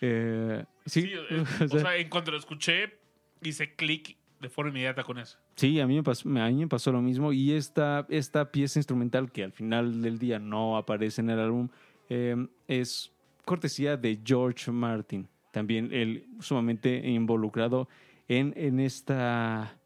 Eh, 0.00 0.64
sí, 0.86 1.02
Sí, 1.02 1.12
eh, 1.30 1.44
o 1.70 1.78
sea, 1.78 1.96
en 1.96 2.08
cuanto 2.08 2.30
lo 2.30 2.38
escuché, 2.38 2.98
hice 3.42 3.74
clic 3.74 4.16
de 4.40 4.48
forma 4.48 4.70
inmediata 4.70 5.04
con 5.04 5.18
eso. 5.18 5.38
Sí, 5.54 5.78
a 5.80 5.86
mí 5.86 5.96
me 5.96 6.02
pasó, 6.02 6.28
a 6.28 6.48
mí 6.48 6.54
me 6.54 6.68
pasó 6.68 6.90
lo 6.92 7.02
mismo. 7.02 7.32
Y 7.32 7.52
esta, 7.52 8.06
esta 8.08 8.50
pieza 8.50 8.78
instrumental 8.78 9.30
que 9.30 9.44
al 9.44 9.52
final 9.52 10.00
del 10.00 10.18
día 10.18 10.38
no 10.38 10.76
aparece 10.76 11.20
en 11.20 11.30
el 11.30 11.38
álbum 11.38 11.68
eh, 12.08 12.34
es 12.66 13.12
cortesía 13.44 13.96
de 13.96 14.18
George 14.24 14.70
Martin. 14.70 15.28
También 15.52 15.92
él 15.92 16.26
sumamente 16.40 16.96
involucrado 17.08 17.88
en, 18.28 18.54
en, 18.56 18.80
esta, 18.80 19.76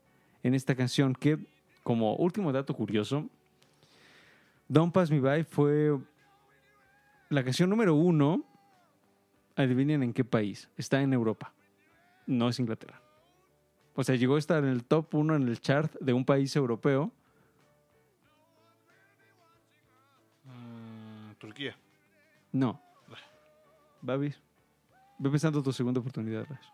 en 0.43 0.55
esta 0.55 0.74
canción 0.74 1.15
que, 1.15 1.39
como 1.82 2.15
último 2.16 2.53
dato 2.53 2.74
curioso, 2.74 3.28
Don't 4.69 4.93
Pass 4.93 5.11
Me 5.11 5.20
By 5.20 5.45
fue 5.45 5.99
la 7.31 7.43
canción 7.43 7.70
número 7.70 7.95
uno. 7.95 8.45
Adivinen 9.56 10.02
en 10.02 10.12
qué 10.12 10.24
país. 10.24 10.68
Está 10.76 11.01
en 11.01 11.12
Europa. 11.12 11.52
No 12.26 12.48
es 12.48 12.59
Inglaterra. 12.59 13.01
O 13.94 14.02
sea, 14.02 14.16
llegó 14.16 14.36
a 14.36 14.39
estar 14.39 14.64
en 14.64 14.70
el 14.70 14.85
top 14.85 15.14
1 15.14 15.36
en 15.36 15.48
el 15.48 15.60
chart 15.60 15.94
de 16.01 16.12
un 16.12 16.24
país 16.24 16.55
europeo. 16.56 17.12
Mm, 20.44 21.32
Turquía. 21.39 21.76
No. 22.52 22.81
Babis. 24.01 24.40
Ve 25.18 25.31
pensando 25.31 25.62
tu 25.62 25.72
segunda 25.72 26.01
oportunidad, 26.01 26.44
Rash. 26.48 26.66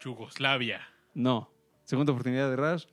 Yugoslavia. 0.00 0.80
No. 1.14 1.50
Segunda 1.84 2.12
oportunidad 2.12 2.50
de 2.50 2.56
Rash. 2.56 2.86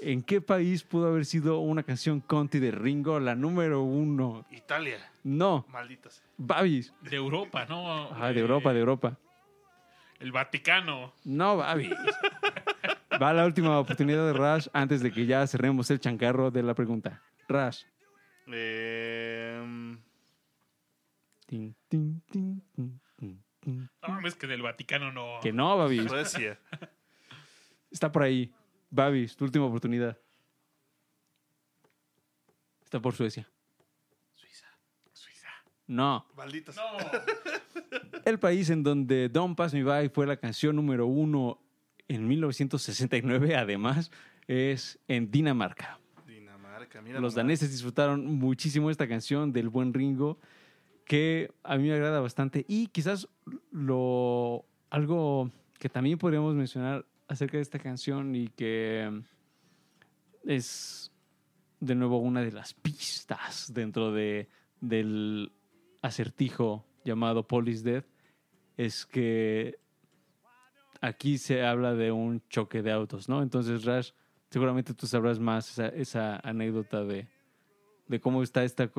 ¿En 0.00 0.22
qué 0.22 0.40
país 0.40 0.84
pudo 0.84 1.08
haber 1.08 1.24
sido 1.24 1.58
una 1.58 1.82
canción 1.82 2.20
Conti 2.20 2.58
de 2.60 2.70
Ringo 2.70 3.18
la 3.18 3.34
número 3.34 3.82
uno? 3.82 4.44
Italia. 4.50 4.98
No. 5.24 5.66
Maldita 5.70 6.10
sea. 6.10 6.24
Babis. 6.36 6.92
De 7.02 7.16
Europa, 7.16 7.66
¿no? 7.68 8.08
Ah, 8.14 8.28
de 8.32 8.38
Eh, 8.38 8.42
Europa, 8.42 8.72
de 8.72 8.80
Europa. 8.80 9.18
El 10.20 10.32
Vaticano. 10.32 11.12
No, 11.24 11.56
Babis. 11.56 11.90
Va 13.20 13.32
la 13.32 13.44
última 13.44 13.78
oportunidad 13.80 14.26
de 14.26 14.32
Rash 14.32 14.68
antes 14.72 15.00
de 15.02 15.10
que 15.12 15.26
ya 15.26 15.44
cerremos 15.46 15.90
el 15.90 15.98
chancarro 15.98 16.50
de 16.52 16.62
la 16.62 16.74
pregunta. 16.74 17.20
Rash. 17.48 17.82
Eh, 18.46 19.96
Tin, 21.46 21.74
tin, 21.88 22.20
tin, 22.30 22.62
tin, 22.74 23.00
tin, 23.16 23.42
tin. 23.60 23.90
No 24.02 24.08
mames, 24.14 24.34
que 24.36 24.46
del 24.46 24.62
Vaticano 24.62 25.10
no. 25.10 25.40
Que 25.42 25.52
no, 25.52 25.76
Babis. 25.78 26.06
Suecia. 26.08 26.58
Está 27.90 28.12
por 28.12 28.22
ahí. 28.22 28.52
Babis, 28.90 29.36
tu 29.36 29.44
última 29.44 29.66
oportunidad. 29.66 30.18
Está 32.84 33.00
por 33.00 33.14
Suecia. 33.14 33.48
Suiza. 34.34 34.66
No. 35.86 36.26
Maldita 36.36 36.72
sea. 36.72 36.82
No. 36.84 36.98
El 38.24 38.38
país 38.38 38.70
en 38.70 38.82
donde 38.82 39.28
Don't 39.28 39.56
Pass 39.56 39.74
Me 39.74 39.82
By 39.82 40.08
fue 40.10 40.26
la 40.26 40.36
canción 40.36 40.76
número 40.76 41.06
uno 41.06 41.60
en 42.08 42.26
1969, 42.26 43.56
además, 43.56 44.10
es 44.46 44.98
en 45.08 45.30
Dinamarca. 45.30 45.98
Dinamarca. 46.26 47.02
Mira 47.02 47.20
Los 47.20 47.34
nomás. 47.34 47.34
daneses 47.34 47.70
disfrutaron 47.70 48.24
muchísimo 48.24 48.90
esta 48.90 49.06
canción 49.06 49.52
del 49.52 49.68
buen 49.68 49.92
Ringo, 49.92 50.38
que 51.04 51.50
a 51.62 51.76
mí 51.76 51.88
me 51.88 51.94
agrada 51.94 52.20
bastante. 52.20 52.64
Y 52.68 52.86
quizás 52.88 53.28
lo 53.70 54.64
algo 54.90 55.50
que 55.78 55.88
también 55.88 56.18
podríamos 56.18 56.54
mencionar 56.54 57.04
acerca 57.28 57.58
de 57.58 57.62
esta 57.62 57.78
canción 57.78 58.34
y 58.34 58.48
que 58.48 59.22
es 60.44 61.12
de 61.80 61.94
nuevo 61.94 62.18
una 62.18 62.42
de 62.42 62.52
las 62.52 62.74
pistas 62.74 63.72
dentro 63.72 64.12
de, 64.12 64.48
del 64.80 65.52
acertijo 66.02 66.84
llamado 67.04 67.46
Police 67.46 67.84
Death, 67.84 68.06
es 68.76 69.06
que 69.06 69.78
aquí 71.00 71.38
se 71.38 71.64
habla 71.64 71.94
de 71.94 72.10
un 72.10 72.42
choque 72.48 72.82
de 72.82 72.92
autos, 72.92 73.28
¿no? 73.28 73.42
Entonces, 73.42 73.84
Rash, 73.84 74.10
seguramente 74.50 74.94
tú 74.94 75.06
sabrás 75.06 75.38
más 75.38 75.70
esa, 75.70 75.88
esa 75.88 76.36
anécdota 76.36 77.04
de, 77.04 77.28
de 78.08 78.20
cómo 78.20 78.42
está 78.42 78.64
esta, 78.64 78.90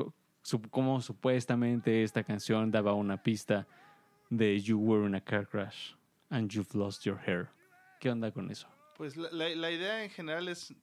cómo 0.70 1.00
supuestamente 1.00 2.02
esta 2.02 2.22
canción 2.22 2.70
daba 2.70 2.94
una 2.94 3.22
pista 3.22 3.66
de 4.30 4.60
You 4.60 4.78
were 4.78 5.06
in 5.06 5.14
a 5.14 5.20
car 5.20 5.46
crash 5.46 5.94
and 6.30 6.50
you've 6.50 6.74
lost 6.74 7.04
your 7.04 7.18
hair. 7.18 7.50
¿Qué 8.00 8.10
onda 8.10 8.32
con 8.32 8.50
eso? 8.50 8.66
Pues 8.96 9.16
la, 9.16 9.30
la- 9.30 9.48
la 9.54 9.70
idea 9.70 10.02
en 10.02 10.10
general 10.10 10.48
es, 10.48 10.74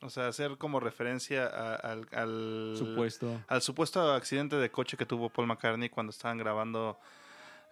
o 0.00 0.08
sea, 0.10 0.28
hacer 0.28 0.56
como 0.58 0.78
referencia 0.78 1.46
a- 1.46 1.74
al, 1.74 2.06
al 2.12 2.74
Supuesto. 2.76 3.40
al 3.48 3.60
supuesto 3.62 4.12
accidente 4.12 4.54
de 4.56 4.70
coche 4.70 4.96
que 4.96 5.04
tuvo 5.06 5.28
Paul 5.30 5.48
McCartney 5.48 5.88
cuando 5.88 6.10
estaban 6.10 6.38
grabando 6.38 6.98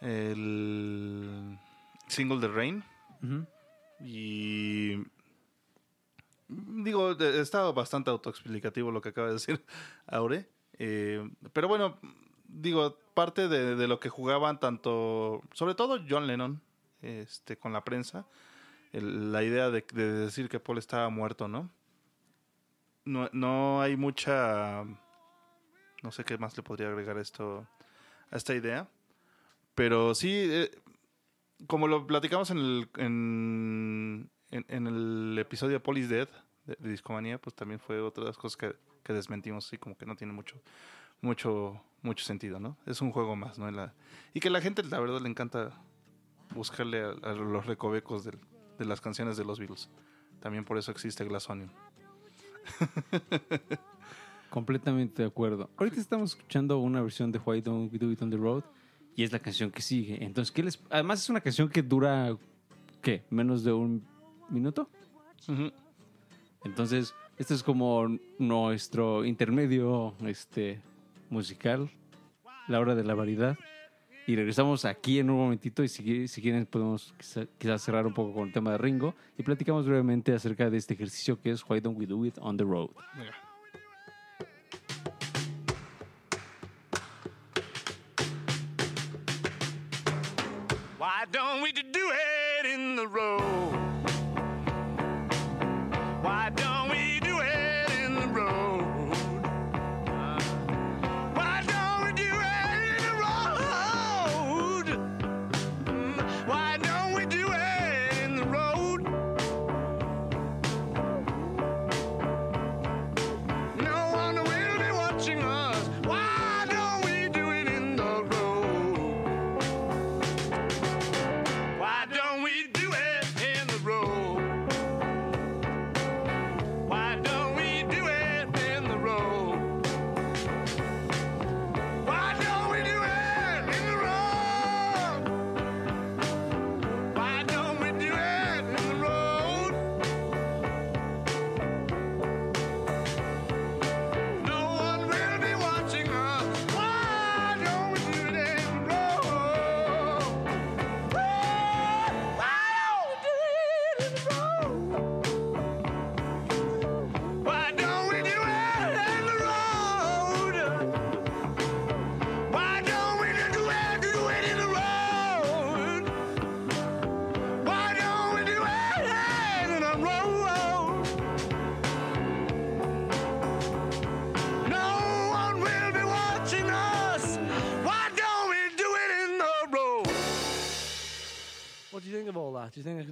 el 0.01 1.59
single 2.09 2.41
de 2.41 2.49
Rain. 2.49 2.85
Y 4.01 4.97
digo, 6.49 7.13
está 7.13 7.71
bastante 7.73 8.11
autoexplicativo 8.11 8.91
lo 8.91 9.01
que 9.01 9.11
acaba 9.11 9.29
de 9.29 9.35
decir 9.35 9.65
Aure. 10.07 10.49
Eh, 10.79 11.29
pero 11.53 11.69
bueno, 11.69 11.99
digo, 12.47 12.99
parte 13.15 13.49
de, 13.49 13.75
de 13.77 13.89
lo 13.89 13.99
que 13.99 14.09
jugaban 14.11 14.61
tanto, 14.61 15.43
sobre 15.55 15.75
todo 15.75 15.99
John 16.09 16.27
Lennon, 16.27 16.61
este, 17.07 17.57
con 17.57 17.73
la 17.73 17.85
prensa, 17.85 18.27
la 18.93 19.43
idea 19.43 19.71
de, 19.71 19.85
de 19.93 20.13
decir 20.13 20.49
que 20.49 20.61
Paul 20.61 20.79
estaba 20.79 21.09
muerto, 21.09 21.49
¿no? 21.49 21.71
No, 23.05 23.29
no 23.33 23.81
hay 23.81 23.97
mucha, 23.97 24.83
no 26.03 26.11
sé 26.13 26.25
qué 26.25 26.39
más 26.39 26.57
le 26.57 26.63
podría 26.63 26.89
agregar 26.89 27.19
esto 27.19 27.67
a 28.31 28.37
esta 28.37 28.55
idea, 28.55 28.89
pero 29.75 30.15
sí, 30.15 30.31
eh, 30.33 30.71
como 31.69 31.87
lo 31.87 32.07
platicamos 32.07 32.51
en 32.51 32.59
el, 32.59 32.91
en, 32.97 34.31
en- 34.51 34.87
el 34.87 35.39
episodio 35.39 35.83
Paul 35.83 36.09
Dead 36.09 36.29
de, 36.65 36.77
de 36.79 36.91
Discomanía, 36.91 37.39
pues 37.39 37.55
también 37.55 37.79
fue 37.81 38.01
otra 38.01 38.25
de 38.25 38.31
las 38.31 38.39
cosas 38.39 38.57
que, 38.57 38.75
que 39.05 39.13
desmentimos, 39.13 39.67
así 39.67 39.79
como 39.79 39.97
que 39.97 40.05
no 40.07 40.17
tiene 40.17 40.33
mucho, 40.33 40.61
mucho, 41.21 41.81
mucho 42.03 42.25
sentido, 42.25 42.59
¿no? 42.59 42.77
Es 42.87 43.01
un 43.01 43.13
juego 43.13 43.37
más, 43.37 43.59
¿no? 43.59 43.71
La- 43.71 43.95
y 44.35 44.41
que 44.41 44.51
la 44.51 44.61
gente, 44.61 44.83
la 44.83 44.99
verdad, 44.99 45.21
le 45.21 45.29
encanta 45.29 45.81
buscarle 46.55 47.03
a, 47.03 47.11
a 47.11 47.33
los 47.35 47.67
recovecos 47.67 48.25
del- 48.25 48.39
de 48.79 48.85
las 48.85 49.01
canciones 49.01 49.37
de 49.37 49.45
los 49.45 49.59
Beatles. 49.59 49.89
También 50.41 50.65
por 50.65 50.79
eso 50.79 50.91
existe 50.91 51.25
Glass 51.25 51.49
Onion. 51.51 51.71
Completamente 54.51 55.23
de 55.23 55.29
acuerdo. 55.29 55.69
Ahorita 55.77 56.01
estamos 56.01 56.31
escuchando 56.37 56.79
una 56.79 57.03
versión 57.03 57.33
de 57.33 57.39
Why 57.39 57.61
Don't 57.61 57.93
We 57.93 57.99
Do 57.99 58.11
It 58.11 58.23
on 58.23 58.31
the 58.31 58.37
Road 58.37 58.63
y 59.15 59.23
es 59.25 59.33
la 59.33 59.39
canción 59.39 59.71
que 59.71 59.83
sigue. 59.83 60.23
Entonces, 60.25 60.53
¿qué 60.53 60.63
les... 60.63 60.81
Además 60.91 61.23
es 61.23 61.29
una 61.31 61.41
canción 61.41 61.69
que 61.69 61.83
dura, 61.83 62.37
¿qué? 63.03 63.25
¿Menos 63.31 63.65
de 63.65 63.73
un 63.73 64.05
minuto? 64.49 64.89
Entonces, 66.65 67.15
esto 67.39 67.55
es 67.55 67.63
como 67.63 68.07
nuestro 68.39 69.25
intermedio 69.25 70.15
este, 70.25 70.81
musical, 71.31 71.91
la 72.69 72.81
hora 72.81 72.95
de 72.95 73.05
la 73.05 73.15
variedad. 73.15 73.57
Y 74.27 74.35
regresamos 74.35 74.85
aquí 74.85 75.21
en 75.21 75.31
un 75.31 75.37
momentito 75.37 75.85
y 75.85 75.89
si, 75.89 76.27
si 76.27 76.43
quieren 76.43 76.67
podemos 76.67 77.15
quizá- 77.17 77.47
quizás 77.59 77.81
cerrar 77.83 78.07
un 78.07 78.13
poco 78.15 78.35
con 78.35 78.49
el 78.49 78.53
tema 78.53 78.73
de 78.73 78.79
Ringo 78.79 79.15
y 79.39 79.43
platicamos 79.45 79.87
brevemente 79.87 80.33
acerca 80.33 80.69
de 80.69 80.77
este 80.79 80.95
ejercicio 80.95 81.41
que 81.41 81.51
es 81.53 81.65
Why 81.69 81.81
Don't 81.81 81.97
We 81.99 82.07
Do 82.07 82.25
It 82.27 82.37
on 82.41 82.57
the 82.57 82.65
Road. 82.65 82.91
Why 90.99 91.25
don't 91.31 91.63
we 91.63 91.73
do 91.73 91.83
it 92.11 92.67
in 92.67 92.97
the 92.97 93.07
road? 93.07 93.46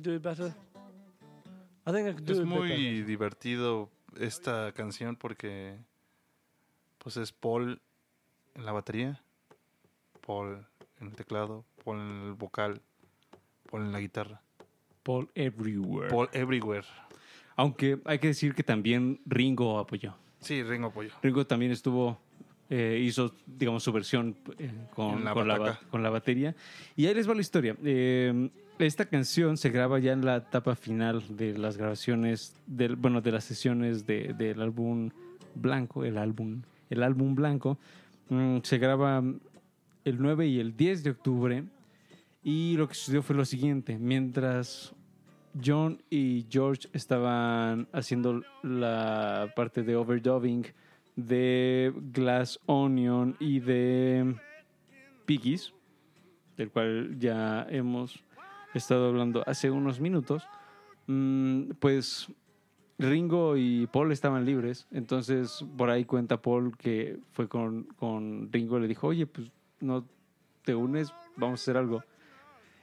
Do 0.04 0.14
it 0.14 0.22
better? 0.22 0.52
I 1.86 1.92
think 1.92 2.08
I 2.08 2.12
could 2.12 2.24
do 2.26 2.32
Es 2.34 2.38
it 2.40 2.44
muy 2.44 2.68
better. 2.68 3.06
divertido 3.06 3.90
esta 4.20 4.72
canción 4.72 5.16
porque 5.16 5.78
pues 6.98 7.16
es 7.16 7.32
Paul 7.32 7.80
en 8.54 8.64
la 8.66 8.72
batería, 8.72 9.22
Paul 10.26 10.66
en 11.00 11.06
el 11.08 11.14
teclado, 11.14 11.64
Paul 11.84 12.00
en 12.00 12.22
el 12.26 12.32
vocal, 12.34 12.80
Paul 13.70 13.82
en 13.84 13.92
la 13.92 14.00
guitarra, 14.00 14.42
Paul 15.02 15.30
Everywhere. 15.34 16.10
Paul 16.10 16.28
everywhere. 16.32 16.86
Aunque 17.56 17.98
hay 18.04 18.18
que 18.18 18.28
decir 18.28 18.54
que 18.54 18.62
también 18.62 19.20
Ringo 19.26 19.78
apoyó. 19.78 20.14
Sí, 20.40 20.62
Ringo 20.62 20.88
apoyo. 20.88 21.10
Ringo 21.22 21.46
también 21.46 21.72
estuvo, 21.72 22.18
eh, 22.68 23.00
hizo, 23.02 23.34
digamos, 23.46 23.82
su 23.82 23.92
versión 23.92 24.36
eh, 24.58 24.70
con, 24.94 25.18
En 25.18 25.24
la 25.24 25.32
con, 25.34 25.48
la, 25.48 25.58
bataca. 25.58 25.80
ba- 25.82 25.90
con 25.90 26.02
la 26.02 26.10
batería. 26.10 26.54
Y 26.96 27.06
ahí 27.06 27.14
les 27.14 27.28
va 27.28 27.34
la 27.34 27.40
historia. 27.40 27.76
Eh, 27.84 28.50
esta 28.78 29.04
canción 29.06 29.56
se 29.56 29.70
graba 29.70 29.98
ya 29.98 30.12
en 30.12 30.24
la 30.24 30.36
etapa 30.36 30.74
final 30.74 31.22
de 31.36 31.56
las 31.58 31.76
grabaciones, 31.76 32.56
del, 32.66 32.96
bueno, 32.96 33.20
de 33.20 33.32
las 33.32 33.44
sesiones 33.44 34.06
de- 34.06 34.34
del 34.34 34.60
álbum 34.60 35.10
blanco, 35.54 36.04
el 36.04 36.18
álbum, 36.18 36.62
el 36.90 37.02
álbum 37.02 37.34
blanco. 37.34 37.78
Mm, 38.28 38.58
se 38.62 38.78
graba 38.78 39.22
el 40.04 40.18
9 40.20 40.46
y 40.48 40.58
el 40.60 40.76
10 40.76 41.04
de 41.04 41.10
octubre. 41.10 41.64
Y 42.42 42.76
lo 42.76 42.88
que 42.88 42.94
sucedió 42.94 43.22
fue 43.22 43.36
lo 43.36 43.44
siguiente. 43.44 43.98
Mientras 43.98 44.92
John 45.64 46.02
y 46.10 46.44
George 46.50 46.88
estaban 46.92 47.86
haciendo 47.92 48.42
la 48.62 49.52
parte 49.56 49.82
de 49.82 49.96
overdubbing 49.96 50.66
de 51.16 51.92
Glass 52.12 52.58
Onion 52.66 53.36
y 53.38 53.60
de 53.60 54.34
Piggies, 55.26 55.72
del 56.56 56.70
cual 56.70 57.16
ya 57.18 57.66
hemos 57.70 58.22
estado 58.78 59.08
hablando 59.08 59.42
hace 59.46 59.70
unos 59.70 60.00
minutos, 60.00 60.46
mm, 61.06 61.70
pues 61.78 62.28
Ringo 62.98 63.56
y 63.56 63.86
Paul 63.88 64.12
estaban 64.12 64.44
libres, 64.44 64.86
entonces 64.92 65.64
por 65.76 65.90
ahí 65.90 66.04
cuenta 66.04 66.40
Paul 66.40 66.76
que 66.76 67.18
fue 67.32 67.48
con, 67.48 67.84
con 67.96 68.50
Ringo 68.52 68.78
y 68.78 68.82
le 68.82 68.88
dijo, 68.88 69.08
oye, 69.08 69.26
pues 69.26 69.50
no 69.80 70.04
te 70.64 70.74
unes, 70.74 71.12
vamos 71.36 71.60
a 71.60 71.62
hacer 71.62 71.76
algo. 71.76 72.02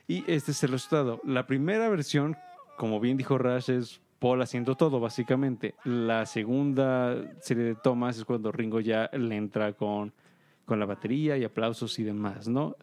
Y 0.07 0.23
este 0.27 0.51
es 0.51 0.63
el 0.63 0.71
resultado. 0.71 1.21
La 1.23 1.47
primera 1.47 1.87
versión, 1.89 2.35
como 2.77 2.99
bien 2.99 3.17
dijo 3.17 3.37
Rash, 3.37 3.69
es 3.69 4.01
Paul 4.19 4.41
haciendo 4.41 4.75
todo, 4.75 4.99
básicamente. 4.99 5.75
La 5.85 6.25
segunda 6.25 7.15
serie 7.39 7.63
de 7.63 7.75
tomas 7.75 8.17
es 8.17 8.25
cuando 8.25 8.51
Ringo 8.51 8.79
ya 8.79 9.09
le 9.13 9.35
entra 9.35 9.73
con, 9.73 10.13
con 10.65 10.79
la 10.79 10.85
batería 10.85 11.37
y 11.37 11.43
aplausos 11.43 11.97
y 11.97 12.03
demás, 12.03 12.47
¿no? 12.47 12.75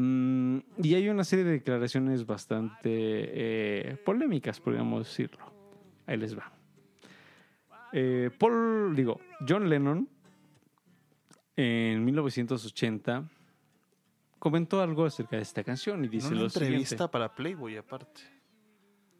Mm, 0.00 0.58
y 0.80 0.94
hay 0.94 1.08
una 1.08 1.24
serie 1.24 1.44
de 1.44 1.50
declaraciones 1.52 2.24
bastante 2.24 2.80
eh, 2.92 3.96
polémicas, 4.04 4.60
podríamos 4.60 5.06
decirlo. 5.08 5.44
Ahí 6.06 6.16
les 6.16 6.38
va. 6.38 6.52
Eh, 7.92 8.30
Paul, 8.38 8.94
digo, 8.94 9.20
John 9.46 9.68
Lennon, 9.68 10.08
en 11.56 12.04
1980, 12.04 13.28
comentó 14.38 14.80
algo 14.80 15.04
acerca 15.04 15.34
de 15.34 15.42
esta 15.42 15.64
canción 15.64 16.04
y 16.04 16.08
dice 16.08 16.28
una 16.28 16.36
lo 16.36 16.44
entrevista 16.44 16.88
siguiente. 16.90 17.08
para 17.12 17.34
Playboy, 17.34 17.76
aparte. 17.76 18.20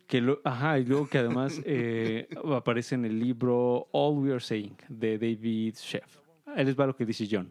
Que 0.06 0.20
lo- 0.20 0.40
ajá, 0.44 0.78
y 0.78 0.84
luego 0.84 1.08
que 1.08 1.18
además 1.18 1.60
eh, 1.64 2.28
aparece 2.54 2.94
en 2.94 3.04
el 3.04 3.18
libro 3.18 3.88
All 3.90 4.16
We 4.18 4.30
Are 4.30 4.40
Saying 4.40 4.76
de 4.88 5.18
David 5.18 5.74
Sheff. 5.74 6.18
Ahí 6.46 6.64
les 6.64 6.78
va 6.78 6.86
lo 6.86 6.94
que 6.94 7.04
dice 7.04 7.26
John. 7.28 7.50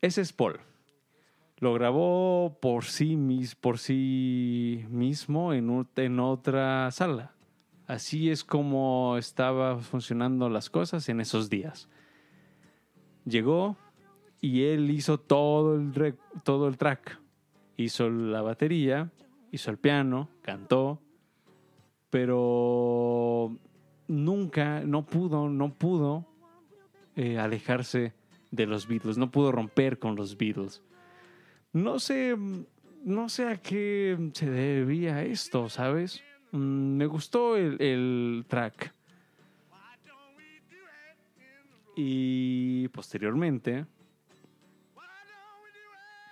Ese 0.00 0.20
es 0.20 0.32
Paul. 0.32 0.60
Lo 1.58 1.72
grabó 1.72 2.58
por 2.60 2.84
sí, 2.84 3.16
mis, 3.16 3.54
por 3.54 3.78
sí 3.78 4.84
mismo 4.90 5.54
en, 5.54 5.86
en 5.96 6.20
otra 6.20 6.90
sala. 6.90 7.32
Así 7.86 8.30
es 8.30 8.44
como 8.44 9.16
estaban 9.16 9.80
funcionando 9.80 10.50
las 10.50 10.68
cosas 10.68 11.08
en 11.08 11.20
esos 11.20 11.48
días. 11.48 11.88
Llegó 13.24 13.76
y 14.40 14.64
él 14.64 14.90
hizo 14.90 15.18
todo 15.18 15.76
el, 15.76 16.16
todo 16.42 16.68
el 16.68 16.76
track. 16.76 17.20
Hizo 17.76 18.10
la 18.10 18.42
batería, 18.42 19.10
hizo 19.50 19.70
el 19.70 19.78
piano, 19.78 20.28
cantó, 20.42 21.00
pero 22.10 23.56
nunca, 24.08 24.80
no 24.80 25.06
pudo, 25.06 25.48
no 25.48 25.74
pudo 25.74 26.26
eh, 27.14 27.38
alejarse 27.38 28.14
de 28.50 28.66
los 28.66 28.86
Beatles, 28.88 29.18
no 29.18 29.30
pudo 29.30 29.52
romper 29.52 29.98
con 29.98 30.16
los 30.16 30.36
Beatles. 30.36 30.82
No 31.76 31.98
sé, 31.98 32.34
no 33.04 33.28
sé 33.28 33.48
a 33.48 33.56
qué 33.58 34.16
se 34.32 34.48
debía 34.48 35.22
esto, 35.22 35.68
¿sabes? 35.68 36.22
Mm, 36.52 36.96
me 36.96 37.04
gustó 37.04 37.54
el, 37.58 37.76
el 37.82 38.46
track. 38.48 38.94
Y 41.94 42.88
posteriormente, 42.88 43.84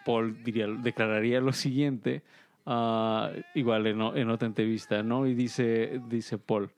Paul 0.06 0.42
diría, 0.42 0.66
declararía 0.66 1.42
lo 1.42 1.52
siguiente, 1.52 2.22
ah, 2.64 3.30
igual 3.54 3.86
en, 3.86 4.00
en 4.00 4.30
otra 4.30 4.46
entrevista, 4.48 5.02
¿no? 5.02 5.26
Y 5.26 5.34
dice, 5.34 6.00
dice 6.08 6.38
Paul, 6.38 6.70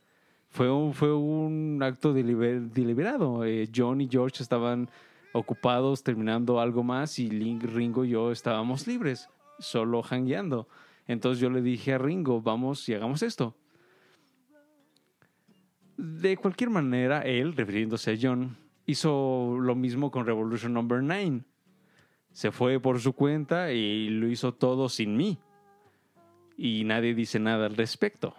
fue 0.50 0.68
un, 0.72 0.92
fue 0.92 1.14
un 1.14 1.80
acto 1.84 2.12
deliber- 2.12 2.68
deliberado. 2.72 3.44
Eh, 3.44 3.68
John 3.72 4.00
y 4.00 4.08
George 4.10 4.42
estaban 4.42 4.88
ocupados 5.36 6.02
terminando 6.02 6.60
algo 6.60 6.82
más 6.82 7.18
y 7.18 7.28
Ringo 7.28 8.04
y 8.04 8.10
yo 8.10 8.32
estábamos 8.32 8.86
libres, 8.86 9.28
solo 9.58 10.02
hangueando. 10.02 10.68
Entonces 11.06 11.40
yo 11.40 11.50
le 11.50 11.62
dije 11.62 11.94
a 11.94 11.98
Ringo, 11.98 12.40
vamos 12.42 12.88
y 12.88 12.94
hagamos 12.94 13.22
esto. 13.22 13.54
De 15.96 16.36
cualquier 16.36 16.70
manera, 16.70 17.22
él, 17.22 17.54
refiriéndose 17.54 18.12
a 18.12 18.18
John, 18.20 18.56
hizo 18.86 19.56
lo 19.60 19.74
mismo 19.74 20.10
con 20.10 20.26
Revolution 20.26 20.72
Number 20.72 21.02
9 21.02 21.42
se 22.36 22.52
fue 22.52 22.78
por 22.80 23.00
su 23.00 23.14
cuenta 23.14 23.72
y 23.72 24.10
lo 24.10 24.28
hizo 24.28 24.52
todo 24.52 24.90
sin 24.90 25.16
mí. 25.16 25.38
Y 26.58 26.84
nadie 26.84 27.14
dice 27.14 27.38
nada 27.38 27.64
al 27.64 27.76
respecto. 27.76 28.34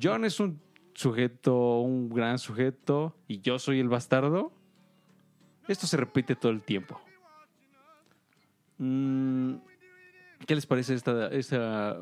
John 0.00 0.24
es 0.24 0.38
un 0.38 0.60
sujeto, 0.94 1.80
un 1.80 2.08
gran 2.08 2.38
sujeto, 2.38 3.16
y 3.26 3.40
yo 3.40 3.58
soy 3.58 3.80
el 3.80 3.88
bastardo. 3.88 4.52
Esto 5.68 5.86
se 5.86 5.96
repite 5.96 6.34
todo 6.36 6.52
el 6.52 6.62
tiempo. 6.62 7.00
Mm, 8.78 9.54
¿Qué 10.46 10.54
les 10.54 10.66
parece 10.66 10.94
esta, 10.94 11.28
esta- 11.28 11.96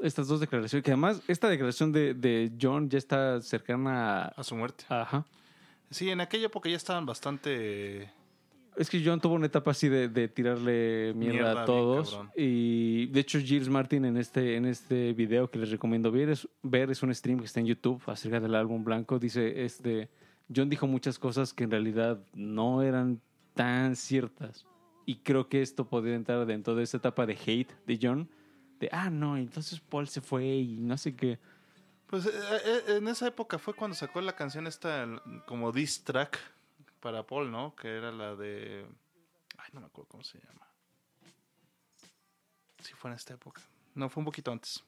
estas 0.00 0.26
dos 0.28 0.40
declaraciones? 0.40 0.82
Que 0.84 0.90
además, 0.90 1.22
esta 1.28 1.48
declaración 1.48 1.92
de, 1.92 2.14
de 2.14 2.52
John 2.60 2.88
ya 2.88 2.98
está 2.98 3.40
cercana 3.40 4.22
a... 4.24 4.28
A 4.28 4.42
su 4.42 4.56
muerte. 4.56 4.84
Ajá. 4.88 5.24
Sí, 5.90 6.10
en 6.10 6.20
aquella 6.20 6.46
época 6.46 6.68
ya 6.68 6.76
estaban 6.76 7.06
bastante... 7.06 8.10
Es 8.76 8.90
que 8.90 9.02
John 9.02 9.20
tuvo 9.20 9.34
una 9.34 9.46
etapa 9.46 9.70
así 9.70 9.88
de, 9.88 10.08
de 10.08 10.28
tirarle 10.28 11.14
mierda, 11.14 11.32
Mierda, 11.44 11.62
a 11.62 11.64
todos. 11.64 12.20
Y 12.36 13.06
de 13.06 13.20
hecho, 13.20 13.38
Gilles 13.38 13.70
Martin 13.70 14.04
en 14.04 14.18
este, 14.18 14.56
en 14.56 14.66
este 14.66 15.14
video 15.14 15.50
que 15.50 15.58
les 15.58 15.70
recomiendo 15.70 16.10
ver 16.12 16.28
es, 16.28 16.46
ver, 16.62 16.90
es 16.90 17.02
un 17.02 17.14
stream 17.14 17.38
que 17.38 17.46
está 17.46 17.60
en 17.60 17.66
YouTube 17.66 18.02
acerca 18.06 18.38
del 18.38 18.54
álbum 18.54 18.84
blanco. 18.84 19.18
Dice, 19.18 19.64
este, 19.64 20.10
John 20.54 20.68
dijo 20.68 20.86
muchas 20.86 21.18
cosas 21.18 21.52
que 21.52 21.64
en 21.64 21.70
realidad 21.70 22.20
no 22.34 22.82
eran 22.82 23.20
tan 23.54 23.96
ciertas. 23.96 24.66
Y 25.04 25.16
creo 25.16 25.48
que 25.48 25.62
esto 25.62 25.88
podría 25.88 26.14
entrar 26.14 26.46
dentro 26.46 26.74
de 26.74 26.82
esa 26.82 26.96
etapa 26.96 27.26
de 27.26 27.34
hate 27.34 27.72
de 27.86 27.98
John. 28.00 28.28
De, 28.80 28.88
ah, 28.92 29.10
no, 29.10 29.36
entonces 29.36 29.80
Paul 29.80 30.08
se 30.08 30.20
fue 30.20 30.44
y 30.44 30.76
no 30.76 30.98
sé 30.98 31.14
qué. 31.14 31.38
Pues 32.06 32.26
eh, 32.26 32.30
eh, 32.32 32.82
en 32.98 33.08
esa 33.08 33.26
época 33.26 33.58
fue 33.58 33.74
cuando 33.74 33.96
sacó 33.96 34.20
la 34.20 34.34
canción 34.34 34.66
esta 34.66 35.06
como 35.46 35.72
diss 35.72 36.04
track 36.04 36.38
para 37.00 37.26
Paul, 37.26 37.50
¿no? 37.50 37.74
Que 37.74 37.96
era 37.96 38.12
la 38.12 38.36
de... 38.36 38.86
Ay, 39.58 39.70
no 39.72 39.80
me 39.80 39.86
acuerdo 39.86 40.08
cómo 40.08 40.24
se 40.24 40.38
llama. 40.38 40.66
Sí 42.80 42.92
fue 42.94 43.10
en 43.10 43.16
esta 43.16 43.34
época. 43.34 43.62
No, 43.94 44.08
fue 44.08 44.20
un 44.20 44.26
poquito 44.26 44.52
antes. 44.52 44.84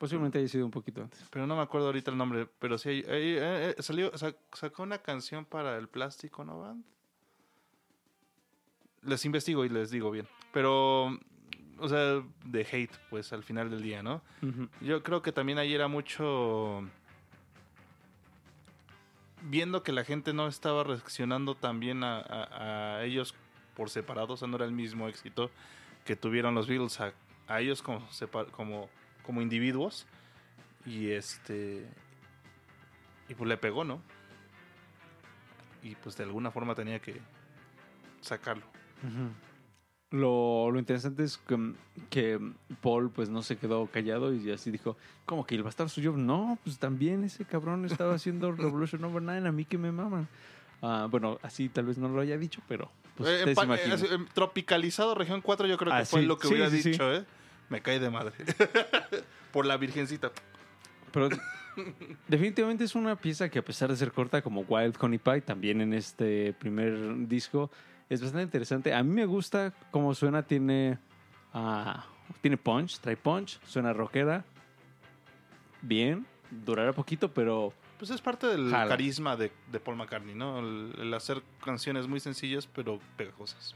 Posiblemente 0.00 0.38
haya 0.38 0.48
sido 0.48 0.64
un 0.64 0.70
poquito 0.70 1.02
antes. 1.02 1.22
Pero 1.30 1.46
no 1.46 1.54
me 1.56 1.60
acuerdo 1.62 1.88
ahorita 1.88 2.10
el 2.10 2.16
nombre. 2.16 2.48
Pero 2.58 2.78
sí, 2.78 2.88
ahí- 2.88 3.04
ahí, 3.06 3.36
eh, 3.38 3.74
eh, 3.78 3.82
salió, 3.82 4.16
sa- 4.16 4.34
sacó 4.54 4.82
una 4.82 4.96
canción 4.98 5.44
para 5.44 5.76
el 5.76 5.88
plástico, 5.88 6.42
¿no, 6.42 6.58
Band? 6.60 6.82
Les 9.02 9.24
investigo 9.26 9.64
y 9.66 9.68
les 9.68 9.90
digo 9.90 10.10
bien. 10.10 10.26
Pero, 10.54 11.18
o 11.78 11.88
sea, 11.88 12.22
de 12.46 12.66
hate, 12.72 12.96
pues 13.10 13.30
al 13.34 13.42
final 13.44 13.68
del 13.70 13.82
día, 13.82 14.02
¿no? 14.02 14.22
Yo 14.80 15.02
creo 15.02 15.20
que 15.20 15.32
también 15.32 15.58
ahí 15.58 15.74
era 15.74 15.86
mucho. 15.86 16.82
Viendo 19.42 19.82
que 19.82 19.92
la 19.92 20.04
gente 20.04 20.32
no 20.34 20.46
estaba 20.48 20.84
reaccionando 20.84 21.54
también 21.54 22.04
a, 22.04 22.18
a- 22.20 22.96
a 22.98 23.04
ellos 23.04 23.34
por 23.74 23.88
separado, 23.88 24.34
o 24.34 24.36
sea, 24.36 24.48
no 24.48 24.56
era 24.56 24.66
el 24.66 24.72
mismo 24.72 25.08
éxito 25.08 25.50
que 26.04 26.14
tuvieron 26.16 26.54
los 26.54 26.66
Beatles 26.66 27.00
a, 27.00 27.12
a 27.48 27.60
ellos 27.60 27.80
como, 27.82 28.06
como 29.24 29.42
individuos. 29.42 30.06
Y 30.86 31.10
este. 31.10 31.86
Y 33.28 33.34
pues 33.34 33.48
le 33.48 33.56
pegó, 33.56 33.84
¿no? 33.84 34.00
Y 35.82 35.94
pues 35.96 36.16
de 36.16 36.24
alguna 36.24 36.50
forma 36.50 36.74
tenía 36.74 37.00
que 37.00 37.20
sacarlo. 38.20 38.64
Lo, 40.10 40.70
lo 40.72 40.78
interesante 40.80 41.22
es 41.22 41.38
que, 41.38 41.72
que 42.10 42.40
Paul 42.82 43.10
pues 43.10 43.28
no 43.28 43.42
se 43.42 43.56
quedó 43.56 43.86
callado 43.86 44.34
y 44.34 44.50
así 44.50 44.70
dijo, 44.72 44.96
¿cómo 45.24 45.46
que 45.46 45.54
el 45.54 45.62
bastardo 45.62 45.88
soy 45.88 46.02
yo? 46.04 46.16
No, 46.16 46.58
pues 46.64 46.78
también 46.78 47.22
ese 47.22 47.44
cabrón 47.44 47.84
estaba 47.84 48.14
haciendo 48.14 48.50
Revolution 48.56 49.00
Number 49.00 49.22
9, 49.22 49.48
a 49.48 49.52
mí 49.52 49.64
que 49.64 49.78
me 49.78 49.92
maman. 49.92 50.26
Ah, 50.82 51.06
bueno, 51.08 51.38
así 51.42 51.68
tal 51.68 51.84
vez 51.86 51.96
no 51.98 52.08
lo 52.08 52.20
haya 52.20 52.36
dicho, 52.36 52.60
pero 52.66 52.90
pues 53.16 53.28
Eh, 53.46 53.54
eh, 53.54 54.18
tropicalizado 54.34 55.14
región 55.14 55.40
4 55.42 55.68
yo 55.68 55.76
creo 55.78 55.92
que 55.92 55.98
Ah, 55.98 56.04
fue 56.04 56.22
sí, 56.22 56.26
lo 56.26 56.38
que 56.38 56.48
sí, 56.48 56.54
hubiera 56.54 56.70
sí, 56.70 56.82
sí. 56.82 56.90
dicho, 56.90 57.14
¿eh? 57.14 57.24
Me 57.70 57.80
cae 57.80 57.98
de 57.98 58.10
madre. 58.10 58.34
Por 59.52 59.64
la 59.64 59.76
virgencita. 59.78 60.30
Pero 61.12 61.28
definitivamente 62.28 62.84
es 62.84 62.94
una 62.94 63.16
pieza 63.16 63.48
que 63.48 63.58
a 63.58 63.64
pesar 63.64 63.88
de 63.90 63.96
ser 63.96 64.12
corta 64.12 64.42
como 64.42 64.60
Wild 64.62 64.96
Honey 65.00 65.18
Pie, 65.18 65.40
también 65.40 65.80
en 65.80 65.92
este 65.94 66.52
primer 66.52 67.26
disco, 67.26 67.70
es 68.08 68.20
bastante 68.20 68.44
interesante. 68.44 68.92
A 68.92 69.02
mí 69.02 69.10
me 69.12 69.24
gusta 69.24 69.72
cómo 69.90 70.14
suena, 70.14 70.42
tiene, 70.42 70.98
ah, 71.54 72.04
tiene 72.42 72.56
punch, 72.56 72.98
trae 73.00 73.16
punch, 73.16 73.58
suena 73.64 73.92
rockera, 73.92 74.44
bien, 75.82 76.26
durará 76.50 76.92
poquito, 76.92 77.32
pero 77.32 77.72
Pues 77.98 78.10
es 78.10 78.20
parte 78.20 78.46
del 78.46 78.70
Jala. 78.70 78.88
carisma 78.88 79.36
de, 79.36 79.50
de 79.70 79.80
Paul 79.80 79.96
McCartney, 79.96 80.34
¿no? 80.34 80.58
El, 80.60 80.94
el 80.98 81.14
hacer 81.14 81.42
canciones 81.64 82.06
muy 82.08 82.20
sencillas 82.20 82.66
pero 82.66 83.00
pegajosas. 83.16 83.74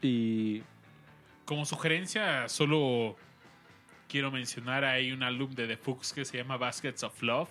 y 0.00 0.62
Como 1.44 1.64
sugerencia, 1.64 2.48
solo 2.48 3.16
quiero 4.12 4.30
mencionar 4.30 4.84
hay 4.84 5.10
un 5.10 5.22
álbum 5.22 5.54
de 5.54 5.66
The 5.66 5.78
Fuchs 5.78 6.12
que 6.12 6.26
se 6.26 6.36
llama 6.36 6.58
Baskets 6.58 7.02
of 7.02 7.22
Love 7.22 7.48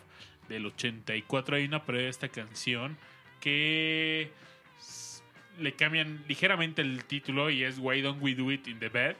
del 0.47 0.67
84. 0.67 1.55
Hay 1.55 1.65
una 1.65 1.83
prueba 1.83 2.03
de 2.03 2.09
esta 2.09 2.29
canción 2.29 2.97
que 3.39 4.29
le 5.59 5.73
cambian 5.73 6.23
ligeramente 6.27 6.83
el 6.83 7.03
título 7.05 7.49
y 7.49 7.63
es 7.63 7.79
Why 7.79 8.03
Don't 8.03 8.21
We 8.21 8.35
Do 8.35 8.51
It 8.51 8.67
in 8.67 8.77
the 8.77 8.89
Bed. 8.89 9.15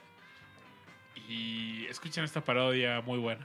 Y 1.28 1.84
escuchen 1.86 2.22
esta 2.22 2.42
parodia 2.42 3.00
muy 3.00 3.18
buena. 3.18 3.44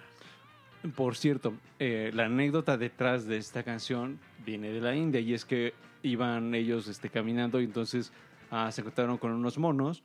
Por 0.95 1.15
cierto, 1.15 1.55
eh, 1.79 2.11
la 2.13 2.25
anécdota 2.25 2.77
detrás 2.77 3.25
de 3.25 3.37
esta 3.37 3.63
canción 3.63 4.19
viene 4.45 4.69
de 4.69 4.79
la 4.79 4.95
India 4.95 5.21
y 5.21 5.33
es 5.33 5.43
que 5.43 5.73
iban 6.03 6.53
ellos 6.53 6.87
este, 6.87 7.09
caminando 7.09 7.59
y 7.59 7.63
entonces 7.63 8.13
ah, 8.51 8.71
se 8.71 8.81
encontraron 8.81 9.17
con 9.17 9.31
unos 9.31 9.57
monos. 9.57 10.03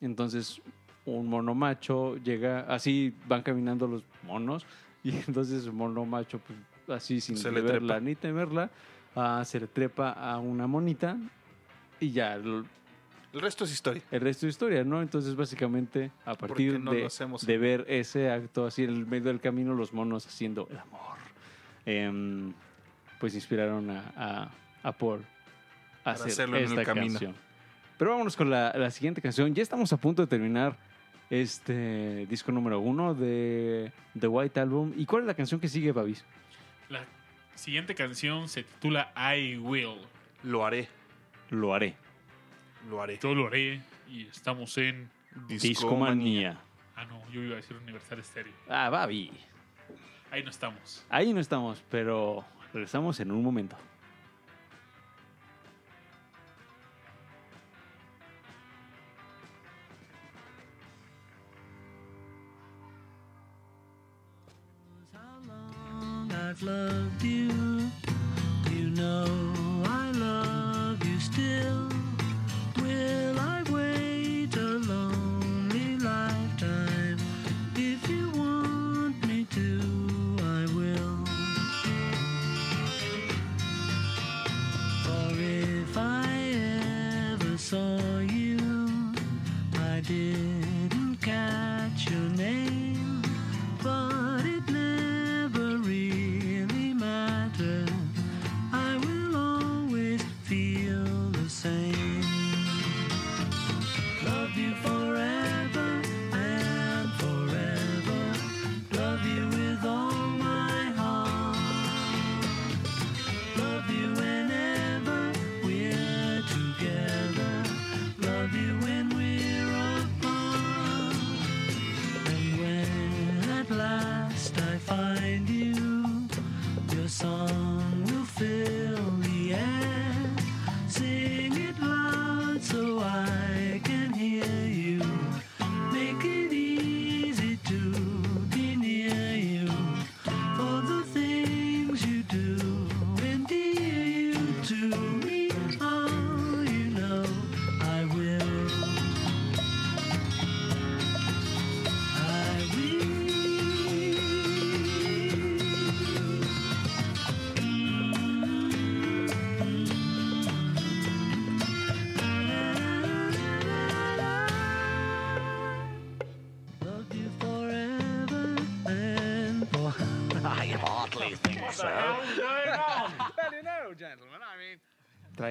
Entonces 0.00 0.62
un 1.06 1.28
mono 1.28 1.54
macho 1.54 2.16
llega, 2.18 2.60
así 2.62 3.14
van 3.26 3.42
caminando 3.42 3.86
los 3.86 4.02
monos 4.24 4.66
y 5.04 5.10
entonces 5.26 5.64
el 5.64 5.72
mono 5.72 6.04
macho, 6.04 6.40
pues, 6.40 6.58
así 6.98 7.20
sin 7.20 7.36
Se 7.36 7.50
verla 7.50 8.00
ni 8.00 8.14
temerla, 8.14 8.70
ah, 9.14 9.42
se 9.44 9.60
le 9.60 9.66
trepa 9.66 10.10
a 10.12 10.38
una 10.38 10.66
monita 10.66 11.16
y 12.00 12.10
ya 12.10 12.36
lo- 12.36 12.64
El 13.32 13.40
resto 13.40 13.64
es 13.64 13.72
historia. 13.72 14.02
el 14.10 14.20
resto 14.20 14.46
de 14.46 14.50
historia, 14.50 14.84
¿no? 14.84 15.00
Entonces, 15.02 15.34
básicamente, 15.36 16.10
a 16.24 16.34
partir 16.34 16.78
no 16.80 16.90
de, 16.92 17.08
de 17.46 17.54
en- 17.54 17.60
ver 17.60 17.84
ese 17.88 18.30
acto 18.30 18.66
así 18.66 18.84
en 18.84 18.90
el 18.90 19.06
medio 19.06 19.24
del 19.28 19.40
camino, 19.40 19.74
los 19.74 19.92
monos 19.92 20.26
haciendo 20.26 20.66
el 20.70 20.78
amor, 20.78 21.16
em, 21.84 22.52
pues 23.20 23.34
inspiraron 23.34 23.90
a, 23.90 24.12
a, 24.16 24.50
a 24.82 24.92
Paul 24.92 25.20
a 26.04 26.10
hacer 26.12 26.28
hacerlo 26.32 26.56
en 26.58 26.64
el 26.64 26.70
esta 26.70 26.84
camino. 26.84 27.06
canción. 27.14 27.34
Pero 27.98 28.10
vámonos 28.12 28.36
con 28.36 28.50
la, 28.50 28.72
la 28.76 28.90
siguiente 28.90 29.20
canción. 29.22 29.54
Ya 29.54 29.62
estamos 29.62 29.92
a 29.92 29.96
punto 29.96 30.22
de 30.22 30.28
terminar 30.28 30.76
este 31.30 32.26
disco 32.26 32.52
número 32.52 32.80
uno 32.80 33.14
de 33.14 33.92
The 34.18 34.28
White 34.28 34.60
Album. 34.60 34.92
¿Y 34.96 35.06
cuál 35.06 35.22
es 35.22 35.26
la 35.26 35.34
canción 35.34 35.60
que 35.60 35.68
sigue, 35.68 35.92
Babis? 35.92 36.24
La 36.88 37.04
siguiente 37.54 37.94
canción 37.94 38.48
se 38.48 38.62
titula 38.62 39.12
I 39.16 39.56
Will. 39.58 39.98
Lo 40.42 40.64
haré. 40.64 40.88
Lo 41.50 41.74
haré. 41.74 41.96
Lo 42.88 43.02
haré. 43.02 43.18
Yo 43.22 43.34
lo 43.34 43.46
haré 43.48 43.80
y 44.08 44.26
estamos 44.26 44.76
en... 44.78 45.10
Discomanía. 45.48 46.58
Ah, 46.94 47.04
no, 47.04 47.20
yo 47.30 47.42
iba 47.42 47.54
a 47.54 47.56
decir 47.56 47.76
Universal 47.76 48.24
Stereo. 48.24 48.54
Ah, 48.68 48.88
Babi. 48.88 49.30
Ahí 50.30 50.42
no 50.42 50.50
estamos. 50.50 51.04
Ahí 51.10 51.32
no 51.34 51.40
estamos, 51.40 51.82
pero 51.90 52.44
regresamos 52.72 53.20
en 53.20 53.30
un 53.30 53.42
momento. 53.42 53.76
Loved 66.66 67.22
you. 67.22 67.45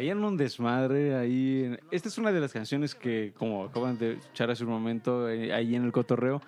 Traían 0.06 0.24
un 0.24 0.38
desmadre 0.38 1.16
ahí. 1.16 1.64
en- 1.66 1.80
Esta 1.90 2.10
es 2.10 2.20
una 2.20 2.32
de 2.32 2.40
las 2.40 2.54
canciones 2.54 2.94
que, 2.94 3.34
como 3.36 3.64
acaban 3.66 3.98
de 3.98 4.14
escuchar 4.14 4.52
hace 4.52 4.64
un 4.64 4.70
momento, 4.70 5.28
eh, 5.28 5.52
ahí 5.52 5.76
en 5.76 5.84
el 5.84 5.92
cotorreo 5.92 6.44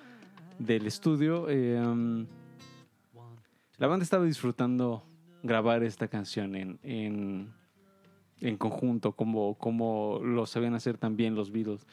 del 0.60 0.86
estudio, 0.86 1.50
eh, 1.50 1.82
um, 1.82 2.28
la 3.80 3.88
banda 3.88 4.04
estaba 4.04 4.26
disfrutando 4.26 5.04
grabar 5.42 5.82
esta 5.82 6.08
canción 6.08 6.56
en, 6.56 6.78
en, 6.84 7.52
en 8.42 8.58
conjunto, 8.58 9.14
como, 9.14 9.56
como 9.56 10.20
lo 10.24 10.46
sabían 10.46 10.76
hacer 10.76 11.00
también 11.00 11.34
los 11.34 11.52
Beatles. 11.52 11.88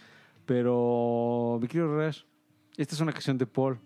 Pero, 0.45 1.57
mi 1.62 1.66
querido 1.66 1.97
Rash, 1.97 2.24
esta 2.77 2.95
es 2.95 3.01
una 3.01 3.12
canción 3.12 3.39
de 3.39 3.47
Paul. 3.47 3.78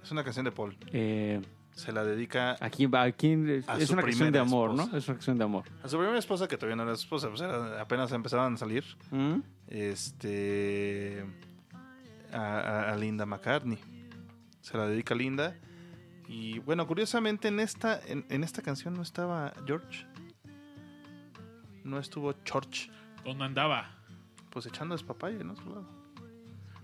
Es 0.00 0.12
una 0.12 0.22
canción 0.22 0.44
de 0.44 0.52
Paul. 0.52 0.76
Eh, 0.92 1.40
Se 1.76 1.92
la 1.92 2.02
dedica 2.04 2.56
¿A 2.60 2.70
quién 2.70 2.90
va? 2.92 3.02
¿A 3.02 3.12
quién? 3.12 3.48
Es, 3.48 3.68
A 3.68 3.78
es 3.78 3.90
una 3.90 4.02
canción 4.02 4.32
de 4.32 4.38
amor, 4.38 4.70
esposa. 4.70 4.90
¿no? 4.92 4.98
Es 4.98 5.06
una 5.08 5.14
canción 5.18 5.38
de 5.38 5.44
amor. 5.44 5.64
a 5.84 5.88
su 5.88 5.96
primera 5.98 6.18
esposa, 6.18 6.48
que 6.48 6.56
todavía 6.56 6.74
no 6.76 6.82
era 6.84 6.96
su 6.96 7.02
esposa, 7.02 7.28
pues 7.28 7.40
era- 7.42 7.80
apenas 7.80 8.10
empezaban 8.12 8.54
a 8.54 8.56
salir. 8.56 8.82
¿Mm? 9.10 9.40
Este. 9.68 11.24
A, 12.32 12.38
a- 12.38 12.92
a 12.92 12.96
Linda 12.96 13.24
McCartney. 13.26 13.78
Se 14.62 14.76
la 14.76 14.88
dedica 14.88 15.14
a 15.14 15.16
Linda. 15.16 15.56
Y 16.28 16.58
bueno, 16.60 16.86
curiosamente 16.86 17.48
en 17.48 17.60
esta, 17.60 18.00
en, 18.06 18.24
en 18.30 18.42
esta 18.42 18.62
canción 18.62 18.94
no 18.94 19.02
estaba 19.02 19.52
George. 19.66 20.06
No 21.84 21.98
estuvo 22.00 22.34
George. 22.44 22.90
¿Dónde 23.24 23.44
andaba? 23.44 23.90
Pues 24.50 24.66
echando 24.66 24.94
despapalle, 24.94 25.44
¿no? 25.44 25.54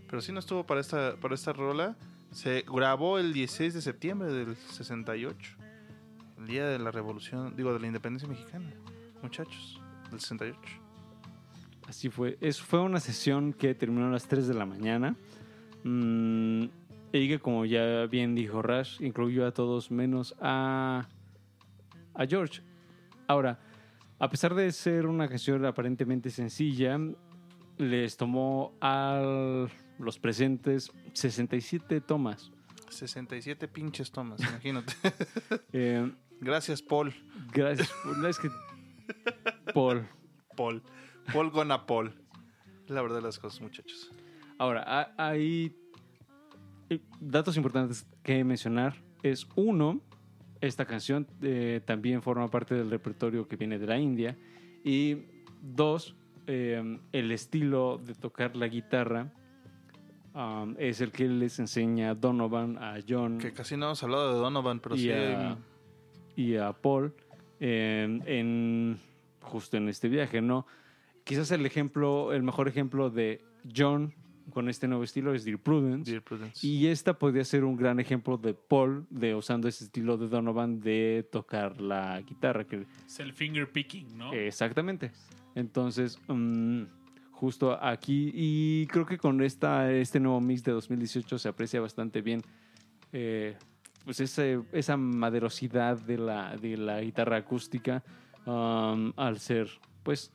Pero 0.06 0.20
sí 0.20 0.30
no 0.32 0.38
estuvo 0.38 0.64
para 0.64 0.80
esta, 0.80 1.16
para 1.16 1.34
esta 1.34 1.52
rola. 1.52 1.96
Se 2.32 2.64
grabó 2.66 3.18
el 3.18 3.34
16 3.34 3.74
de 3.74 3.82
septiembre 3.82 4.32
del 4.32 4.56
68. 4.56 5.56
El 6.38 6.46
día 6.46 6.66
de 6.66 6.78
la 6.78 6.90
revolución, 6.90 7.54
digo, 7.54 7.74
de 7.74 7.78
la 7.78 7.86
independencia 7.86 8.26
mexicana. 8.26 8.72
Muchachos, 9.22 9.80
del 10.10 10.18
68. 10.18 10.58
Así 11.86 12.08
fue. 12.08 12.38
Es, 12.40 12.60
fue 12.60 12.80
una 12.80 13.00
sesión 13.00 13.52
que 13.52 13.74
terminó 13.74 14.06
a 14.06 14.10
las 14.10 14.26
3 14.26 14.48
de 14.48 14.54
la 14.54 14.64
mañana. 14.64 15.14
Mm, 15.84 16.64
y 17.12 17.28
que, 17.28 17.38
como 17.38 17.66
ya 17.66 18.06
bien 18.06 18.34
dijo 18.34 18.62
Rash, 18.62 19.02
incluyó 19.02 19.46
a 19.46 19.52
todos 19.52 19.90
menos 19.90 20.34
a, 20.40 21.06
a 22.14 22.26
George. 22.26 22.62
Ahora, 23.28 23.60
a 24.18 24.30
pesar 24.30 24.54
de 24.54 24.72
ser 24.72 25.06
una 25.06 25.28
canción 25.28 25.66
aparentemente 25.66 26.30
sencilla, 26.30 26.98
les 27.76 28.16
tomó 28.16 28.72
a 28.80 29.66
los 30.02 30.18
presentes 30.18 30.90
67 31.14 32.00
tomas. 32.00 32.50
67 32.90 33.68
pinches 33.68 34.10
tomas, 34.10 34.40
imagínate. 34.40 34.92
Eh, 35.72 36.12
Gracias, 36.40 36.82
Paul. 36.82 37.14
gracias. 37.52 37.90
por- 38.04 38.28
es 38.28 38.38
que 38.38 38.50
Paul. 39.72 40.06
Paul. 40.56 40.82
Paul 41.32 41.50
gonna 41.50 41.86
Paul. 41.86 42.12
La 42.88 43.00
verdad 43.00 43.16
de 43.16 43.22
las 43.22 43.38
cosas, 43.38 43.60
muchachos. 43.60 44.10
Ahora, 44.58 44.82
ha- 44.86 45.14
hay 45.16 45.74
eh, 46.90 47.00
datos 47.20 47.56
importantes 47.56 48.06
que 48.22 48.42
mencionar. 48.44 48.96
Es 49.22 49.46
uno, 49.54 50.00
esta 50.60 50.84
canción 50.84 51.26
eh, 51.42 51.80
también 51.84 52.22
forma 52.22 52.48
parte 52.50 52.74
del 52.74 52.90
repertorio 52.90 53.46
que 53.48 53.56
viene 53.56 53.78
de 53.78 53.86
la 53.86 53.98
India. 53.98 54.36
Y 54.84 55.18
dos, 55.62 56.16
eh, 56.48 56.98
el 57.12 57.30
estilo 57.30 57.98
de 58.04 58.14
tocar 58.14 58.56
la 58.56 58.66
guitarra 58.66 59.32
um, 60.34 60.74
es 60.78 61.00
el 61.00 61.10
que 61.12 61.28
les 61.28 61.58
enseña 61.58 62.14
Donovan 62.14 62.78
a 62.78 62.96
John 63.06 63.38
Que 63.38 63.52
casi 63.52 63.76
no 63.76 63.86
hemos 63.86 64.02
hablado 64.02 64.32
de 64.34 64.38
Donovan, 64.38 64.80
pero 64.80 64.94
y, 64.96 65.00
sí. 65.00 65.10
a, 65.10 65.50
hay- 65.50 65.56
y 66.36 66.56
a 66.56 66.72
Paul 66.72 67.14
eh, 67.60 68.20
en 68.26 68.98
justo 69.40 69.76
en 69.76 69.88
este 69.88 70.08
viaje, 70.08 70.40
¿no? 70.40 70.66
Quizás 71.24 71.50
el 71.52 71.64
ejemplo, 71.66 72.32
el 72.32 72.42
mejor 72.42 72.68
ejemplo 72.68 73.10
de 73.10 73.40
John 73.76 74.14
con 74.50 74.68
este 74.68 74.88
nuevo 74.88 75.04
estilo 75.04 75.32
es 75.34 75.44
Dear 75.44 75.58
Prudence. 75.58 76.10
Dear 76.10 76.22
Prudence. 76.22 76.66
Y 76.66 76.88
esta 76.88 77.16
podría 77.16 77.44
ser 77.44 77.62
un 77.64 77.76
gran 77.76 78.00
ejemplo 78.00 78.36
de 78.36 78.54
Paul 78.54 79.06
de 79.08 79.34
usando 79.36 79.68
ese 79.68 79.84
estilo 79.84 80.16
de 80.16 80.28
Donovan 80.28 80.80
de 80.80 81.26
tocar 81.30 81.80
la 81.80 82.20
guitarra. 82.22 82.64
Que, 82.66 82.84
Es 83.06 83.20
el 83.20 83.32
finger 83.32 83.70
picking, 83.70 84.18
¿no? 84.18 84.32
Exactamente. 84.32 85.12
Entonces, 85.54 86.18
mm, 86.26 86.82
justo 87.42 87.76
aquí. 87.82 88.30
Y 88.32 88.86
creo 88.86 89.04
que 89.04 89.18
con 89.18 89.42
esta, 89.42 89.90
este 89.90 90.20
nuevo 90.20 90.40
mix 90.40 90.62
de 90.62 90.70
2018 90.70 91.40
se 91.40 91.48
aprecia 91.48 91.80
bastante 91.80 92.22
bien 92.22 92.40
eh, 93.10 93.56
pues 94.04 94.20
esa 94.20 94.96
maderosidad 94.96 95.98
de 95.98 96.18
la, 96.18 96.56
de 96.56 96.76
la 96.76 97.00
guitarra 97.00 97.38
acústica 97.38 98.04
um, 98.46 99.12
al 99.16 99.40
ser 99.40 99.68
pues 100.04 100.30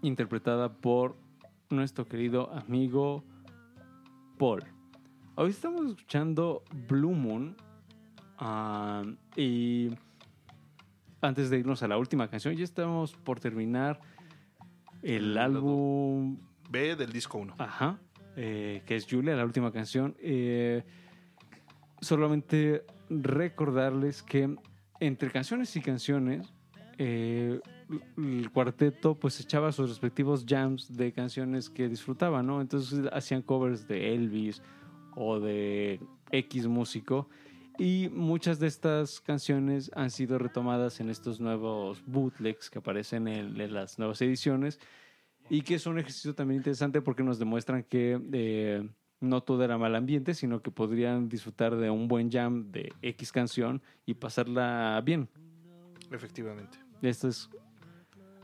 interpretada 0.00 0.72
por 0.72 1.14
nuestro 1.68 2.06
querido 2.06 2.50
amigo 2.50 3.22
Paul. 4.38 4.64
Hoy 5.34 5.50
estamos 5.50 5.84
escuchando 5.90 6.62
Blue 6.88 7.14
Moon 7.14 7.54
um, 8.40 9.16
y 9.36 9.90
antes 11.20 11.50
de 11.50 11.58
irnos 11.58 11.82
a 11.82 11.88
la 11.88 11.98
última 11.98 12.28
canción 12.28 12.54
ya 12.56 12.64
estamos 12.64 13.12
por 13.12 13.40
terminar 13.40 14.00
el 15.04 15.36
álbum 15.36 16.38
B 16.70 16.96
del 16.96 17.12
disco 17.12 17.38
1. 17.38 17.56
Ajá. 17.58 17.98
eh, 18.36 18.82
que 18.86 18.96
es 18.96 19.06
Julia, 19.08 19.36
la 19.36 19.44
última 19.44 19.70
canción. 19.70 20.16
Eh, 20.18 20.82
solamente 22.00 22.84
recordarles 23.10 24.22
que 24.22 24.56
entre 25.00 25.30
canciones 25.30 25.76
y 25.76 25.80
canciones, 25.82 26.52
eh, 26.96 27.60
el 28.16 28.50
cuarteto 28.50 29.14
pues 29.14 29.38
echaba 29.40 29.72
sus 29.72 29.90
respectivos 29.90 30.44
jams 30.48 30.96
de 30.96 31.12
canciones 31.12 31.68
que 31.68 31.88
disfrutaban, 31.88 32.46
¿no? 32.46 32.60
Entonces 32.60 33.00
hacían 33.12 33.42
covers 33.42 33.86
de 33.86 34.14
Elvis 34.14 34.62
o 35.14 35.38
de 35.38 36.00
X 36.30 36.66
músico. 36.66 37.28
Y 37.78 38.08
muchas 38.12 38.60
de 38.60 38.68
estas 38.68 39.20
canciones 39.20 39.90
han 39.94 40.10
sido 40.10 40.38
retomadas 40.38 41.00
en 41.00 41.10
estos 41.10 41.40
nuevos 41.40 42.02
bootlegs 42.06 42.70
que 42.70 42.78
aparecen 42.78 43.26
en- 43.26 43.60
en 43.60 43.72
las 43.74 43.98
nuevas 43.98 44.20
ediciones 44.22 44.78
y 45.50 45.62
que 45.62 45.74
es 45.74 45.86
un 45.86 45.98
ejercicio 45.98 46.34
también 46.34 46.58
interesante 46.60 47.02
porque 47.02 47.24
nos 47.24 47.38
demuestran 47.38 47.82
que 47.82 48.20
eh, 48.32 48.88
no 49.20 49.42
todo 49.42 49.64
era 49.64 49.76
mal 49.76 49.94
ambiente, 49.96 50.34
sino 50.34 50.62
que 50.62 50.70
podrían 50.70 51.28
disfrutar 51.28 51.74
de 51.76 51.90
un 51.90 52.06
buen 52.06 52.30
jam 52.30 52.70
de 52.70 52.92
X 53.02 53.32
canción 53.32 53.82
y 54.06 54.14
pasarla 54.14 55.02
bien. 55.04 55.28
Efectivamente. 56.12 56.78
Esto 57.02 57.26
es 57.28 57.50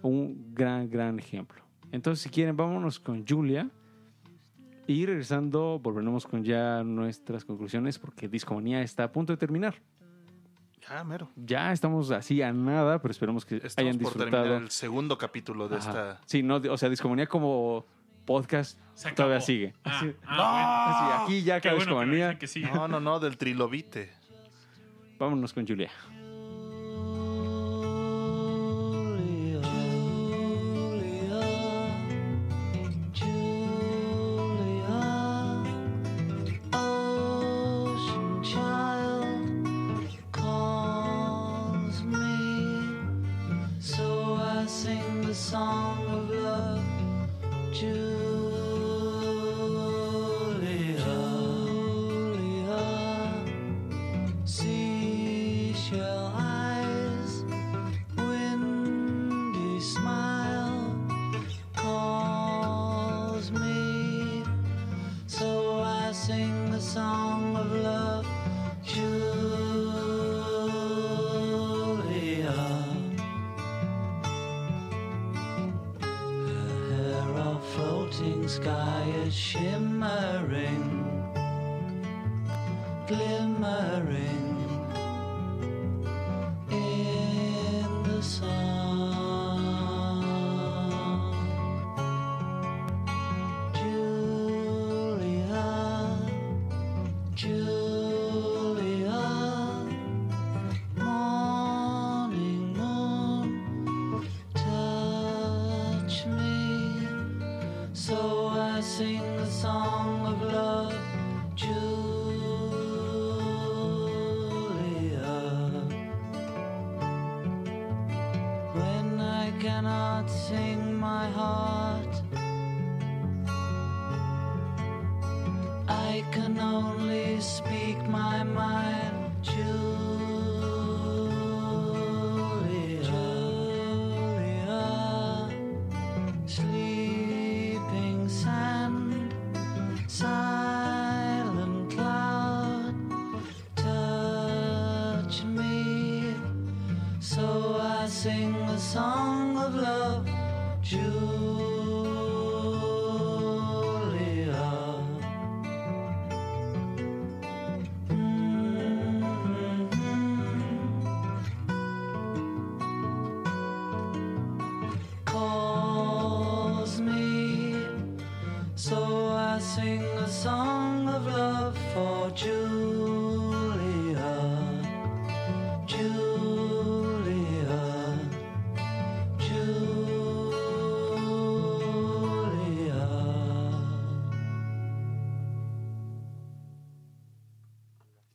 un 0.02 0.52
gran, 0.54 0.90
gran 0.90 1.18
ejemplo. 1.18 1.62
Entonces, 1.92 2.22
si 2.22 2.30
quieren, 2.30 2.56
vámonos 2.56 2.98
con 2.98 3.24
Julia. 3.26 3.70
Y 4.90 5.06
regresando, 5.06 5.78
volveremos 5.78 6.26
con 6.26 6.42
ya 6.42 6.82
nuestras 6.82 7.44
conclusiones 7.44 7.96
porque 7.96 8.26
Discomanía 8.26 8.82
está 8.82 9.04
a 9.04 9.12
punto 9.12 9.32
de 9.32 9.36
terminar. 9.36 9.76
Ya, 10.88 11.04
mero. 11.04 11.28
Ya 11.36 11.70
estamos 11.70 12.10
así 12.10 12.42
a 12.42 12.52
nada, 12.52 13.00
pero 13.00 13.12
esperemos 13.12 13.44
que 13.44 13.58
Estamos 13.58 13.78
hayan 13.78 13.92
por 13.98 14.12
disfrutado. 14.12 14.42
terminar 14.42 14.62
el 14.62 14.70
segundo 14.72 15.16
capítulo 15.16 15.68
de 15.68 15.76
Ajá. 15.76 15.88
esta. 15.90 16.20
Sí, 16.26 16.42
no, 16.42 16.56
o 16.56 16.76
sea, 16.76 16.88
Discomanía 16.88 17.28
como 17.28 17.86
podcast 18.26 18.80
todavía 19.14 19.40
sigue. 19.40 19.74
Ah, 19.84 19.90
Así- 19.98 20.14
ah, 20.26 21.22
así, 21.24 21.32
aquí 21.34 21.42
ya 21.44 21.60
cada 21.60 21.76
bueno 21.76 21.92
Discomanía. 21.92 22.36
que. 22.36 22.48
No, 22.74 22.88
no, 22.88 22.98
no, 22.98 23.20
del 23.20 23.36
trilobite. 23.38 24.10
Vámonos 25.20 25.52
con 25.52 25.68
Julia. 25.68 25.90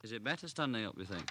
Is 0.06 0.12
it 0.12 0.22
better 0.22 0.46
standing 0.46 0.84
up, 0.86 0.94
you 0.96 1.04
think? 1.04 1.28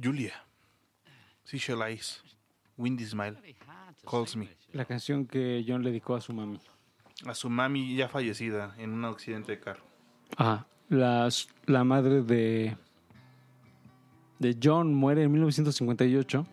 Julia. 0.00 0.32
Seashell 1.44 1.82
Eyes. 1.82 2.20
Windy 2.76 3.04
Smile. 3.04 3.36
Calls 4.04 4.36
me. 4.36 4.48
La 4.72 4.84
canción 4.84 5.26
que 5.26 5.64
John 5.66 5.82
le 5.82 5.90
dedicó 5.90 6.14
a 6.14 6.20
su 6.20 6.32
mami. 6.32 6.60
A 7.26 7.34
su 7.34 7.48
mami 7.50 7.96
ya 7.96 8.08
fallecida 8.08 8.74
en 8.78 8.92
un 8.92 9.04
accidente 9.04 9.52
de 9.52 9.60
carro. 9.60 9.82
Ah, 10.36 10.66
las- 10.88 11.48
la 11.66 11.84
madre 11.84 12.22
de, 12.22 12.76
de 14.38 14.56
John 14.62 14.94
muere 14.94 15.24
en 15.24 15.32
1958, 15.32 16.46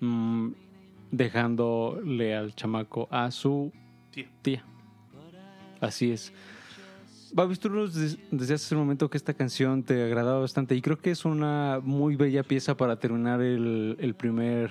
mm, 0.00 0.48
dejándole 1.10 2.34
al 2.34 2.54
chamaco 2.54 3.08
a 3.10 3.30
su 3.30 3.72
Tía. 4.10 4.28
tía. 4.42 4.64
Así 5.80 6.10
es. 6.10 6.32
Babis, 7.32 7.60
tú 7.60 7.68
nos 7.68 7.94
desde 7.94 8.54
hace 8.54 8.74
un 8.74 8.80
momento 8.80 9.10
que 9.10 9.18
esta 9.18 9.34
canción 9.34 9.82
te 9.82 10.02
agradaba 10.02 10.40
bastante 10.40 10.74
y 10.74 10.80
creo 10.80 10.98
que 10.98 11.10
es 11.10 11.24
una 11.24 11.80
muy 11.82 12.16
bella 12.16 12.42
pieza 12.42 12.76
para 12.76 12.98
terminar 12.98 13.42
el, 13.42 13.96
el 14.00 14.14
primer 14.14 14.70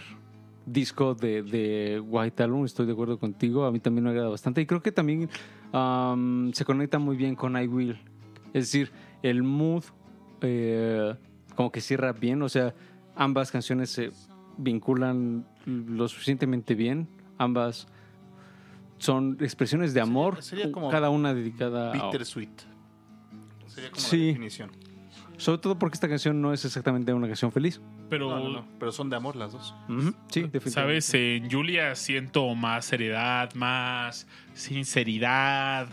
disco 0.68 1.16
de, 1.16 1.42
de 1.44 2.00
White 2.00 2.44
Album. 2.44 2.66
Estoy 2.66 2.86
de 2.86 2.94
acuerdo 2.94 3.18
contigo. 3.18 3.66
A 3.66 3.72
mí 3.72 3.80
también 3.80 4.04
me 4.04 4.10
agrada 4.12 4.30
bastante 4.30 4.62
y 4.62 4.66
creo 4.66 4.82
que 4.82 4.92
también 4.92 5.30
am, 5.72 6.52
se 6.54 6.66
conecta 6.66 7.00
muy 7.00 7.16
bien 7.16 7.36
con 7.36 7.60
I 7.60 7.68
Will. 7.68 7.98
Es 8.54 8.66
decir, 8.66 8.92
el 9.24 9.44
mood 9.44 9.84
eh, 10.42 11.16
como 11.56 11.72
que 11.72 11.82
cierra 11.82 12.12
bien. 12.14 12.42
O 12.42 12.50
sea, 12.50 12.76
ambas 13.16 13.52
canciones 13.52 13.90
se 13.90 14.12
vinculan 14.58 15.46
lo 15.66 16.08
suficientemente 16.08 16.76
bien. 16.76 17.08
Ambas 17.38 17.88
son 18.98 19.38
expresiones 19.42 19.94
de 19.94 20.02
amor, 20.02 20.42
sería 20.42 20.72
como 20.72 20.90
cada 20.90 21.10
una 21.10 21.34
dedicada 21.34 21.92
a... 21.92 21.94
Bittersweet. 21.94 22.50
Sería 23.68 23.92
como 23.92 24.02
Sí. 24.02 24.18
la 24.18 24.26
definición. 24.28 24.72
Sobre 25.38 25.60
todo 25.60 25.78
porque 25.78 25.94
esta 25.94 26.10
canción 26.10 26.42
no 26.42 26.52
es 26.52 26.66
exactamente 26.66 27.14
una 27.14 27.28
canción 27.28 27.52
feliz. 27.52 27.80
Pero, 28.10 28.30
No, 28.32 28.40
no, 28.40 28.50
no, 28.50 28.68
pero 28.80 28.92
son 28.92 29.08
de 29.12 29.18
amor 29.18 29.36
las 29.36 29.52
dos. 29.52 29.76
Sí, 30.30 30.42
definitivamente. 30.42 30.72
¿sabes? 30.72 31.14
En 31.14 31.52
Julia 31.52 31.94
siento 31.94 32.56
más 32.56 32.86
seriedad, 32.86 33.54
más 33.54 34.26
sinceridad. 34.56 35.88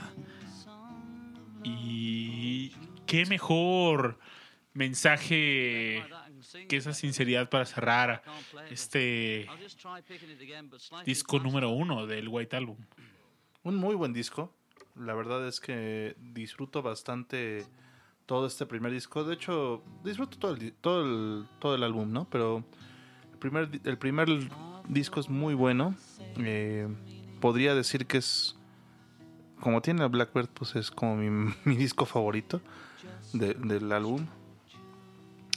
Y 1.63 2.73
qué 3.07 3.27
mejor 3.27 4.19
mensaje 4.73 6.03
que 6.69 6.77
esa 6.77 6.93
sinceridad 6.95 7.49
para 7.51 7.65
cerrar 7.67 8.23
este 8.71 9.47
disco 11.07 11.39
número 11.39 11.71
uno 11.71 12.07
del 12.07 12.29
White 12.29 12.57
Album. 12.57 12.77
Un 13.63 13.77
muy 13.77 13.95
buen 13.95 14.13
disco. 14.13 14.53
La 14.97 15.15
verdad 15.15 15.47
es 15.49 15.61
que 15.61 16.15
disfruto 16.21 16.83
bastante 16.83 17.65
todo 18.27 18.47
este 18.47 18.65
primer 18.67 18.93
disco. 18.93 19.25
De 19.25 19.35
hecho, 19.35 19.83
disfruto 20.05 20.39
todo 20.39 20.55
el, 20.55 20.73
todo 20.75 21.03
el, 21.05 21.47
todo 21.59 21.75
el 21.75 21.83
álbum, 21.83 22.13
¿no? 22.13 22.29
Pero 22.31 22.65
el 23.33 23.39
primer, 23.39 23.69
el 23.85 23.99
primer 23.99 24.29
disco 24.89 25.21
es 25.21 25.29
muy 25.29 25.55
bueno. 25.55 25.95
Eh, 26.39 26.89
podría 27.41 27.75
decir 27.75 28.07
que 28.07 28.19
es, 28.19 28.57
como 29.61 29.81
tiene 29.83 30.03
a 30.05 30.09
Blackbird, 30.09 30.49
pues 30.49 30.77
es 30.77 30.91
como 30.91 31.17
mi, 31.17 31.53
mi 31.65 31.77
disco 31.77 32.07
favorito 32.07 32.61
de- 33.33 33.55
del 33.55 33.91
álbum. 33.93 34.27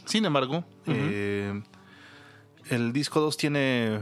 Sin 0.08 0.26
embargo, 0.26 0.64
eh, 0.88 1.62
el 2.70 2.94
disco 2.94 3.20
2 3.20 3.38
tiene, 3.38 4.00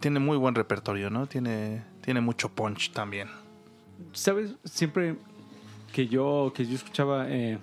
tiene 0.00 0.18
muy 0.18 0.36
buen 0.36 0.54
repertorio, 0.54 1.10
¿no? 1.10 1.26
Tiene, 1.26 1.82
tiene 2.02 2.20
mucho 2.20 2.48
punch 2.50 2.92
también. 2.92 3.28
¿Sabes? 4.12 4.54
Siempre 4.64 5.16
que 5.92 6.08
yo, 6.08 6.52
que 6.54 6.66
yo 6.66 6.74
escuchaba, 6.74 7.30
eh, 7.30 7.58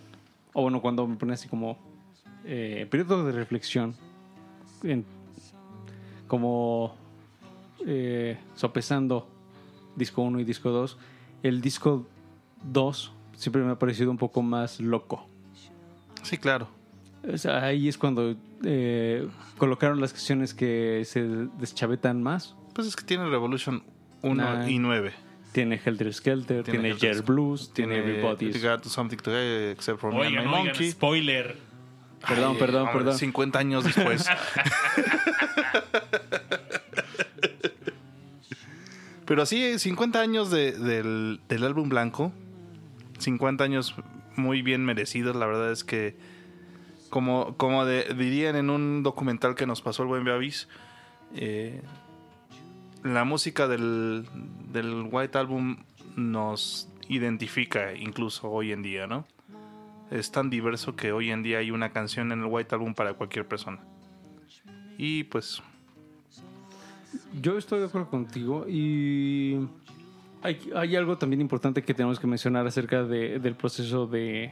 o 0.53 0.61
bueno, 0.63 0.81
cuando 0.81 1.05
me 1.05 1.15
ponía 1.17 1.35
así 1.35 1.47
como 1.49 1.77
eh, 2.45 2.87
periodo 2.89 3.25
de 3.25 3.33
reflexión, 3.33 3.93
en- 4.83 5.05
como 6.27 6.95
eh, 7.85 8.37
sopesando 8.55 9.27
disco 9.95 10.21
1 10.21 10.39
y 10.39 10.43
disco 10.43 10.69
2, 10.69 10.97
el 11.43 11.59
disco 11.61 12.07
2 12.63 13.11
siempre 13.35 13.63
me 13.63 13.71
ha 13.71 13.79
parecido 13.79 14.11
un 14.11 14.17
poco 14.17 14.41
más 14.41 14.79
loco. 14.79 15.27
Sí, 16.23 16.37
claro. 16.37 16.67
O 17.27 17.37
sea, 17.37 17.63
ahí 17.65 17.87
es 17.89 17.97
cuando 17.97 18.35
eh, 18.63 19.27
colocaron 19.57 19.99
las 19.99 20.13
canciones 20.13 20.53
que 20.53 21.03
se 21.05 21.21
deschavetan 21.59 22.21
más. 22.23 22.55
Pues 22.73 22.87
es 22.87 22.95
que 22.95 23.03
tiene 23.03 23.25
Revolution 23.29 23.83
1 24.21 24.35
Nah. 24.35 24.69
y 24.69 24.79
9. 24.79 25.11
Tiene 25.51 25.81
Helter 25.83 26.13
Skelter, 26.13 26.63
tiene, 26.63 26.91
Helter 26.91 27.15
Jet 27.15 27.25
Blues, 27.25 27.71
tiene, 27.73 27.95
Tiene 27.95 28.09
Everybody's. 28.19 28.63
Got 28.63 28.83
Something 28.85 29.17
to 29.17 29.31
Say 29.31 29.71
Except 29.71 29.99
for 29.99 30.13
Me 30.13 30.27
and 30.27 30.37
Oigan, 30.37 30.47
Monkey. 30.47 30.91
spoiler. 30.91 31.55
Perdón, 32.27 32.51
Ay, 32.53 32.59
perdón, 32.59 32.81
hombre, 32.83 32.97
perdón. 32.99 33.17
50 33.17 33.59
años 33.59 33.83
después. 33.85 34.27
Pero 39.25 39.45
sí, 39.45 39.77
50 39.77 40.19
años 40.21 40.49
de- 40.49 40.71
del, 40.71 41.39
del 41.47 41.63
álbum 41.63 41.89
blanco. 41.89 42.31
50 43.19 43.63
años 43.63 43.95
muy 44.35 44.61
bien 44.61 44.83
merecidos. 44.85 45.35
La 45.35 45.45
verdad 45.45 45.71
es 45.71 45.83
que, 45.83 46.17
como, 47.09 47.55
como 47.57 47.85
dirían 47.85 48.55
en 48.55 48.69
un 48.69 49.03
documental 49.03 49.55
que 49.55 49.65
nos 49.65 49.81
pasó 49.81 50.03
el 50.03 50.09
buen 50.09 50.23
Beavis, 50.23 50.67
eh, 51.35 51.81
la 53.03 53.23
música 53.23 53.67
del, 53.67 54.25
del 54.71 55.07
White 55.11 55.37
Album 55.37 55.77
nos 56.15 56.87
identifica 57.07 57.93
incluso 57.95 58.49
hoy 58.49 58.71
en 58.71 58.81
día, 58.83 59.07
¿no? 59.07 59.25
Es 60.11 60.31
tan 60.31 60.49
diverso 60.49 60.95
que 60.95 61.11
hoy 61.11 61.29
en 61.31 61.43
día 61.43 61.59
hay 61.59 61.71
una 61.71 61.91
canción 61.91 62.31
en 62.31 62.39
el 62.39 62.45
White 62.45 62.73
Album 62.75 62.93
para 62.93 63.13
cualquier 63.13 63.47
persona. 63.47 63.79
Y 64.97 65.23
pues, 65.25 65.61
Yo 67.41 67.57
estoy 67.57 67.79
de 67.79 67.85
acuerdo 67.85 68.09
contigo 68.09 68.65
y 68.67 69.59
hay, 70.41 70.95
algo 70.95 71.17
también 71.17 71.41
importante 71.41 71.83
que 71.83 71.93
tenemos 71.93 72.19
que 72.19 72.27
mencionar 72.27 72.65
acerca 72.67 73.03
de- 73.03 73.39
del 73.39 73.55
proceso 73.55 74.07
de, 74.07 74.51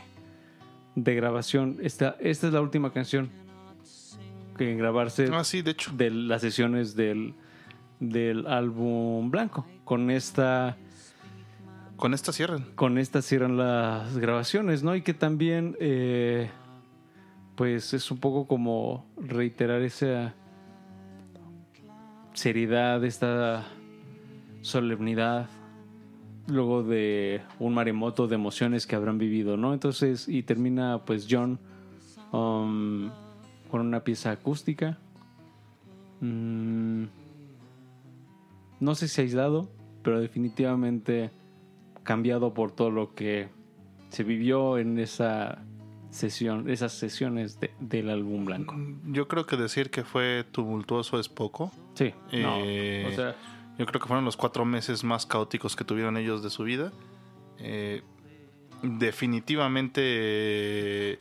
de 0.98 1.14
grabación. 1.14 1.78
Esta, 1.82 2.18
esta 2.20 2.48
es 2.48 2.54
la 2.54 2.62
última 2.62 2.92
canción 2.92 3.30
que 4.58 4.72
en 4.72 4.80
grabarse 4.80 5.30
ah, 5.32 5.44
sí, 5.44 5.62
de 5.62 5.72
hecho. 5.72 5.92
de 5.96 6.10
las 6.10 6.42
sesiones 6.42 6.96
del, 6.96 7.36
del 8.00 8.48
álbum 8.48 9.30
blanco. 9.30 9.66
Con 9.86 10.10
esta, 10.10 10.76
Con 11.96 12.16
esta 12.16 12.32
cierran. 12.32 12.66
con 12.74 12.98
esta 12.98 13.22
cierran 13.22 13.58
las 13.58 14.18
grabaciones, 14.18 14.82
¿no? 14.82 14.96
Y 14.96 15.04
que 15.04 15.14
también, 15.14 15.78
eh, 15.80 16.50
pues 17.56 17.94
es 17.94 18.10
un 18.10 18.18
poco 18.18 18.48
como 18.48 19.06
reiterar 19.18 19.84
esa 19.84 20.34
seriedad, 22.34 23.04
esta 23.06 23.68
solemnidad, 24.62 25.48
luego 26.48 26.84
de 26.84 27.42
un 27.60 27.74
maremoto 27.74 28.28
de 28.28 28.36
emociones 28.36 28.88
que 28.88 28.96
habrán 28.96 29.18
vivido, 29.18 29.58
¿no? 29.58 29.74
Entonces, 29.74 30.28
y 30.28 30.44
termina 30.44 31.02
pues 31.06 31.28
John 31.30 31.60
um, 32.32 33.10
con 33.70 33.82
una 33.82 34.04
pieza 34.04 34.32
acústica. 34.32 34.98
Mm, 36.22 37.06
no 38.80 38.96
sé 38.96 39.08
si 39.08 39.22
aislado, 39.22 39.70
pero 40.04 40.20
definitivamente 40.20 41.32
cambiado 42.04 42.54
por 42.54 42.72
todo 42.72 42.92
lo 42.92 43.14
que 43.14 43.50
se 44.10 44.24
vivió 44.24 44.78
en 44.78 44.98
esa 45.00 45.64
sesión, 46.12 46.70
esas 46.70 46.94
sesiones 46.94 47.60
de- 47.60 47.72
del 47.80 48.10
álbum 48.10 48.46
blanco. 48.46 48.76
Yo 49.12 49.28
creo 49.28 49.46
que 49.46 49.58
decir 49.58 49.90
que 49.90 50.04
fue 50.04 50.46
tumultuoso 50.52 51.20
es 51.20 51.28
poco. 51.28 51.72
Sí, 51.96 52.14
no, 52.32 52.60
Eh, 52.64 53.06
o 53.12 53.12
sea, 53.16 53.36
Yo 53.78 53.86
creo 53.86 54.02
que 54.02 54.08
fueron 54.08 54.26
los 54.26 54.38
cuatro 54.38 54.66
meses 54.66 55.04
más 55.04 55.26
caóticos 55.26 55.76
que 55.76 55.84
tuvieron 55.84 56.18
ellos 56.18 56.42
de 56.42 56.50
su 56.50 56.64
vida. 56.64 56.92
Eh, 57.60 58.04
definitivamente. 58.82 60.02
eh, 60.04 61.20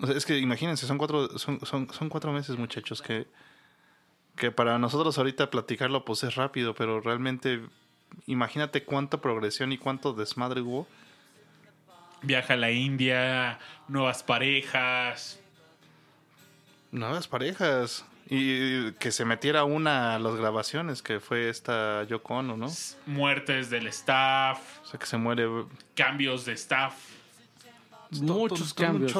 o 0.00 0.06
sea, 0.06 0.16
es 0.16 0.24
que 0.24 0.38
imagínense, 0.38 0.86
son 0.86 0.98
cuatro, 0.98 1.38
son, 1.38 1.64
son, 1.64 1.92
son 1.92 2.08
cuatro 2.08 2.32
meses, 2.32 2.56
muchachos, 2.56 3.02
que, 3.02 3.26
que 4.36 4.52
para 4.52 4.78
nosotros 4.78 5.18
ahorita 5.18 5.50
platicarlo 5.50 6.04
pues 6.04 6.22
es 6.22 6.36
rápido, 6.36 6.74
pero 6.74 7.00
realmente 7.00 7.60
imagínate 8.26 8.84
cuánta 8.84 9.20
progresión 9.20 9.72
y 9.72 9.78
cuánto 9.78 10.12
desmadre 10.12 10.60
hubo. 10.60 10.86
Viaja 12.22 12.54
a 12.54 12.56
la 12.56 12.70
India, 12.70 13.58
nuevas 13.88 14.22
parejas. 14.22 15.40
Nuevas 16.90 17.28
parejas. 17.28 18.04
Y 18.30 18.92
que 18.92 19.10
se 19.10 19.24
metiera 19.24 19.64
una 19.64 20.14
a 20.14 20.18
las 20.18 20.34
grabaciones, 20.36 21.00
que 21.02 21.18
fue 21.18 21.48
esta 21.48 22.04
Yoko 22.04 22.34
Ono, 22.34 22.56
¿no? 22.58 22.66
O 22.66 22.72
muertes 23.06 23.70
del 23.70 23.86
staff, 23.86 24.58
sea, 24.84 25.00
que 25.00 25.06
se 25.06 25.16
muere 25.16 25.46
cambios 25.94 26.44
de 26.44 26.52
staff. 26.52 26.94
muchos 28.10 28.74
todo 28.74 28.86
cambios. 28.86 29.14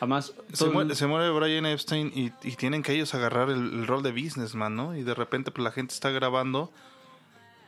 Además, 0.00 0.32
Se 0.52 0.64
el- 0.64 0.72
muere, 0.72 0.94
se 0.94 1.06
muere 1.06 1.30
Brian 1.30 1.66
Epstein 1.66 2.10
y, 2.14 2.32
y 2.42 2.56
tienen 2.56 2.82
que 2.82 2.92
ellos 2.92 3.14
agarrar 3.14 3.50
el, 3.50 3.56
el 3.72 3.86
rol 3.86 4.02
de 4.02 4.12
businessman, 4.12 4.74
¿no? 4.74 4.96
Y 4.96 5.02
de 5.02 5.14
repente 5.14 5.50
pues, 5.50 5.62
la 5.64 5.70
gente 5.70 5.92
está 5.94 6.10
grabando 6.10 6.72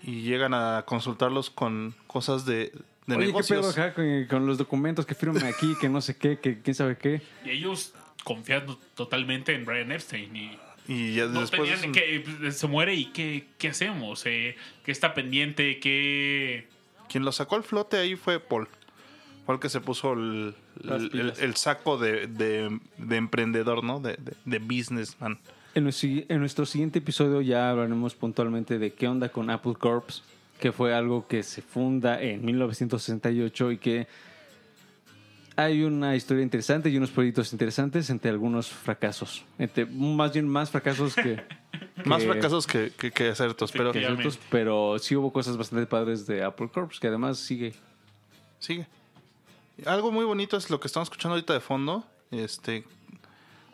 y 0.03 0.23
llegan 0.23 0.55
a 0.55 0.85
consultarlos 0.87 1.51
con 1.51 1.95
cosas 2.07 2.45
de, 2.47 2.73
de 3.07 3.17
Oye, 3.17 3.27
¿qué 3.27 3.33
pedo 3.33 3.61
negocios. 3.61 3.79
acá 3.79 3.95
con, 3.95 4.27
con 4.29 4.47
los 4.47 4.59
documentos 4.59 5.05
que 5.07 5.15
firman 5.15 5.45
aquí, 5.45 5.75
que 5.81 5.89
no 5.89 6.01
sé 6.01 6.17
qué, 6.17 6.39
que 6.39 6.61
quién 6.61 6.75
sabe 6.75 6.97
qué? 6.97 7.23
Y 7.45 7.51
ellos 7.51 7.93
confiando 8.25 8.79
totalmente 8.95 9.55
en 9.55 9.65
Brian 9.65 9.93
Epstein. 9.93 10.35
Y 10.37 10.59
Y 10.89 11.15
ya 11.15 11.27
no 11.27 11.41
después... 11.41 11.69
tenían 11.71 11.93
que 11.93 12.25
pues, 12.41 12.57
se 12.57 12.67
muere 12.67 12.95
y 12.95 13.07
qué, 13.07 13.47
qué 13.59 13.69
hacemos, 13.69 14.25
eh, 14.27 14.57
qué 14.85 14.93
está 14.93 15.15
pendiente, 15.15 15.79
qué 15.81 16.67
Quien 17.09 17.25
lo 17.25 17.33
sacó 17.33 17.57
al 17.57 17.65
flote 17.65 17.97
ahí 17.97 18.17
fue 18.17 18.39
Paul. 18.41 18.69
Fue 19.45 19.55
el 19.55 19.61
que 19.61 19.69
se 19.69 19.81
puso 19.81 20.13
el, 20.15 20.55
el- 20.85 21.11
el- 21.21 21.33
el 21.39 21.57
saco 21.57 21.99
de, 21.99 22.27
de- 22.27 22.79
de 22.99 23.17
emprendedor, 23.17 23.85
¿no? 23.85 24.01
De, 24.01 24.17
de, 24.17 24.33
de 24.45 24.59
businessman. 24.59 25.39
En 25.75 25.85
nuestro, 25.85 26.09
en 26.29 26.39
nuestro 26.41 26.67
siguiente 26.67 26.99
episodio 27.01 27.41
ya 27.43 27.71
hablaremos 27.71 28.15
puntualmente 28.15 28.79
de 28.79 28.93
qué 28.93 29.09
onda 29.09 29.29
con 29.29 29.51
Apple 29.51 29.75
Corps, 29.79 30.23
que 30.59 30.73
fue 30.73 30.95
algo 30.95 31.27
que 31.29 31.43
se 31.43 31.63
funda 31.63 32.21
en 32.23 32.45
1968 32.45 33.73
y 33.73 33.79
que 33.79 34.07
hay 35.57 35.83
una 35.83 36.15
historia 36.15 36.43
interesante 36.43 36.91
y 36.91 36.97
unos 36.99 37.11
proyectos 37.11 37.53
interesantes 37.53 38.11
entre 38.11 38.31
algunos 38.31 38.69
fracasos. 38.69 39.45
Entre, 39.59 39.87
más 39.87 40.33
bien 40.33 40.47
más 40.47 40.71
fracasos 40.71 41.15
que... 41.15 41.43
Más 42.05 42.25
fracasos 42.25 42.67
que, 42.67 42.93
que, 42.97 43.11
que 43.11 43.31
aciertos, 43.31 43.73
pero 43.73 43.91
aciertos, 43.91 44.39
pero 44.51 44.99
sí 44.99 45.17
hubo 45.17 45.33
cosas 45.33 45.57
bastante 45.57 45.87
padres 45.87 46.27
de 46.27 46.43
Apple 46.45 46.69
Corps, 46.73 47.01
que 47.01 47.09
además 47.09 47.39
sigue. 47.39 47.75
sigue. 48.59 48.87
Algo 49.85 50.13
muy 50.13 50.25
bonito 50.25 50.57
es 50.57 50.71
lo 50.71 50.79
que 50.79 50.87
estamos 50.87 51.07
escuchando 51.07 51.35
ahorita 51.35 51.55
de 51.55 51.61
fondo. 51.61 52.05
Este, 52.31 52.85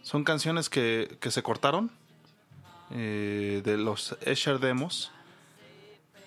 son 0.03 0.25
canciones 0.25 0.69
que, 0.69 1.17
que 1.21 1.31
se 1.31 1.43
cortaron 1.43 1.91
eh, 2.91 3.61
de 3.65 3.77
los 3.77 4.17
Escher 4.23 4.59
demos. 4.59 5.13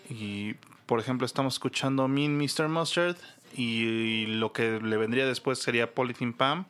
Y, 0.09 0.53
por 0.85 0.99
ejemplo, 0.99 1.25
estamos 1.25 1.55
escuchando 1.55 2.07
Mean 2.07 2.37
Mr. 2.37 2.69
Mustard 2.69 3.17
y, 3.55 4.25
lo 4.27 4.51
que 4.51 4.79
le 4.79 4.97
vendría 4.97 5.25
después 5.25 5.59
sería 5.59 5.93
Polythene 5.93 6.33
Pam, 6.33 6.65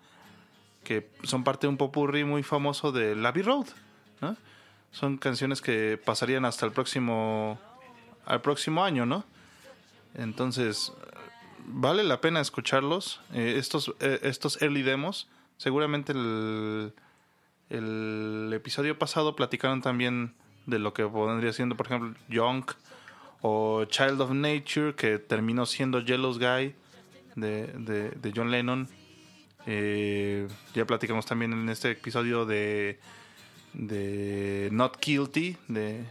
que 0.83 1.09
son 1.23 1.43
parte 1.43 1.67
de 1.67 1.69
un 1.69 1.77
popurrí 1.77 2.23
muy 2.23 2.43
famoso 2.43 2.91
de 2.91 3.13
Abbey 3.25 3.41
Road. 3.41 3.67
¿no? 4.21 4.37
Son 4.91 5.17
canciones 5.17 5.61
que 5.61 5.99
pasarían 6.03 6.45
hasta 6.45 6.65
el 6.65 6.71
próximo 6.71 7.59
al 8.25 8.41
próximo 8.41 8.83
año, 8.83 9.05
¿no? 9.05 9.23
Entonces, 10.15 10.93
vale 11.65 12.03
la 12.03 12.21
pena 12.21 12.41
escucharlos. 12.41 13.21
Eh, 13.33 13.55
estos, 13.57 13.93
eh, 13.99 14.19
estos 14.23 14.61
early 14.61 14.81
demos, 14.81 15.27
seguramente 15.57 16.11
el, 16.11 16.93
el 17.69 18.51
episodio 18.53 18.97
pasado 18.97 19.35
platicaron 19.35 19.81
también 19.81 20.33
de 20.65 20.79
lo 20.79 20.93
que 20.93 21.03
vendría 21.03 21.53
siendo, 21.53 21.75
por 21.75 21.85
ejemplo, 21.85 22.15
Young 22.29 22.65
o 23.47 23.85
Child 23.85 24.21
of 24.21 24.31
Nature, 24.31 24.95
que 24.95 25.19
terminó 25.19 25.67
siendo 25.67 26.03
Jealous 26.03 26.39
Guy 26.39 26.73
de, 27.35 27.67
de- 28.19 28.33
John 28.35 28.49
Lennon. 28.49 28.89
Eh, 29.67 30.47
ya 30.73 30.85
platicamos 30.85 31.27
también 31.27 31.53
en 31.53 31.69
este 31.69 31.91
episodio 31.91 32.47
de, 32.47 32.99
de 33.73 34.69
Not 34.71 34.97
Guilty 34.99 35.57
de, 35.67 36.05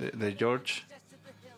de, 0.00 0.34
George. 0.36 0.82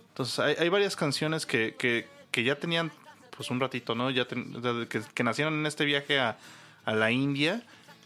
Entonces 0.09 0.39
hay, 0.39 0.69
varias 0.69 0.95
canciones 0.95 1.47
que, 1.47 1.75
que, 1.79 2.07
que 2.31 2.45
ya 2.45 2.57
tenían 2.57 2.93
pues 3.35 3.51
un 3.51 3.61
ratito, 3.61 3.95
¿no? 3.95 4.11
Ya 4.11 4.27
ten- 4.27 4.53
que, 4.91 5.01
que 5.15 5.25
nacieron 5.25 5.55
en 5.55 5.65
este 5.65 5.87
viaje 5.87 6.19
a, 6.19 6.37
a 6.85 6.95
la 6.95 7.11
India 7.11 7.63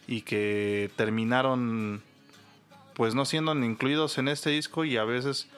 y 0.07 0.21
que 0.23 0.89
terminaron 0.95 2.01
pues 2.95 3.17
no 3.17 3.25
siendo 3.25 3.53
incluidos 3.57 4.19
en 4.19 4.29
este 4.29 4.51
disco 4.51 4.85
y 4.85 4.97
a 4.99 5.05
veces 5.05 5.49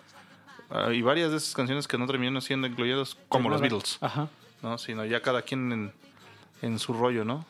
hay 0.71 1.03
varias 1.03 1.31
de 1.31 1.37
esas 1.37 1.55
canciones 1.55 1.87
que 1.87 1.99
no 1.99 2.07
terminaron 2.07 2.43
siendo 2.43 2.67
incluidos 2.67 3.17
como 3.29 3.49
los 3.49 3.61
Beatles, 3.61 3.99
Ajá. 4.01 4.29
¿no? 4.63 4.79
Sino 4.79 5.05
ya 5.05 5.23
cada 5.23 5.43
quien 5.43 5.73
en, 5.73 5.93
en 6.63 6.79
su 6.79 6.93
rollo, 6.93 7.25
¿no? 7.25 7.47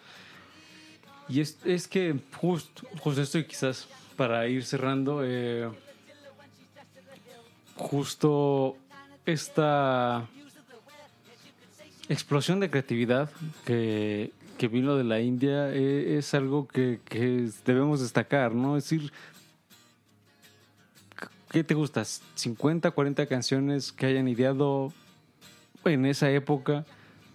Y 1.28 1.40
es, 1.40 1.58
es 1.64 1.88
que 1.88 2.14
justo, 2.36 2.86
justo 3.00 3.20
esto 3.20 3.38
y 3.38 3.44
quizás 3.44 3.88
para 4.16 4.46
ir 4.48 4.64
cerrando, 4.64 5.22
eh, 5.24 5.68
justo 7.74 8.76
esta 9.24 10.26
explosión 12.08 12.60
de 12.60 12.70
creatividad 12.70 13.30
que, 13.64 14.32
que 14.56 14.68
vino 14.68 14.96
de 14.96 15.04
la 15.04 15.20
India 15.20 15.70
eh, 15.72 16.16
es 16.18 16.32
algo 16.34 16.68
que, 16.68 17.00
que 17.04 17.50
debemos 17.64 18.00
destacar, 18.00 18.54
¿no? 18.54 18.76
Es 18.76 18.84
decir, 18.84 19.12
¿qué 21.50 21.64
te 21.64 21.74
gustas? 21.74 22.22
¿50, 22.36 22.92
40 22.92 23.26
canciones 23.26 23.92
que 23.92 24.06
hayan 24.06 24.28
ideado 24.28 24.92
en 25.84 26.06
esa 26.06 26.30
época? 26.30 26.84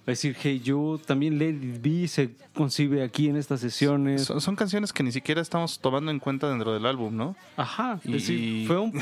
Es 0.01 0.17
decir, 0.23 0.35
Hey 0.41 0.59
You, 0.59 0.99
también 1.05 1.37
Let 1.37 1.49
It 1.51 1.81
Be 1.81 2.07
se 2.07 2.31
concibe 2.55 3.03
aquí 3.03 3.27
en 3.29 3.37
estas 3.37 3.59
sesiones. 3.61 4.23
Son, 4.23 4.41
son 4.41 4.55
canciones 4.55 4.91
que 4.91 5.03
ni 5.03 5.11
siquiera 5.11 5.41
estamos 5.41 5.79
tomando 5.79 6.11
en 6.11 6.19
cuenta 6.19 6.49
dentro 6.49 6.73
del 6.73 6.85
álbum, 6.85 7.15
¿no? 7.15 7.35
Ajá, 7.55 7.99
es 8.03 8.09
Y- 8.09 8.11
decir, 8.13 8.67
fue 8.67 8.79
un 8.79 9.01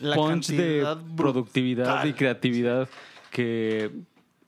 La 0.00 0.16
punch 0.16 0.48
de 0.48 0.96
productividad 1.16 2.04
y 2.06 2.14
creatividad 2.14 2.88
que, 3.30 3.90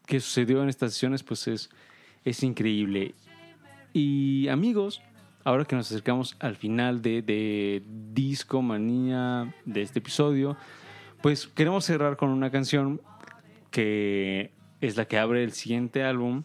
que 0.07 0.21
sucedió 0.21 0.63
en 0.63 0.69
estas 0.71 0.95
sesiones, 0.95 1.23
pues 1.23 1.47
es, 1.49 1.71
es 2.25 2.43
increíble. 2.43 3.15
Y 3.93 4.49
amigos, 4.49 5.03
ahora 5.45 5.65
que 5.65 5.77
nos 5.77 5.91
acercamos 5.91 6.37
al 6.41 6.57
final 6.57 7.03
de, 7.03 7.23
de 7.23 7.83
Disco 8.13 8.63
Manía 8.63 9.55
de 9.65 9.83
este 9.83 10.01
episodio, 10.01 10.57
pues 11.23 11.47
queremos 11.47 11.85
cerrar 11.85 12.17
con 12.17 12.31
una 12.31 12.51
canción 12.51 13.01
que 13.71 14.53
es 14.81 14.97
la 14.97 15.05
que 15.07 15.19
abre 15.19 15.45
el 15.45 15.53
siguiente 15.53 16.05
álbum, 16.05 16.45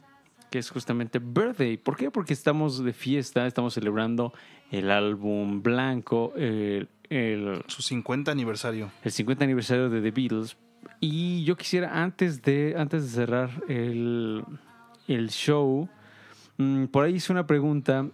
que 0.50 0.60
es 0.60 0.70
justamente 0.70 1.20
Birthday. 1.20 1.78
¿Por 1.78 1.96
qué? 1.98 2.12
Porque 2.12 2.34
estamos 2.34 2.84
de 2.84 2.94
fiesta, 2.94 3.48
estamos 3.48 3.74
celebrando 3.74 4.34
el 4.72 4.92
álbum 4.92 5.62
blanco, 5.62 6.34
el, 6.36 6.90
el, 7.10 7.64
Su 7.68 7.82
50 7.82 8.32
aniversario. 8.32 8.92
el 9.04 9.12
50 9.12 9.44
aniversario 9.44 9.90
de 9.90 10.02
The 10.02 10.12
Beatles. 10.12 10.58
Y 11.00 11.44
yo 11.44 11.56
quisiera, 11.56 12.04
antes 12.04 12.42
de, 12.42 12.76
antes 12.78 13.04
de 13.04 13.10
cerrar 13.10 13.50
el, 13.68 14.44
el 15.08 15.30
show, 15.30 15.90
mm, 16.58 16.86
por 16.86 17.06
ahí 17.06 17.16
hice 17.16 17.32
una 17.32 17.48
pregunta 17.48 18.08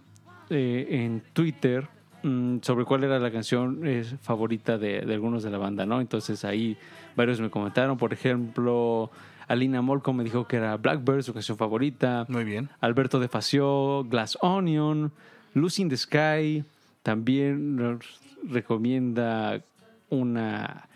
eh, 0.51 0.87
en 1.03 1.23
Twitter 1.33 1.87
mm, 2.23 2.57
sobre 2.61 2.85
cuál 2.85 3.03
era 3.03 3.17
la 3.19 3.31
canción 3.31 3.81
eh, 3.83 4.03
favorita 4.21 4.77
de, 4.77 5.01
de 5.01 5.13
algunos 5.13 5.43
de 5.43 5.49
la 5.49 5.57
banda, 5.57 5.85
¿no? 5.85 6.01
Entonces 6.01 6.45
ahí 6.45 6.77
varios 7.15 7.41
me 7.41 7.49
comentaron, 7.49 7.97
por 7.97 8.13
ejemplo, 8.13 9.09
Alina 9.47 9.81
Molko 9.81 10.13
me 10.13 10.23
dijo 10.23 10.47
que 10.47 10.57
era 10.57 10.77
Blackbird, 10.77 11.23
su 11.23 11.33
canción 11.33 11.57
favorita. 11.57 12.25
Muy 12.29 12.43
bien. 12.43 12.69
Alberto 12.79 13.19
de 13.19 13.27
Facio, 13.27 14.05
Glass 14.05 14.37
Onion, 14.41 15.11
Lucy 15.53 15.81
in 15.81 15.89
the 15.89 15.97
Sky, 15.97 16.63
también 17.03 17.75
nos 17.75 18.19
recomienda 18.43 19.61
una 20.09 20.87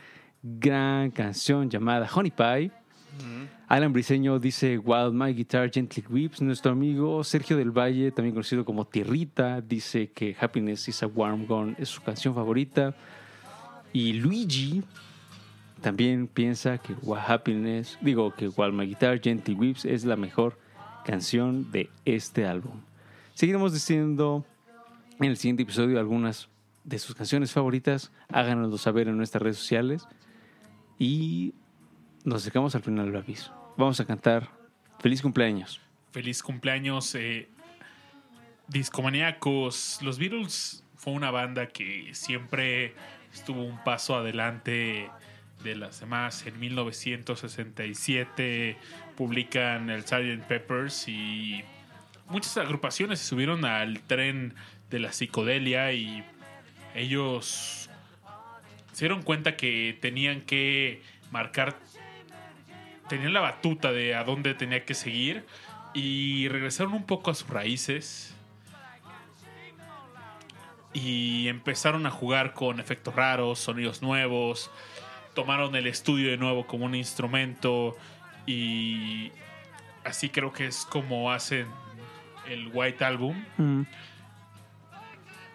gran 0.41 1.11
canción 1.11 1.69
llamada 1.69 2.07
Honey 2.13 2.31
Pie. 2.31 2.71
Alan 3.67 3.93
Briseño 3.93 4.39
dice 4.39 4.77
Wild 4.77 5.13
My 5.13 5.33
Guitar 5.33 5.71
Gently 5.71 6.03
Weeps. 6.09 6.41
Nuestro 6.41 6.71
amigo 6.71 7.23
Sergio 7.23 7.57
del 7.57 7.71
Valle, 7.71 8.11
también 8.11 8.33
conocido 8.33 8.63
como 8.63 8.85
Tierrita, 8.85 9.61
dice 9.61 10.11
que 10.11 10.35
Happiness 10.39 10.87
is 10.87 11.01
a 11.03 11.07
Warm 11.07 11.47
Gun 11.47 11.75
es 11.79 11.89
su 11.89 12.01
canción 12.01 12.35
favorita. 12.35 12.95
Y 13.91 14.13
Luigi 14.13 14.83
también 15.81 16.27
piensa 16.27 16.77
que 16.77 16.95
Happiness, 17.27 17.97
digo 18.01 18.33
que 18.33 18.47
Wild 18.49 18.73
My 18.73 18.85
Guitar 18.85 19.19
Gently 19.19 19.55
Weeps 19.55 19.85
es 19.85 20.05
la 20.05 20.15
mejor 20.15 20.57
canción 21.05 21.71
de 21.71 21.89
este 22.05 22.45
álbum. 22.45 22.81
Seguiremos 23.33 23.73
diciendo 23.73 24.45
en 25.19 25.25
el 25.25 25.37
siguiente 25.37 25.63
episodio 25.63 25.99
algunas 25.99 26.49
de 26.83 26.99
sus 26.99 27.15
canciones 27.15 27.51
favoritas. 27.51 28.11
Háganoslo 28.29 28.77
saber 28.77 29.07
en 29.07 29.17
nuestras 29.17 29.41
redes 29.41 29.57
sociales. 29.57 30.07
Y 30.97 31.53
nos 32.25 32.41
acercamos 32.41 32.75
al 32.75 32.81
final 32.81 33.05
del 33.05 33.15
aviso. 33.15 33.53
Vamos 33.77 33.97
a 33.99 34.05
cantar 34.05 34.49
Feliz 34.99 35.21
cumpleaños. 35.21 35.79
Feliz 36.11 36.41
cumpleaños, 36.41 37.13
eh, 37.15 37.49
discomaníacos. 38.67 39.99
Los 40.01 40.17
Beatles 40.17 40.83
fue 40.95 41.13
una 41.13 41.29
banda 41.29 41.67
que 41.67 42.09
siempre 42.13 42.95
estuvo 43.31 43.63
un 43.63 43.83
paso 43.83 44.15
adelante 44.15 45.11
de 45.63 45.75
las 45.75 45.99
demás. 45.99 46.47
En 46.47 46.59
1967 46.59 48.77
publican 49.15 49.91
el 49.91 50.01
Sgt. 50.03 50.41
Peppers 50.47 51.07
y 51.07 51.61
muchas 52.29 52.57
agrupaciones 52.57 53.19
se 53.19 53.27
subieron 53.27 53.65
al 53.65 53.99
tren 54.01 54.55
de 54.89 54.97
la 54.99 55.11
psicodelia 55.11 55.93
y 55.93 56.23
ellos 56.95 57.91
se 58.93 59.05
dieron 59.05 59.21
cuenta 59.21 59.55
que 59.55 59.95
tenían 60.01 60.41
que 60.41 61.03
marcar 61.31 61.77
tenían 63.07 63.33
la 63.33 63.41
batuta 63.41 63.91
de 63.91 64.15
a 64.15 64.23
dónde 64.23 64.53
tenía 64.53 64.85
que 64.85 64.93
seguir 64.93 65.45
y 65.93 66.47
regresaron 66.49 66.93
un 66.93 67.05
poco 67.05 67.31
a 67.31 67.35
sus 67.35 67.49
raíces 67.49 68.35
y 70.93 71.47
empezaron 71.49 72.05
a 72.05 72.11
jugar 72.11 72.53
con 72.53 72.79
efectos 72.79 73.15
raros, 73.15 73.59
sonidos 73.59 74.01
nuevos, 74.01 74.71
tomaron 75.33 75.75
el 75.75 75.87
estudio 75.87 76.31
de 76.31 76.37
nuevo 76.37 76.65
como 76.65 76.85
un 76.85 76.95
instrumento 76.95 77.97
y 78.45 79.31
así 80.03 80.29
creo 80.29 80.53
que 80.53 80.67
es 80.67 80.85
como 80.85 81.31
hacen 81.31 81.67
el 82.47 82.69
White 82.73 83.03
Album. 83.03 83.45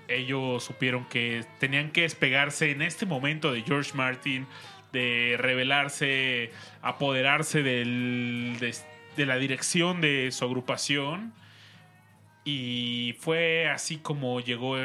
Ellos 0.09 0.65
supieron 0.65 1.05
que 1.07 1.47
tenían 1.59 1.91
que 1.91 2.03
despegarse 2.03 2.71
en 2.73 2.83
este 2.83 3.07
momento 3.07 3.53
de 3.53 3.63
George 3.63 3.93
Martin, 3.95 4.47
de 4.93 5.37
revelarse, 5.39 6.51
apoderarse 6.83 7.63
del- 7.63 8.57
de, 8.61 8.75
de 9.17 9.27
la 9.27 9.37
dirección 9.37 10.01
de 10.01 10.31
su 10.33 10.45
agrupación. 10.45 11.33
Y 12.45 13.17
fue 13.21 13.69
así 13.69 13.99
como 13.99 14.41
llegó 14.41 14.77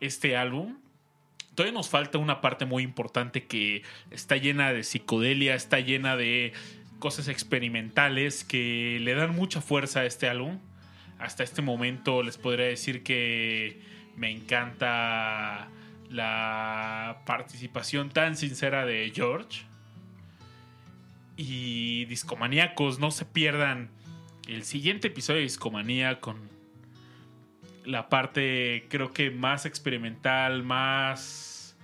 este 0.00 0.36
álbum. 0.36 0.78
Todavía 1.54 1.72
nos 1.72 1.88
falta 1.88 2.18
una 2.18 2.40
parte 2.40 2.66
muy 2.66 2.82
importante 2.82 3.44
que 3.44 3.82
está 4.10 4.36
llena 4.36 4.72
de 4.72 4.82
psicodelia, 4.82 5.54
está 5.54 5.80
llena 5.80 6.16
de, 6.16 6.52
cosas 6.98 7.28
experimentales 7.28 8.44
que 8.44 8.98
le 9.00 9.14
dan 9.14 9.34
mucha 9.34 9.60
fuerza 9.60 10.00
a 10.00 10.06
este 10.06 10.28
álbum. 10.28 10.58
Hasta 11.18 11.44
este 11.44 11.62
momento 11.62 12.22
les 12.22 12.38
podría 12.38 12.66
decir 12.66 13.02
que 13.02 13.80
me 14.16 14.30
encanta 14.30 15.68
la 16.10 17.22
participación 17.26 18.10
tan 18.10 18.36
sincera 18.36 18.84
de 18.86 19.10
George. 19.14 19.62
Y 21.36 22.06
discomaníacos, 22.06 22.98
no 22.98 23.10
se 23.10 23.24
pierdan 23.26 23.90
el 24.48 24.62
siguiente 24.64 25.08
episodio 25.08 25.38
de 25.38 25.44
Discomanía 25.44 26.20
con 26.20 26.48
la 27.84 28.08
parte 28.08 28.86
creo 28.88 29.12
que 29.12 29.30
más 29.30 29.66
experimental, 29.66 30.62
más 30.62 31.76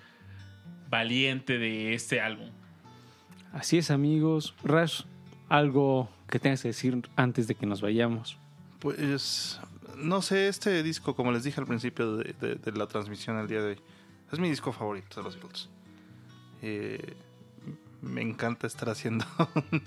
valiente 0.89 1.59
de 1.59 1.95
este 1.95 2.21
álbum. 2.21 2.51
Así 3.53 3.79
es, 3.79 3.91
amigos. 3.91 4.55
Rash, 4.65 5.03
algo 5.49 6.09
que 6.29 6.39
tengas 6.39 6.63
que 6.63 6.69
decir 6.69 7.03
antes 7.17 7.47
de 7.47 7.55
que 7.55 7.67
nos 7.67 7.83
vayamos. 7.83 8.39
Pues, 8.81 9.61
no 9.99 10.23
sé, 10.23 10.49
este 10.49 10.83
disco, 10.83 11.15
como 11.15 11.31
les 11.31 11.45
dije 11.45 11.61
al 11.61 11.67
principio 11.67 12.17
de, 12.17 12.33
de- 12.41 12.55
de 12.57 12.73
la 12.73 12.87
transmisión 12.87 13.39
el 13.39 13.47
día 13.49 13.61
de 13.61 13.69
hoy, 13.73 13.79
es 14.33 14.39
mi 14.39 14.49
disco 14.49 14.73
favorito 14.73 15.17
de 15.21 15.23
los 15.25 15.37
Beatles. 15.37 15.69
Eh, 16.63 17.15
me 18.01 18.23
encanta 18.23 18.67
estar 18.67 18.89
haciendo 18.89 19.25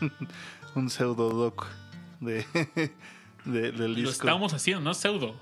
un 0.76 0.90
pseudo 0.90 1.30
doc 1.32 1.66
de, 2.22 2.46
de- 3.46 3.72
del 3.72 3.92
Lo 3.94 3.96
disco. 3.96 4.12
estamos 4.12 4.54
haciendo, 4.54 4.84
¿no? 4.84 4.94
Pseudo. 4.94 5.36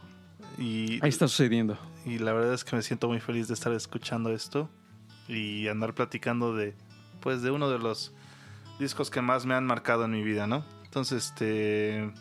Y, 0.58 1.00
Ahí 1.04 1.10
está 1.10 1.28
sucediendo. 1.28 1.78
y 2.06 2.20
la 2.20 2.34
verdad 2.34 2.54
es 2.54 2.64
que 2.64 2.76
me 2.76 2.82
siento 2.82 3.08
muy 3.08 3.20
feliz 3.20 3.48
de 3.48 3.54
estar 3.56 3.74
escuchando 3.74 4.32
esto 4.32 4.70
y 5.28 5.68
andar 5.68 5.94
platicando 5.96 6.56
de, 6.56 6.76
pues, 7.22 7.42
de 7.42 7.50
uno 7.52 7.70
de 7.70 7.80
los 7.80 8.14
discos 8.80 9.10
que 9.10 9.22
más 9.22 9.46
me 9.46 9.54
han 9.56 9.66
marcado 9.66 10.06
en 10.06 10.12
mi 10.12 10.24
vida, 10.24 10.46
¿no? 10.48 10.64
Entonces, 10.86 11.26
este... 11.30 12.12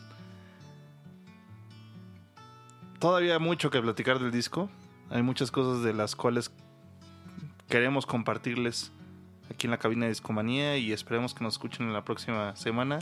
Todavía 2.99 3.35
hay 3.35 3.41
mucho 3.41 3.71
que 3.71 3.81
platicar 3.81 4.19
del 4.21 4.31
disco. 4.31 4.71
Hay 5.11 5.23
muchas 5.23 5.51
cosas 5.51 5.83
de 5.83 5.93
las 5.93 6.15
cuales 6.15 6.53
queremos 7.73 8.05
compartirles 8.05 8.93
aquí 9.51 9.67
en 9.67 9.71
la 9.71 9.79
cabina 9.79 10.05
de 10.05 10.11
Discomanía 10.11 10.77
y 10.77 10.93
esperemos 10.93 11.33
que 11.33 11.43
nos 11.43 11.55
escuchen 11.55 11.87
en 11.87 11.95
la 11.95 12.05
próxima 12.05 12.55
semana. 12.55 12.99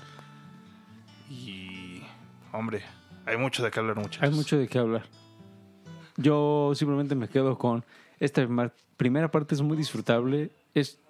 Y, 1.29 2.03
hombre, 2.53 2.85
hay 3.27 3.37
mucho 3.37 3.65
de 3.65 3.73
qué 3.73 3.81
hablar, 3.81 3.97
muchachos. 3.97 4.23
Hay 4.23 4.31
mucho 4.31 4.57
de 4.57 4.69
qué 4.69 4.79
hablar. 4.79 5.03
Yo 6.17 6.71
simplemente 6.77 7.17
me 7.17 7.29
quedo 7.29 7.59
con 7.59 7.85
esta 8.21 8.47
primera 8.97 9.29
parte 9.29 9.57
es 9.57 9.61
muy 9.61 9.77
disfrutable. 9.77 10.53
Es 10.73 11.01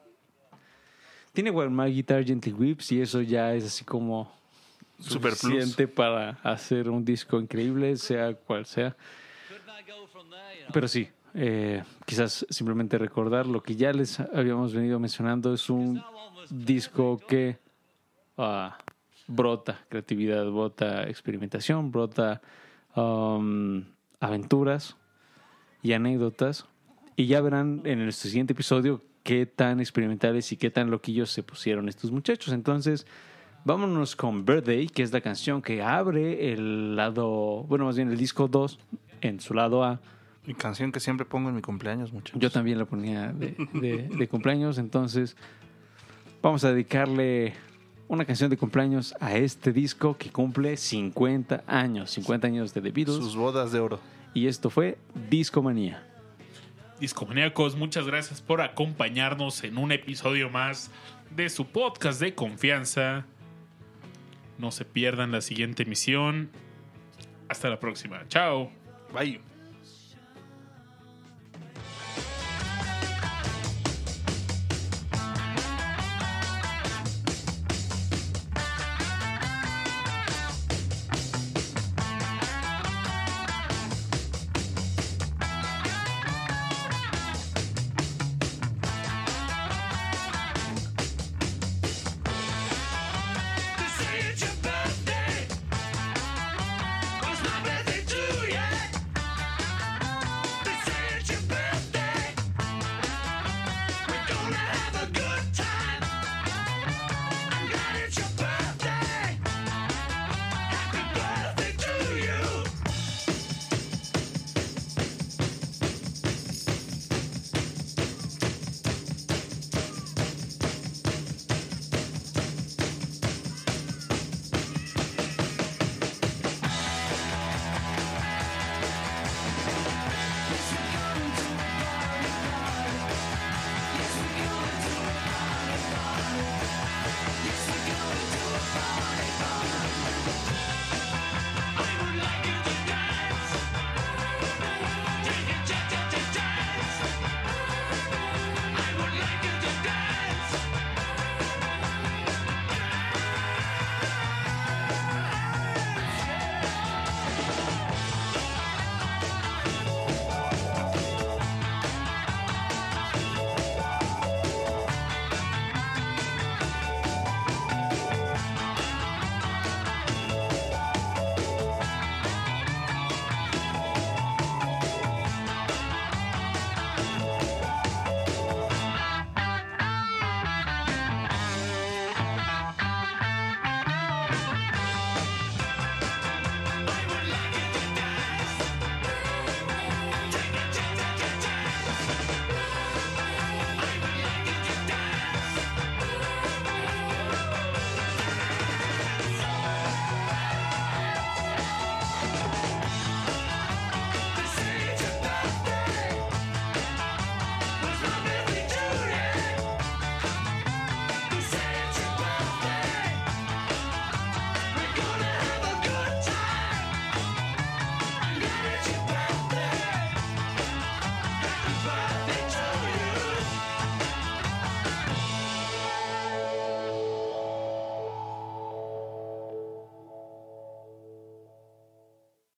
tiene 1.35 1.51
Walmart 1.51 1.93
Guitar 1.93 2.25
Gentle 2.25 2.55
Whips 2.55 2.93
y 2.93 3.03
eso 3.03 3.21
ya 3.21 3.53
es 3.53 3.67
así 3.67 3.85
como 3.85 4.33
Super 4.99 5.33
plus. 5.33 5.39
suficiente 5.39 5.87
para 5.87 6.39
hacer 6.43 6.89
un 6.89 7.05
disco 7.05 7.39
increíble, 7.39 7.99
sea 7.99 8.33
cual 8.33 8.65
sea. 8.65 8.97
Pero 10.73 10.89
sí, 10.89 11.11
eh, 11.35 11.83
quizás 12.07 12.47
simplemente 12.51 12.99
recordar 12.99 13.47
lo 13.47 13.63
que 13.63 13.77
ya 13.77 13.93
les 13.93 14.21
habíamos 14.21 14.75
venido 14.75 14.99
mencionando 14.99 15.55
es 15.55 15.71
un 15.71 16.03
disco 16.51 17.19
que 17.19 17.59
ah, 18.37 18.77
brota 19.27 19.85
creatividad, 19.89 20.45
brota 20.51 21.05
experimentación, 21.05 21.91
brota 21.91 22.41
um, 22.97 23.85
aventuras 24.19 24.97
y 25.83 25.93
anécdotas. 25.93 26.67
Y 27.17 27.27
ya 27.27 27.41
verán 27.41 27.83
en 27.85 28.01
el 28.01 28.13
siguiente 28.13 28.53
episodio 28.53 29.03
qué 29.23 29.47
tan 29.47 29.81
experimentales 29.81 30.53
y 30.53 30.57
qué 30.57 30.71
tan 30.71 30.91
loquillos 30.91 31.31
se 31.31 31.43
pusieron 31.43 31.89
estos 31.89 32.11
muchachos. 32.11 32.53
Entonces, 32.53 33.07
vámonos 33.65 34.17
con 34.17 34.45
Birthday, 34.45 34.89
que 34.89 35.03
es 35.03 35.13
la 35.13 35.21
canción 35.21 35.63
que 35.63 35.83
abre 35.83 36.53
el 36.53 36.97
lado, 36.97 37.65
bueno, 37.65 37.85
más 37.85 37.97
bien 37.97 38.11
el 38.11 38.17
disco 38.17 38.49
2 38.49 38.79
en 39.21 39.41
su 39.41 39.55
lado 39.55 39.85
A. 39.85 40.01
Mi 40.47 40.55
canción 40.55 40.91
que 40.93 41.01
siempre 41.01 41.25
pongo 41.27 41.49
en 41.51 41.55
mi 41.57 41.63
cumpleaños, 41.63 42.13
muchachos. 42.13 42.41
Yo 42.41 42.51
también 42.51 42.79
la 42.79 42.85
ponía 42.87 43.33
de, 43.33 43.55
de- 43.75 44.09
de 44.09 44.29
cumpleaños, 44.29 44.79
entonces 44.79 45.37
vamos 46.43 46.65
a 46.65 46.73
dedicarle 46.73 47.53
una 48.09 48.25
canción 48.25 48.51
de 48.51 48.57
cumpleaños 48.57 49.15
a 49.21 49.37
este 49.37 49.73
disco 49.73 50.17
que 50.17 50.31
cumple 50.31 50.77
50 50.77 51.63
años, 51.67 52.11
50 52.13 52.47
años 52.47 52.75
de 52.75 52.81
The 52.81 52.91
Beatles. 52.91 53.17
Sus 53.19 53.37
bodas 53.37 53.71
de 53.73 53.81
oro. 53.81 54.01
Y 54.35 54.47
esto 54.47 54.71
fue 54.71 54.99
Discomanía. 55.31 56.05
Discomaníacos, 57.01 57.77
muchas 57.77 58.07
gracias 58.07 58.43
por 58.43 58.61
acompañarnos 58.61 59.63
en 59.65 59.79
un 59.79 59.93
episodio 59.93 60.51
más 60.51 60.91
de 61.35 61.49
su 61.49 61.67
podcast 61.67 62.21
de 62.21 62.35
confianza. 62.35 63.25
No 64.59 64.71
se 64.71 64.85
pierdan 64.85 65.33
la 65.33 65.41
siguiente 65.41 65.85
emisión. 65.85 66.51
Hasta 67.49 67.69
la 67.69 67.79
próxima. 67.81 68.27
Chao. 68.29 68.71
Bye. 69.15 69.41